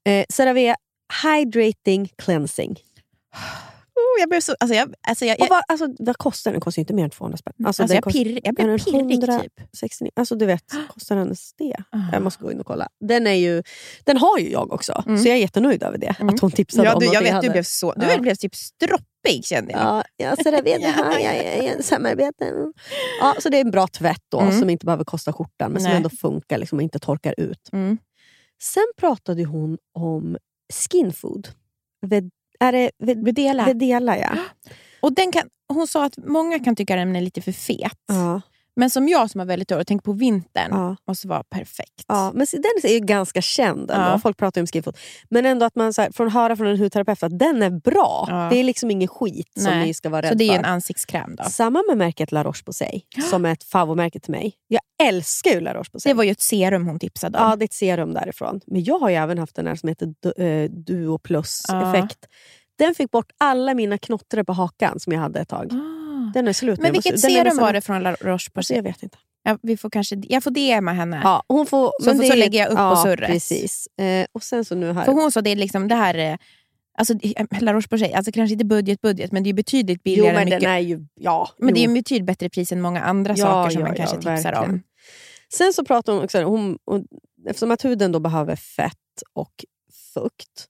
Eh, 0.04 0.24
CeraVe 0.32 0.76
Hydrating 1.24 2.08
Cleansing. 2.18 2.76
Jag 4.20 4.28
blev 4.28 4.40
så, 4.40 4.54
alltså 4.60 4.74
jag, 4.74 4.94
alltså 5.08 5.24
jag, 5.24 5.34
Och 5.40 5.44
jag, 5.44 5.48
vad, 5.48 5.62
alltså, 5.68 5.86
vad 5.98 6.16
kostar 6.18 6.50
den? 6.50 6.54
Den 6.54 6.60
kostar 6.60 6.80
ju 6.80 6.82
inte 6.82 6.94
mer 6.94 7.04
än 7.04 7.10
200 7.10 7.36
spänn. 7.38 7.52
alltså 7.66 7.82
den 7.86 7.94
jag, 7.94 8.04
kostar- 8.04 8.24
pirr, 8.24 8.40
jag 8.44 8.60
är 8.60 8.64
blev 8.64 8.78
pirrig 8.84 9.12
100? 9.24 9.40
typ. 9.40 9.52
69, 9.76 10.10
alltså 10.16 10.34
du 10.34 10.46
vet, 10.46 10.64
kostar 10.88 11.16
den 11.16 11.24
ens 11.24 11.52
det? 11.52 11.76
Ah. 11.90 11.98
Jag 12.12 12.22
måste 12.22 12.44
gå 12.44 12.52
in 12.52 12.60
och 12.60 12.66
kolla. 12.66 12.88
Den, 13.00 13.26
är 13.26 13.32
ju, 13.34 13.62
den 14.04 14.16
har 14.16 14.38
ju 14.38 14.50
jag 14.50 14.72
också, 14.72 15.02
Mm. 15.06 15.18
så 15.22 15.28
jag 15.28 15.36
är 15.36 15.40
jättenöjd 15.40 15.82
över 15.82 15.98
det. 15.98 16.14
Mm. 16.20 16.34
Att 16.34 16.40
hon 16.40 16.50
tipsade 16.50 16.88
Ja, 16.88 16.94
om 16.94 17.00
du, 17.00 17.06
jag 17.06 17.12
någonting 17.12 17.32
vet, 17.34 17.42
du 17.42 17.48
hade. 17.48 17.50
blev, 17.50 17.62
så, 17.62 17.92
du 17.96 18.06
Ja. 18.06 18.18
blev 18.18 18.34
typ 18.34 18.54
stroppig 18.54 19.44
kände 19.44 19.72
jag. 19.72 19.80
Ja, 19.80 20.04
ja 20.16 20.36
CeraVe 20.44 20.78
det 20.78 20.88
har 20.88 21.18
jag 21.18 21.64
i 21.78 21.82
samarbeten. 21.82 22.72
Ja, 23.20 23.34
så 23.38 23.48
det 23.48 23.56
är 23.56 23.60
en 23.64 23.70
bra 23.70 23.86
tvätt 23.86 24.22
då, 24.28 24.40
Mm. 24.40 24.58
som 24.60 24.70
inte 24.70 24.86
behöver 24.86 25.04
kosta 25.04 25.32
skjortan, 25.32 25.72
men 25.72 25.80
som 25.80 25.88
Nej. 25.88 25.96
ändå 25.96 26.10
funkar 26.10 26.58
liksom, 26.58 26.78
och 26.78 26.82
inte 26.82 26.98
torkar 26.98 27.34
ut. 27.40 27.68
Mm. 27.72 27.98
Sen 28.62 28.86
pratade 28.96 29.44
hon 29.44 29.78
om 29.94 30.36
skinfood. 30.90 31.48
Är 32.60 32.72
det 32.72 32.90
ved, 32.98 33.24
Vedela. 33.24 33.64
Vedela, 33.64 34.18
ja. 34.18 34.36
Och 35.00 35.12
den 35.14 35.32
kan, 35.32 35.42
hon 35.68 35.86
sa 35.86 36.04
att 36.04 36.16
många 36.16 36.58
kan 36.58 36.76
tycka 36.76 36.94
att 36.94 37.00
den 37.00 37.16
är 37.16 37.20
lite 37.20 37.42
för 37.42 37.52
fet. 37.52 37.98
ja. 38.08 38.40
Men 38.76 38.90
som 38.90 39.08
jag 39.08 39.30
som 39.30 39.38
har 39.38 39.46
väldigt 39.46 39.70
och 39.70 39.86
tänker 39.86 40.04
på 40.04 40.12
vintern, 40.12 40.68
Ja. 40.70 40.96
måste 41.08 41.28
vara 41.28 41.42
perfekt. 41.42 42.04
Ja, 42.08 42.32
men 42.34 42.46
den 42.52 42.90
är 42.90 42.94
ju 42.94 43.00
ganska 43.00 43.42
känd 43.42 43.90
ändå. 43.90 44.06
Ja. 44.10 44.18
Folk 44.18 44.36
pratar 44.36 44.60
ju 44.60 44.62
om 44.62 44.66
skinfood. 44.66 44.96
Men 45.30 45.46
ändå 45.46 45.66
att 45.66 45.74
man 45.74 45.92
så 45.94 46.02
här, 46.02 46.10
får 46.12 46.26
höra 46.30 46.56
från 46.56 46.66
en 46.66 46.78
hudterapeut 46.78 47.22
att 47.22 47.38
den 47.38 47.62
är 47.62 47.70
bra. 47.70 48.26
Ja. 48.28 48.48
Det 48.50 48.56
är 48.60 48.64
liksom 48.64 48.90
ingen 48.90 49.08
skit 49.08 49.52
som 49.54 49.64
Nej. 49.64 49.86
ni 49.86 49.94
ska 49.94 50.08
vara 50.08 50.22
Så 50.22 50.26
rädda 50.26 50.34
det 50.38 50.44
är 50.44 50.46
ju 50.46 50.52
för. 50.52 50.58
en 50.58 50.64
ansiktskräm 50.64 51.36
då. 51.36 51.44
Samma 51.44 51.82
med 51.88 51.98
märket 51.98 52.32
La 52.32 52.44
Roche-Posay, 52.44 53.00
som 53.30 53.44
är 53.44 53.52
ett 53.52 53.64
favoritmärke 53.64 54.20
till 54.20 54.30
mig. 54.32 54.52
Jag 54.68 54.80
älskar 55.02 55.50
ju 55.50 55.60
La 55.60 55.74
Roche-Posay. 55.74 56.10
Det 56.10 56.14
var 56.14 56.24
ju 56.24 56.30
ett 56.30 56.40
serum 56.40 56.86
hon 56.86 56.98
tipsade 56.98 57.38
om. 57.38 57.44
Ja, 57.50 57.56
det 57.56 57.62
är 57.62 57.66
ett 57.66 57.72
serum 57.72 58.14
därifrån. 58.14 58.60
Men 58.66 58.84
jag 58.84 58.98
har 58.98 59.08
ju 59.08 59.16
även 59.16 59.38
haft 59.38 59.56
den 59.56 59.66
här 59.66 59.74
som 59.74 59.88
heter 59.88 60.42
eh, 60.42 60.70
Duo 60.70 61.18
Plus-effekt. 61.18 62.18
Den 62.78 62.94
fick 62.94 63.10
bort 63.10 63.32
alla 63.38 63.74
mina 63.74 63.98
knottrar 63.98 64.42
på 64.44 64.52
hakan 64.52 65.00
som 65.00 65.12
jag 65.12 65.20
hade 65.20 65.40
ett 65.40 65.48
tag. 65.48 65.68
Ah. 65.72 65.99
Den 66.34 66.48
är 66.48 66.52
slut. 66.52 66.78
Men 66.78 66.86
Jag 66.86 66.92
vilket 66.92 67.20
serum 67.20 67.44
nästan- 67.44 67.64
var 67.64 67.72
det 67.72 67.80
från 67.80 68.02
La 68.02 68.10
Alltså, 68.10 68.24
Roche-Posay? 68.26 68.76
jag 68.76 68.82
vet 68.82 69.02
inte. 69.02 69.18
Ja, 69.42 69.58
vi 69.62 69.76
får 69.76 69.90
kanske, 69.90 70.16
jag 70.28 70.42
får 70.44 70.50
DMa 70.50 70.92
henne. 70.92 71.20
Ja, 71.24 71.42
hon 71.48 71.66
får, 71.66 71.92
Så- 72.04 72.14
så 72.14 72.22
är- 72.32 72.36
lägger 72.36 72.58
jag 72.58 72.68
upp 72.70 72.76
på 72.76 72.82
ja, 72.82 73.02
surret. 73.04 73.30
Precis. 73.30 73.86
Eh, 73.98 74.26
och 74.32 74.42
sen 74.42 74.64
så 74.64 74.74
nu 74.74 74.92
här. 74.92 75.04
För 75.04 75.12
hon 75.12 75.32
sa 75.32 75.40
det 75.42 75.50
är 75.50 75.56
liksom 75.56 75.88
det 75.88 75.94
här... 75.94 76.14
eh, 76.18 76.36
Alltså, 76.98 77.14
La 77.60 77.72
Roche-Posay, 77.72 78.12
alltså 78.14 78.32
kanske 78.32 78.52
inte 78.52 78.64
budget, 78.64 79.00
budget, 79.00 79.32
men 79.32 79.42
det 79.42 79.50
är 79.50 79.54
betydligt 79.54 80.00
jo, 80.04 80.14
billigare. 80.14 80.32
men 80.32 80.42
än 80.42 80.44
mycket, 80.44 80.60
den 80.60 80.70
är 80.70 80.78
ju... 80.78 81.06
Ja, 81.14 81.48
men 81.58 81.74
det 81.74 81.80
är 81.80 81.86
jo. 81.88 81.94
betydligt 81.94 82.26
bättre 82.26 82.48
pris 82.50 82.72
än 82.72 82.80
många 82.80 83.00
andra 83.00 83.34
Ja, 83.36 83.44
saker 83.46 83.70
som 83.70 83.80
ja, 83.80 83.86
man 83.86 83.96
kanske 83.96 84.16
ja, 84.16 84.20
tipsar 84.20 84.52
verkligen. 84.52 84.70
om. 84.74 84.82
Sen 85.52 85.72
så 85.72 85.84
pratar 85.84 86.12
hon 86.12 86.24
också 86.24 86.42
hon, 86.42 86.78
och, 86.84 87.00
eftersom 87.48 87.70
att 87.70 87.84
huden 87.84 88.12
då 88.12 88.18
behöver 88.20 88.56
fett 88.56 88.94
och 89.32 89.64
fukt 90.14 90.66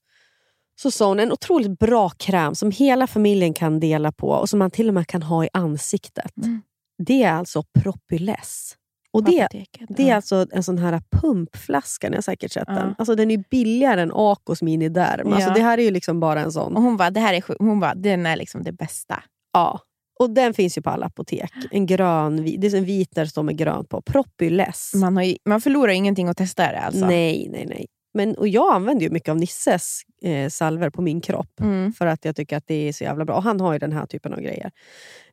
så 0.81 0.91
sa 0.91 1.07
hon 1.07 1.19
en 1.19 1.31
otroligt 1.31 1.79
bra 1.79 2.09
kräm 2.09 2.55
som 2.55 2.71
hela 2.71 3.07
familjen 3.07 3.53
kan 3.53 3.79
dela 3.79 4.11
på 4.11 4.27
och 4.27 4.49
som 4.49 4.59
man 4.59 4.71
till 4.71 4.87
och 4.87 4.93
med 4.93 5.07
kan 5.07 5.23
ha 5.23 5.45
i 5.45 5.49
ansiktet. 5.53 6.37
Mm. 6.37 6.61
Det 7.05 7.23
är 7.23 7.33
alltså 7.33 7.63
Propyles. 7.79 8.75
Och 9.13 9.23
det, 9.23 9.47
det 9.89 10.03
är 10.03 10.07
Ja. 10.09 10.15
alltså 10.15 10.45
en 10.51 10.63
sån 10.63 10.77
här 10.77 11.01
pumpflaska, 11.21 12.09
ni 12.09 12.15
har 12.17 12.21
säkert 12.21 12.51
sett 12.51 12.63
Ja. 12.67 12.73
den. 12.73 12.95
Alltså 12.97 13.15
den 13.15 13.31
är 13.31 13.43
billigare 13.51 14.01
än 14.01 14.11
Acos 14.13 14.61
miniderm. 14.61 15.33
Alltså 15.33 15.49
Ja. 15.49 15.53
det 15.55 15.61
här 15.61 15.77
är 15.77 15.81
ju 15.83 15.91
liksom 15.91 16.19
bara 16.19 16.41
en 16.41 16.51
sån. 16.51 16.75
Och 16.75 16.81
hon 16.81 16.97
bara, 16.97 17.09
det 17.11 17.19
här 17.19 17.33
är, 17.33 17.43
hon 17.59 17.79
bara, 17.79 17.95
den 17.95 18.25
är 18.25 18.35
liksom 18.35 18.63
det 18.63 18.71
bästa. 18.71 19.23
Ja. 19.53 19.79
Och 20.19 20.29
den 20.29 20.53
finns 20.53 20.77
ju 20.77 20.81
på 20.81 20.89
alla 20.89 21.05
apotek. 21.05 21.51
En 21.71 21.85
grön, 21.85 22.59
det 22.59 22.67
är 22.67 22.75
en 22.75 22.85
vit 22.85 23.09
där 23.15 23.23
det 23.23 23.29
står 23.29 23.43
med 23.43 23.57
grönt 23.57 23.89
på. 23.89 24.01
Propyles. 24.01 24.91
Man, 24.95 25.15
har 25.17 25.23
ju, 25.23 25.35
man 25.49 25.61
förlorar 25.61 25.91
ingenting 25.91 26.27
att 26.27 26.37
testa 26.37 26.71
det 26.71 26.79
alltså. 26.79 27.05
Nej, 27.05 27.47
nej, 27.51 27.65
nej. 27.65 27.85
Men, 28.13 28.35
och 28.35 28.47
jag 28.47 28.73
använder 28.73 29.03
ju 29.03 29.09
mycket 29.09 29.29
av 29.29 29.37
Nisses 29.37 30.01
eh, 30.21 30.49
salver 30.49 30.89
på 30.89 31.01
min 31.01 31.21
kropp. 31.21 31.59
Mm. 31.59 31.93
För 31.93 32.05
att 32.05 32.25
jag 32.25 32.35
tycker 32.35 32.57
att 32.57 32.67
det 32.67 32.87
är 32.87 32.93
så 32.93 33.03
jävla 33.03 33.25
bra. 33.25 33.35
Och 33.35 33.43
han 33.43 33.59
har 33.61 33.73
ju 33.73 33.79
den 33.79 33.91
här 33.91 34.05
typen 34.05 34.33
av 34.33 34.39
grejer. 34.39 34.71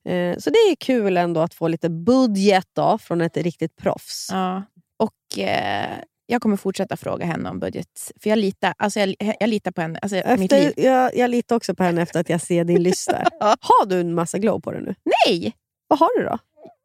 Eh, 0.05 0.37
så 0.39 0.51
det 0.51 0.59
är 0.59 0.75
kul 0.77 1.17
ändå 1.17 1.41
att 1.41 1.55
få 1.55 1.69
lite 1.69 1.89
budget 1.91 2.67
då, 2.73 2.99
från 2.99 3.21
ett 3.21 3.37
riktigt 3.37 3.77
proffs. 3.77 4.29
Ja. 4.33 4.63
Och 4.97 5.39
eh, 5.39 5.91
jag 6.27 6.43
kommer 6.43 6.57
fortsätta 6.57 6.97
fråga 6.97 7.27
henne 7.27 7.51
om 7.51 7.59
budget. 7.61 8.13
För 8.23 8.31
jag 8.31 8.39
litar, 8.39 8.75
alltså 8.79 9.01
jag, 9.01 9.15
jag 9.41 9.49
litar 9.49 9.71
på 9.71 9.81
henne. 9.81 9.99
Alltså, 10.03 10.17
mitt 10.39 10.53
liv. 10.53 10.69
Efter, 10.69 10.85
jag, 10.85 11.17
jag 11.17 11.31
litar 11.31 11.57
också 11.57 11.75
på 11.75 11.83
henne 11.83 12.03
efter 12.03 12.21
att 12.21 12.29
jag 12.31 12.41
ser 12.41 12.65
din. 12.65 12.85
Ja. 13.41 13.57
Har 13.61 13.87
du 13.87 14.01
en 14.01 14.15
massa 14.15 14.39
glow 14.39 14.61
på 14.61 14.73
dig 14.73 14.83
nu? 14.83 14.95
Nej! 15.27 15.53
Vad 15.89 15.99
har 15.99 16.19
du 16.19 16.25
då? 16.25 16.39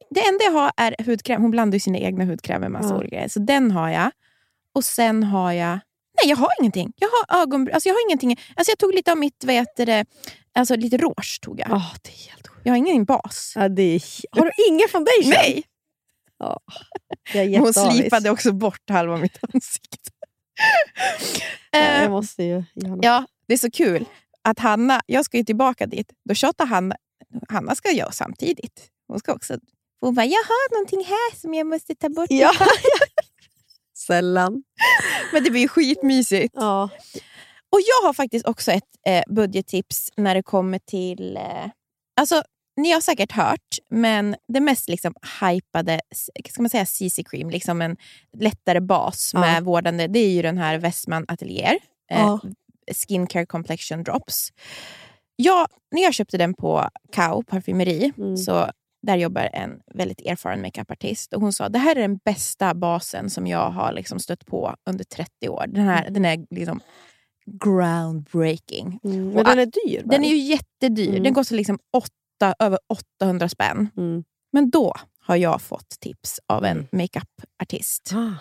Det 0.10 0.20
enda 0.20 0.44
jag 0.44 0.52
har 0.52 0.72
är 0.78 1.06
hudkräm. 1.06 1.42
Hon 1.42 1.52
blandar 1.52 1.76
ju 1.76 1.80
sina 1.80 1.98
egna 1.98 2.26
hudkrämer 2.26 2.70
med 2.70 2.72
massa 2.72 2.94
Ja. 2.94 2.98
olika 2.98 3.16
grejer. 3.16 3.30
Så 3.30 3.40
den 3.40 3.72
har 3.72 3.90
jag. 3.90 4.12
Och 4.74 4.86
sen 4.86 5.24
har 5.24 5.52
jag... 5.52 5.80
Nej, 6.22 6.30
jag 6.30 6.38
har 6.38 6.50
ingenting. 6.60 6.94
Jag 6.96 7.10
har 7.10 7.42
ögonbryn. 7.42 7.74
Alltså 7.76 7.90
jag 7.90 7.96
har 7.96 8.02
ingenting. 8.10 8.40
Alltså 8.56 8.72
jag 8.72 8.78
tog 8.78 8.94
lite 8.94 9.12
av 9.12 9.18
mitt, 9.18 9.44
vad 9.44 9.56
heter 9.56 9.86
det, 9.86 10.06
alltså 10.56 10.76
lite 10.76 10.98
rouge 10.98 11.40
tog 11.42 11.60
jag. 11.60 11.72
Oh, 11.72 11.94
det 12.02 12.10
är 12.10 12.30
helt 12.32 12.48
sjukt. 12.48 12.62
Jag 12.64 12.72
har 12.72 12.78
ingen 12.78 13.06
bas. 13.06 13.54
Ja, 13.56 13.70
det 13.70 13.82
är, 13.84 14.02
har 14.38 14.46
du 14.46 14.52
ingen 14.70 14.90
foundation? 14.90 15.30
Nej! 15.30 15.64
Ja. 16.38 16.60
Jag 17.34 17.60
Hon 17.60 17.74
slipade 17.74 18.30
också 18.30 18.52
bort 18.54 18.90
halva 18.90 19.18
mitt 19.18 19.38
ansikte. 19.54 19.98
Ja, 21.72 21.80
Eh, 21.80 22.02
jag 22.02 22.12
måste 22.12 22.44
ju. 22.44 22.64
Ja, 23.02 23.26
det 23.48 23.54
är 23.54 23.58
så 23.58 23.72
kul 23.72 24.06
att 24.42 24.60
Hanna, 24.60 25.02
jag 25.06 25.26
ska 25.26 25.38
ju 25.38 25.44
tillbaka 25.44 25.86
dit. 25.86 26.12
Då 26.30 26.36
tjatar 26.36 26.66
Hanna, 26.66 26.96
Hanna 27.50 27.76
ska 27.76 27.92
göra 27.92 28.12
samtidigt. 28.12 28.88
Hon 29.08 29.20
ska 29.20 29.34
också... 29.34 29.58
Hon 30.02 30.14
bara, 30.16 30.26
jag 30.26 30.44
har 30.44 30.74
någonting 30.76 31.06
här 31.06 31.36
som 31.36 31.54
jag 31.54 31.68
måste 31.68 31.96
ta 31.96 32.10
bort. 32.10 32.28
Ja. 32.30 32.52
Sällan. 34.08 34.64
Men 35.34 35.44
det 35.44 35.52
blir 35.52 35.62
ju 35.62 35.68
skitmysigt. 35.68 36.54
Ja. 36.58 36.90
Och 37.72 37.80
jag 37.80 38.08
har 38.08 38.14
faktiskt 38.14 38.48
också 38.48 38.72
ett 38.72 38.84
eh, 39.08 39.24
budgettips 39.36 40.10
när 40.18 40.36
det 40.36 40.44
kommer 40.44 40.80
till... 40.80 41.38
Eh, 41.38 41.66
alltså, 42.22 42.44
ni 42.78 42.92
har 42.92 43.02
säkert 43.02 43.32
hört, 43.32 43.78
men 43.90 44.36
det 44.48 44.60
mest 44.60 44.90
liksom 44.90 45.14
hypade 45.42 46.02
ska 46.50 46.62
man 46.62 46.70
säga 46.70 46.86
CC 46.86 47.20
cream, 47.30 47.50
liksom 47.50 47.82
en 47.82 47.98
lättare 48.38 48.80
bas 48.80 49.32
Ja. 49.34 49.40
med 49.40 49.64
vårdande, 49.64 50.08
det 50.08 50.20
är 50.20 50.30
ju 50.30 50.42
den 50.42 50.58
här 50.58 50.78
Westman 50.78 51.26
Atelier. 51.28 51.78
Eh, 52.12 52.20
Ja. 52.20 52.40
Skincare 53.08 53.46
Complexion 53.46 54.04
Drops. 54.04 54.50
Ja, 55.36 55.68
när 55.92 56.02
jag 56.02 56.14
köpte 56.14 56.38
den 56.38 56.54
på 56.54 56.90
Kao 57.12 57.44
parfymeri, 57.44 58.12
Mm. 58.18 58.38
så 58.38 58.70
där 59.04 59.16
jobbar 59.16 59.50
en 59.54 59.80
väldigt 59.94 60.22
erfaren 60.22 60.62
makeupartist. 60.62 61.34
Och 61.34 61.42
hon 61.42 61.54
sa 61.54 61.70
det 61.70 61.80
här 61.80 61.96
är 61.96 62.02
den 62.02 62.18
bästa 62.18 62.74
basen 62.74 63.30
som 63.30 63.48
jag 63.48 63.70
har 63.70 63.94
liksom 63.94 64.20
stött 64.20 64.46
på 64.46 64.76
under 64.90 65.04
30 65.04 65.50
år. 65.50 65.66
Den, 65.68 65.84
här, 65.84 66.10
den 66.10 66.26
är 66.26 66.46
liksom 66.50 66.80
groundbreaking. 67.46 69.00
Mm. 69.04 69.28
Och 69.28 69.34
Men 69.34 69.44
den 69.46 69.60
är 69.60 69.66
dyr. 69.66 70.00
Den 70.00 70.10
väl? 70.10 70.24
är 70.24 70.30
ju 70.30 70.38
jättedyr. 70.38 71.10
Mm. 71.10 71.24
Den 71.24 71.34
kostar 71.34 71.56
liksom 71.56 71.80
åtta, 71.94 72.56
över 72.60 72.80
800 73.22 73.50
spänn. 73.50 73.90
Mm. 73.98 74.24
Men 74.52 74.70
då 74.70 74.94
har 75.20 75.36
jag 75.36 75.62
fått 75.62 75.90
tips 76.00 76.40
av 76.48 76.66
en 76.66 76.72
Mm. 76.78 76.88
makeupartist. 76.92 78.12
Ah. 78.14 78.34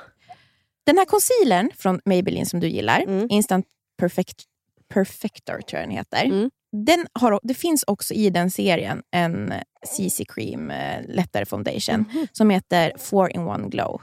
Den 0.87 0.99
här 0.99 1.05
concealern 1.05 1.71
från 1.77 2.01
Maybelline 2.05 2.47
som 2.47 2.61
du 2.61 2.69
gillar, 2.69 3.01
Mm. 3.01 3.27
Instant 3.31 3.67
Perfect, 3.99 4.43
Perfector 4.89 5.61
tror 5.61 5.81
jag 5.81 5.89
den 5.89 5.97
heter. 5.97 6.25
Mm. 6.73 6.85
Den 6.85 7.07
har, 7.13 7.41
det 7.43 7.55
finns 7.55 7.85
också 7.87 8.15
i 8.15 8.31
den 8.31 8.51
serien 8.51 9.03
en 9.11 9.53
CC 9.87 10.25
Cream 10.29 10.71
eh, 10.71 11.03
lättare 11.09 11.45
foundation 11.47 12.05
Mhm. 12.13 12.27
som 12.33 12.51
heter 12.51 12.93
4-in-1 12.99 13.69
Glow. 13.71 14.01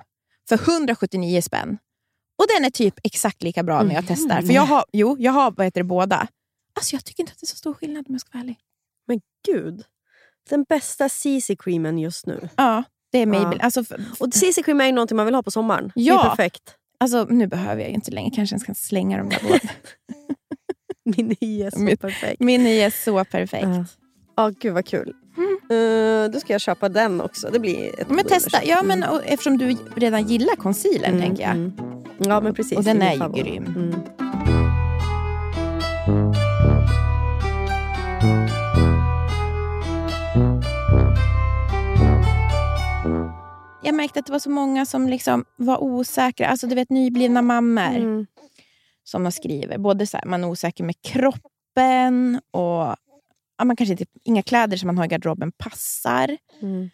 För 0.49 0.57
179 0.57 1.41
spänn. 1.41 1.77
Och 2.37 2.45
den 2.57 2.65
är 2.65 2.69
typ 2.69 2.93
exakt 3.03 3.43
lika 3.43 3.63
bra 3.63 3.83
när 3.83 3.93
jag 3.95 4.03
Mhm. 4.03 4.07
testar. 4.07 4.41
För 4.41 4.53
jag 4.53 4.61
har, 4.65 4.85
jo, 4.93 5.15
jag 5.19 5.31
har 5.31 5.51
vad 5.51 5.65
heter 5.65 5.79
det, 5.81 5.85
båda. 5.87 6.27
Alltså 6.73 6.95
jag 6.95 7.05
tycker 7.05 7.23
inte 7.23 7.31
att 7.33 7.39
det 7.39 7.45
är 7.45 7.47
så 7.47 7.55
stor 7.55 7.73
skillnad 7.73 8.05
om 8.07 8.13
jag 8.13 8.21
ska 8.21 8.29
vara 8.33 8.41
ärlig. 8.43 8.57
Men 9.07 9.21
gud. 9.45 9.83
Den 10.49 10.63
bästa 10.63 11.09
CC-creamen 11.09 11.99
just 12.01 12.25
nu. 12.25 12.49
Ja, 12.55 12.83
det 13.11 13.17
är 13.19 13.25
Maybelline. 13.25 13.57
Ja. 13.59 13.65
Alltså, 13.65 13.79
Och 14.19 14.27
CC-cream 14.33 14.81
är 14.81 14.85
ju 14.85 14.91
någonting 14.91 15.17
man 15.17 15.25
vill 15.25 15.35
ha 15.35 15.43
på 15.43 15.51
sommaren. 15.51 15.91
Det 15.95 16.01
Ja. 16.01 16.25
är 16.25 16.29
perfekt. 16.29 16.75
alltså, 16.99 17.23
nu 17.29 17.47
behöver 17.47 17.81
jag 17.81 17.89
ju 17.89 17.95
inte 17.95 18.11
längre. 18.11 18.31
Kanske 18.35 18.53
ens 18.53 18.63
kan 18.63 18.75
slänga 18.75 19.17
dem 19.17 19.29
där 19.29 19.39
båda. 19.43 19.59
Min 21.17 21.35
nya 21.41 21.67
är 21.67 21.71
så 21.71 21.79
Min- 21.79 21.97
perfekt. 21.97 22.39
Min 22.39 22.63
nya 22.63 22.85
är 22.85 22.89
så 22.89 23.23
perfekt. 23.25 23.67
Ja. 23.67 23.85
Ja, 24.35 24.51
gud 24.59 24.73
vad 24.73 24.85
kul. 24.85 25.13
Eh, 25.71 26.31
då 26.31 26.39
ska 26.39 26.53
jag 26.53 26.61
köpa 26.61 26.89
den 26.89 27.21
också. 27.21 27.49
Det 27.53 27.59
blir 27.59 27.99
ett 28.01 28.09
Men 28.09 28.25
testa. 28.25 28.63
Ja, 28.65 28.83
men, 28.83 29.03
och, 29.03 29.21
eftersom 29.25 29.57
du 29.57 29.77
redan 29.95 30.27
gillar 30.27 30.55
concealern, 30.55 31.11
Mm, 31.13 31.21
tänker 31.21 31.43
jag. 31.43 31.51
mm. 31.51 31.71
Ja, 32.17 32.41
men 32.41 32.53
precis. 32.53 32.77
Och 32.77 32.83
den 32.83 33.01
är 33.01 33.13
ju 33.13 33.19
favorit. 33.19 33.45
grym. 33.45 33.65
Mm. 33.65 33.93
Jag 43.81 43.95
märkte 43.95 44.19
att 44.19 44.25
det 44.25 44.31
var 44.31 44.39
så 44.39 44.49
många 44.49 44.85
som 44.85 45.07
liksom 45.09 45.45
var 45.55 45.83
osäkra. 45.83 46.47
Alltså 46.47 46.67
du 46.67 46.75
vet 46.75 46.89
nyblivna 46.89 47.41
mammor 47.41 47.95
Mm. 47.95 48.25
Som 49.09 49.23
de 49.23 49.31
skriver. 49.31 49.77
Både 49.77 50.07
så 50.07 50.17
här, 50.17 50.25
man 50.25 50.43
är 50.43 50.47
osäker 50.47 50.83
med 50.83 51.01
kroppen 51.01 52.41
och 52.51 52.95
ja, 53.57 53.65
man 53.65 53.75
kanske 53.75 53.91
inte, 53.93 54.05
inga 54.23 54.43
kläder 54.43 54.77
som 54.77 54.87
man 54.87 54.97
har 54.97 55.05
i 55.05 55.07
garderoben 55.07 55.51
passar. 55.51 56.37
Mm. 56.61 56.89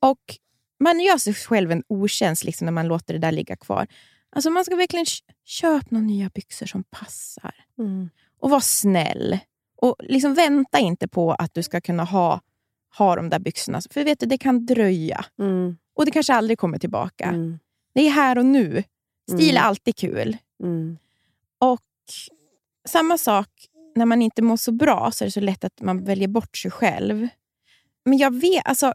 Och 0.00 0.20
man 0.80 1.00
gör 1.00 1.16
sig 1.18 1.34
själv 1.34 1.72
en 1.72 1.82
otjänst 1.88 2.44
liksom, 2.44 2.64
när 2.64 2.72
man 2.72 2.86
låter 2.88 3.14
det 3.14 3.20
där 3.20 3.32
ligga 3.32 3.56
kvar. 3.56 3.86
Alltså 4.30 4.50
man 4.50 4.64
ska 4.64 4.76
verkligen 4.76 5.06
kö- 5.06 5.32
köpa 5.44 5.86
några 5.90 6.06
nya 6.06 6.28
byxor 6.34 6.66
som 6.66 6.84
passar. 6.84 7.54
Mm. 7.78 8.10
Och 8.40 8.50
var 8.50 8.60
snäll. 8.60 9.38
Och 9.82 9.96
liksom 9.98 10.34
vänta 10.34 10.78
inte 10.78 11.08
på 11.08 11.32
att 11.32 11.54
du 11.54 11.62
ska 11.62 11.80
kunna 11.80 12.04
ha, 12.04 12.40
ha 12.98 13.16
de 13.16 13.28
där 13.30 13.38
byxorna. 13.38 13.80
För 13.90 14.04
vet 14.04 14.20
du, 14.20 14.26
det 14.26 14.38
kan 14.38 14.66
dröja. 14.66 15.24
Mm. 15.38 15.76
Och 15.94 16.04
det 16.04 16.10
kanske 16.10 16.34
aldrig 16.34 16.58
kommer 16.58 16.78
tillbaka. 16.78 17.24
Mm. 17.24 17.58
Det 17.94 18.00
är 18.06 18.10
här 18.10 18.38
och 18.38 18.46
nu. 18.46 18.84
Stil 19.30 19.48
är 19.48 19.60
Mm. 19.60 19.64
alltid 19.68 19.96
kul. 19.96 20.36
Mm. 20.62 20.98
Och 21.58 21.80
samma 22.88 23.18
sak, 23.18 23.48
när 23.96 24.06
man 24.06 24.22
inte 24.22 24.42
mår 24.42 24.56
så 24.56 24.72
bra 24.72 25.10
så 25.10 25.24
är 25.24 25.26
det 25.26 25.32
så 25.32 25.40
lätt 25.40 25.64
att 25.64 25.80
man 25.80 26.04
väljer 26.04 26.28
bort 26.28 26.56
sig 26.56 26.70
själv. 26.70 27.28
Men 28.04 28.18
jag 28.18 28.40
vet, 28.40 28.66
alltså, 28.68 28.92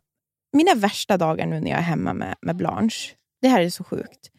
mina 0.54 0.74
värsta 0.76 1.18
dagar 1.18 1.46
nu 1.46 1.60
när 1.60 1.70
jag 1.72 1.80
är 1.80 1.84
hemma 1.84 2.14
med, 2.14 2.36
med 2.42 2.56
Blanche, 2.56 3.12
det 3.42 3.48
här 3.48 3.62
är 3.62 3.70
så 3.70 3.84
sjukt. 3.84 4.30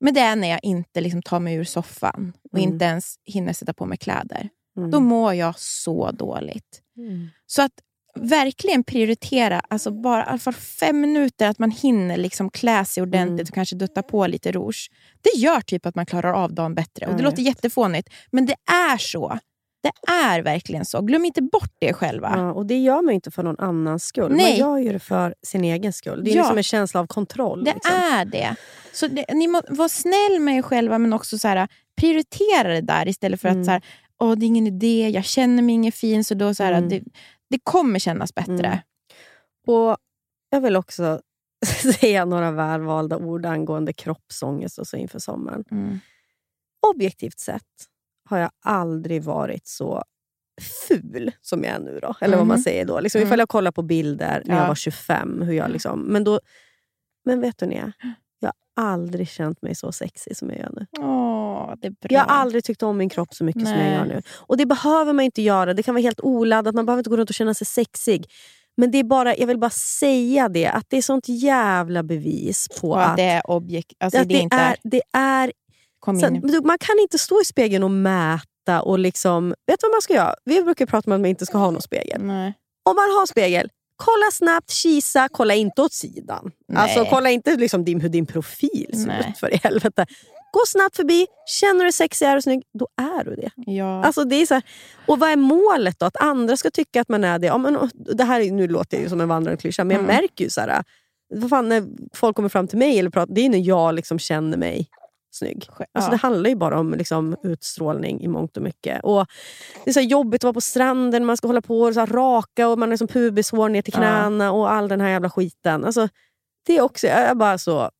Men 0.00 0.14
det 0.14 0.20
är 0.20 0.36
när 0.36 0.48
jag 0.48 0.60
inte 0.62 1.00
liksom 1.00 1.22
tar 1.22 1.40
mig 1.40 1.54
ur 1.54 1.64
soffan 1.64 2.32
och 2.52 2.58
Mm. 2.58 2.72
inte 2.72 2.84
ens 2.84 3.16
hinner 3.24 3.52
sätta 3.52 3.74
på 3.74 3.86
mig 3.86 3.98
kläder. 3.98 4.48
Mm. 4.76 4.90
Då 4.90 5.00
mår 5.00 5.34
jag 5.34 5.58
så 5.58 6.10
dåligt. 6.10 6.82
Mm. 6.96 7.28
Så 7.46 7.62
att 7.62 7.72
verkligen 8.16 8.84
prioritera, 8.84 9.60
alltså 9.60 9.90
bara 9.90 10.22
i 10.24 10.26
alla 10.28 10.38
fall 10.38 10.54
fem 10.54 11.00
minuter, 11.00 11.48
att 11.48 11.58
man 11.58 11.70
hinner 11.70 12.16
liksom 12.16 12.50
klä 12.50 12.84
sig 12.84 13.02
ordentligt 13.02 13.40
Mm. 13.40 13.50
och 13.50 13.54
kanske 13.54 13.76
dutta 13.76 14.02
på 14.02 14.26
lite 14.26 14.52
rouge. 14.52 14.90
Det 15.24 15.38
gör 15.38 15.60
typ 15.60 15.86
att 15.86 15.94
man 15.94 16.06
klarar 16.06 16.32
av 16.32 16.54
dagen 16.54 16.74
bättre. 16.74 17.06
Och 17.06 17.16
Det 17.16 17.22
låter 17.22 17.36
vet. 17.36 17.46
jättefånigt, 17.46 18.08
men 18.32 18.46
det 18.46 18.54
är 18.72 18.96
så. 18.98 19.38
Det 19.82 20.12
är 20.12 20.42
verkligen 20.42 20.84
så. 20.84 21.00
Glöm 21.02 21.24
inte 21.24 21.42
bort 21.42 21.72
det 21.80 21.92
själva. 21.92 22.32
Ja, 22.36 22.52
och 22.52 22.66
det 22.66 22.78
gör 22.78 23.02
man 23.02 23.14
inte 23.14 23.30
för 23.30 23.42
någon 23.42 23.58
annans 23.60 24.04
skull. 24.04 24.32
Nej. 24.36 24.62
Man 24.62 24.82
gör 24.82 24.92
det 24.92 24.98
för 24.98 25.34
sin 25.42 25.64
egen 25.64 25.92
skull. 25.92 26.24
Det 26.24 26.30
är 26.30 26.36
Ja. 26.36 26.42
liksom 26.42 26.56
en 26.56 26.62
känsla 26.62 27.00
av 27.00 27.06
kontroll. 27.06 27.64
Det 27.64 27.74
liksom. 27.74 27.94
är 27.94 28.24
det. 28.24 28.56
Så 28.92 29.06
det, 29.06 29.24
ni 29.34 29.46
må 29.48 29.62
vara 29.68 29.88
snäll 29.88 30.40
med 30.40 30.56
er 30.58 30.62
själva, 30.62 30.98
men 30.98 31.12
också 31.12 31.38
så 31.38 31.48
här, 31.48 31.68
prioritera 32.00 32.68
det 32.68 32.80
där 32.80 33.08
istället 33.08 33.40
för 33.40 33.48
Mm. 33.48 33.60
att 33.60 33.66
så 33.66 33.70
här, 33.72 33.82
Åh, 34.18 34.32
det 34.34 34.44
är 34.44 34.46
ingen 34.46 34.66
idé, 34.66 35.08
jag 35.14 35.24
känner 35.24 35.62
mig 35.62 35.74
ingen 35.74 35.92
fin. 35.92 36.24
Så 36.24 36.34
då 36.34 36.54
så 36.54 36.62
här, 36.62 36.72
Mm. 36.72 36.88
det, 36.88 37.02
det 37.50 37.58
kommer 37.62 37.98
kännas 37.98 38.34
bättre. 38.34 38.66
Mm. 38.66 38.78
Och 39.66 39.96
Jag 40.50 40.60
vill 40.60 40.76
också 40.76 41.20
säga 42.00 42.24
några 42.24 42.50
välvalda 42.50 43.16
ord 43.16 43.46
angående 43.46 43.92
kroppsångest 43.92 44.78
och 44.78 44.86
så 44.86 44.96
inför 44.96 45.18
sommaren. 45.18 45.64
Mm. 45.70 45.98
Objektivt 46.94 47.38
sett 47.38 47.62
har 48.30 48.38
jag 48.38 48.50
aldrig 48.64 49.22
varit 49.22 49.66
så 49.66 50.02
ful 50.88 51.30
som 51.40 51.64
jag 51.64 51.72
är 51.74 51.78
nu. 51.80 51.98
Då. 52.02 52.14
Eller 52.20 52.36
vad 52.36 52.46
man 52.46 52.56
Mhm. 52.56 52.62
säger 52.62 52.84
då. 52.84 53.00
Liksom, 53.00 53.18
Mm. 53.18 53.28
Ifall 53.28 53.38
jag 53.38 53.48
kollar 53.48 53.70
på 53.72 53.82
bilder 53.82 54.42
när 54.44 54.54
Ja. 54.54 54.60
jag 54.60 54.68
var 54.68 54.74
25. 54.74 55.42
Hur 55.42 55.52
jag 55.54 55.70
liksom, 55.70 56.00
men, 56.00 56.24
då, 56.24 56.40
men 57.24 57.40
vet 57.40 57.58
du 57.58 57.66
Nia? 57.66 57.92
Jag 58.40 58.52
har 58.76 58.92
aldrig 58.92 59.28
känt 59.28 59.62
mig 59.62 59.74
så 59.74 59.92
sexig 59.92 60.36
som 60.36 60.50
jag 60.50 60.58
gör 60.58 60.72
nu. 60.76 60.86
Åh, 60.98 61.74
det 61.80 61.86
är 61.86 61.90
bra. 61.90 62.08
Jag 62.10 62.20
har 62.20 62.36
aldrig 62.36 62.64
tyckt 62.64 62.82
om 62.82 62.96
min 62.96 63.08
kropp 63.08 63.34
så 63.34 63.44
mycket 63.44 63.62
som 63.62 63.70
jag 63.72 63.78
Nej. 63.80 63.94
gör 63.94 64.04
nu. 64.04 64.22
Och 64.36 64.56
det 64.56 64.66
behöver 64.66 65.12
man 65.12 65.24
inte 65.24 65.42
göra. 65.42 65.74
Det 65.74 65.82
kan 65.82 65.94
vara 65.94 66.02
helt 66.02 66.20
oladdat. 66.20 66.74
Man 66.74 66.86
behöver 66.86 67.00
inte 67.00 67.10
gå 67.10 67.16
runt 67.16 67.30
och 67.30 67.34
känna 67.34 67.54
sig 67.54 67.66
sexig. 67.66 68.26
Men 68.76 68.90
det 68.90 68.98
är 68.98 69.04
bara, 69.04 69.36
jag 69.36 69.46
vill 69.46 69.58
bara 69.58 69.70
säga 69.70 70.48
det, 70.48 70.66
att 70.66 70.84
det 70.88 70.96
är 70.96 71.02
sånt 71.02 71.24
jävla 71.28 72.02
bevis 72.02 72.68
på 72.80 72.90
Och 72.90 73.02
att, 73.02 73.10
att 73.10 73.16
det 73.16 73.22
är 73.22 73.50
objekt. 73.50 73.92
Alltså, 74.00 74.20
att 74.20 74.28
det 74.28 74.34
inte, 74.34 74.56
är, 74.56 74.76
det 74.82 75.02
är 75.12 75.52
så, 76.06 76.62
man 76.64 76.78
kan 76.78 76.98
inte 77.02 77.18
stå 77.18 77.40
i 77.40 77.44
spegeln 77.44 77.84
och 77.84 77.90
mäta 77.90 78.82
och 78.82 78.98
liksom... 78.98 79.48
Vet 79.66 79.80
du 79.80 79.86
vad 79.86 79.94
man 79.94 80.02
ska 80.02 80.14
göra? 80.14 80.34
Vi 80.44 80.62
brukar 80.62 80.86
prata 80.86 81.10
om 81.10 81.12
att 81.12 81.20
man 81.20 81.30
inte 81.30 81.46
ska 81.46 81.58
ha 81.58 81.70
någon 81.70 81.82
spegel. 81.82 82.22
Nej. 82.22 82.54
Om 82.90 82.96
man 82.96 83.04
har 83.04 83.26
spegel, 83.26 83.68
kolla 83.96 84.30
snabbt, 84.32 84.70
kisa, 84.70 85.28
kolla 85.32 85.54
inte 85.54 85.82
åt 85.82 85.92
sidan. 85.92 86.50
Nej. 86.68 86.82
Alltså 86.82 87.04
Kolla 87.04 87.30
inte 87.30 87.56
liksom 87.56 87.84
din, 87.84 88.00
hur 88.00 88.08
din 88.08 88.26
profil 88.26 89.04
ser 89.04 89.30
ut 89.30 89.38
för 89.38 89.54
i 89.54 89.60
helvete. 89.62 90.06
Gå 90.54 90.60
snabbt 90.66 90.96
förbi, 90.96 91.26
känner 91.60 91.74
du 91.78 91.84
dig 91.84 91.92
sexig 91.92 92.26
är 92.26 92.36
och 92.36 92.42
snygg, 92.42 92.62
då 92.78 92.88
är 92.96 93.24
du 93.24 93.34
det. 93.36 93.50
Ja. 93.56 94.04
Alltså 94.04 94.24
det 94.24 94.36
är 94.36 94.46
så 94.46 94.54
här, 94.54 94.62
och 95.06 95.18
vad 95.18 95.30
är 95.30 95.36
målet 95.36 95.98
då? 95.98 96.06
Att 96.06 96.16
andra 96.22 96.56
ska 96.56 96.70
tycka 96.70 97.00
att 97.00 97.08
man 97.08 97.24
är 97.24 97.38
det? 97.38 97.46
Ja, 97.46 97.58
men, 97.58 97.90
det 97.94 98.24
här 98.24 98.40
är, 98.40 98.52
nu 98.52 98.68
låter 98.68 98.96
jag 98.96 99.02
ju 99.02 99.08
som 99.08 99.20
en 99.20 99.28
vandrande 99.28 99.60
klyscha, 99.60 99.84
men 99.84 99.94
jag 99.96 100.04
Mm. 100.04 100.16
märker 100.16 100.44
ju 100.44 100.50
så 100.50 100.60
här, 100.60 100.84
vad 101.34 101.50
fan, 101.50 101.68
när 101.68 101.84
folk 102.16 102.36
kommer 102.36 102.48
fram 102.48 102.68
till 102.68 102.78
mig, 102.78 102.98
eller 102.98 103.10
pratar, 103.10 103.34
det 103.34 103.40
är 103.40 103.48
när 103.48 103.58
jag 103.68 103.94
liksom 103.94 104.18
känner 104.18 104.56
mig 104.56 104.88
snygg. 105.30 105.66
Ja. 105.78 105.84
Alltså 105.94 106.10
Det 106.10 106.16
handlar 106.16 106.50
ju 106.50 106.56
bara 106.56 106.78
om 106.80 106.94
liksom, 106.94 107.36
utstrålning 107.42 108.20
i 108.20 108.28
mångt 108.28 108.56
och 108.56 108.62
mycket. 108.62 109.04
Och 109.04 109.26
det 109.84 109.90
är 109.90 109.94
så 109.94 110.00
jobbigt 110.00 110.40
att 110.40 110.44
vara 110.44 110.54
på 110.54 110.60
stranden, 110.60 111.24
man 111.24 111.36
ska 111.36 111.46
hålla 111.46 111.62
på 111.62 111.80
och 111.80 111.94
så 111.94 112.06
raka 112.06 112.68
och 112.68 112.78
man 112.78 112.88
har 112.88 112.92
liksom 112.92 113.08
pubishår 113.08 113.68
ner 113.68 113.82
till 113.82 113.94
Ja. 113.96 113.98
knäna 114.00 114.52
och 114.52 114.72
all 114.72 114.88
den 114.88 115.00
här 115.00 115.08
jävla 115.08 115.30
skiten. 115.30 115.84
Alltså, 115.84 116.08
det 116.66 116.76
är 116.76 116.80
också, 116.82 117.06
jag 117.06 117.18
är 117.18 117.34
bara 117.34 117.58
så... 117.58 117.90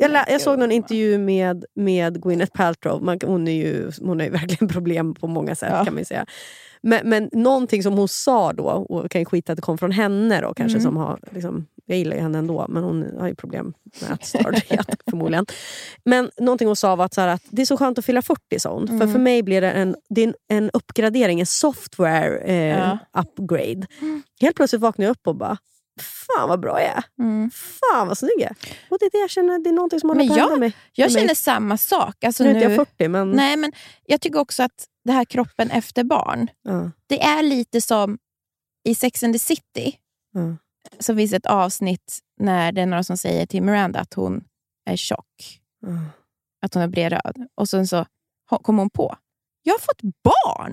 Jag, 0.00 0.10
lä- 0.10 0.24
jag 0.28 0.40
såg 0.40 0.58
någon 0.58 0.72
intervju 0.72 1.18
med, 1.18 1.64
med 1.74 2.22
Gwyneth 2.22 2.52
Paltrow. 2.52 3.02
Man, 3.02 3.18
hon, 3.26 3.48
är 3.48 3.52
ju, 3.52 3.90
hon 4.00 4.18
har 4.18 4.26
ju 4.26 4.30
verkligen 4.40 4.68
problem 4.68 5.14
på 5.14 5.26
många 5.26 5.54
sätt 5.54 5.68
Ja. 5.72 5.84
kan 5.84 5.94
man 5.94 6.04
säga. 6.04 6.26
Men, 6.82 7.08
men 7.08 7.30
någonting 7.32 7.82
som 7.82 7.92
hon 7.94 8.08
sa 8.08 8.52
då, 8.52 8.64
och 8.64 9.10
kan 9.10 9.20
ju 9.20 9.24
skita 9.24 9.52
att 9.52 9.56
det 9.56 9.62
kom 9.62 9.78
från 9.78 9.92
henne 9.92 10.40
då, 10.40 10.54
kanske 10.54 10.78
Mm. 10.78 10.82
som 10.84 10.96
har, 10.96 11.18
liksom, 11.30 11.66
jag 11.86 11.98
gillar 11.98 12.16
ju 12.16 12.22
henne 12.22 12.38
ändå, 12.38 12.66
men 12.68 12.82
hon 12.82 13.06
har 13.18 13.28
ju 13.28 13.34
problem 13.34 13.72
med 14.00 14.10
ätstörthet 14.12 14.86
förmodligen. 15.10 15.46
Men 16.04 16.30
någonting 16.38 16.66
hon 16.66 16.76
sa 16.76 16.96
var 16.96 17.04
att, 17.04 17.14
så 17.14 17.20
att 17.20 17.42
det 17.50 17.62
är 17.62 17.66
så 17.66 17.76
skönt 17.76 17.98
att 17.98 18.04
fylla 18.04 18.22
40 18.22 18.58
sånt. 18.60 18.88
För 18.88 18.94
Mm. 18.96 19.12
för 19.12 19.18
mig 19.18 19.42
blir 19.42 19.60
det 19.60 19.70
en, 19.70 19.96
det 20.08 20.24
en, 20.24 20.34
en 20.48 20.70
uppgradering, 20.72 21.40
en 21.40 21.46
software 21.46 22.38
eh, 22.38 22.78
Ja. 22.78 22.98
upgrade. 23.18 23.86
Helt 24.40 24.56
plötsligt 24.56 24.82
vaknar 24.82 25.06
jag 25.06 25.10
upp 25.10 25.26
och 25.26 25.36
bara, 25.36 25.56
fan 26.02 26.48
vad 26.48 26.60
bra 26.60 26.80
jag 26.80 26.88
är. 26.90 27.04
Mm. 27.18 27.50
Fan 27.50 28.08
vad 28.08 28.18
snygg 28.18 28.32
jag 28.38 28.50
är. 28.50 28.56
Och 28.88 28.98
det 29.00 29.04
är 29.06 29.10
det 29.10 29.18
jag 29.18 29.30
känner, 29.30 29.58
det 29.58 29.70
är 29.70 29.74
någonting 29.74 30.00
som 30.00 30.08
håller 30.10 30.26
på 30.28 30.32
att 30.34 30.40
hända 30.40 30.56
mig. 30.56 30.76
Jag 30.92 31.04
med 31.04 31.12
mig. 31.12 31.20
känner 31.22 31.34
samma 31.34 31.76
sak. 31.76 32.24
Alltså 32.24 32.44
nu 32.44 32.50
är 32.50 32.54
inte 32.54 32.66
jag 32.68 32.76
40 32.88 33.08
men... 33.08 33.30
nej, 33.30 33.56
men 33.56 33.72
jag 34.06 34.20
tycker 34.20 34.38
också 34.38 34.62
att 34.62 34.86
det 35.04 35.12
här 35.12 35.24
kroppen 35.24 35.70
efter 35.70 36.04
barn, 36.04 36.48
Ja, 36.62 36.90
det 37.06 37.22
är 37.22 37.42
lite 37.42 37.80
som 37.80 38.18
i 38.88 38.94
Sex 38.94 39.22
and 39.22 39.32
the 39.34 39.38
City. 39.38 39.96
ja. 40.32 40.56
Så 40.98 41.16
finns 41.16 41.32
ett 41.32 41.46
avsnitt 41.46 42.18
när 42.40 42.72
det 42.72 42.80
är 42.80 42.86
några 42.86 43.02
som 43.04 43.16
säger 43.16 43.46
till 43.46 43.62
Miranda 43.62 44.00
att 44.00 44.14
hon 44.14 44.44
är 44.90 44.96
tjock. 44.96 45.60
Ja. 45.86 45.88
Att 46.62 46.74
hon 46.74 46.82
är 46.82 46.88
bredröd. 46.88 47.48
Och 47.54 47.68
sen 47.68 47.86
så 47.88 47.96
ho- 48.50 48.62
kom 48.62 48.78
hon 48.78 48.90
på, 48.90 49.16
jag 49.62 49.74
har 49.74 49.78
fått 49.78 50.00
barn! 50.02 50.72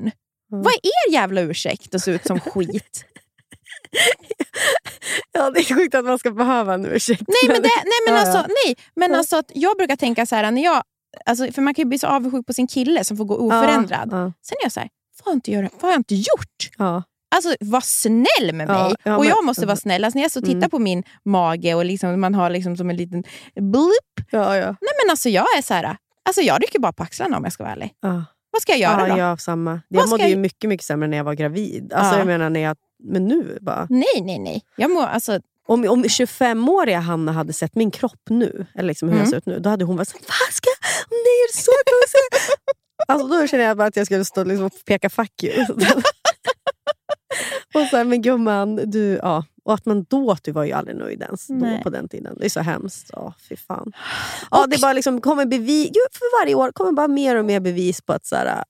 Mm. 0.52 0.64
Vad 0.64 0.74
är 0.74 0.86
er 1.10 1.14
jävla 1.14 1.42
ursäkt 1.42 1.96
att 1.96 2.02
se 2.02 2.12
ut 2.12 2.26
som 2.26 2.40
skit? 2.40 3.06
ja, 5.32 5.52
det 5.52 5.60
är 5.60 5.76
sjukt 5.76 5.96
att 5.96 6.06
man 6.06 6.20
ska 6.20 6.32
behöva 6.32 6.74
en 6.74 6.86
ursäkt. 6.86 7.24
Nej, 7.28 7.38
men, 7.54 7.62
det, 7.62 7.70
nej, 7.76 7.84
men, 8.08 8.16
Ja, 8.16 8.22
ja. 8.22 8.28
alltså, 8.28 8.54
nej, 8.66 8.76
men 8.96 9.12
Ja. 9.12 9.18
alltså 9.18 9.38
att 9.38 9.52
jag 9.56 9.78
brukar 9.78 9.96
tänka 9.96 10.26
så 10.26 10.36
här, 10.36 10.52
när 10.52 10.64
jag, 10.64 10.84
alltså, 11.26 11.52
för 11.52 11.62
man 11.62 11.74
kan 11.74 11.84
ju 11.84 11.90
bli 11.90 12.00
så 12.00 12.08
avundsjuk 12.08 12.46
på 12.48 12.54
sin 12.54 12.68
kille 12.68 13.04
som 13.04 13.18
får 13.18 13.26
gå 13.26 13.36
oförändrad. 13.38 14.10
Ja, 14.12 14.18
Sen 14.42 14.56
är 14.62 14.66
jag 14.66 14.72
så 14.72 14.80
här, 14.80 14.90
vad 15.18 15.26
har 15.26 15.32
jag 15.32 15.38
inte, 15.38 15.52
göra, 15.52 15.70
vad 15.74 15.82
har 15.82 15.90
jag 15.90 16.00
inte 16.00 16.16
gjort? 16.16 16.70
ja. 16.78 17.04
Alltså 17.36 17.56
var 17.60 17.82
snäll 17.82 18.54
med 18.54 18.70
Ja, 18.70 18.84
mig. 18.84 18.96
ja, 19.04 19.16
och 19.16 19.22
men- 19.22 19.30
jag 19.30 19.46
måste 19.46 19.66
vara 19.66 19.76
snäll. 19.76 20.04
Alltså, 20.04 20.18
när 20.18 20.24
jag 20.24 20.32
så 20.32 20.42
tittar 20.42 20.54
Mm. 20.58 20.70
på 20.70 20.80
min 20.80 21.04
mage 21.26 21.74
och 21.76 21.86
liksom, 21.86 22.22
man 22.22 22.36
har 22.36 22.50
liksom 22.50 22.78
som 22.78 22.90
en 22.90 22.98
liten. 22.98 23.24
Ja, 24.32 24.58
ja. 24.58 24.66
Nej 24.66 24.92
men 25.04 25.10
alltså 25.10 25.30
jag 25.30 25.46
är 25.58 25.62
så 25.62 25.74
här, 25.74 25.98
alltså 26.26 26.42
jag 26.42 26.64
rycker 26.64 26.80
bara 26.80 26.94
på 26.94 27.04
axlarna 27.04 27.38
om 27.38 27.44
jag 27.44 27.54
ska 27.54 27.64
vara 27.64 27.74
ärlig. 27.74 27.92
ja. 28.02 28.24
Vad 28.52 28.62
ska 28.62 28.72
jag 28.72 28.80
göra 28.80 29.08
ja, 29.08 29.14
då? 29.14 29.20
jag 29.20 29.26
har 29.26 29.38
samma. 29.38 29.82
Jag 29.88 30.10
mådde 30.10 30.24
ju 30.24 30.30
jag- 30.30 30.40
mycket, 30.40 30.68
mycket 30.70 30.86
sämre 30.86 31.08
när 31.08 31.18
jag 31.18 31.24
var 31.24 31.34
gravid. 31.34 31.94
Alltså, 31.94 32.14
Ja. 32.14 32.18
jag 32.18 32.28
menar, 32.28 32.50
när 32.50 32.60
jag, 32.60 32.78
men 33.04 33.26
nu 33.28 33.58
bara. 33.62 33.88
Nej, 33.90 34.22
nej, 34.22 34.40
nej. 34.40 34.64
Jag 34.76 34.92
må, 34.92 35.02
alltså, 35.02 35.40
Om, 35.70 35.86
om 35.88 36.04
25-åriga 36.04 37.00
Hanna 37.00 37.32
hade 37.32 37.54
sett 37.54 37.76
min 37.76 37.92
kropp 37.92 38.22
nu, 38.30 38.66
eller 38.76 38.88
liksom 38.88 39.10
hur 39.10 39.16
Mm. 39.16 39.24
jag 39.24 39.30
ser 39.30 39.38
ut 39.38 39.46
nu, 39.46 39.60
då 39.60 39.70
hade 39.70 39.86
hon 39.86 39.98
varit 39.98 40.08
såhär, 40.08 40.22
vad 40.28 40.54
ska? 40.54 40.70
Nej, 41.10 41.18
är 41.44 41.48
det 41.58 41.62
så 41.62 41.72
konstigt? 41.72 42.58
Alltså, 43.08 43.28
då 43.28 43.48
känner 43.48 43.64
jag 43.64 43.78
bara 43.78 43.88
att 43.88 43.96
jag 43.96 44.06
skulle 44.06 44.26
stå 44.26 44.44
liksom 44.44 44.66
och 44.66 44.72
peka 44.86 45.10
fuck 45.10 45.44
you. 45.44 45.66
och 47.74 47.88
så 47.90 47.98
här, 47.98 48.04
men 48.04 48.22
gumman, 48.22 48.76
du, 48.76 49.20
ja. 49.22 49.46
Och 49.64 49.74
att 49.74 49.86
man 49.86 50.06
då, 50.10 50.38
du 50.44 50.52
var 50.52 50.64
ju 50.64 50.72
aldrig 50.72 50.98
nöjd 50.98 51.22
ens 51.22 51.48
då, 51.48 51.80
på 51.84 51.90
den 51.90 52.10
tiden. 52.10 52.38
Det 52.40 52.46
är 52.46 52.50
så 52.50 52.60
hemskt. 52.60 53.10
Ja, 53.14 53.34
fy 53.50 53.56
fan. 53.56 53.94
Ja, 54.52 54.68
det 54.68 54.82
bara 54.82 54.94
liksom 54.94 55.22
kommer 55.22 55.46
bevis, 55.46 55.90
för 56.12 56.42
varje 56.44 56.56
år 56.56 56.72
kommer 56.72 56.92
bara 56.92 57.08
mer 57.08 57.36
och 57.36 57.46
mer 57.46 57.60
bevis 57.60 58.02
på 58.02 58.14
att 58.14 58.26
så 58.26 58.36
här, 58.36 58.64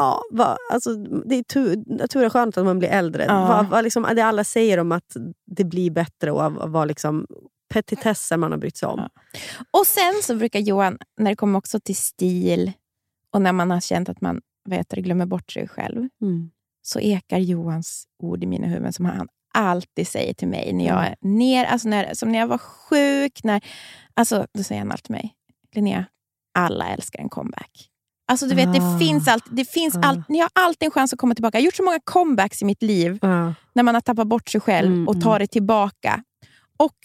Ja, 0.00 0.22
va, 0.30 0.56
alltså, 0.72 0.94
det 1.24 1.34
är 1.34 1.42
tur, 1.42 2.06
tur 2.06 2.24
är 2.24 2.28
skönt 2.30 2.56
att 2.58 2.64
man 2.64 2.78
blir 2.78 2.88
äldre. 2.88 3.24
Ja. 3.24 3.46
Va, 3.46 3.66
va, 3.70 3.80
liksom, 3.80 4.06
det 4.16 4.20
alla 4.24 4.44
säger 4.44 4.78
om 4.78 4.92
att 4.92 5.16
det 5.46 5.64
blir 5.64 5.90
bättre 5.90 6.30
och 6.30 6.52
vad 6.70 6.88
liksom, 6.88 7.26
petitesser 7.68 8.36
man 8.36 8.50
har 8.52 8.58
brytt 8.58 8.76
sig 8.76 8.88
om. 8.88 9.08
Och 9.70 9.86
sen 9.86 10.14
så 10.22 10.34
brukar 10.34 10.60
Johan, 10.60 10.98
när 11.18 11.30
det 11.30 11.36
kommer 11.36 11.58
också 11.58 11.80
till 11.80 11.96
stil 11.96 12.72
och 13.32 13.42
när 13.42 13.52
man 13.52 13.70
har 13.70 13.80
känt 13.80 14.08
att 14.08 14.20
man 14.20 14.40
vet, 14.68 14.88
glömmer 14.90 15.26
bort 15.26 15.52
sig 15.52 15.68
själv, 15.68 16.08
Mm. 16.22 16.50
så 16.82 17.00
ekar 17.00 17.38
Johans 17.38 18.04
ord 18.22 18.42
i 18.42 18.46
mina 18.46 18.66
huvuden 18.66 18.92
som 18.92 19.04
han 19.04 19.28
alltid 19.54 20.08
säger 20.08 20.34
till 20.34 20.48
mig 20.48 20.72
när 20.72 20.86
jag 20.86 20.98
Mm. 21.06 21.12
är 21.12 21.16
ner, 21.28 21.64
alltså 21.64 21.88
när, 21.88 22.14
som 22.14 22.32
när 22.32 22.38
jag 22.38 22.46
var 22.46 22.58
sjuk. 22.58 23.44
När, 23.44 23.60
alltså, 24.14 24.46
då 24.54 24.62
säger 24.62 24.80
han 24.80 24.90
alltid 24.92 25.04
till 25.04 25.12
mig, 25.14 25.34
Linnea, 25.74 26.04
alla 26.54 26.88
älskar 26.88 27.18
en 27.22 27.28
comeback. 27.28 27.89
Alltså 28.30 28.46
du 28.46 28.54
vet, 28.54 28.68
Ah. 28.68 28.72
det 28.72 28.98
finns, 28.98 29.28
allt, 29.28 29.44
det 29.50 29.64
finns 29.64 29.96
Ah. 29.96 30.00
allt, 30.02 30.28
ni 30.28 30.38
har 30.38 30.48
alltid 30.52 30.86
en 30.86 30.90
chans 30.90 31.12
att 31.12 31.18
komma 31.18 31.34
tillbaka. 31.34 31.58
Jag 31.58 31.62
har 31.62 31.64
gjort 31.64 31.74
så 31.76 31.82
många 31.82 32.00
comebacks 32.04 32.62
i 32.62 32.64
mitt 32.64 32.82
liv 32.82 33.18
Ja. 33.22 33.54
när 33.74 33.82
man 33.82 33.94
har 33.94 34.00
tappat 34.00 34.26
bort 34.26 34.48
sig 34.48 34.60
själv 34.60 34.92
Mm, 34.92 35.08
och 35.08 35.20
tar 35.20 35.38
det 35.38 35.46
tillbaka. 35.46 36.22
Och 36.76 36.96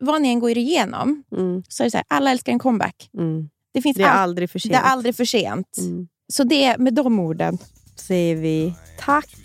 vad 0.00 0.22
ni 0.22 0.28
än 0.28 0.40
går 0.40 0.50
igenom, 0.58 1.22
Mm. 1.36 1.62
så 1.68 1.82
är 1.82 1.84
det 1.84 1.90
så 1.90 1.96
här, 1.96 2.04
alla 2.08 2.30
älskar 2.30 2.52
en 2.52 2.58
comeback. 2.58 3.10
Mm. 3.18 3.48
Det, 3.74 3.82
finns 3.82 3.96
Det 3.96 4.02
är 4.02 4.06
all- 4.08 4.18
aldrig 4.18 4.50
för 4.50 4.58
sent. 4.58 4.72
det 4.72 4.78
är 4.78 4.82
aldrig 4.82 5.16
för 5.16 5.24
sent. 5.24 5.76
Mm. 5.78 6.06
Så 6.32 6.44
det 6.44 6.78
med 6.78 6.94
de 6.94 7.18
orden. 7.20 7.58
säger 7.96 8.36
vi 8.36 8.74
tack 8.98 9.36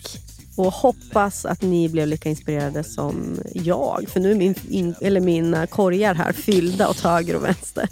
och 0.56 0.72
hoppas 0.72 1.44
att 1.44 1.62
ni 1.62 1.88
blev 1.88 2.06
lika 2.08 2.28
inspirerade 2.28 2.84
som 2.84 3.38
jag. 3.54 4.04
För 4.08 4.20
nu 4.20 4.30
är 4.30 4.34
min, 4.34 4.54
in, 4.68 4.94
eller 5.00 5.20
mina 5.20 5.66
korgar 5.66 6.14
här 6.14 6.32
fyllda 6.32 6.88
åt 6.88 7.00
höger 7.00 7.36
och 7.36 7.44
vänster. 7.44 7.88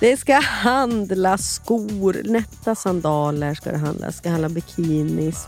Det 0.00 0.16
ska 0.16 0.34
handla 0.40 1.38
skor, 1.38 2.22
nätta 2.24 2.74
sandaler 2.74 3.54
ska 3.54 3.72
det 3.72 3.78
handla. 3.78 4.06
Det 4.06 4.12
ska 4.12 4.30
handla 4.30 4.48
bikinis 4.48 5.46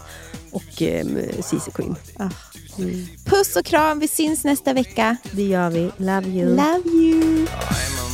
och 0.53 0.83
eh, 0.83 1.07
CC 1.43 1.71
Queen. 1.75 1.97
Mm. 2.79 3.07
Puss 3.25 3.57
och 3.57 3.65
kram, 3.65 3.99
vi 3.99 4.09
syns 4.09 4.45
nästa 4.45 4.73
vecka. 4.73 5.17
Det 5.33 5.43
gör 5.43 5.71
vi. 5.71 5.91
Love 5.97 6.29
you. 6.29 6.57
Love 6.57 6.83
you. 6.85 7.23
You 7.23 8.14